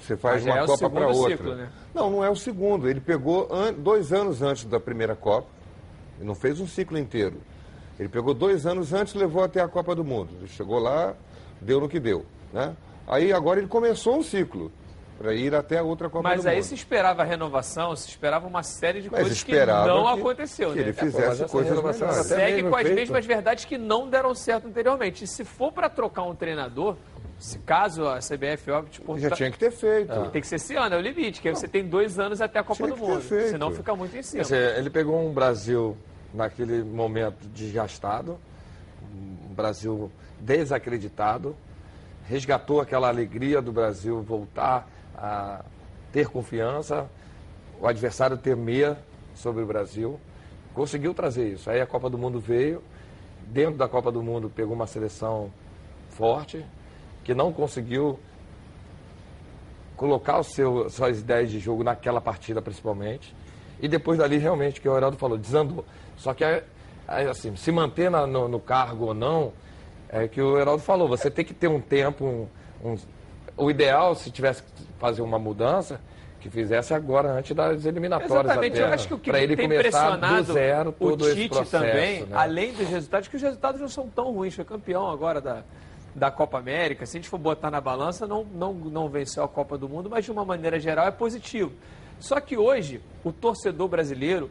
Você 0.02 0.16
faz 0.16 0.44
Mas 0.44 0.52
uma 0.52 0.58
é 0.60 0.62
o 0.64 0.66
Copa 0.66 0.90
para 0.90 1.06
outra. 1.08 1.36
ciclo, 1.36 1.54
né? 1.54 1.68
Não, 1.94 2.10
não 2.10 2.24
é 2.24 2.28
o 2.28 2.34
segundo. 2.36 2.88
Ele 2.88 3.00
pegou 3.00 3.48
an- 3.52 3.72
dois 3.72 4.12
anos 4.12 4.42
antes 4.42 4.64
da 4.64 4.80
primeira 4.80 5.14
Copa. 5.14 5.46
Ele 6.18 6.26
não 6.26 6.34
fez 6.34 6.60
um 6.60 6.66
ciclo 6.66 6.98
inteiro. 6.98 7.36
Ele 8.00 8.08
pegou 8.08 8.34
dois 8.34 8.66
anos 8.66 8.92
antes 8.92 9.14
e 9.14 9.18
levou 9.18 9.44
até 9.44 9.60
a 9.60 9.68
Copa 9.68 9.94
do 9.94 10.02
Mundo. 10.04 10.30
Ele 10.38 10.48
chegou 10.48 10.78
lá, 10.80 11.14
deu 11.60 11.80
no 11.80 11.88
que 11.88 12.00
deu. 12.00 12.26
Né? 12.52 12.74
Aí 13.06 13.32
agora 13.32 13.60
ele 13.60 13.68
começou 13.68 14.16
um 14.18 14.22
ciclo 14.22 14.72
para 15.18 15.34
ir 15.34 15.54
até 15.54 15.78
a 15.78 15.82
outra 15.84 16.08
Copa 16.10 16.28
Mas 16.30 16.42
do 16.42 16.48
aí 16.48 16.56
Mundo. 16.56 16.64
se 16.64 16.74
esperava 16.74 17.22
renovação, 17.22 17.94
se 17.94 18.08
esperava 18.08 18.46
uma 18.48 18.62
série 18.64 19.02
de 19.02 19.08
Mas 19.10 19.20
coisas 19.20 19.42
que 19.44 19.52
não 19.66 20.14
que- 20.14 20.20
aconteceu, 20.20 20.70
que 20.70 20.76
né? 20.76 20.82
ele 20.82 20.92
fizesse 20.92 21.44
coisas 21.46 21.76
melhores. 21.76 22.26
Segue 22.26 22.54
mesmo 22.56 22.70
com 22.70 22.76
as 22.76 22.82
feito. 22.82 22.94
mesmas 22.96 23.24
verdades 23.26 23.64
que 23.64 23.78
não 23.78 24.08
deram 24.08 24.34
certo 24.34 24.66
anteriormente. 24.66 25.22
E 25.22 25.26
se 25.28 25.44
for 25.44 25.70
para 25.70 25.88
trocar 25.88 26.22
um 26.24 26.34
treinador, 26.34 26.96
se 27.42 27.58
caso 27.58 28.06
a 28.06 28.20
CBF 28.20 28.70
opte 28.70 29.00
por 29.00 29.18
Já 29.18 29.28
tinha 29.32 29.50
que 29.50 29.58
ter 29.58 29.72
feito. 29.72 30.30
Tem 30.30 30.40
que 30.40 30.46
ser 30.46 30.54
esse 30.56 30.76
ano, 30.76 30.94
é 30.94 30.98
o 30.98 31.00
limite, 31.00 31.42
que 31.42 31.48
aí 31.48 31.54
você 31.56 31.66
tem 31.66 31.84
dois 31.84 32.16
anos 32.16 32.40
até 32.40 32.60
a 32.60 32.62
Copa 32.62 32.76
Tinha 32.76 32.88
do 32.90 32.94
que 32.94 33.00
ter 33.00 33.06
Mundo. 33.08 33.20
feito. 33.20 33.48
Senão 33.50 33.72
fica 33.72 33.96
muito 33.96 34.16
em 34.16 34.22
cima. 34.22 34.44
Quer 34.44 34.54
dizer, 34.54 34.78
ele 34.78 34.88
pegou 34.88 35.28
um 35.28 35.32
Brasil 35.32 35.96
naquele 36.32 36.84
momento 36.84 37.48
desgastado, 37.48 38.38
um 39.12 39.52
Brasil 39.54 40.08
desacreditado, 40.38 41.56
resgatou 42.28 42.80
aquela 42.80 43.08
alegria 43.08 43.60
do 43.60 43.72
Brasil 43.72 44.22
voltar 44.22 44.88
a 45.16 45.64
ter 46.12 46.28
confiança, 46.28 47.10
o 47.80 47.88
adversário 47.88 48.36
temer 48.36 48.96
sobre 49.34 49.64
o 49.64 49.66
Brasil, 49.66 50.20
conseguiu 50.72 51.12
trazer 51.12 51.48
isso. 51.48 51.68
Aí 51.68 51.80
a 51.80 51.86
Copa 51.86 52.08
do 52.08 52.16
Mundo 52.16 52.38
veio, 52.38 52.80
dentro 53.48 53.74
da 53.74 53.88
Copa 53.88 54.12
do 54.12 54.22
Mundo 54.22 54.48
pegou 54.48 54.76
uma 54.76 54.86
seleção 54.86 55.52
forte, 56.10 56.64
que 57.24 57.34
não 57.34 57.52
conseguiu 57.52 58.18
colocar 59.96 60.38
o 60.38 60.44
seu, 60.44 60.90
suas 60.90 61.20
ideias 61.20 61.50
de 61.50 61.58
jogo 61.58 61.84
naquela 61.84 62.20
partida 62.20 62.60
principalmente. 62.60 63.34
E 63.80 63.88
depois 63.88 64.18
dali, 64.18 64.38
realmente, 64.38 64.80
que 64.80 64.88
o 64.88 64.96
Heraldo 64.96 65.16
falou, 65.16 65.36
desandou. 65.36 65.84
Só 66.16 66.32
que, 66.34 66.44
é, 66.44 66.64
é 67.08 67.24
assim, 67.28 67.54
se 67.56 67.70
manter 67.72 68.10
na- 68.10 68.26
no, 68.26 68.48
no 68.48 68.60
cargo 68.60 69.06
ou 69.06 69.14
não, 69.14 69.52
é 70.08 70.28
que 70.28 70.40
o 70.40 70.58
Heraldo 70.58 70.82
falou, 70.82 71.08
você 71.08 71.30
tem 71.30 71.44
que 71.44 71.54
ter 71.54 71.68
um 71.68 71.80
tempo, 71.80 72.24
um- 72.24 72.90
um- 72.90 72.96
o 73.56 73.70
ideal, 73.70 74.14
se 74.14 74.30
tivesse 74.30 74.62
que 74.62 74.68
fazer 74.98 75.22
uma 75.22 75.38
mudança, 75.38 76.00
que 76.40 76.48
fizesse 76.50 76.92
agora, 76.92 77.30
antes 77.32 77.54
das 77.54 77.84
eliminatórias 77.84 78.44
Exatamente, 78.44 78.72
até, 78.80 78.90
eu 78.90 78.94
acho 78.94 79.08
que 79.08 79.14
o 79.14 79.18
que 79.18 79.30
ele 79.30 79.54
tem 79.56 79.66
impressionado 79.66 80.42
do 80.44 80.52
zero 80.52 80.92
todo 80.92 81.24
o 81.24 81.34
Tite 81.34 81.48
processo, 81.48 81.70
também, 81.70 82.20
né? 82.24 82.28
além 82.36 82.72
dos 82.72 82.88
resultados, 82.88 83.28
que 83.28 83.36
os 83.36 83.42
resultados 83.42 83.80
não 83.80 83.88
são 83.88 84.08
tão 84.08 84.32
ruins. 84.32 84.54
Foi 84.54 84.64
campeão 84.64 85.08
agora 85.08 85.40
da, 85.40 85.62
da 86.14 86.30
Copa 86.30 86.58
América. 86.58 87.06
Se 87.06 87.16
a 87.16 87.20
gente 87.20 87.28
for 87.28 87.38
botar 87.38 87.70
na 87.70 87.80
balança, 87.80 88.26
não, 88.26 88.44
não, 88.44 88.72
não 88.74 89.08
venceu 89.08 89.42
a 89.44 89.48
Copa 89.48 89.78
do 89.78 89.88
Mundo, 89.88 90.10
mas 90.10 90.24
de 90.24 90.30
uma 90.30 90.44
maneira 90.44 90.78
geral 90.78 91.06
é 91.06 91.10
positivo. 91.10 91.72
Só 92.20 92.38
que 92.40 92.56
hoje, 92.56 93.00
o 93.24 93.32
torcedor 93.32 93.88
brasileiro 93.88 94.50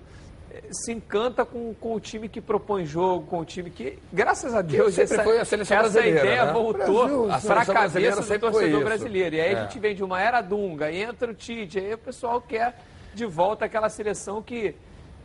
eh, 0.52 0.62
se 0.72 0.92
encanta 0.92 1.46
com, 1.46 1.74
com 1.76 1.94
o 1.96 2.00
time 2.00 2.28
que 2.28 2.42
propõe 2.42 2.86
jogo, 2.86 3.28
com 3.28 3.40
o 3.40 3.46
time 3.46 3.70
que, 3.70 3.98
graças 4.12 4.54
a 4.54 4.62
Deus, 4.62 4.98
essa, 4.98 5.24
foi 5.24 5.40
a 5.40 5.46
seleção 5.46 5.78
essa 5.78 5.90
brasileira, 5.90 6.20
ideia 6.26 6.46
né? 6.46 6.52
voltou 6.52 7.32
a 7.32 7.40
para 7.40 7.62
a 7.62 7.66
cabeça 7.66 8.22
do 8.22 8.40
torcedor 8.40 8.84
brasileiro. 8.84 9.36
E 9.36 9.42
aí 9.42 9.56
a 9.56 9.60
É. 9.60 9.62
gente 9.64 9.80
vem 9.80 9.96
de 9.96 10.04
uma 10.04 10.20
era 10.22 10.42
Dunga, 10.42 10.92
entra 10.92 11.32
o 11.32 11.34
Tite, 11.34 11.80
aí 11.80 11.94
o 11.94 11.98
pessoal 11.98 12.42
quer 12.42 12.76
de 13.14 13.26
volta 13.26 13.66
aquela 13.66 13.88
seleção 13.88 14.42
que, 14.42 14.76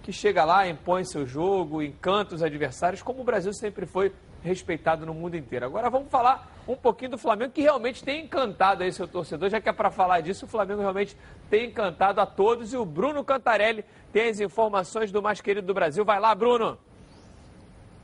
que 0.03 0.13
chega 0.13 0.45
lá, 0.45 0.69
impõe 0.69 1.05
seu 1.05 1.27
jogo, 1.27 1.83
encanta 1.83 2.35
os 2.35 2.43
adversários, 2.43 3.03
como 3.03 3.23
o 3.23 3.25
Brasil 3.25 3.53
sempre 3.55 3.87
foi 3.87 4.13
respeitado 4.47 5.05
no 5.05 5.13
mundo 5.13 5.37
inteiro. 5.37 5.67
Agora 5.67 5.91
vamos 5.91 6.09
falar 6.09 6.51
um 6.67 6.77
pouquinho 6.77 7.13
do 7.13 7.19
Flamengo, 7.19 7.53
que 7.53 7.61
realmente 7.61 8.03
tem 8.03 8.25
encantado 8.25 8.83
aí 8.83 8.93
seu 8.93 9.07
torcedor, 9.07 9.51
já 9.51 9.61
que 9.61 9.69
é 9.69 9.73
para 9.73 9.91
falar 9.91 10.21
disso, 10.21 10.47
o 10.47 10.49
Flamengo 10.49 10.81
realmente 10.81 11.17
tem 11.51 11.69
encantado 11.69 12.21
a 12.21 12.27
todos 12.27 12.73
e 12.73 12.77
o 12.77 12.85
Bruno 12.85 13.25
Cantarelli 13.25 13.85
tem 14.13 14.29
as 14.29 14.41
informações 14.41 15.13
do 15.13 15.23
mais 15.23 15.41
querido 15.41 15.67
do 15.67 15.75
Brasil. 15.75 16.05
Vai 16.05 16.19
lá, 16.19 16.35
Bruno! 16.35 16.79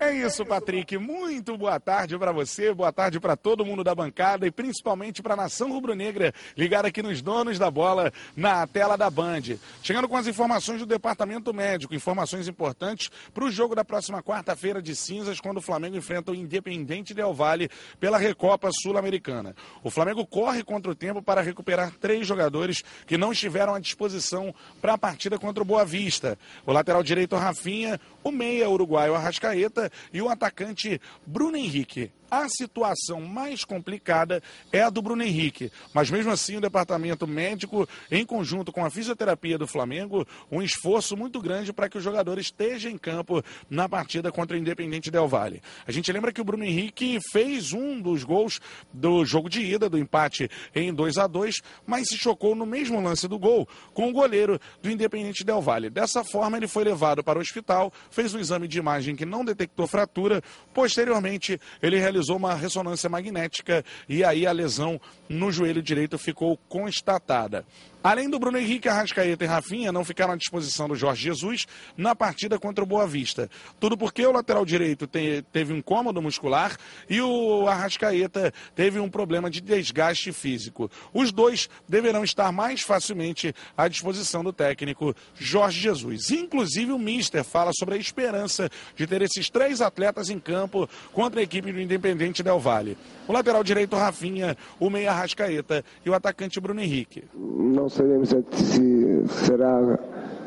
É 0.02 0.12
isso, 0.12 0.44
Patrick. 0.44 0.98
Muito 0.98 1.56
boa 1.56 1.78
tarde 1.78 2.18
para 2.18 2.32
você, 2.32 2.74
boa 2.74 2.92
tarde 2.92 3.20
para 3.20 3.36
todo 3.36 3.64
mundo 3.64 3.84
da 3.84 3.94
bancada 3.94 4.44
e 4.44 4.50
principalmente 4.50 5.22
para 5.22 5.34
a 5.34 5.36
nação 5.36 5.70
rubro-negra 5.70 6.34
ligada 6.56 6.88
aqui 6.88 7.00
nos 7.00 7.22
donos 7.22 7.56
da 7.56 7.70
bola 7.70 8.12
na 8.36 8.66
tela 8.66 8.96
da 8.96 9.08
Band. 9.08 9.42
Chegando 9.80 10.08
com 10.08 10.16
as 10.16 10.26
informações 10.26 10.80
do 10.80 10.86
departamento 10.86 11.54
médico, 11.54 11.94
informações 11.94 12.48
importantes 12.48 13.12
para 13.32 13.44
o 13.44 13.50
jogo 13.50 13.76
da 13.76 13.84
próxima 13.84 14.20
quarta-feira 14.20 14.82
de 14.82 14.96
cinzas, 14.96 15.40
quando 15.40 15.58
o 15.58 15.62
Flamengo 15.62 15.96
enfrenta 15.96 16.32
o 16.32 16.34
Independente 16.34 17.14
Del 17.14 17.32
Valle 17.32 17.70
pela 18.00 18.18
Recopa 18.18 18.70
Sul-Americana. 18.72 19.54
O 19.84 19.90
Flamengo 19.90 20.26
corre 20.26 20.64
contra 20.64 20.90
o 20.90 20.96
tempo 20.96 21.22
para 21.22 21.42
recuperar 21.42 21.92
três 22.00 22.26
jogadores 22.26 22.82
que 23.06 23.16
não 23.16 23.30
estiveram 23.30 23.72
à 23.72 23.78
disposição 23.78 24.52
para 24.80 24.94
a 24.94 24.98
partida 24.98 25.38
contra 25.38 25.62
o 25.62 25.66
Boa 25.66 25.84
Vista. 25.84 26.36
O 26.66 26.72
lateral 26.72 27.04
direito 27.04 27.36
Rafinha, 27.36 28.00
o 28.24 28.32
meia 28.32 28.68
uruguaio 28.68 29.14
Arrascaeta 29.14 29.91
e 30.12 30.20
o 30.20 30.28
atacante 30.28 31.00
Bruno 31.26 31.56
Henrique. 31.56 32.12
A 32.32 32.48
situação 32.48 33.20
mais 33.20 33.62
complicada 33.62 34.42
é 34.72 34.80
a 34.80 34.88
do 34.88 35.02
Bruno 35.02 35.22
Henrique, 35.22 35.70
mas 35.92 36.10
mesmo 36.10 36.30
assim 36.30 36.56
o 36.56 36.62
departamento 36.62 37.26
médico, 37.26 37.86
em 38.10 38.24
conjunto 38.24 38.72
com 38.72 38.82
a 38.82 38.88
fisioterapia 38.88 39.58
do 39.58 39.66
Flamengo, 39.66 40.26
um 40.50 40.62
esforço 40.62 41.14
muito 41.14 41.42
grande 41.42 41.74
para 41.74 41.90
que 41.90 41.98
o 41.98 42.00
jogador 42.00 42.38
esteja 42.38 42.88
em 42.88 42.96
campo 42.96 43.44
na 43.68 43.86
partida 43.86 44.32
contra 44.32 44.56
o 44.56 44.58
Independente 44.58 45.10
Del 45.10 45.28
Valle. 45.28 45.60
A 45.86 45.92
gente 45.92 46.10
lembra 46.10 46.32
que 46.32 46.40
o 46.40 46.44
Bruno 46.44 46.64
Henrique 46.64 47.18
fez 47.30 47.74
um 47.74 48.00
dos 48.00 48.24
gols 48.24 48.62
do 48.90 49.26
jogo 49.26 49.50
de 49.50 49.60
ida, 49.60 49.90
do 49.90 49.98
empate 49.98 50.50
em 50.74 50.90
2 50.90 51.18
a 51.18 51.26
2 51.26 51.56
mas 51.86 52.08
se 52.08 52.16
chocou 52.16 52.54
no 52.54 52.64
mesmo 52.64 52.98
lance 52.98 53.28
do 53.28 53.38
gol 53.38 53.68
com 53.92 54.08
o 54.08 54.12
goleiro 54.12 54.58
do 54.80 54.90
Independente 54.90 55.44
Del 55.44 55.60
Valle. 55.60 55.90
Dessa 55.90 56.24
forma, 56.24 56.56
ele 56.56 56.66
foi 56.66 56.82
levado 56.82 57.22
para 57.22 57.38
o 57.38 57.42
hospital, 57.42 57.92
fez 58.10 58.32
um 58.32 58.38
exame 58.38 58.66
de 58.66 58.78
imagem 58.78 59.14
que 59.14 59.26
não 59.26 59.44
detectou 59.44 59.86
fratura. 59.86 60.42
Posteriormente, 60.72 61.60
ele 61.82 61.98
realizou 61.98 62.21
uma 62.28 62.54
ressonância 62.54 63.08
magnética 63.08 63.84
e 64.08 64.24
aí 64.24 64.46
a 64.46 64.52
lesão 64.52 65.00
no 65.28 65.50
joelho 65.50 65.82
direito 65.82 66.18
ficou 66.18 66.56
constatada. 66.68 67.64
Além 68.02 68.28
do 68.28 68.38
Bruno 68.38 68.58
Henrique, 68.58 68.88
Arrascaeta 68.88 69.44
e 69.44 69.46
Rafinha 69.46 69.92
não 69.92 70.04
ficaram 70.04 70.32
à 70.32 70.36
disposição 70.36 70.88
do 70.88 70.96
Jorge 70.96 71.22
Jesus 71.22 71.66
na 71.96 72.16
partida 72.16 72.58
contra 72.58 72.82
o 72.82 72.86
Boa 72.86 73.06
Vista. 73.06 73.48
Tudo 73.78 73.96
porque 73.96 74.26
o 74.26 74.32
lateral 74.32 74.64
direito 74.64 75.06
te, 75.06 75.44
teve 75.52 75.72
um 75.72 75.76
incômodo 75.76 76.20
muscular 76.20 76.76
e 77.08 77.20
o 77.20 77.68
Arrascaeta 77.68 78.52
teve 78.74 78.98
um 78.98 79.08
problema 79.08 79.48
de 79.48 79.60
desgaste 79.60 80.32
físico. 80.32 80.90
Os 81.14 81.30
dois 81.30 81.70
deverão 81.88 82.24
estar 82.24 82.50
mais 82.50 82.80
facilmente 82.80 83.54
à 83.76 83.86
disposição 83.86 84.42
do 84.42 84.52
técnico 84.52 85.14
Jorge 85.34 85.80
Jesus. 85.80 86.30
Inclusive 86.30 86.90
o 86.90 86.98
Mister 86.98 87.44
fala 87.44 87.70
sobre 87.72 87.94
a 87.94 87.98
esperança 87.98 88.68
de 88.96 89.06
ter 89.06 89.22
esses 89.22 89.48
três 89.48 89.80
atletas 89.80 90.28
em 90.28 90.40
campo 90.40 90.88
contra 91.12 91.38
a 91.38 91.42
equipe 91.44 91.72
do 91.72 91.80
Independente 91.80 92.42
Del 92.42 92.58
Valle. 92.58 92.98
O 93.28 93.32
lateral 93.32 93.62
direito 93.62 93.94
Rafinha, 93.94 94.56
o 94.80 94.90
meia 94.90 95.12
Arrascaeta 95.12 95.84
e 96.04 96.10
o 96.10 96.14
atacante 96.14 96.60
Bruno 96.60 96.80
Henrique. 96.80 97.24
Não 97.34 97.91
sabemos 97.92 98.34
se 98.52 99.22
será, 99.28 99.98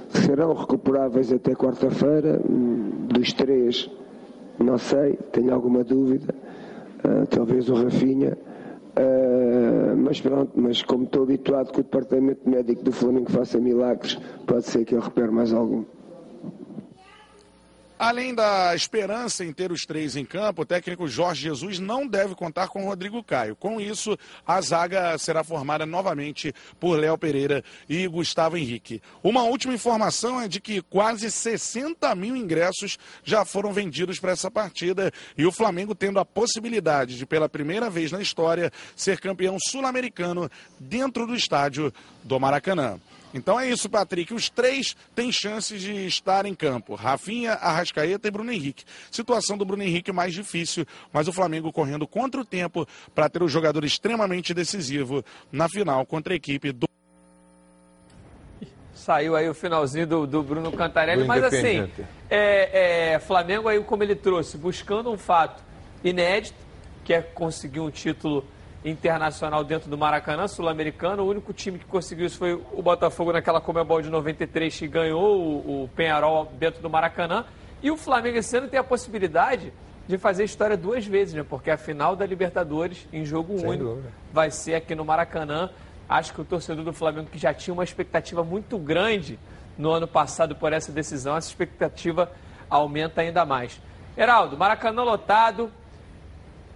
serão 0.10 0.54
recuperáveis 0.54 1.32
até 1.32 1.54
quarta-feira. 1.54 2.40
Dos 3.10 3.34
três, 3.34 3.90
não 4.60 4.78
sei, 4.78 5.14
tenho 5.32 5.54
alguma 5.54 5.84
dúvida. 5.84 6.34
Uh, 7.04 7.26
talvez 7.28 7.70
o 7.70 7.76
Rafinha. 7.76 8.38
Uh, 8.98 9.96
mas 9.98 10.22
pronto, 10.22 10.52
mas 10.56 10.82
como 10.82 11.04
estou 11.04 11.24
habituado 11.24 11.72
que 11.72 11.82
o 11.82 11.84
departamento 11.84 12.50
médico 12.50 12.84
do 12.84 12.92
Flamengo 12.92 13.30
faça 13.30 13.60
milagres, 13.60 14.18
pode 14.48 14.66
ser 14.66 14.86
que 14.86 14.96
eu 14.96 15.00
repere 15.00 15.32
mais 15.32 15.54
algum. 15.54 15.84
Além 17.98 18.36
da 18.36 18.76
esperança 18.76 19.46
em 19.46 19.54
ter 19.54 19.72
os 19.72 19.86
três 19.86 20.18
em 20.18 20.26
campo, 20.26 20.64
o 20.64 20.66
técnico 20.66 21.08
Jorge 21.08 21.44
Jesus 21.44 21.80
não 21.80 22.06
deve 22.06 22.36
contar 22.36 22.68
com 22.68 22.84
o 22.84 22.90
Rodrigo 22.90 23.24
Caio. 23.24 23.56
Com 23.56 23.80
isso, 23.80 24.18
a 24.46 24.60
zaga 24.60 25.18
será 25.18 25.46
formada 25.46 25.86
novamente 25.86 26.54
por 26.78 27.00
Léo 27.00 27.18
Pereira 27.18 27.64
e 27.88 28.06
Gustavo 28.06 28.58
Henrique. 28.58 29.02
Uma 29.24 29.44
última 29.44 29.74
informação 29.74 30.42
é 30.42 30.48
de 30.50 30.60
que 30.60 30.82
quase 30.82 31.32
60 31.32 32.14
mil 32.16 32.36
ingressos 32.36 32.98
já 33.24 33.46
foram 33.46 33.72
vendidos 33.72 34.20
para 34.20 34.34
essa 34.34 34.52
partida 34.52 35.10
e 35.38 35.46
o 35.46 35.52
Flamengo 35.52 35.96
tendo 35.96 36.20
a 36.20 36.26
possibilidade 36.26 37.18
de, 37.18 37.26
pela 37.26 37.48
primeira 37.48 37.90
vez 37.90 38.12
na 38.12 38.22
história, 38.22 38.74
ser 38.94 39.22
campeão 39.22 39.58
sul-americano 39.58 40.52
dentro 40.78 41.26
do 41.26 41.34
estádio 41.34 41.94
do 42.26 42.38
Maracanã. 42.42 43.00
Então 43.34 43.60
é 43.60 43.70
isso, 43.70 43.90
Patrick. 43.90 44.34
Os 44.34 44.50
três 44.50 44.96
têm 45.14 45.32
chances 45.32 45.82
de 45.82 46.06
estar 46.06 46.46
em 46.46 46.56
campo. 46.56 46.96
Rafinha, 46.96 47.54
Arrascaeta 47.54 48.28
e 48.28 48.32
Bruno 48.32 48.52
Henrique. 48.52 48.86
Situação 49.12 49.58
do 49.58 49.66
Bruno 49.66 49.84
Henrique 49.84 50.12
mais 50.12 50.34
difícil, 50.34 50.86
mas 51.12 51.28
o 51.28 51.34
Flamengo 51.34 51.72
correndo 51.72 52.08
contra 52.08 52.40
o 52.40 52.46
tempo 52.46 52.88
para 53.14 53.30
ter 53.30 53.44
o 53.44 53.48
jogador 53.48 53.84
extremamente 53.84 54.54
decisivo 54.54 55.24
na 55.52 55.68
final 55.68 56.06
contra 56.06 56.34
a 56.34 56.36
equipe 56.36 56.72
do. 56.72 56.88
Saiu 58.94 59.36
aí 59.36 59.48
o 59.48 59.54
finalzinho 59.54 60.08
do, 60.08 60.26
do 60.26 60.42
Bruno 60.42 60.72
Cantarelli, 60.72 61.24
do 61.24 61.28
mas 61.28 61.44
assim, 61.44 61.92
é, 62.30 63.14
é, 63.14 63.20
Flamengo 63.20 63.68
aí, 63.68 63.80
como 63.84 64.02
ele 64.02 64.16
trouxe, 64.16 64.58
buscando 64.58 65.12
um 65.12 65.18
fato 65.18 65.62
inédito, 66.04 66.58
que 67.04 67.14
é 67.14 67.22
conseguir 67.22 67.82
um 67.82 67.92
título 67.92 68.44
internacional 68.86 69.64
dentro 69.64 69.90
do 69.90 69.98
Maracanã, 69.98 70.48
sul-americano. 70.48 71.24
O 71.24 71.28
único 71.28 71.52
time 71.52 71.80
que 71.80 71.86
conseguiu 71.86 72.28
isso 72.28 72.38
foi 72.38 72.54
o 72.54 72.82
Botafogo 72.84 73.34
naquela 73.34 73.60
Comebol 73.60 74.02
de 74.02 74.10
93, 74.10 74.78
que 74.78 74.88
ganhou 74.88 75.42
o, 75.42 75.84
o 75.84 75.88
Penharol 75.90 76.46
dentro 76.60 76.82
do 76.82 76.90
Maracanã. 76.90 77.46
E 77.82 77.90
o 77.90 77.98
Flamengo 77.98 78.38
esse 78.38 78.56
ano 78.56 78.68
tem 78.68 78.80
a 78.80 78.84
possibilidade 78.84 79.74
de 80.08 80.20
fazer 80.20 80.44
história 80.44 80.78
duas 80.78 81.06
vezes, 81.06 81.34
né? 81.34 81.44
Porque 81.44 81.72
a 81.72 81.78
final 81.78 82.16
da 82.16 82.26
Libertadores, 82.28 83.08
em 83.12 83.26
jogo 83.26 83.58
Sem 83.58 83.68
único, 83.68 83.84
dúvida. 83.86 84.12
vai 84.32 84.52
ser 84.52 84.76
aqui 84.76 84.94
no 84.94 85.04
Maracanã. 85.04 85.72
Acho 86.08 86.34
que 86.36 86.42
o 86.42 86.46
torcedor 86.46 86.86
do 86.86 86.94
Flamengo, 86.94 87.28
que 87.32 87.40
já 87.40 87.52
tinha 87.56 87.74
uma 87.74 87.84
expectativa 87.84 88.44
muito 88.44 88.78
grande 88.78 89.40
no 89.76 89.90
ano 89.90 90.08
passado 90.08 90.56
por 90.56 90.72
essa 90.72 90.92
decisão, 90.92 91.36
essa 91.36 91.50
expectativa 91.50 92.32
aumenta 92.70 93.22
ainda 93.22 93.44
mais. 93.46 93.82
Heraldo, 94.16 94.56
Maracanã 94.56 95.02
lotado, 95.02 95.72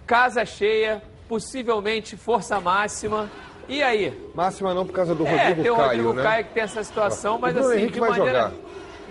casa 0.08 0.44
cheia, 0.44 1.04
possivelmente 1.30 2.18
força 2.18 2.60
máxima. 2.60 3.30
E 3.68 3.84
aí? 3.84 4.32
Máxima 4.34 4.74
não 4.74 4.84
por 4.86 4.94
causa 4.94 5.14
do 5.14 5.26
é, 5.26 5.30
Rodrigo 5.30 5.62
tem 5.62 5.72
o 5.72 5.76
Caio, 5.76 5.88
Rodrigo 5.88 6.14
né? 6.14 6.24
Caio 6.24 6.46
que 6.46 6.54
tem 6.54 6.64
essa 6.64 6.84
situação, 6.84 7.38
mas 7.38 7.56
o 7.56 7.60
assim, 7.60 7.74
Henrique 7.78 7.94
de 7.94 8.00
vai 8.00 8.10
maneira... 8.10 8.32
jogar. 8.32 8.52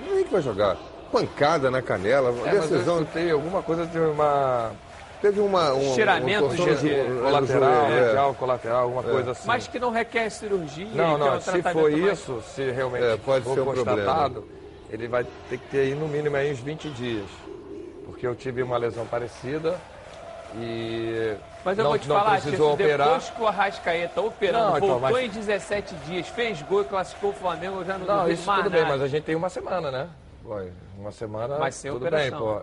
O 0.05 0.15
Henrique 0.15 0.33
vai 0.33 0.43
jogar. 0.43 0.77
Pancada 1.13 1.71
na 1.71 1.81
canela, 1.81 2.35
é, 2.45 2.51
decisão... 2.51 3.07
Mas 3.15 3.31
alguma 3.31 3.63
coisa 3.63 3.87
de 3.87 3.99
uma... 3.99 4.73
Teve 5.23 5.41
uma... 5.41 5.73
Um, 5.73 5.91
Estiramento 5.91 6.47
um, 6.47 6.55
de, 6.55 6.75
de, 6.77 7.21
colateral, 7.23 7.87
é. 7.87 8.15
Né, 8.15 8.35
colateral, 8.39 8.83
alguma 8.83 9.03
é. 9.03 9.13
coisa 9.13 9.31
assim. 9.31 9.47
Mas 9.47 9.69
que 9.69 9.79
não 9.79 9.91
requer 9.91 10.29
cirurgia. 10.31 10.87
Não, 10.93 11.17
não, 11.17 11.37
um 11.37 11.41
se 11.41 11.63
for 11.63 11.93
isso, 11.93 12.33
mais... 12.33 12.45
se 12.47 12.71
realmente 12.71 13.05
é, 13.05 13.17
pode 13.17 13.45
for 13.45 13.55
ser 13.55 13.61
um 13.61 13.65
constatado, 13.65 14.35
problema. 14.43 14.59
ele 14.91 15.09
vai 15.09 15.25
ter 15.49 15.59
que 15.59 15.69
ter 15.71 15.79
aí 15.79 15.95
no 15.95 16.07
mínimo 16.09 16.37
aí 16.37 16.53
uns 16.53 16.61
20 16.61 16.91
dias. 16.91 17.27
Porque 18.05 18.27
eu 18.27 18.35
tive 18.35 18.63
uma 18.63 18.77
lesão 18.77 19.07
parecida 19.07 19.77
e 20.57 21.37
mas 21.65 21.77
eu 21.79 21.85
não, 21.85 21.91
vou 21.91 21.99
te 21.99 22.07
falar, 22.07 22.41
precisou 22.41 22.77
depois 22.77 22.97
operar. 22.97 23.35
que 23.35 23.43
o 23.43 23.47
Arrascaeta 23.47 24.21
operando, 24.21 24.65
Não, 24.71 24.77
então, 24.77 24.89
voltou 24.89 25.11
mas- 25.13 25.25
em 25.25 25.29
17 25.29 25.95
dias, 26.07 26.29
fez 26.29 26.63
gol 26.63 26.83
e 26.83 26.85
classificou 26.85 27.31
o 27.31 27.33
Flamengo, 27.35 27.85
já 27.85 27.99
não, 27.99 28.07
Não, 28.07 28.29
isso 28.31 28.45
tudo 28.53 28.71
bem, 28.71 28.85
mas 28.85 29.03
a 29.03 29.09
gente 29.09 29.25
tem 29.25 29.35
uma 29.35 29.49
semana, 29.49 29.91
né? 29.91 30.09
Uma 30.99 31.13
semana. 31.13 31.59
Mas 31.59 31.75
sem 31.75 31.91
tudo 31.93 32.07
operação. 32.07 32.39
bem, 32.39 32.63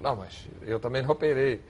Não, 0.00 0.16
mas 0.16 0.46
eu 0.62 0.78
também 0.80 1.02
não 1.02 1.10
operei. 1.10 1.60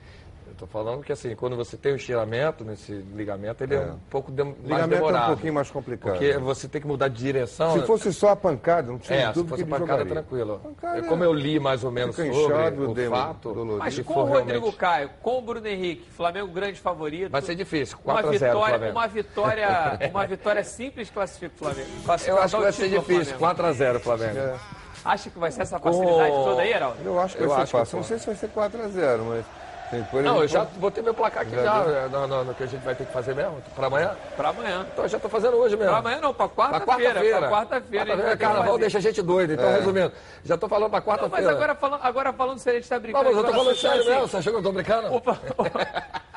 Eu 0.61 0.67
tô 0.67 0.67
falando 0.67 1.01
que 1.03 1.11
assim, 1.13 1.33
quando 1.37 1.55
você 1.55 1.77
tem 1.77 1.93
um 1.93 1.95
estiramento 1.95 2.65
nesse 2.65 2.91
ligamento, 2.91 3.63
ele 3.63 3.75
é, 3.75 3.77
É. 3.77 3.81
um 3.93 3.99
pouco 4.09 4.29
dem- 4.29 4.43
mais 4.47 4.57
Ligamento 4.63 4.81
é 4.93 4.97
um 4.97 4.99
demorado. 4.99 5.27
pouquinho 5.27 5.53
mais 5.53 5.71
complicado. 5.71 6.11
Porque 6.11 6.37
você 6.37 6.67
tem 6.67 6.81
que 6.81 6.87
mudar 6.87 7.07
de 7.07 7.15
direção. 7.17 7.79
Se 7.79 7.85
fosse 7.85 8.11
só 8.13 8.31
a 8.31 8.35
pancada, 8.35 8.91
não 8.91 8.99
tinha 8.99 9.19
é, 9.19 9.27
se 9.27 9.33
dúvida 9.35 9.49
fosse 9.51 9.63
que 9.63 9.69
ele 9.73 9.79
pancada, 9.79 10.05
tranquilo. 10.05 10.59
Pancada 10.61 10.97
É 10.97 11.01
como 11.03 11.23
eu 11.23 11.31
li 11.33 11.61
mais 11.61 11.85
ou 11.85 11.91
menos 11.91 12.13
sobre 12.13 12.31
inchado, 12.31 12.91
o 12.91 12.93
demo- 12.93 13.15
fato. 13.15 13.53
dolorido. 13.53 13.77
Mas 13.79 13.93
se 13.93 14.03
com 14.03 14.13
o 14.19 14.23
Rodrigo 14.25 14.49
realmente- 14.51 14.75
Caio, 14.77 15.09
com 15.21 15.37
o 15.37 15.41
Bruno 15.41 15.65
Henrique, 15.65 16.09
Flamengo 16.11 16.47
grande 16.49 16.79
favorito. 16.81 17.31
Vai 17.31 17.41
ser 17.41 17.55
difícil, 17.55 17.97
Uma 18.03 18.13
4 18.15 18.29
a 18.31 18.37
0 18.37 18.53
vitória, 18.53 18.77
Flamengo. 18.77 18.99
uma 18.99 19.07
vitória, 19.07 19.99
uma 20.11 20.27
vitória 20.27 20.63
simples 20.65 21.09
classifica 21.09 21.53
o 21.55 21.57
Flamengo. 21.57 21.89
Eu 22.05 22.11
acho 22.41 22.55
que 22.55 22.59
o 22.59 22.63
vai 22.63 22.71
ser 22.73 22.89
difícil, 22.89 23.05
Flamengo. 23.23 23.39
4 23.39 23.65
a 23.65 23.71
0 23.71 23.99
Flamengo. 24.01 24.59
Acha 25.05 25.29
que 25.29 25.39
vai 25.39 25.49
ser 25.49 25.61
essa 25.61 25.79
facilidade 25.79 26.29
Com- 26.29 26.43
toda 26.43 26.61
aí, 26.61 26.73
Heraldo? 26.73 26.97
Eu 27.05 27.17
acho 27.21 27.37
que 27.37 27.43
Eu 27.43 27.47
vai 27.47 27.55
ser 27.59 27.63
acho 27.63 27.71
que 27.71 27.77
fácil. 27.77 27.95
Não 27.97 28.03
sei 28.03 28.19
se 28.19 28.25
vai 28.25 28.35
ser 28.35 28.49
4x0, 28.49 29.23
mas... 29.29 29.45
tem- 29.89 30.03
por 30.05 30.21
Não, 30.23 30.41
eu 30.41 30.47
já 30.47 30.63
botei 30.65 31.03
meu 31.03 31.13
placar 31.13 31.43
aqui 31.43 31.55
Já 31.55 31.63
já, 31.63 31.83
é, 31.91 32.07
no, 32.09 32.27
no- 32.27 32.43
no 32.45 32.53
que 32.55 32.63
a 32.63 32.65
gente 32.67 32.81
vai 32.83 32.95
ter 32.95 33.05
que 33.05 33.11
fazer 33.13 33.33
mesmo, 33.35 33.61
pra 33.75 33.87
amanhã. 33.87 34.15
Pra 34.37 34.49
amanhã. 34.49 34.85
Então 34.91 35.05
eu 35.05 35.09
já 35.09 35.19
tô 35.19 35.29
fazendo 35.29 35.57
hoje 35.57 35.75
mesmo. 35.75 35.89
Pra 35.91 35.99
amanhã 35.99 36.19
não, 36.21 36.33
pra 36.33 36.47
Pra 36.47 36.55
quarta-feira. 36.81 37.13
quarta-feira. 37.13 37.39
Pra 37.39 37.49
quarta-feira. 37.49 38.03
a 38.03 38.07
gente 38.07 38.15
vai 38.23 38.31
ter 38.31 38.37
que 38.37 38.43
Carnaval 38.43 38.77
deixa 38.77 38.97
a 38.97 39.01
gente 39.01 39.21
doido. 39.21 39.53
Então, 39.53 39.69
É. 39.69 39.75
resumindo, 39.77 40.11
já 40.43 40.57
tô 40.57 40.67
falando 40.67 40.89
pra 40.89 40.99
Não, 40.99 41.05
mas 41.07 41.19
quarta-feira. 41.19 41.51
agora 41.51 41.75
falando, 41.75 42.01
agora 42.03 42.33
falando 42.33 42.59
sério, 42.59 42.77
a 42.77 42.81
gente 42.81 42.89
tá 42.89 42.95
Não, 42.95 43.01
brincando. 43.01 43.25
mas 43.25 43.35
eu 43.35 43.41
tô 43.41 43.47
agora, 43.49 43.63
falando 43.63 43.77
sério 43.77 44.01
assim, 44.01 44.09
mesmo. 44.09 44.27
Você 44.27 44.37
achou 44.37 44.53
que 44.53 44.59
eu 44.59 44.63
tô 44.63 44.71
brincando? 44.71 45.13
Opa, 45.13 45.39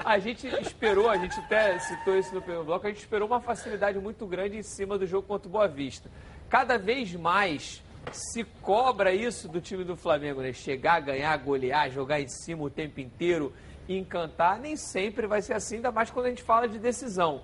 a 0.05 0.19
gente 0.19 0.47
esperou, 0.61 1.09
a 1.11 1.17
gente 1.17 1.39
até 1.41 1.79
citou 1.79 2.17
isso 2.17 2.35
no 2.35 2.41
primeiro 2.41 2.65
bloco, 2.65 2.87
a 2.87 2.91
gente 2.91 3.01
esperou 3.01 3.27
uma 3.29 3.41
facilidade 3.41 3.99
muito 3.99 4.27
grande 4.27 4.57
em 4.57 4.63
cima 4.63 4.99
do 4.99 5.07
jogo 5.07 5.27
contra 5.27 5.49
o 5.49 5.51
Boa 5.51 5.69
Vista. 5.69 6.09
Cada 6.49 6.77
vez 6.79 7.15
mais 7.15 7.83
se 8.11 8.45
cobra 8.61 9.13
isso 9.15 9.49
do 9.49 9.61
time 9.61 9.85
do 9.85 9.97
Flamengo, 9.97 10.41
né? 10.41 10.53
Chegar, 10.53 11.01
ganhar, 11.01 11.37
golear, 11.39 11.91
jogar 11.91 12.21
em 12.21 12.29
cima 12.29 12.65
o 12.65 12.71
tempo 12.71 13.01
inteiro, 13.01 13.53
encantar. 13.89 14.59
Nem 14.59 14.77
sempre 14.77 15.27
vai 15.27 15.41
ser 15.43 15.55
assim, 15.55 15.77
ainda 15.77 15.93
mais 15.93 16.11
quando 16.11 16.27
a 16.27 16.29
gente 16.31 16.43
fala 16.43 16.67
de 16.69 16.79
decisão. 16.79 17.43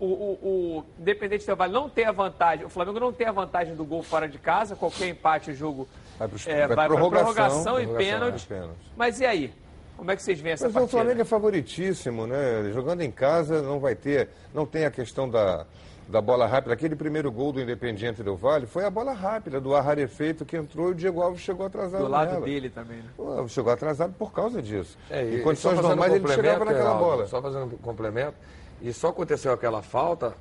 O, 0.00 0.06
o, 0.06 0.38
o 0.78 0.84
Independente 0.98 1.46
Del 1.46 1.54
Vale 1.56 1.72
não 1.72 1.88
tem 1.88 2.04
a 2.04 2.10
vantagem, 2.12 2.66
o 2.66 2.68
Flamengo 2.68 2.98
não 2.98 3.12
tem 3.12 3.26
a 3.28 3.32
vantagem 3.32 3.74
do 3.76 3.84
gol 3.84 4.02
fora 4.02 4.26
de 4.28 4.38
casa, 4.38 4.74
qualquer 4.74 5.08
empate 5.08 5.52
o 5.52 5.54
jogo 5.54 5.86
Vai 6.18 6.26
pros- 6.28 6.46
é, 6.48 6.66
para 6.66 6.86
prorrogação, 6.88 7.32
prorrogação 7.32 7.80
e 7.80 7.84
prorrogação, 7.86 7.96
pênalti. 7.96 8.44
é, 8.44 8.54
pênalti. 8.54 8.92
Mas 8.96 9.20
e 9.20 9.26
aí? 9.26 9.54
Como 9.96 10.10
é 10.10 10.16
que 10.16 10.22
vocês 10.24 10.40
veem 10.40 10.54
essa 10.54 10.64
Mas 10.64 10.72
partida? 10.74 10.96
o 10.96 11.00
Flamengo 11.00 11.20
é 11.20 11.24
favoritíssimo, 11.24 12.26
né? 12.26 12.70
Jogando 12.72 13.02
em 13.02 13.10
casa 13.12 13.62
não 13.62 13.78
vai 13.78 13.94
ter, 13.94 14.28
não 14.52 14.66
tem 14.66 14.84
a 14.84 14.90
questão 14.90 15.30
da, 15.30 15.64
da 16.08 16.20
bola 16.20 16.46
rápida, 16.46 16.74
aquele 16.74 16.94
primeiro 16.94 17.32
gol 17.32 17.50
do 17.52 17.60
Independiente 17.60 18.22
do 18.22 18.36
Vale, 18.36 18.66
foi 18.66 18.84
a 18.84 18.90
bola 18.90 19.12
rápida 19.12 19.60
do 19.60 19.74
ar 19.74 19.82
rarefeito 19.84 20.44
que 20.44 20.56
entrou 20.56 20.88
e 20.88 20.92
o 20.92 20.94
Diego 20.94 21.22
Alves 21.22 21.40
chegou 21.40 21.64
atrasado 21.66 22.02
Do 22.04 22.10
lado 22.10 22.32
nela. 22.32 22.44
dele 22.44 22.68
também, 22.68 22.98
né? 22.98 23.08
Pô, 23.16 23.48
Chegou 23.48 23.72
atrasado 23.72 24.12
por 24.18 24.30
causa 24.32 24.60
disso. 24.60 24.98
É, 25.10 25.24
e- 25.24 25.40
em 25.40 25.42
condições 25.42 25.76
só 25.76 25.82
fazendo 25.82 25.88
normais 25.88 26.12
um 26.12 26.16
ele 26.16 26.28
chegava 26.28 26.58
complemento, 26.58 26.64
naquela 26.64 26.94
Geraldo, 26.98 27.04
bola. 27.16 27.26
Só 27.26 27.40
fazendo 27.42 27.64
um 27.64 27.78
complemento. 27.78 28.34
E 28.82 28.92
só 28.92 29.08
aconteceu 29.08 29.52
aquela 29.52 29.80
falta 29.82 30.34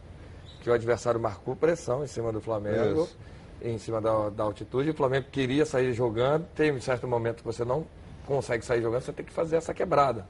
que 0.61 0.70
o 0.70 0.74
adversário 0.74 1.20
marcou 1.20 1.55
pressão 1.55 2.03
em 2.03 2.07
cima 2.07 2.32
do 2.32 2.41
Flamengo, 2.41 3.03
Isso. 3.03 3.18
em 3.61 3.78
cima 3.78 4.01
da, 4.01 4.30
da 4.30 4.43
altitude. 4.43 4.89
O 4.89 4.93
Flamengo 4.93 5.28
queria 5.32 5.66
sair 5.66 5.93
jogando. 5.93 6.45
Tem 6.55 6.72
um 6.74 6.82
certo 6.82 7.07
momento 7.07 7.38
que 7.38 7.45
você 7.45 7.64
não 7.64 7.86
consegue 8.28 8.66
sair 8.66 8.82
jogando, 8.82 9.01
você 9.01 9.14
tem 9.14 9.26
que 9.26 9.32
fazer 9.34 9.55
essa 9.57 9.74
quebrada. 9.74 10.26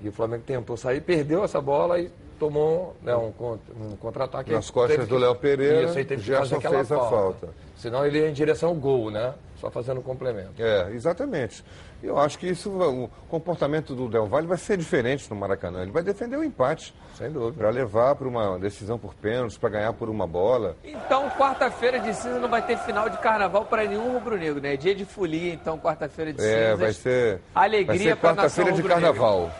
E 0.00 0.08
o 0.08 0.12
Flamengo 0.12 0.44
tentou 0.46 0.76
sair, 0.76 1.00
perdeu 1.02 1.44
essa 1.44 1.60
bola 1.60 1.98
e 1.98 2.10
tomou 2.38 2.96
né, 3.02 3.14
um, 3.16 3.32
um 3.80 3.96
contra-ataque. 4.00 4.52
Nas 4.52 4.70
costas 4.70 5.06
do 5.08 5.14
que- 5.16 5.20
Léo 5.20 5.34
Pereira, 5.34 5.82
Isso, 5.84 5.94
teve 5.94 6.16
que 6.16 6.20
Gerson 6.22 6.60
fez 6.60 6.92
a 6.92 6.96
falta. 6.98 7.48
Senão 7.76 8.04
ele 8.04 8.18
ia 8.18 8.28
em 8.28 8.32
direção 8.32 8.70
ao 8.70 8.74
gol, 8.74 9.10
né? 9.10 9.34
Só 9.60 9.70
fazendo 9.70 9.98
um 9.98 10.02
complemento. 10.02 10.52
É, 10.58 10.90
exatamente. 10.92 11.64
Eu 12.00 12.16
acho 12.16 12.38
que 12.38 12.46
isso, 12.48 12.70
o 12.70 13.10
comportamento 13.28 13.92
do 13.92 14.08
Del 14.08 14.26
Valle 14.26 14.46
vai 14.46 14.56
ser 14.56 14.76
diferente 14.76 15.28
no 15.28 15.34
Maracanã. 15.34 15.82
Ele 15.82 15.90
vai 15.90 16.02
defender 16.02 16.36
o 16.36 16.44
empate. 16.44 16.94
Sem 17.16 17.28
dúvida. 17.32 17.58
Para 17.58 17.70
levar 17.70 18.14
para 18.14 18.28
uma 18.28 18.56
decisão 18.56 18.96
por 18.98 19.14
pênaltis, 19.14 19.58
para 19.58 19.68
ganhar 19.70 19.92
por 19.92 20.08
uma 20.08 20.24
bola. 20.26 20.76
Então, 20.84 21.28
quarta-feira 21.30 21.98
de 21.98 22.14
cinza 22.14 22.38
não 22.38 22.48
vai 22.48 22.62
ter 22.64 22.78
final 22.78 23.10
de 23.10 23.18
carnaval 23.18 23.64
para 23.64 23.84
nenhum 23.84 24.12
rubro-negro, 24.12 24.60
né? 24.60 24.74
É 24.74 24.76
dia 24.76 24.94
de 24.94 25.04
folia, 25.04 25.52
então, 25.54 25.76
quarta-feira 25.76 26.32
de 26.32 26.40
É, 26.40 26.66
cinzas. 26.66 26.78
vai 26.78 26.92
ser. 26.92 27.40
Alegria 27.52 28.14
pra 28.14 28.32
nação 28.34 28.64
quarta-feira 28.64 28.72
de 28.72 28.82
carnaval. 28.88 29.50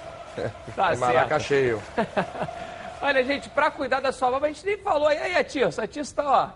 Tá 0.76 0.94
Maraca 0.96 1.28
certo. 1.40 1.42
cheio. 1.42 1.82
Olha, 3.00 3.22
gente, 3.22 3.48
pra 3.50 3.70
cuidar 3.70 4.00
da 4.00 4.10
sua 4.12 4.30
barba, 4.30 4.46
a 4.46 4.48
gente 4.50 4.64
nem 4.66 4.76
falou. 4.78 5.10
E 5.12 5.16
aí, 5.16 5.36
a 5.36 5.44
Tirso? 5.44 5.80
A 5.80 5.86
Tirso 5.86 6.14
tá, 6.16 6.52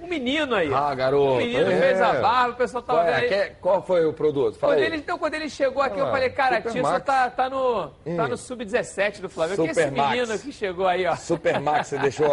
ó, 0.00 0.02
um 0.02 0.08
menino 0.08 0.54
aí. 0.56 0.72
Ah, 0.74 0.92
garoto. 0.92 1.34
Um 1.34 1.36
menino 1.36 1.70
É. 1.70 1.78
fez 1.80 2.00
a 2.00 2.14
barba, 2.14 2.50
o 2.52 2.56
pessoal 2.56 2.82
tava 2.82 2.98
Qual, 3.04 3.08
é? 3.08 3.20
vendo 3.20 3.32
aí. 3.32 3.48
Que- 3.48 3.54
qual 3.60 3.82
foi 3.82 4.04
o 4.04 4.12
produto? 4.12 4.58
Fala 4.58 4.74
Quando 4.74 4.82
ele, 4.82 4.96
então, 4.96 5.16
quando 5.16 5.34
ele 5.34 5.48
chegou 5.48 5.80
aqui, 5.82 5.98
eu 6.00 6.06
Ah, 6.08 6.10
falei, 6.10 6.30
cara, 6.30 6.56
a 6.56 6.62
Super 6.62 6.72
Tirso 6.72 6.90
Max. 6.90 7.04
tá, 7.06 7.30
tá 7.30 7.48
no, 7.48 7.86
tá 7.88 7.92
Hum. 8.06 8.28
no 8.28 8.36
sub-17 8.36 9.20
do 9.20 9.28
Flamengo. 9.28 9.62
que 9.62 9.68
é 9.68 9.70
esse 9.70 9.82
Super 9.84 9.96
Max. 9.96 10.10
menino 10.10 10.38
que 10.40 10.52
chegou 10.52 10.88
aí, 10.88 11.06
ó. 11.06 11.14
Super 11.14 11.60
Max, 11.60 11.86
você 11.88 11.98
deixou, 11.98 12.26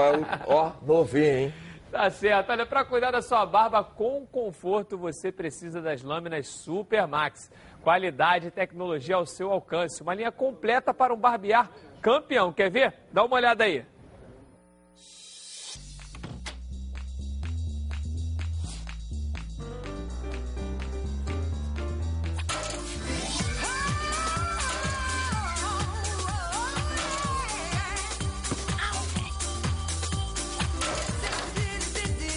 ó, 0.48 0.72
novinho, 0.82 1.26
hein? 1.38 1.54
Tá 1.92 2.10
certo. 2.10 2.50
Olha, 2.54 2.66
para 2.66 2.86
cuidar 2.86 3.12
da 3.12 3.22
sua 3.22 3.46
barba 3.46 3.84
com 3.84 4.26
conforto, 4.26 4.98
você 4.98 5.30
precisa 5.30 5.82
das 5.82 6.02
lâminas 6.02 6.48
Super 6.48 7.06
Max. 7.06 7.52
Qualidade 7.84 8.48
e 8.48 8.52
tecnologia 8.52 9.16
ao 9.16 9.26
seu 9.26 9.52
alcance. 9.52 10.02
Uma 10.02 10.14
linha 10.14 10.32
completa 10.32 10.94
para 10.94 11.14
um 11.14 11.18
barbear 11.18 11.70
campeão. 12.02 12.54
Quer 12.54 12.70
ver? 12.70 12.94
Dá 13.12 13.24
uma 13.24 13.36
olhada 13.36 13.64
aí. 13.64 13.86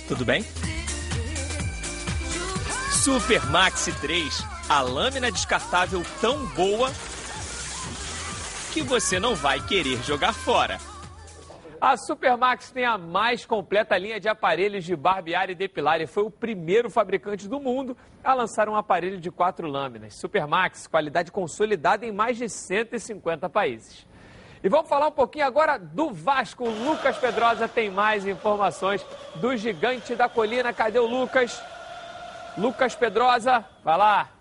Tudo 0.08 0.24
bem? 0.24 0.44
Super 3.02 3.44
Maxi 3.46 3.92
3, 4.00 4.53
a 4.68 4.80
lâmina 4.80 5.30
descartável 5.30 6.02
tão 6.20 6.46
boa 6.46 6.90
que 8.72 8.82
você 8.82 9.20
não 9.20 9.34
vai 9.34 9.60
querer 9.60 10.02
jogar 10.02 10.32
fora. 10.32 10.78
A 11.80 11.98
Supermax 11.98 12.70
tem 12.70 12.86
a 12.86 12.96
mais 12.96 13.44
completa 13.44 13.98
linha 13.98 14.18
de 14.18 14.26
aparelhos 14.26 14.84
de 14.84 14.96
barbear 14.96 15.50
e 15.50 15.54
depilar 15.54 16.00
e 16.00 16.06
foi 16.06 16.22
o 16.22 16.30
primeiro 16.30 16.88
fabricante 16.88 17.46
do 17.46 17.60
mundo 17.60 17.94
a 18.22 18.32
lançar 18.32 18.68
um 18.70 18.74
aparelho 18.74 19.20
de 19.20 19.30
quatro 19.30 19.68
lâminas. 19.68 20.14
Supermax, 20.14 20.86
qualidade 20.86 21.30
consolidada 21.30 22.06
em 22.06 22.12
mais 22.12 22.38
de 22.38 22.48
150 22.48 23.50
países. 23.50 24.06
E 24.62 24.68
vamos 24.70 24.88
falar 24.88 25.08
um 25.08 25.12
pouquinho 25.12 25.44
agora 25.44 25.76
do 25.76 26.10
Vasco. 26.10 26.64
O 26.64 26.84
Lucas 26.88 27.18
Pedrosa 27.18 27.68
tem 27.68 27.90
mais 27.90 28.26
informações 28.26 29.04
do 29.34 29.54
gigante 29.54 30.14
da 30.14 30.26
colina. 30.26 30.72
Cadê 30.72 30.98
o 30.98 31.06
Lucas? 31.06 31.62
Lucas 32.56 32.94
Pedrosa, 32.94 33.62
vai 33.84 33.98
lá. 33.98 34.33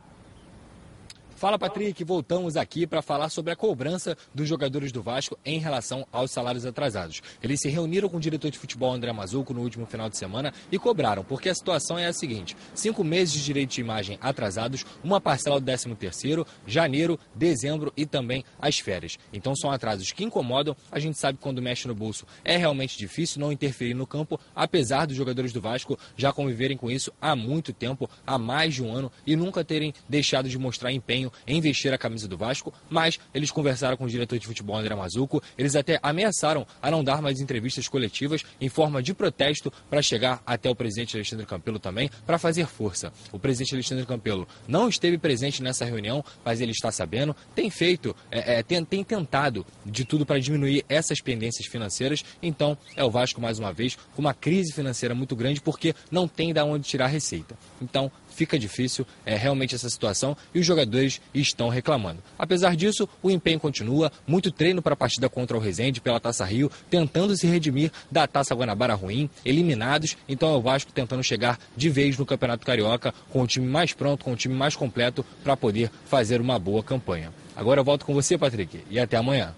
Fala, 1.44 1.60
Patrick. 1.60 2.02
Voltamos 2.06 2.56
aqui 2.56 2.88
para 2.88 3.02
falar 3.02 3.28
sobre 3.28 3.52
a 3.52 3.56
cobrança 3.58 4.18
dos 4.34 4.48
jogadores 4.48 4.94
do 4.94 5.04
Vasco 5.04 5.38
em 5.44 5.60
relação 5.60 6.08
aos 6.10 6.32
salários 6.32 6.66
atrasados. 6.66 7.22
Eles 7.44 7.60
se 7.60 7.68
reuniram 7.68 8.08
com 8.08 8.16
o 8.16 8.20
diretor 8.22 8.50
de 8.50 8.58
futebol 8.58 8.94
André 8.94 9.12
Mazuco 9.12 9.54
no 9.54 9.60
último 9.60 9.86
final 9.86 10.10
de 10.10 10.18
semana 10.18 10.54
e 10.72 10.80
cobraram, 10.80 11.22
porque 11.22 11.50
a 11.50 11.54
situação 11.54 12.00
é 12.00 12.06
a 12.06 12.14
seguinte: 12.14 12.56
cinco 12.74 13.04
meses 13.04 13.34
de 13.34 13.44
direito 13.44 13.72
de 13.72 13.82
imagem 13.82 14.18
atrasados, 14.22 14.86
uma 15.04 15.20
parcela 15.20 15.60
do 15.60 15.66
13 15.66 15.94
terceiro, 15.96 16.48
janeiro, 16.66 17.20
dezembro 17.36 17.92
e 17.98 18.06
também 18.06 18.46
as 18.58 18.80
férias. 18.80 19.20
Então 19.34 19.54
são 19.54 19.70
atrasos 19.70 20.14
que 20.14 20.24
incomodam. 20.24 20.78
A 20.90 20.98
gente 20.98 21.20
sabe 21.20 21.38
que 21.38 21.44
quando 21.44 21.62
mexe 21.62 21.90
no 21.90 21.94
bolso 21.94 22.26
é 22.46 22.56
realmente 22.56 22.98
difícil 22.98 23.42
não 23.42 23.52
interferir 23.52 23.96
no 23.96 24.08
campo, 24.08 24.40
apesar 24.56 25.06
dos 25.08 25.18
jogadores 25.18 25.52
do 25.52 25.60
Vasco 25.60 26.00
já 26.16 26.32
conviverem 26.32 26.78
com 26.78 26.90
isso 26.90 27.12
há 27.20 27.36
muito 27.36 27.74
tempo, 27.74 28.10
há 28.26 28.38
mais 28.38 28.76
de 28.76 28.82
um 28.82 28.96
ano, 28.96 29.12
e 29.28 29.36
nunca 29.36 29.62
terem 29.62 29.94
deixado 30.08 30.48
de 30.48 30.58
mostrar 30.58 30.94
empenho 30.94 31.33
em 31.48 31.60
vestir 31.62 31.94
a 31.94 31.98
camisa 31.98 32.28
do 32.28 32.38
Vasco, 32.38 32.74
mas 32.90 33.20
eles 33.34 33.52
conversaram 33.52 33.98
com 33.98 34.06
o 34.06 34.10
diretor 34.10 34.38
de 34.40 34.48
futebol 34.48 34.78
André 34.78 34.96
Mazuco, 34.96 35.42
eles 35.58 35.76
até 35.76 36.00
ameaçaram 36.02 36.66
a 36.82 36.92
não 36.92 37.04
dar 37.04 37.22
mais 37.22 37.40
entrevistas 37.40 37.88
coletivas 37.88 38.44
em 38.60 38.70
forma 38.70 39.02
de 39.02 39.14
protesto 39.14 39.72
para 39.90 40.02
chegar 40.02 40.42
até 40.46 40.70
o 40.70 40.76
presidente 40.76 41.16
Alexandre 41.16 41.46
Campelo 41.46 41.80
também, 41.80 42.10
para 42.26 42.38
fazer 42.38 42.66
força. 42.68 43.12
O 43.32 43.40
presidente 43.40 43.74
Alexandre 43.74 44.06
Campelo 44.06 44.48
não 44.68 44.88
esteve 44.88 45.18
presente 45.18 45.62
nessa 45.62 45.86
reunião, 45.86 46.24
mas 46.44 46.62
ele 46.62 46.72
está 46.72 46.92
sabendo, 46.92 47.36
tem 47.56 47.70
feito, 47.70 48.16
é, 48.32 48.60
é, 48.60 48.64
tem, 48.64 48.84
tem 48.84 49.04
tentado 49.04 49.66
de 49.86 50.06
tudo 50.06 50.26
para 50.26 50.40
diminuir 50.40 50.86
essas 50.88 51.22
pendências 51.22 51.68
financeiras, 51.68 52.24
então 52.42 52.78
é 52.96 53.04
o 53.04 53.12
Vasco 53.12 53.42
mais 53.42 53.60
uma 53.60 53.74
vez 53.74 53.98
com 54.16 54.22
uma 54.22 54.34
crise 54.34 54.74
financeira 54.74 55.16
muito 55.16 55.36
grande 55.36 55.62
porque 55.62 55.96
não 56.12 56.28
tem 56.28 56.54
da 56.54 56.66
onde 56.66 56.88
tirar 56.88 57.08
receita. 57.08 57.58
Então 57.82 58.12
fica 58.34 58.58
difícil 58.58 59.06
é, 59.26 59.36
realmente 59.36 59.76
essa 59.76 59.90
situação 59.90 60.36
e 60.54 60.60
os 60.60 60.66
jogadores 60.66 61.22
estão 61.34 61.70
reclamando. 61.70 62.20
Apesar 62.38 62.76
disso, 62.76 63.08
o 63.22 63.30
empenho 63.30 63.60
continua, 63.60 64.12
muito 64.28 64.52
treino 64.52 64.82
para 64.82 64.94
a 64.94 64.98
partida 64.98 65.30
contra 65.30 65.56
o 65.56 65.60
Resende 65.60 66.02
pela 66.02 66.20
Taça 66.20 66.44
Rio, 66.46 66.72
tentando 66.90 67.36
se 67.36 67.48
redimir 67.48 67.92
da 68.12 68.28
Taça 68.28 68.56
Guanabara 68.56 68.94
ruim, 68.94 69.30
eliminados, 69.46 70.18
então 70.28 70.54
é 70.54 70.58
o 70.58 70.62
Vasco 70.62 70.92
tentando 70.92 71.24
chegar 71.24 71.60
de 71.76 71.90
vez 71.90 72.18
no 72.18 72.26
Campeonato 72.26 72.66
Carioca 72.66 73.14
com 73.30 73.42
o 73.42 73.48
time 73.48 73.68
mais 73.68 73.94
pronto, 73.94 74.26
com 74.26 74.34
o 74.34 74.36
time 74.36 74.56
mais 74.56 74.76
completo 74.76 75.26
para 75.44 75.56
poder 75.56 75.90
fazer 76.06 76.42
uma 76.42 76.58
boa 76.58 76.84
campanha. 76.84 77.32
Agora 77.56 77.80
eu 77.80 77.84
volto 77.84 78.06
com 78.06 78.14
você, 78.14 78.38
Patrick, 78.38 78.84
e 78.90 79.00
até 79.00 79.18
amanhã. 79.18 79.54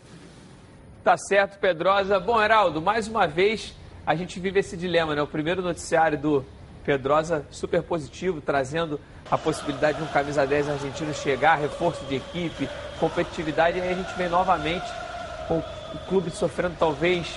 Tá 1.03 1.15
certo, 1.17 1.59
Pedrosa. 1.59 2.19
Bom, 2.19 2.41
Heraldo, 2.41 2.81
mais 2.81 3.07
uma 3.07 3.27
vez 3.27 3.73
a 4.05 4.15
gente 4.15 4.39
vive 4.39 4.59
esse 4.59 4.75
dilema, 4.75 5.15
né? 5.15 5.21
O 5.21 5.27
primeiro 5.27 5.61
noticiário 5.61 6.17
do 6.17 6.45
Pedrosa 6.85 7.45
super 7.49 7.81
positivo, 7.81 8.39
trazendo 8.39 8.99
a 9.29 9.37
possibilidade 9.37 9.97
de 9.97 10.03
um 10.03 10.07
camisa 10.07 10.45
10 10.45 10.69
argentino 10.69 11.13
chegar, 11.13 11.55
reforço 11.55 12.05
de 12.05 12.15
equipe, 12.15 12.69
competitividade, 12.99 13.79
e 13.79 13.81
aí 13.81 13.89
a 13.89 13.95
gente 13.95 14.13
vem 14.15 14.29
novamente 14.29 14.85
com 15.47 15.57
o 15.57 15.97
clube 16.07 16.29
sofrendo 16.29 16.75
talvez, 16.77 17.27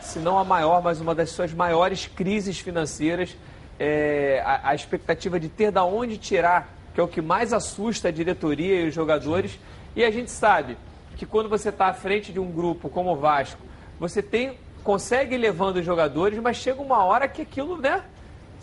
se 0.00 0.18
não 0.18 0.38
a 0.38 0.44
maior, 0.44 0.82
mas 0.82 1.00
uma 1.00 1.14
das 1.14 1.30
suas 1.30 1.52
maiores 1.52 2.06
crises 2.06 2.58
financeiras. 2.58 3.36
É, 3.76 4.40
a, 4.46 4.68
a 4.68 4.74
expectativa 4.74 5.40
de 5.40 5.48
ter 5.48 5.72
da 5.72 5.84
onde 5.84 6.16
tirar, 6.16 6.72
que 6.94 7.00
é 7.00 7.02
o 7.02 7.08
que 7.08 7.20
mais 7.20 7.52
assusta 7.52 8.06
a 8.06 8.12
diretoria 8.12 8.82
e 8.82 8.88
os 8.88 8.94
jogadores. 8.94 9.58
E 9.96 10.04
a 10.04 10.10
gente 10.12 10.30
sabe 10.30 10.76
que 11.16 11.26
quando 11.26 11.48
você 11.48 11.70
está 11.70 11.86
à 11.86 11.92
frente 11.92 12.32
de 12.32 12.38
um 12.38 12.52
grupo 12.52 12.88
como 12.88 13.12
o 13.12 13.16
Vasco, 13.16 13.60
você 13.98 14.22
tem 14.22 14.56
consegue 14.84 15.34
ir 15.34 15.38
levando 15.38 15.76
os 15.76 15.84
jogadores, 15.84 16.38
mas 16.38 16.58
chega 16.58 16.80
uma 16.80 17.02
hora 17.02 17.26
que 17.26 17.40
aquilo, 17.40 17.78
né? 17.78 18.04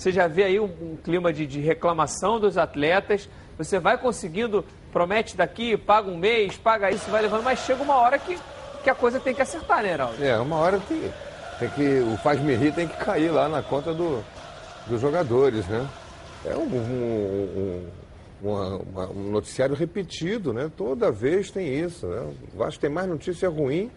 Você 0.02 0.12
já 0.12 0.28
vê 0.28 0.46
aí 0.46 0.60
um, 0.60 0.64
um 0.66 0.98
clima 1.04 1.32
de, 1.32 1.46
de 1.46 1.60
reclamação 1.60 2.40
dos 2.40 2.58
atletas. 2.58 3.30
Você 3.56 3.78
vai 3.78 4.00
conseguindo, 4.00 4.66
promete 4.92 5.38
daqui, 5.38 5.78
paga 5.78 6.10
um 6.10 6.18
mês, 6.18 6.58
paga 6.58 6.90
isso, 6.90 7.08
vai 7.12 7.22
levando, 7.22 7.44
mas 7.44 7.60
chega 7.60 7.84
uma 7.84 7.98
hora 7.98 8.18
que, 8.18 8.36
que 8.84 8.90
a 8.90 8.96
coisa 8.96 9.20
tem 9.20 9.36
que 9.36 9.44
acertar, 9.44 9.84
né, 9.84 9.94
Heraldo? 9.94 10.26
É, 10.26 10.36
uma 10.40 10.56
hora 10.56 10.80
tem, 10.90 11.04
tem 11.60 11.70
que. 11.70 12.00
O 12.12 12.18
faz-me 12.18 12.56
rir 12.56 12.74
tem 12.74 12.88
que 12.88 12.98
cair 12.98 13.30
lá 13.30 13.48
na 13.48 13.62
conta 13.62 13.94
do, 13.94 14.24
dos 14.88 15.00
jogadores, 15.00 15.68
né? 15.68 15.88
É 16.46 16.56
um, 16.56 16.62
um, 16.64 17.86
um, 18.42 18.50
uma- 18.50 18.78
uma- 18.78 19.10
um 19.12 19.30
noticiário 19.30 19.76
repetido, 19.76 20.52
né? 20.52 20.72
Toda 20.76 21.12
vez 21.12 21.52
tem 21.52 21.80
isso, 21.80 22.08
né? 22.08 22.28
O 22.56 22.58
Vasco 22.58 22.82
tem 22.82 22.90
mais 22.90 23.08
notícia 23.08 23.48
ruim 23.48 23.92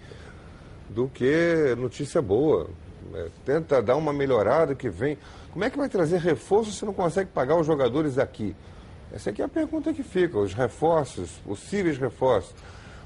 do 0.90 1.09
que 1.09 1.74
notícia 1.78 2.20
boa. 2.20 2.68
né? 3.11 3.28
Tenta 3.46 3.80
dar 3.80 3.96
uma 3.96 4.12
melhorada 4.12 4.74
que 4.74 4.90
vem. 4.90 5.16
Como 5.55 5.64
é 5.64 5.70
que 5.70 5.78
vai 5.78 5.88
trazer 5.88 6.18
reforço 6.18 6.72
se 6.72 6.84
não 6.84 6.92
consegue 6.92 7.30
pagar 7.30 7.57
os 7.57 7.64
jogadores 7.64 8.18
aqui? 8.18 8.57
Essa 9.12 9.30
aqui 9.30 9.40
é 9.40 9.44
a 9.44 9.48
pergunta 9.48 9.94
que 9.94 10.02
fica. 10.02 10.36
Os 10.36 10.52
reforços, 10.52 11.30
possíveis 11.46 11.96
reforços. 11.96 12.57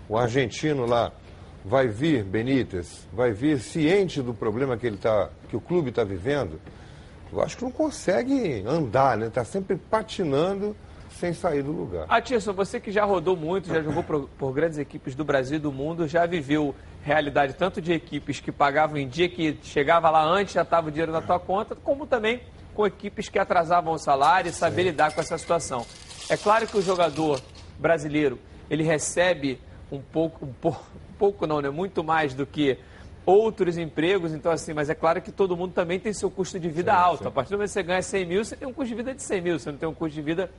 O 0.09 0.17
argentino 0.17 0.87
lá, 0.87 1.13
vai 1.63 1.89
vir 1.89 2.25
Benítez, 2.25 3.07
vai 3.13 3.33
vir 3.33 3.61
ciente 3.61 4.23
do 4.23 4.33
problema 4.33 4.79
que, 4.79 4.87
ele 4.87 4.97
tá, 4.97 5.29
que 5.51 5.57
o 5.57 5.61
clube 5.61 5.91
está 5.91 6.03
vivendo, 6.05 6.59
eu 7.31 7.43
acho 7.43 7.59
que 7.59 7.65
não 7.65 7.71
consegue 7.71 8.65
andar, 8.67 9.19
né? 9.19 9.27
Está 9.27 9.45
sempre 9.45 9.77
patinando 9.77 10.75
sem 11.11 11.35
sair 11.35 11.63
do 11.63 11.73
lugar. 11.73 12.07
Atirson, 12.09 12.55
você 12.55 12.81
que 12.81 12.91
já 12.91 13.05
rodou 13.05 13.37
muito, 13.37 13.69
já 13.69 13.83
jogou 13.83 14.03
por, 14.05 14.27
por, 14.39 14.55
grandes 14.55 14.79
equipes 14.79 15.15
do 15.15 15.23
Brasil 15.23 15.59
e 15.59 15.61
do 15.61 15.71
mundo, 15.71 16.09
já 16.09 16.25
viveu 16.25 16.75
realidade 17.09 17.55
tanto 17.55 17.81
de 17.81 17.93
equipes 17.93 18.39
que 18.39 18.53
pagavam 18.53 18.99
em 18.99 19.09
dia, 19.09 19.29
que 19.29 19.59
chegava 19.63 20.11
lá 20.11 20.23
antes, 20.23 20.55
já 20.55 20.63
estava 20.63 20.89
o 20.89 20.91
dinheiro 20.91 21.11
na 21.11 21.23
tua 21.23 21.41
conta, 21.41 21.75
como 21.75 22.07
também 22.07 22.43
com 22.75 22.87
equipes 22.87 23.29
que 23.29 23.39
atrasavam 23.39 23.95
o 23.95 23.99
salário 23.99 24.51
e 24.51 24.53
saber 24.53 24.83
Sim. 24.83 24.91
lidar 24.91 25.13
com 25.13 25.21
essa 25.21 25.37
situação. 25.37 25.85
É 26.29 26.37
claro 26.37 26.67
que 26.67 26.77
o 26.77 26.83
jogador 26.83 27.43
brasileiro, 27.79 28.39
ele 28.71 28.85
recebe 28.85 29.59
um 29.91 30.01
pouco, 30.01 30.45
um 30.45 30.53
pouco, 30.53 30.85
um 31.11 31.15
pouco 31.19 31.47
não, 31.47 31.61
né? 31.61 31.71
Muito 31.71 32.05
mais 32.05 32.35
do 32.35 32.47
que 32.47 32.79
outros 33.25 33.77
empregos, 33.77 34.33
então 34.33 34.53
assim, 34.53 34.73
mas 34.73 34.89
é 34.89 34.95
claro 34.95 35.21
que 35.21 35.33
todo 35.33 35.57
mundo 35.57 35.73
também 35.73 35.99
tem 35.99 36.13
seu 36.13 36.31
custo 36.31 36.61
de 36.61 36.69
vida 36.69 36.93
sim, 36.93 36.99
alto. 36.99 37.23
Sim. 37.23 37.29
A 37.29 37.31
partir 37.31 37.51
do 37.51 37.57
momento 37.57 37.69
que 37.69 37.73
você 37.73 37.83
ganha 37.83 38.03
100 38.03 38.27
mil, 38.27 38.45
você 38.45 38.57
tem 38.57 38.69
um 38.69 38.73
custo 38.73 38.89
de 38.89 38.95
vida 38.95 39.15
de 39.15 39.23
100 39.23 39.41
mil, 39.41 39.59
você 39.59 39.71
não 39.73 39.79
tem 39.79 39.89
um 39.89 39.95
custo 39.95 40.15
de 40.15 40.23
vida 40.23 40.51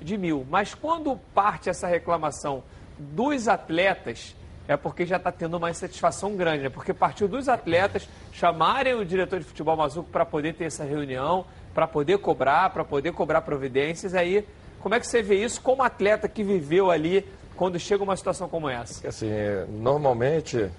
de 0.00 0.18
mil. 0.18 0.46
Mas 0.48 0.74
quando 0.74 1.16
parte 1.34 1.68
essa 1.68 1.86
reclamação 1.86 2.62
dos 2.98 3.48
atletas, 3.48 4.36
é 4.66 4.76
porque 4.76 5.04
já 5.04 5.16
está 5.16 5.30
tendo 5.30 5.56
uma 5.56 5.70
insatisfação 5.70 6.36
grande, 6.36 6.64
né? 6.64 6.68
Porque 6.68 6.94
partiu 6.94 7.28
dos 7.28 7.48
atletas 7.48 8.08
chamarem 8.32 8.94
o 8.94 9.04
diretor 9.04 9.38
de 9.38 9.44
futebol 9.44 9.76
Mazuco 9.76 10.08
para 10.10 10.24
poder 10.24 10.54
ter 10.54 10.64
essa 10.64 10.84
reunião, 10.84 11.44
para 11.74 11.86
poder 11.86 12.18
cobrar, 12.18 12.70
para 12.70 12.84
poder 12.84 13.12
cobrar 13.12 13.42
providências. 13.42 14.14
Aí, 14.14 14.46
como 14.80 14.94
é 14.94 15.00
que 15.00 15.06
você 15.06 15.22
vê 15.22 15.42
isso 15.44 15.60
como 15.60 15.82
atleta 15.82 16.28
que 16.28 16.42
viveu 16.42 16.90
ali 16.90 17.26
quando 17.56 17.78
chega 17.78 18.02
uma 18.02 18.16
situação 18.16 18.48
como 18.48 18.68
essa? 18.68 19.06
Assim, 19.06 19.30
normalmente, 19.68 20.70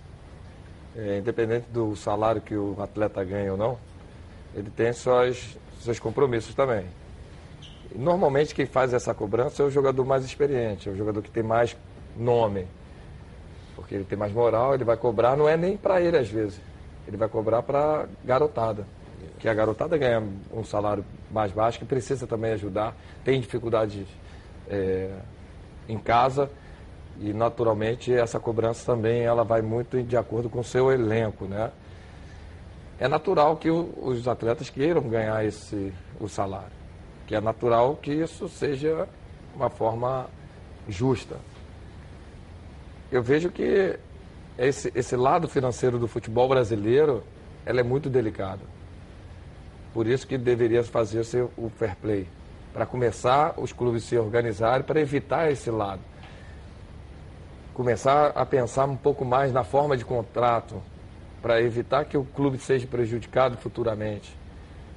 é, 0.95 1.19
independente 1.19 1.67
do 1.69 1.95
salário 1.95 2.41
que 2.41 2.55
o 2.55 2.75
atleta 2.81 3.23
ganha 3.23 3.51
ou 3.51 3.57
não, 3.57 3.77
ele 4.55 4.69
tem 4.71 4.93
suas, 4.93 5.57
seus 5.81 5.99
compromissos 5.99 6.55
também. 6.55 6.85
Normalmente 7.93 8.55
quem 8.55 8.65
faz 8.65 8.93
essa 8.93 9.13
cobrança 9.13 9.61
é 9.61 9.65
o 9.65 9.69
jogador 9.69 10.03
mais 10.05 10.25
experiente, 10.25 10.89
é 10.89 10.91
o 10.91 10.95
jogador 10.95 11.21
que 11.21 11.29
tem 11.29 11.43
mais 11.43 11.77
nome. 12.17 12.65
Porque 13.85 13.95
ele 13.95 14.03
tem 14.03 14.17
mais 14.17 14.33
moral, 14.33 14.73
ele 14.73 14.83
vai 14.83 14.97
cobrar, 14.97 15.37
não 15.37 15.47
é 15.47 15.55
nem 15.55 15.77
para 15.77 16.01
ele 16.01 16.17
às 16.17 16.27
vezes. 16.29 16.59
Ele 17.07 17.17
vai 17.17 17.29
cobrar 17.29 17.61
para 17.61 18.07
garotada. 18.23 18.85
Que 19.39 19.47
a 19.47 19.53
garotada 19.53 19.97
ganha 19.97 20.23
um 20.51 20.63
salário 20.63 21.05
mais 21.29 21.51
baixo, 21.51 21.77
que 21.77 21.85
precisa 21.85 22.25
também 22.25 22.53
ajudar, 22.53 22.95
tem 23.23 23.39
dificuldades 23.39 24.07
é, 24.67 25.11
em 25.87 25.99
casa 25.99 26.49
e 27.19 27.31
naturalmente 27.31 28.11
essa 28.11 28.39
cobrança 28.39 28.85
também 28.85 29.21
ela 29.21 29.43
vai 29.43 29.61
muito 29.61 30.01
de 30.01 30.17
acordo 30.17 30.49
com 30.49 30.59
o 30.59 30.63
seu 30.63 30.91
elenco, 30.91 31.45
né? 31.45 31.71
É 32.99 33.07
natural 33.07 33.57
que 33.57 33.69
o, 33.69 33.93
os 34.01 34.27
atletas 34.27 34.69
queiram 34.69 35.01
ganhar 35.03 35.45
esse 35.45 35.93
o 36.19 36.27
salário 36.27 36.85
que 37.25 37.35
é 37.35 37.41
natural 37.41 37.95
que 37.95 38.11
isso 38.11 38.47
seja 38.47 39.07
uma 39.55 39.69
forma 39.69 40.27
justa. 40.87 41.37
Eu 43.15 43.23
vejo 43.23 43.49
que 43.49 43.97
esse, 44.57 44.91
esse 44.93 45.15
lado 45.15 45.47
financeiro 45.47 45.97
do 45.97 46.05
futebol 46.05 46.49
brasileiro 46.49 47.23
ela 47.65 47.79
é 47.79 47.83
muito 47.83 48.09
delicado. 48.09 48.59
Por 49.93 50.05
isso 50.05 50.27
que 50.27 50.37
deveria 50.37 50.83
fazer-se 50.83 51.39
o 51.55 51.71
fair 51.77 51.95
play. 51.95 52.27
Para 52.73 52.85
começar 52.85 53.53
os 53.57 53.71
clubes 53.71 54.03
se 54.03 54.17
organizarem 54.17 54.85
para 54.85 54.99
evitar 54.99 55.49
esse 55.49 55.71
lado. 55.71 56.01
Começar 57.73 58.33
a 58.35 58.45
pensar 58.45 58.83
um 58.83 58.97
pouco 58.97 59.23
mais 59.23 59.53
na 59.53 59.63
forma 59.63 59.95
de 59.95 60.03
contrato, 60.03 60.83
para 61.41 61.61
evitar 61.61 62.03
que 62.03 62.17
o 62.17 62.25
clube 62.25 62.57
seja 62.57 62.85
prejudicado 62.85 63.55
futuramente. 63.55 64.35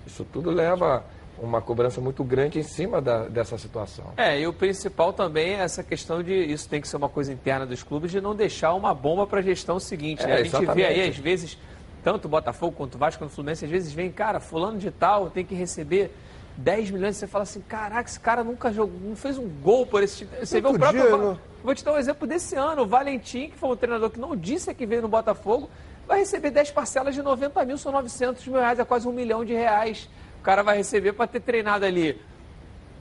Isso 0.05 0.25
tudo 0.25 0.51
leva 0.51 1.05
uma 1.41 1.61
cobrança 1.61 2.01
muito 2.01 2.25
grande 2.25 2.59
em 2.59 2.63
cima 2.63 3.01
da, 3.01 3.29
dessa 3.29 3.57
situação. 3.59 4.13
É, 4.17 4.41
e 4.41 4.47
o 4.47 4.53
principal 4.53 5.13
também 5.13 5.55
é 5.55 5.61
essa 5.61 5.83
questão 5.83 6.23
de 6.23 6.35
isso 6.35 6.69
tem 6.69 6.81
que 6.81 6.89
ser 6.89 6.97
uma 6.97 7.09
coisa 7.09 7.33
interna 7.33 7.67
dos 7.67 7.83
clubes 7.83 8.11
de 8.11 8.21
não 8.21 8.35
deixar 8.35 8.75
uma 8.75 8.95
bomba 8.95 9.27
para 9.27 9.41
a 9.41 9.43
gestão 9.43 9.79
seguinte. 9.79 10.25
Né? 10.25 10.25
É, 10.25 10.29
né? 10.29 10.35
A 10.35 10.45
gente 10.45 10.57
exatamente. 10.57 10.77
vê 10.77 10.85
aí, 10.85 11.09
às 11.09 11.17
vezes, 11.17 11.59
tanto 12.03 12.27
o 12.27 12.29
Botafogo 12.29 12.73
quanto 12.77 12.95
o 12.95 12.99
Vasco 12.99 13.23
quanto 13.23 13.31
o 13.31 13.35
Fluminense, 13.35 13.65
às 13.65 13.71
vezes 13.71 13.93
vem, 13.93 14.11
cara, 14.11 14.41
fulano 14.41 14.79
de 14.79 14.91
tal 14.91 15.31
tem 15.31 15.45
que 15.45 15.55
receber 15.55 16.11
10 16.57 16.91
milhões, 16.91 17.17
você 17.17 17.27
fala 17.27 17.45
assim, 17.45 17.61
caraca, 17.61 18.09
esse 18.09 18.19
cara 18.19 18.43
nunca 18.43 18.73
jogou, 18.73 18.99
não 19.01 19.15
fez 19.15 19.39
um 19.39 19.49
gol 19.49 19.87
por 19.87 20.03
esse 20.03 20.19
time. 20.19 20.31
Você 20.41 20.61
vê 20.61 20.67
o 20.67 20.75
próprio. 20.75 21.39
Vou 21.63 21.75
te 21.75 21.85
dar 21.85 21.93
um 21.93 21.99
exemplo 21.99 22.27
desse 22.27 22.57
ano. 22.57 22.83
O 22.83 22.87
Valentim, 22.87 23.51
que 23.51 23.57
foi 23.57 23.71
um 23.71 23.77
treinador 23.77 24.11
que 24.11 24.19
não 24.19 24.37
disse 24.37 24.73
que 24.75 24.87
veio 24.87 25.03
no 25.03 25.09
Botafogo, 25.09 25.71
vai 26.07 26.21
receber 26.21 26.51
10 26.51 26.71
parcelas 26.73 27.15
de 27.15 27.23
90 27.23 27.65
mil, 27.65 27.79
são 27.79 27.93
900 27.93 28.47
mil 28.47 28.59
reais, 28.59 28.79
é 28.79 28.85
quase 28.85 29.07
um 29.07 29.13
milhão 29.13 29.45
de 29.45 29.53
reais 29.53 30.09
cara 30.49 30.63
vai 30.63 30.79
receber 30.79 31.13
para 31.13 31.27
ter 31.27 31.41
treinado 31.41 31.85
ali. 31.85 32.19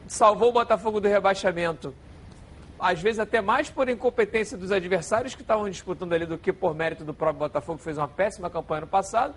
Salvou 0.06 0.50
o 0.50 0.52
Botafogo 0.52 1.00
do 1.00 1.08
rebaixamento. 1.08 1.94
Às 2.78 3.02
vezes 3.02 3.20
até 3.20 3.40
mais 3.40 3.70
por 3.70 3.88
incompetência 3.88 4.58
dos 4.58 4.70
adversários 4.70 5.34
que 5.34 5.44
estavam 5.44 5.70
disputando 5.70 6.12
ali 6.12 6.26
do 6.26 6.38
que 6.38 6.52
por 6.52 6.76
mérito 6.76 7.06
do 7.06 7.14
próprio 7.14 7.40
Botafogo, 7.40 7.78
que 7.78 7.86
fez 7.86 7.98
uma 7.98 8.08
péssima 8.08 8.50
campanha 8.50 8.82
no 8.82 8.88
passado. 8.88 9.34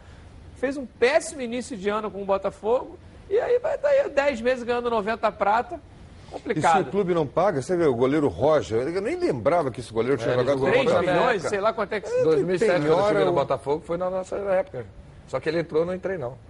Fez 0.57 0.77
um 0.77 0.85
péssimo 0.85 1.41
início 1.41 1.77
de 1.77 1.89
ano 1.89 2.11
com 2.11 2.21
o 2.21 2.25
Botafogo. 2.25 2.99
E 3.29 3.39
aí 3.39 3.61
vai 3.61 3.77
estar 3.77 3.89
aí 3.89 4.11
10 4.11 4.41
meses 4.41 4.65
ganhando 4.65 4.91
90 4.91 5.31
prata. 5.31 5.81
Complicado. 6.33 6.81
E 6.81 6.83
se 6.83 6.89
o 6.89 6.91
clube 6.91 7.15
não 7.15 7.29
paga, 7.29 7.63
você 7.63 7.77
vê, 7.77 7.85
o 7.85 7.95
goleiro 7.95 8.27
Roger, 8.27 8.89
eu 8.89 9.01
nem 9.01 9.15
lembrava 9.15 9.71
que 9.71 9.79
esse 9.79 9.93
goleiro 9.93 10.19
tinha 10.19 10.35
é, 10.35 10.39
jogado 10.39 10.61
3 10.61 10.85
milhões, 10.99 11.43
sei 11.43 11.61
lá 11.61 11.73
quanto 11.73 11.93
é 11.93 12.01
que... 12.01 12.11
2007, 12.25 12.73
quando 12.73 12.87
eu 12.89 13.07
cheguei 13.07 13.25
no 13.25 13.33
Botafogo, 13.33 13.85
foi 13.87 13.97
na 13.97 14.11
nossa 14.11 14.35
época. 14.37 14.85
Só 15.29 15.39
que 15.39 15.49
ele 15.49 15.61
entrou, 15.61 15.87
não 15.87 15.95
entrei 15.95 16.19
não. 16.19 16.50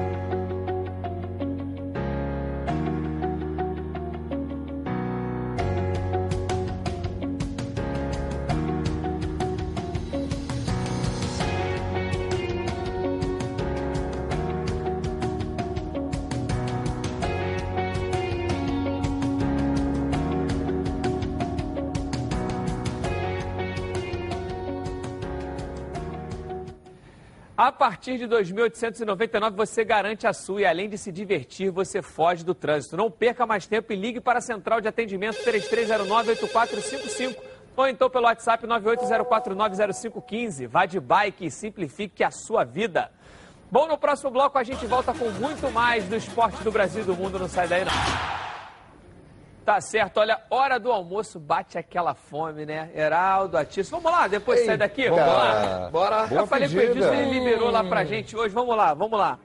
Partir 28.01 28.17
de 28.17 28.27
2.899 28.27 29.55
você 29.55 29.85
garante 29.85 30.25
a 30.25 30.33
sua 30.33 30.61
e 30.61 30.65
além 30.65 30.89
de 30.89 30.97
se 30.97 31.11
divertir, 31.11 31.69
você 31.69 32.01
foge 32.01 32.43
do 32.43 32.55
trânsito. 32.55 32.97
Não 32.97 33.11
perca 33.11 33.45
mais 33.45 33.67
tempo 33.67 33.93
e 33.93 33.95
ligue 33.95 34.19
para 34.19 34.39
a 34.39 34.41
central 34.41 34.81
de 34.81 34.87
atendimento 34.87 35.37
3309-8455 35.45 37.35
ou 37.77 37.87
então 37.87 38.09
pelo 38.09 38.25
WhatsApp 38.25 38.65
9804900515. 38.65 40.67
Vá 40.67 40.87
de 40.87 40.99
bike 40.99 41.45
e 41.45 41.51
simplifique 41.51 42.23
a 42.23 42.31
sua 42.31 42.63
vida. 42.63 43.11
Bom, 43.69 43.87
no 43.87 43.99
próximo 43.99 44.31
bloco 44.31 44.57
a 44.57 44.63
gente 44.63 44.83
volta 44.87 45.13
com 45.13 45.29
muito 45.29 45.69
mais 45.69 46.03
do 46.05 46.15
esporte 46.15 46.63
do 46.63 46.71
Brasil 46.71 47.03
e 47.03 47.05
do 47.05 47.15
mundo. 47.15 47.37
Não 47.37 47.47
sai 47.47 47.67
daí 47.67 47.85
não. 47.85 47.91
Tá 49.65 49.79
certo, 49.79 50.19
olha, 50.19 50.41
hora 50.49 50.79
do 50.79 50.91
almoço 50.91 51.39
bate 51.39 51.77
aquela 51.77 52.15
fome, 52.15 52.65
né? 52.65 52.89
Heraldo, 52.95 53.57
Atício. 53.57 53.91
Vamos 53.91 54.11
lá, 54.11 54.27
depois 54.27 54.59
Ei, 54.61 54.65
sai 54.65 54.77
daqui? 54.77 55.07
Vamos 55.07 55.25
lá. 55.25 55.89
Bora. 55.91 56.27
Eu 56.31 56.47
falei 56.47 56.67
com 56.67 56.75
o 56.75 56.81
Edilson, 56.81 57.13
ele 57.13 57.39
liberou 57.39 57.69
lá 57.69 57.83
pra 57.83 58.03
gente 58.03 58.35
hoje. 58.35 58.53
Vamos 58.53 58.75
lá, 58.75 58.93
vamos 58.93 59.19
lá. 59.19 59.37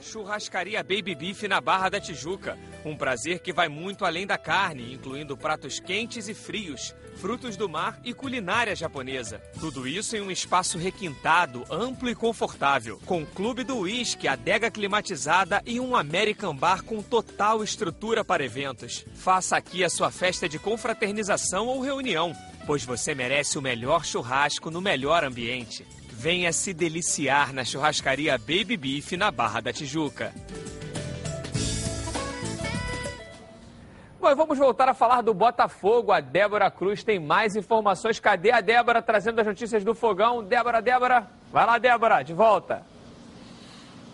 Churrascaria 0.00 0.82
Baby 0.82 1.14
Beef 1.14 1.44
na 1.44 1.60
Barra 1.60 1.88
da 1.88 2.00
Tijuca. 2.00 2.58
Um 2.84 2.96
prazer 2.96 3.38
que 3.38 3.52
vai 3.52 3.68
muito 3.68 4.04
além 4.04 4.26
da 4.26 4.36
carne, 4.36 4.92
incluindo 4.92 5.36
pratos 5.36 5.80
quentes 5.80 6.28
e 6.28 6.34
frios, 6.34 6.94
frutos 7.16 7.56
do 7.56 7.68
mar 7.68 7.98
e 8.04 8.12
culinária 8.12 8.76
japonesa. 8.76 9.40
Tudo 9.58 9.88
isso 9.88 10.16
em 10.16 10.20
um 10.20 10.30
espaço 10.30 10.78
requintado, 10.78 11.64
amplo 11.70 12.08
e 12.08 12.14
confortável, 12.14 13.00
com 13.04 13.24
clube 13.24 13.64
do 13.64 13.78
uísque, 13.78 14.28
adega 14.28 14.70
climatizada 14.70 15.62
e 15.66 15.80
um 15.80 15.96
American 15.96 16.54
Bar 16.54 16.84
com 16.84 17.02
total 17.02 17.64
estrutura 17.64 18.24
para 18.24 18.44
eventos. 18.44 19.04
Faça 19.14 19.56
aqui 19.56 19.82
a 19.82 19.90
sua 19.90 20.10
festa 20.10 20.48
de 20.48 20.58
confraternização 20.58 21.66
ou 21.66 21.80
reunião, 21.80 22.32
pois 22.66 22.84
você 22.84 23.14
merece 23.14 23.58
o 23.58 23.62
melhor 23.62 24.04
churrasco 24.04 24.70
no 24.70 24.80
melhor 24.80 25.24
ambiente. 25.24 25.86
Venha 26.10 26.52
se 26.52 26.72
deliciar 26.72 27.52
na 27.52 27.64
churrascaria 27.64 28.38
Baby 28.38 28.76
Beef 28.76 29.12
na 29.12 29.30
Barra 29.30 29.60
da 29.60 29.72
Tijuca. 29.72 30.32
Bom, 34.18 34.34
vamos 34.34 34.58
voltar 34.58 34.88
a 34.88 34.94
falar 34.94 35.20
do 35.20 35.34
Botafogo. 35.34 36.10
A 36.10 36.20
Débora 36.20 36.70
Cruz 36.70 37.04
tem 37.04 37.18
mais 37.18 37.54
informações. 37.54 38.18
Cadê 38.18 38.50
a 38.50 38.60
Débora 38.60 39.02
trazendo 39.02 39.40
as 39.40 39.46
notícias 39.46 39.84
do 39.84 39.94
fogão? 39.94 40.42
Débora, 40.42 40.80
Débora. 40.80 41.28
Vai 41.52 41.66
lá, 41.66 41.78
Débora, 41.78 42.22
de 42.22 42.32
volta. 42.32 42.82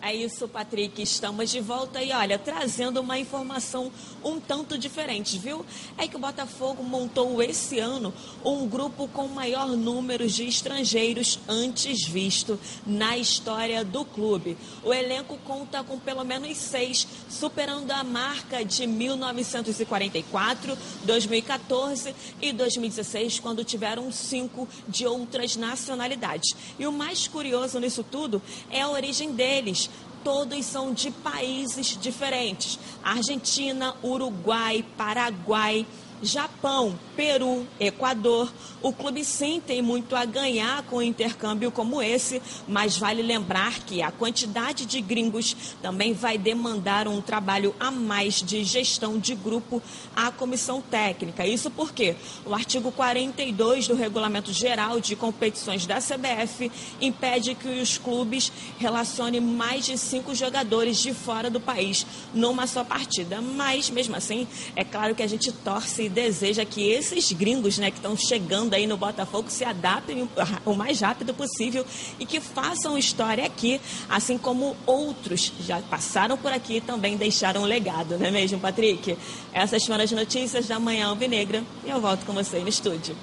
É 0.05 0.13
isso, 0.13 0.49
Patrick. 0.49 1.01
Estamos 1.01 1.49
de 1.49 1.61
volta 1.61 2.03
e 2.03 2.11
olha, 2.11 2.37
trazendo 2.37 3.01
uma 3.01 3.21
informação 3.21 3.93
um 4.25 4.41
tanto 4.41 4.77
diferente, 4.77 5.39
viu? 5.39 5.65
É 5.97 6.09
que 6.09 6.17
o 6.17 6.19
Botafogo 6.19 6.83
montou 6.83 7.41
esse 7.41 7.79
ano 7.79 8.13
um 8.45 8.67
grupo 8.67 9.07
com 9.07 9.29
maior 9.29 9.69
número 9.69 10.27
de 10.27 10.45
estrangeiros 10.45 11.39
antes 11.47 12.05
visto 12.05 12.59
na 12.85 13.17
história 13.17 13.85
do 13.85 14.05
clube. 14.05 14.59
O 14.83 14.93
elenco 14.93 15.39
conta 15.45 15.85
com 15.85 15.97
pelo 16.01 16.25
menos 16.25 16.59
seis, 16.59 17.07
superando 17.31 17.93
a 17.93 18.03
marca 18.03 18.65
de 18.65 18.89
1944, 18.89 20.77
2014 21.05 22.13
e 22.41 22.53
2016, 22.53 23.39
quando 23.39 23.63
tiveram 23.63 24.11
cinco 24.11 24.69
de 24.89 25.07
outras 25.07 25.55
nacionalidades. 25.55 26.57
E 26.77 26.89
o 26.89 26.93
mais 26.93 27.29
curioso 27.29 27.79
nisso 27.79 28.03
tudo 28.03 28.43
é 28.69 28.81
a 28.81 28.89
origem 28.89 29.31
deles 29.31 29.92
todos 30.23 30.65
são 30.65 30.93
de 30.93 31.11
países 31.11 31.99
diferentes: 32.01 32.79
Argentina, 33.03 33.95
Uruguai, 34.03 34.85
Paraguai, 34.97 35.87
Japão, 36.23 36.97
Peru, 37.17 37.67
Equador. 37.81 38.53
O 38.81 38.93
clube 38.93 39.25
sim 39.25 39.61
tem 39.65 39.83
muito 39.83 40.15
a 40.15 40.25
ganhar 40.25 40.83
com 40.85 40.97
um 40.97 41.03
intercâmbio 41.03 41.71
como 41.71 42.01
esse, 42.01 42.41
mas 42.67 42.97
vale 42.97 43.23
lembrar 43.23 43.81
que 43.81 44.03
a 44.03 44.11
quantidade 44.11 44.87
de 44.87 45.01
gringos 45.01 45.57
também 45.83 46.13
vai 46.13 46.39
demandar 46.39 47.09
um 47.09 47.21
trabalho 47.21 47.75
a 47.79 47.91
mais 47.91 48.37
de 48.43 48.65
gestão 48.65 49.19
de 49.19 49.35
grupo 49.35 49.83
à 50.15 50.31
comissão 50.31 50.81
técnica. 50.81 51.47
Isso 51.47 51.71
porque 51.71 52.17
o 52.47 52.55
artigo 52.55 52.93
42 52.93 53.89
do 53.89 53.95
Regulamento 53.95 54.53
Geral 54.53 55.01
de 55.01 55.17
Competições 55.17 55.87
da 55.87 55.99
CBF 55.99 56.71
impede 57.01 57.55
que 57.55 57.69
os 57.69 57.99
clubes 57.99 58.53
relacionem 58.79 59.41
mais 59.41 59.87
de 59.87 59.99
cinco 59.99 60.35
jogadores 60.35 60.99
de 60.99 61.13
fora 61.13 61.51
do 61.51 61.61
país 61.61 62.07
numa 62.33 62.67
só 62.67 62.85
partida. 62.85 63.41
Mas, 63.41 63.91
mesmo 63.91 64.15
assim, 64.15 64.47
é 64.77 64.85
claro 64.85 65.15
que 65.15 65.23
a 65.23 65.27
gente 65.27 65.51
torce 65.51 66.12
deseja 66.13 66.65
que 66.65 66.91
esses 66.91 67.33
gringos 67.33 67.79
né, 67.79 67.91
que 67.91 67.97
estão 67.97 68.17
chegando 68.17 68.75
aí 68.75 68.87
no 68.87 68.97
Botafogo 68.97 69.51
se 69.51 69.65
adaptem 69.65 70.29
o 70.65 70.75
mais 70.75 71.01
rápido 71.01 71.35
possível 71.35 71.85
e 72.21 72.27
que 72.27 72.41
façam 72.41 72.97
história 72.97 73.45
aqui, 73.45 73.81
assim 74.09 74.39
como 74.39 74.77
outros 74.87 75.53
já 75.61 75.81
passaram 75.81 76.37
por 76.37 76.53
aqui 76.53 76.77
e 76.77 76.81
também 76.81 77.17
deixaram 77.17 77.63
um 77.63 77.65
legado, 77.65 78.19
não 78.19 78.27
é 78.27 78.31
mesmo, 78.31 78.61
Patrick? 78.61 79.19
Essas 79.53 79.85
foram 79.85 80.05
as 80.05 80.13
notícias 80.13 80.69
da 80.69 80.79
Manhã 80.79 81.09
Alvinegra 81.09 81.63
e 81.85 81.91
eu 81.91 82.01
volto 82.01 82.25
com 82.25 82.33
você 82.33 82.59
no 82.61 82.69
estúdio. 82.69 83.17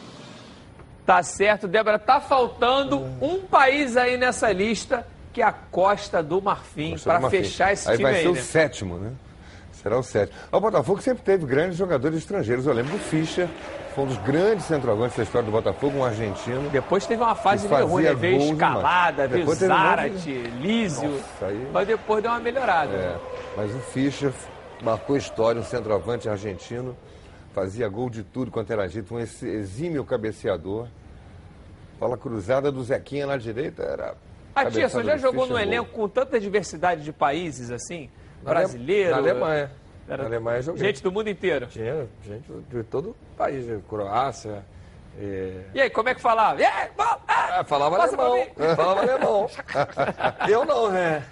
Tá 1.06 1.24
certo, 1.24 1.68
Débora. 1.68 1.98
Tá 1.98 2.20
faltando 2.20 3.00
um 3.22 3.40
país 3.40 3.98
aí 3.98 4.18
nessa 4.18 4.52
lista, 4.52 5.08
que 5.34 5.42
é 5.42 5.46
a 5.46 5.52
Costa 5.52 6.22
do 6.22 6.42
Marfim, 6.42 6.98
para 7.00 7.30
fechar 7.30 7.74
esse 7.74 7.90
aí 7.90 7.98
time 7.98 8.04
vai 8.04 8.16
aí, 8.18 8.22
ser 8.24 8.30
o 8.30 8.34
né? 8.34 8.42
sétimo, 8.42 8.98
né? 8.98 9.12
Será 9.82 9.98
o 9.98 10.04
sétimo. 10.04 10.38
O 10.52 10.60
Botafogo 10.60 11.02
sempre 11.02 11.24
teve 11.24 11.46
grandes 11.46 11.78
jogadores 11.78 12.18
estrangeiros. 12.18 12.66
Eu 12.66 12.74
lembro 12.74 12.92
do 12.92 13.00
Fischer, 13.00 13.48
foi 13.96 14.04
um 14.04 14.08
dos 14.08 14.18
grandes 14.18 14.66
centroavantes 14.66 15.16
da 15.16 15.24
história 15.24 15.46
do 15.46 15.52
Botafogo, 15.52 16.00
um 16.00 16.04
argentino. 16.04 16.70
Depois 16.70 17.06
teve 17.06 17.24
uma 17.24 17.34
fase 17.36 17.68
meio 17.68 17.86
ruim, 17.88 18.04
né? 18.04 18.14
Veio 18.14 18.42
escalada, 18.52 19.28
demais. 19.28 19.58
veio 19.58 19.72
um 19.72 19.76
Zarate, 19.76 20.32
Lísio, 20.60 21.10
Nossa, 21.10 21.46
aí- 21.46 21.70
mas 21.72 21.88
depois 21.88 22.22
deu 22.22 22.32
uma 22.32 22.40
melhorada. 22.42 22.92
É, 22.94 23.18
mas 23.56 23.74
o 23.74 23.80
Fischer 23.80 24.34
marcou 24.84 25.16
história, 25.16 25.62
um 25.62 25.64
centroavante 25.64 26.28
argentino, 26.28 26.96
fazia 27.54 27.88
gol 27.88 28.10
de 28.10 28.24
tudo 28.24 28.52
quanto 28.52 28.72
era 28.74 28.88
jeito, 28.88 29.14
um 29.16 29.20
ex- 29.20 29.42
exímio 29.44 30.04
cabeceador. 30.04 30.88
Bola 32.00 32.18
cruzada 32.18 32.72
do 32.72 32.84
Zequinha 32.84 33.26
na 33.28 33.38
direita 33.38 33.84
era. 33.84 34.14
A 34.56 34.66
Tia, 34.70 34.90
você 34.90 35.04
já 35.04 35.18
jogou 35.18 35.48
gol. 35.48 35.60
elenco 35.60 35.90
com 35.92 36.08
tanta 36.10 36.40
diversidade 36.40 37.04
de 37.04 37.12
países 37.14 37.72
assim? 37.72 38.10
Brasileiro? 38.44 39.12
Na 39.12 39.18
Alemanha. 39.18 39.72
Era- 40.08 40.24
Na 40.24 40.30
Alemanha 40.30 40.62
joguei. 40.62 40.84
Gente 40.84 41.04
do 41.04 41.12
mundo 41.12 41.30
inteiro. 41.30 41.68
Tinha 41.68 42.08
gente 42.26 42.52
de 42.70 42.84
todo 42.84 43.10
o 43.12 43.16
país, 43.38 43.66
Croácia. 43.88 44.64
eh, 45.20 45.66
E 45.74 45.82
aí, 45.82 45.90
como 45.90 46.10
é 46.10 46.16
que 46.16 46.22
falava? 46.22 46.60
Aí, 46.60 46.90
bom, 46.98 47.04
ah, 47.28 47.64
falava 47.66 47.98
alemão. 48.02 48.48
Falava 48.76 49.02
alemão. 49.06 49.50
Eu 50.48 50.66
não, 50.66 50.90
né? 50.90 51.24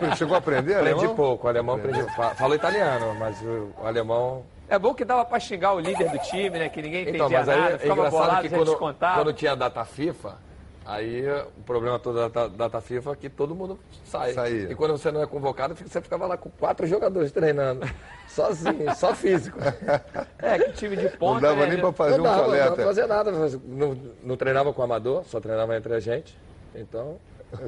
Você 0.00 0.16
chegou 0.16 0.34
a 0.34 0.38
aprender 0.38 0.74
Aprendi 0.74 0.98
alemão? 0.98 1.16
pouco. 1.16 1.48
Alemão 1.48 1.76
aprendi. 1.76 2.02
fa- 2.14 2.34
Falo 2.34 2.54
italiano, 2.54 3.14
mas 3.18 3.40
o 3.42 3.72
o 3.82 3.86
alemão. 3.86 4.44
É 4.68 4.78
bom 4.78 4.92
que 4.92 5.02
dava 5.04 5.24
pra 5.24 5.40
xingar 5.40 5.72
o 5.72 5.80
líder 5.80 6.10
do 6.10 6.18
time, 6.18 6.50
né? 6.58 6.68
Que 6.68 6.82
ninguém 6.82 7.02
entendia 7.02 7.24
Então, 7.24 7.30
mas 7.30 7.48
aí 7.48 7.58
nada, 7.60 7.74
é 7.74 7.78
ficava 7.78 8.00
engraçado 8.00 8.20
bolado, 8.20 8.42
que 8.42 8.54
quando, 8.54 8.76
quando 8.76 9.32
tinha 9.32 9.56
data 9.56 9.82
FIFA, 9.86 10.36
aí 10.88 11.26
eh, 11.26 11.46
o 11.58 11.62
problema 11.62 11.98
todo 11.98 12.28
da 12.28 12.48
data, 12.48 12.80
FIFA 12.80 13.12
é 13.12 13.16
que 13.16 13.28
todo 13.28 13.54
mundo 13.54 13.78
sai. 14.04 14.32
Saía. 14.32 14.72
E 14.72 14.74
quando 14.74 14.92
você 14.92 15.10
não 15.12 15.22
é 15.22 15.26
convocado, 15.26 15.76
fica- 15.76 15.88
você 15.90 16.00
ficava 16.00 16.26
lá 16.26 16.36
com 16.36 16.50
quatro 16.50 16.86
jogadores 16.86 17.30
treinando. 17.30 17.86
Sozinho, 18.28 18.92
só 18.96 19.14
físico. 19.14 19.58
É, 20.38 20.58
que 20.58 20.72
time 20.72 20.96
de 20.96 21.08
ponta, 21.10 21.34
Não 21.34 21.40
dava 21.40 21.60
né? 21.66 21.72
nem 21.72 21.78
pra 21.80 21.92
fazer 21.92 22.16
não 22.16 22.20
um 22.20 22.22
dava, 22.24 22.36
não 22.36 22.42
dava 22.42 22.50
coleta. 22.50 22.74
pra 22.74 22.84
fazer 22.84 23.06
nada. 23.06 23.30
Não, 23.64 23.98
não 24.22 24.36
treinava 24.36 24.72
com 24.72 24.80
o 24.80 24.84
amador, 24.84 25.24
só 25.24 25.38
treinava 25.40 25.76
entre 25.76 25.94
a 25.94 26.00
gente. 26.00 26.36
Então, 26.74 27.18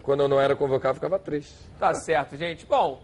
quando 0.02 0.22
eu 0.22 0.28
não 0.28 0.40
era 0.40 0.56
convocado, 0.56 0.94
ficava 0.94 1.18
triste. 1.18 1.54
Tá 1.78 1.92
certo, 1.94 2.36
gente. 2.36 2.64
Bom, 2.66 3.00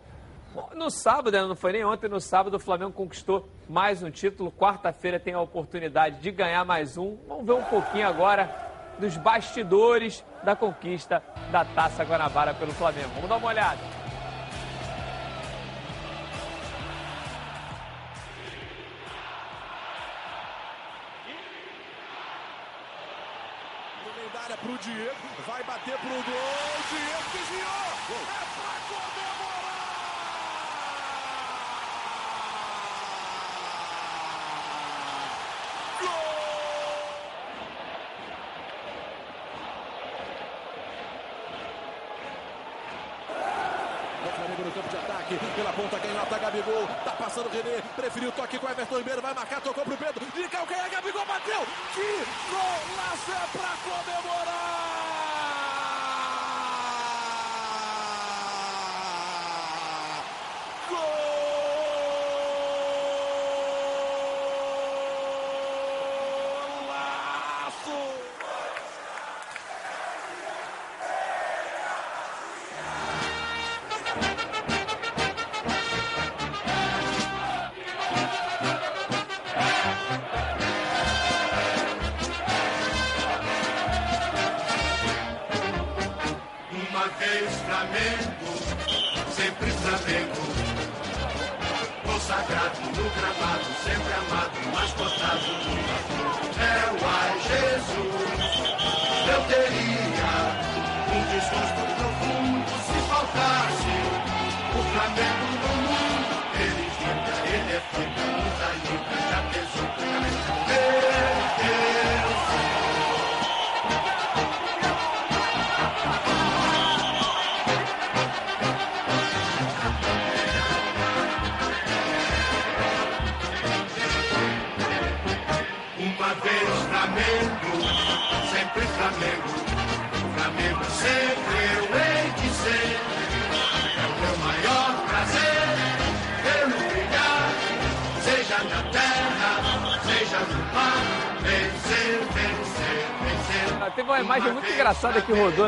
no 0.75 0.91
sábado, 0.91 1.31
né, 1.33 1.43
não 1.43 1.57
foi 1.57 1.73
nem 1.73 1.85
ontem, 1.85 2.09
no 2.09 2.21
sábado 2.21 2.55
o 2.55 2.61
Flamengo 2.61 2.93
conquistou 2.93 3.47
mais 3.69 4.03
um 4.03 4.11
título. 4.11 4.51
Quarta-feira 4.53 5.19
tem 5.21 5.35
a 5.35 5.41
oportunidade 5.41 6.21
de 6.21 6.31
ganhar 6.31 6.65
mais 6.65 6.97
um. 6.97 7.17
Vamos 7.29 7.45
ver 7.45 7.53
um 7.53 7.65
pouquinho 7.65 8.07
agora 8.07 8.66
dos 8.99 9.17
bastidores 9.17 10.25
da 10.43 10.57
conquista 10.57 11.23
da 11.51 11.65
Taça 11.65 12.05
Guanabara 12.05 12.55
pelo 12.55 12.73
Flamengo. 12.73 13.11
Vamos 13.15 13.29
dar 13.29 13.37
uma 13.37 13.49
olhada. 13.49 13.96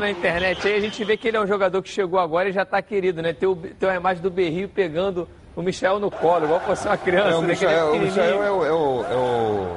Na 0.08 0.18
internet 0.18 0.66
aí. 0.66 0.74
A 0.76 0.80
gente 0.80 1.04
vê 1.04 1.16
que 1.16 1.28
ele 1.28 1.36
é 1.36 1.40
um 1.40 1.46
jogador 1.46 1.82
que 1.82 1.88
chegou 1.90 2.18
agora 2.18 2.48
e 2.48 2.52
já 2.52 2.64
tá 2.64 2.80
querido, 2.80 3.20
né? 3.22 3.32
Tem, 3.32 3.48
o- 3.48 3.54
tem 3.56 3.88
uma 3.88 3.96
imagem 3.96 4.22
do 4.22 4.30
Berrio 4.30 4.68
pegando 4.68 5.28
o 5.54 5.62
Michel 5.62 5.98
no 5.98 6.10
colo, 6.10 6.44
igual 6.46 6.60
fosse 6.60 6.86
uma 6.86 6.96
criança. 6.96 7.30
É, 7.30 7.34
o 7.36 7.40
né? 7.42 7.48
Michael, 7.48 7.92
o. 7.92 7.98
Michael 7.98 8.42
é 8.44 8.50
o, 8.50 8.64
é 8.66 8.72
o- 8.72 9.04
é 9.10 9.14
o- 9.16 9.76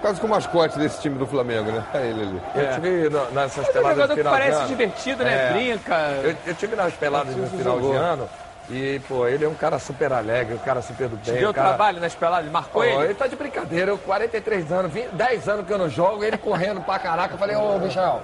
quase 0.00 0.20
que 0.20 0.26
o 0.26 0.28
mascote 0.28 0.78
desse 0.78 1.00
time 1.00 1.18
do 1.18 1.26
Flamengo, 1.26 1.70
né? 1.72 1.82
É 1.94 2.06
ele 2.06 2.22
ali. 2.22 2.40
Eu 2.54 2.74
tive 2.74 3.08
no- 3.08 3.30
nessas 3.32 3.66
é 3.66 3.70
um 3.70 3.72
peladas 3.72 3.96
jogador 3.96 4.14
que 4.16 4.22
parece 4.22 4.58
ano. 4.58 4.68
divertido, 4.68 5.24
né? 5.24 5.34
É. 5.34 5.52
Brinca. 5.52 5.94
Eu, 6.22 6.36
eu 6.46 6.54
tive 6.54 6.76
nas 6.76 6.92
peladas 6.94 7.34
no 7.34 7.46
final 7.48 7.80
de 7.80 7.92
ano 7.92 8.28
e, 8.70 9.00
pô, 9.08 9.26
ele 9.26 9.44
é 9.44 9.48
um 9.48 9.54
cara 9.54 9.78
super 9.78 10.12
alegre, 10.12 10.54
um 10.54 10.58
cara 10.58 10.82
super 10.82 11.08
do 11.08 11.16
Te 11.16 11.30
bem. 11.30 11.40
deu 11.40 11.50
um 11.50 11.52
cara... 11.54 11.68
trabalho 11.68 12.00
nas 12.00 12.14
peladas? 12.14 12.50
Marcou 12.50 12.82
Pô, 12.82 12.86
ele? 12.88 13.04
ele 13.04 13.14
tá 13.14 13.26
de 13.26 13.34
brincadeira, 13.36 13.90
eu 13.90 13.98
43 13.98 14.70
anos, 14.70 14.92
20, 14.92 15.08
10 15.14 15.48
anos 15.48 15.66
que 15.66 15.72
eu 15.72 15.78
não 15.78 15.88
jogo, 15.88 16.22
ele 16.22 16.36
correndo 16.38 16.80
pra 16.82 16.98
caraca. 16.98 17.34
Eu 17.34 17.38
falei, 17.38 17.56
ô, 17.56 17.78
Michel, 17.78 18.20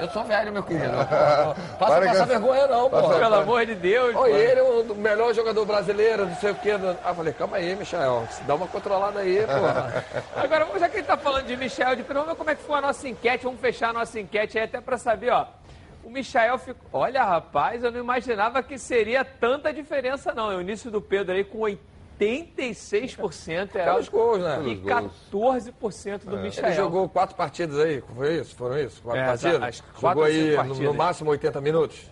eu 0.00 0.08
sou 0.10 0.24
velho, 0.24 0.52
meu 0.52 0.62
querido. 0.62 0.92
Faça 1.78 1.94
Para 2.00 2.06
passar 2.06 2.22
que- 2.26 2.28
vergonha 2.32 2.66
não, 2.66 2.90
pô. 2.90 3.08
Pelo 3.08 3.34
amor 3.34 3.66
de 3.66 3.74
Deus. 3.74 4.12
Pô. 4.12 4.26
ele 4.26 4.60
é 4.60 4.62
o 4.62 4.94
melhor 4.94 5.32
jogador 5.34 5.64
brasileiro, 5.64 6.26
não 6.26 6.36
sei 6.36 6.50
o 6.50 6.54
quê. 6.56 6.70
Ah, 7.04 7.10
eu 7.10 7.14
falei, 7.14 7.32
calma 7.32 7.56
aí, 7.56 7.74
Michel, 7.76 8.26
dá 8.46 8.54
uma 8.54 8.66
controlada 8.66 9.20
aí, 9.20 9.38
pô. 9.46 9.52
Agora, 10.40 10.66
já 10.78 10.88
que 10.88 10.98
ele 10.98 11.06
tá 11.06 11.16
falando 11.16 11.46
de 11.46 11.56
Michel, 11.56 11.94
de 11.96 12.02
vamos 12.02 12.28
ver 12.28 12.34
como 12.36 12.50
é 12.50 12.54
que 12.54 12.62
foi 12.62 12.78
a 12.78 12.80
nossa 12.80 13.08
enquete. 13.08 13.44
Vamos 13.44 13.60
fechar 13.60 13.90
a 13.90 13.92
nossa 13.92 14.18
enquete 14.18 14.58
aí 14.58 14.64
até 14.64 14.80
pra 14.80 14.96
saber, 14.98 15.30
ó. 15.30 15.46
O 16.04 16.10
Michael 16.10 16.58
ficou. 16.58 17.00
Olha, 17.00 17.22
rapaz, 17.22 17.84
eu 17.84 17.92
não 17.92 18.00
imaginava 18.00 18.60
que 18.62 18.76
seria 18.76 19.24
tanta 19.24 19.72
diferença, 19.72 20.32
não. 20.34 20.48
O 20.48 20.60
início 20.60 20.90
do 20.90 21.00
Pedro 21.00 21.32
aí 21.34 21.44
com 21.44 21.68
86% 22.24 23.74
era 23.74 23.92
Pelos 23.92 24.08
gols, 24.08 24.40
né? 24.40 24.62
e 24.66 24.76
Pelos 24.76 25.12
14% 25.30 26.24
do 26.24 26.36
Michael. 26.38 26.66
Ele 26.68 26.72
jogou 26.76 27.08
quatro 27.08 27.36
partidas 27.36 27.78
aí, 27.78 28.02
foi 28.16 28.36
isso? 28.40 28.54
Foram 28.56 28.78
isso? 28.78 29.02
Quatro 29.02 29.20
É, 29.20 29.26
partidas? 29.26 29.62
as 29.62 29.80
quatro 29.80 30.00
jogou 30.00 30.22
ou 30.22 30.28
aí 30.28 30.34
cinco 30.34 30.50
no, 30.50 30.56
partidas. 30.56 30.78
no 30.80 30.94
máximo 30.94 31.30
80 31.30 31.60
minutos? 31.60 32.10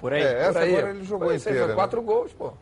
Por 0.00 0.12
aí? 0.12 0.22
É, 0.22 0.32
essa 0.42 0.52
Por 0.52 0.62
aí. 0.62 0.76
agora 0.76 0.90
ele 0.90 1.04
jogou 1.04 1.28
aí, 1.30 1.36
inteira. 1.36 1.58
Foi 1.60 1.68
né? 1.68 1.74
quatro 1.74 2.02
gols, 2.02 2.32
pô. 2.32 2.52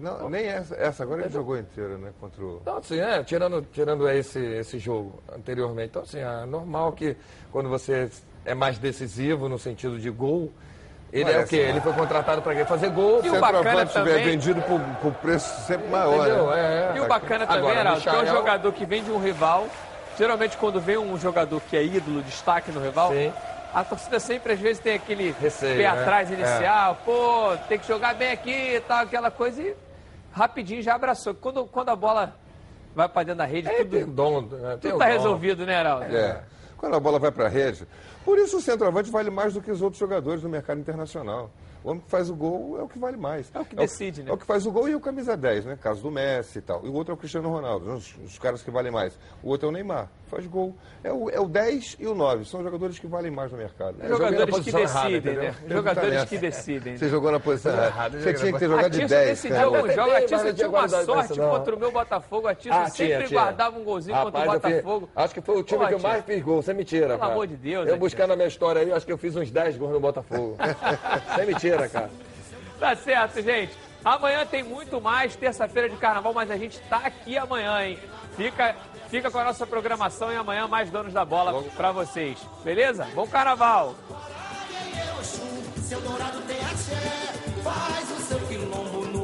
Não, 0.00 0.28
nem 0.28 0.46
essa. 0.46 0.74
Essa 0.74 1.02
agora 1.04 1.22
ele 1.22 1.30
jogou 1.32 1.56
inteira, 1.56 1.96
né? 1.96 2.12
Contra 2.20 2.44
o. 2.44 2.58
Então, 2.60 2.76
assim, 2.78 2.98
é, 2.98 3.22
tirando, 3.22 3.62
tirando 3.72 4.08
esse, 4.08 4.38
esse 4.40 4.78
jogo 4.78 5.22
anteriormente. 5.32 5.90
Então, 5.90 6.02
assim, 6.02 6.18
é 6.18 6.44
normal 6.44 6.92
que 6.92 7.16
quando 7.52 7.68
você 7.68 8.10
é 8.44 8.54
mais 8.54 8.78
decisivo 8.78 9.48
no 9.48 9.58
sentido 9.58 9.98
de 10.00 10.10
gol, 10.10 10.50
ele 11.12 11.24
é 11.24 11.26
o 11.28 11.34
Parece, 11.34 11.50
quê? 11.56 11.62
né? 11.64 11.68
Ele 11.70 11.80
foi 11.80 11.92
contratado 11.92 12.40
para? 12.42 12.64
Fazer 12.64 12.88
gol. 12.90 13.20
E 13.22 13.28
o 13.30 13.38
bacana 13.40 13.86
também- 13.86 14.24
vendido 14.24 14.62
por, 14.62 14.80
por 15.02 15.12
preço 15.14 15.60
sempre 15.66 15.88
maior, 15.88 16.26
Entendeu? 16.26 16.46
né? 16.50 16.60
É, 16.92 16.92
é. 16.94 16.96
E 16.96 17.00
o 17.00 17.06
bacana 17.08 17.46
também, 17.46 17.60
Agora, 17.62 17.80
Heraldo, 17.80 18.00
que 18.00 18.08
é 18.08 18.12
um 18.12 18.16
Michael- 18.20 18.36
jogador 18.36 18.72
que 18.72 18.86
vem 18.86 19.04
de 19.04 19.10
um 19.10 19.18
rival. 19.18 19.66
Geralmente, 20.18 20.56
quando 20.56 20.80
vem 20.80 20.96
um 20.98 21.18
jogador 21.18 21.60
que 21.68 21.76
é 21.76 21.82
ídolo, 21.84 22.22
destaque 22.22 22.70
no 22.72 22.80
rival, 22.80 23.10
Sim. 23.12 23.32
a 23.74 23.84
torcida 23.84 24.18
sempre, 24.20 24.52
às 24.54 24.58
vezes, 24.60 24.78
tem 24.78 24.94
aquele 24.94 25.34
Receio, 25.40 25.76
pé 25.76 25.82
né? 25.82 26.00
atrás 26.00 26.30
inicial. 26.30 26.96
Pô, 27.04 27.52
tem 27.68 27.78
que 27.78 27.86
jogar 27.86 28.14
bem 28.14 28.30
aqui 28.32 28.74
e 28.76 28.80
tal, 28.80 29.00
aquela 29.04 29.30
coisa. 29.30 29.60
E 29.62 29.74
rapidinho 30.32 30.82
já 30.82 30.94
abraçou. 30.94 31.34
Quando, 31.34 31.64
quando 31.66 31.88
a 31.90 31.96
bola 31.96 32.34
vai 32.94 33.08
pra 33.08 33.22
dentro 33.22 33.38
da 33.38 33.44
rede, 33.44 33.68
É, 33.68 33.84
tem 33.84 34.00
tudo, 34.02 34.12
dom, 34.12 34.40
né? 34.42 34.78
Tem 34.80 34.90
tudo 34.90 34.98
tá 34.98 35.06
dom. 35.06 35.12
resolvido, 35.12 35.64
né, 35.66 35.80
Heraldo? 35.80 36.16
É. 36.16 36.40
Quando 36.82 36.96
a 36.96 37.00
bola 37.00 37.16
vai 37.16 37.30
para 37.30 37.46
a 37.46 37.48
rede. 37.48 37.86
Por 38.24 38.40
isso 38.40 38.56
o 38.56 38.60
centroavante 38.60 39.08
vale 39.08 39.30
mais 39.30 39.54
do 39.54 39.62
que 39.62 39.70
os 39.70 39.80
outros 39.80 40.00
jogadores 40.00 40.42
no 40.42 40.48
mercado 40.48 40.80
internacional. 40.80 41.48
O 41.84 41.90
homem 41.90 42.02
que 42.02 42.10
faz 42.10 42.28
o 42.28 42.34
gol 42.34 42.76
é 42.76 42.82
o 42.82 42.88
que 42.88 42.98
vale 42.98 43.16
mais. 43.16 43.48
É 43.54 43.60
o 43.60 43.64
que 43.64 43.76
decide, 43.76 44.24
né? 44.24 44.30
É 44.32 44.34
o 44.34 44.36
que 44.36 44.44
faz 44.44 44.66
o 44.66 44.72
gol 44.72 44.88
e 44.88 44.94
o 44.96 44.98
camisa 44.98 45.36
10, 45.36 45.64
né? 45.64 45.78
Caso 45.80 46.02
do 46.02 46.10
Messi 46.10 46.58
e 46.58 46.60
tal. 46.60 46.84
E 46.84 46.88
o 46.88 46.92
outro 46.92 47.12
é 47.12 47.14
o 47.14 47.16
Cristiano 47.16 47.48
Ronaldo, 47.48 47.94
os, 47.94 48.16
os 48.24 48.36
caras 48.36 48.64
que 48.64 48.70
valem 48.72 48.90
mais. 48.90 49.16
O 49.44 49.50
outro 49.50 49.68
é 49.68 49.70
o 49.70 49.72
Neymar, 49.72 50.10
faz 50.32 50.46
gol. 50.46 50.74
É 51.04 51.12
o, 51.12 51.28
é 51.30 51.38
o 51.38 51.46
10 51.46 51.96
e 52.00 52.06
o 52.06 52.14
9, 52.14 52.44
são 52.46 52.62
jogadores 52.62 52.98
que 52.98 53.06
valem 53.06 53.30
mais 53.30 53.52
no 53.52 53.58
mercado. 53.58 53.96
Joguei 54.00 54.08
na 54.08 54.16
Jogadores 54.16 54.58
que 54.60 54.70
errada, 54.70 54.86
decidem, 54.86 55.18
entendeu? 55.18 55.42
né? 55.42 55.54
Jogadores 55.68 56.24
que 56.24 56.38
decidem. 56.38 56.96
Você 56.96 57.08
jogou 57.08 57.30
na 57.32 57.40
posição 57.40 57.72
errada. 57.72 57.86
errada, 57.88 58.20
Você 58.20 58.34
tinha 58.34 58.46
na 58.46 58.52
que 58.52 58.58
ter 58.64 58.68
jogado 58.70 58.90
de 58.92 58.98
Tissa 59.00 59.14
10. 59.14 59.28
decidiu 59.28 59.56
Eu 59.58 59.92
jogos. 59.94 60.14
A 60.14 60.20
Tissa 60.22 60.54
tinha 60.54 60.68
uma 60.68 60.88
sorte 60.88 61.38
contra 61.38 61.76
o 61.76 61.78
meu 61.78 61.92
Botafogo. 61.92 62.48
A 62.48 62.54
Tissa 62.54 62.74
Ah, 62.74 62.86
sempre 62.88 63.06
tinha, 63.16 63.26
tinha. 63.28 63.40
guardava 63.40 63.78
um 63.78 63.84
golzinho 63.84 64.16
contra 64.22 64.40
o 64.40 64.52
Botafogo. 64.52 65.08
acho 65.14 65.34
que 65.34 65.40
foi 65.40 65.56
o 65.58 65.62
time 65.62 65.86
que 65.86 65.94
eu 65.94 66.00
mais 66.00 66.24
fiz 66.24 66.42
gol, 66.42 66.62
sem 66.62 66.74
mentira, 66.74 67.06
Pelo 67.08 67.18
cara. 67.18 67.32
amor 67.32 67.46
de 67.46 67.56
Deus, 67.56 67.86
Eu 67.86 67.94
né, 67.94 67.98
buscando 67.98 68.32
a 68.32 68.36
minha 68.36 68.48
história 68.48 68.80
aí, 68.82 68.92
acho 68.92 69.04
que 69.04 69.12
eu 69.12 69.18
fiz 69.18 69.36
uns 69.36 69.50
10 69.50 69.76
gols 69.76 69.92
no 69.92 70.00
Botafogo. 70.00 70.56
sem 71.36 71.46
mentira, 71.46 71.88
cara. 71.88 72.10
Tá 72.80 72.96
certo, 72.96 73.40
gente. 73.42 73.72
Amanhã 74.04 74.44
tem 74.44 74.62
muito 74.64 75.00
mais, 75.00 75.36
terça-feira 75.36 75.88
de 75.88 75.96
carnaval, 75.96 76.32
mas 76.34 76.50
a 76.50 76.56
gente 76.56 76.80
tá 76.88 76.96
aqui 77.04 77.38
amanhã, 77.38 77.84
hein? 77.84 77.98
Fica, 78.36 78.74
fica 79.12 79.30
com 79.30 79.38
a 79.38 79.44
nossa 79.44 79.66
programação 79.66 80.32
e 80.32 80.36
amanhã 80.36 80.66
mais 80.66 80.90
donos 80.90 81.12
da 81.12 81.22
bola 81.22 81.62
pra 81.76 81.92
vocês. 81.92 82.38
Beleza? 82.64 83.06
Bom 83.14 83.26
carnaval! 83.26 83.94
Seu 85.82 86.00
dourado 86.00 86.40
tem 86.46 86.58
axé, 86.60 86.94
faz 87.62 88.10
o 88.10 88.22
seu 88.22 88.40
quilombo 88.48 89.04
no. 89.08 89.22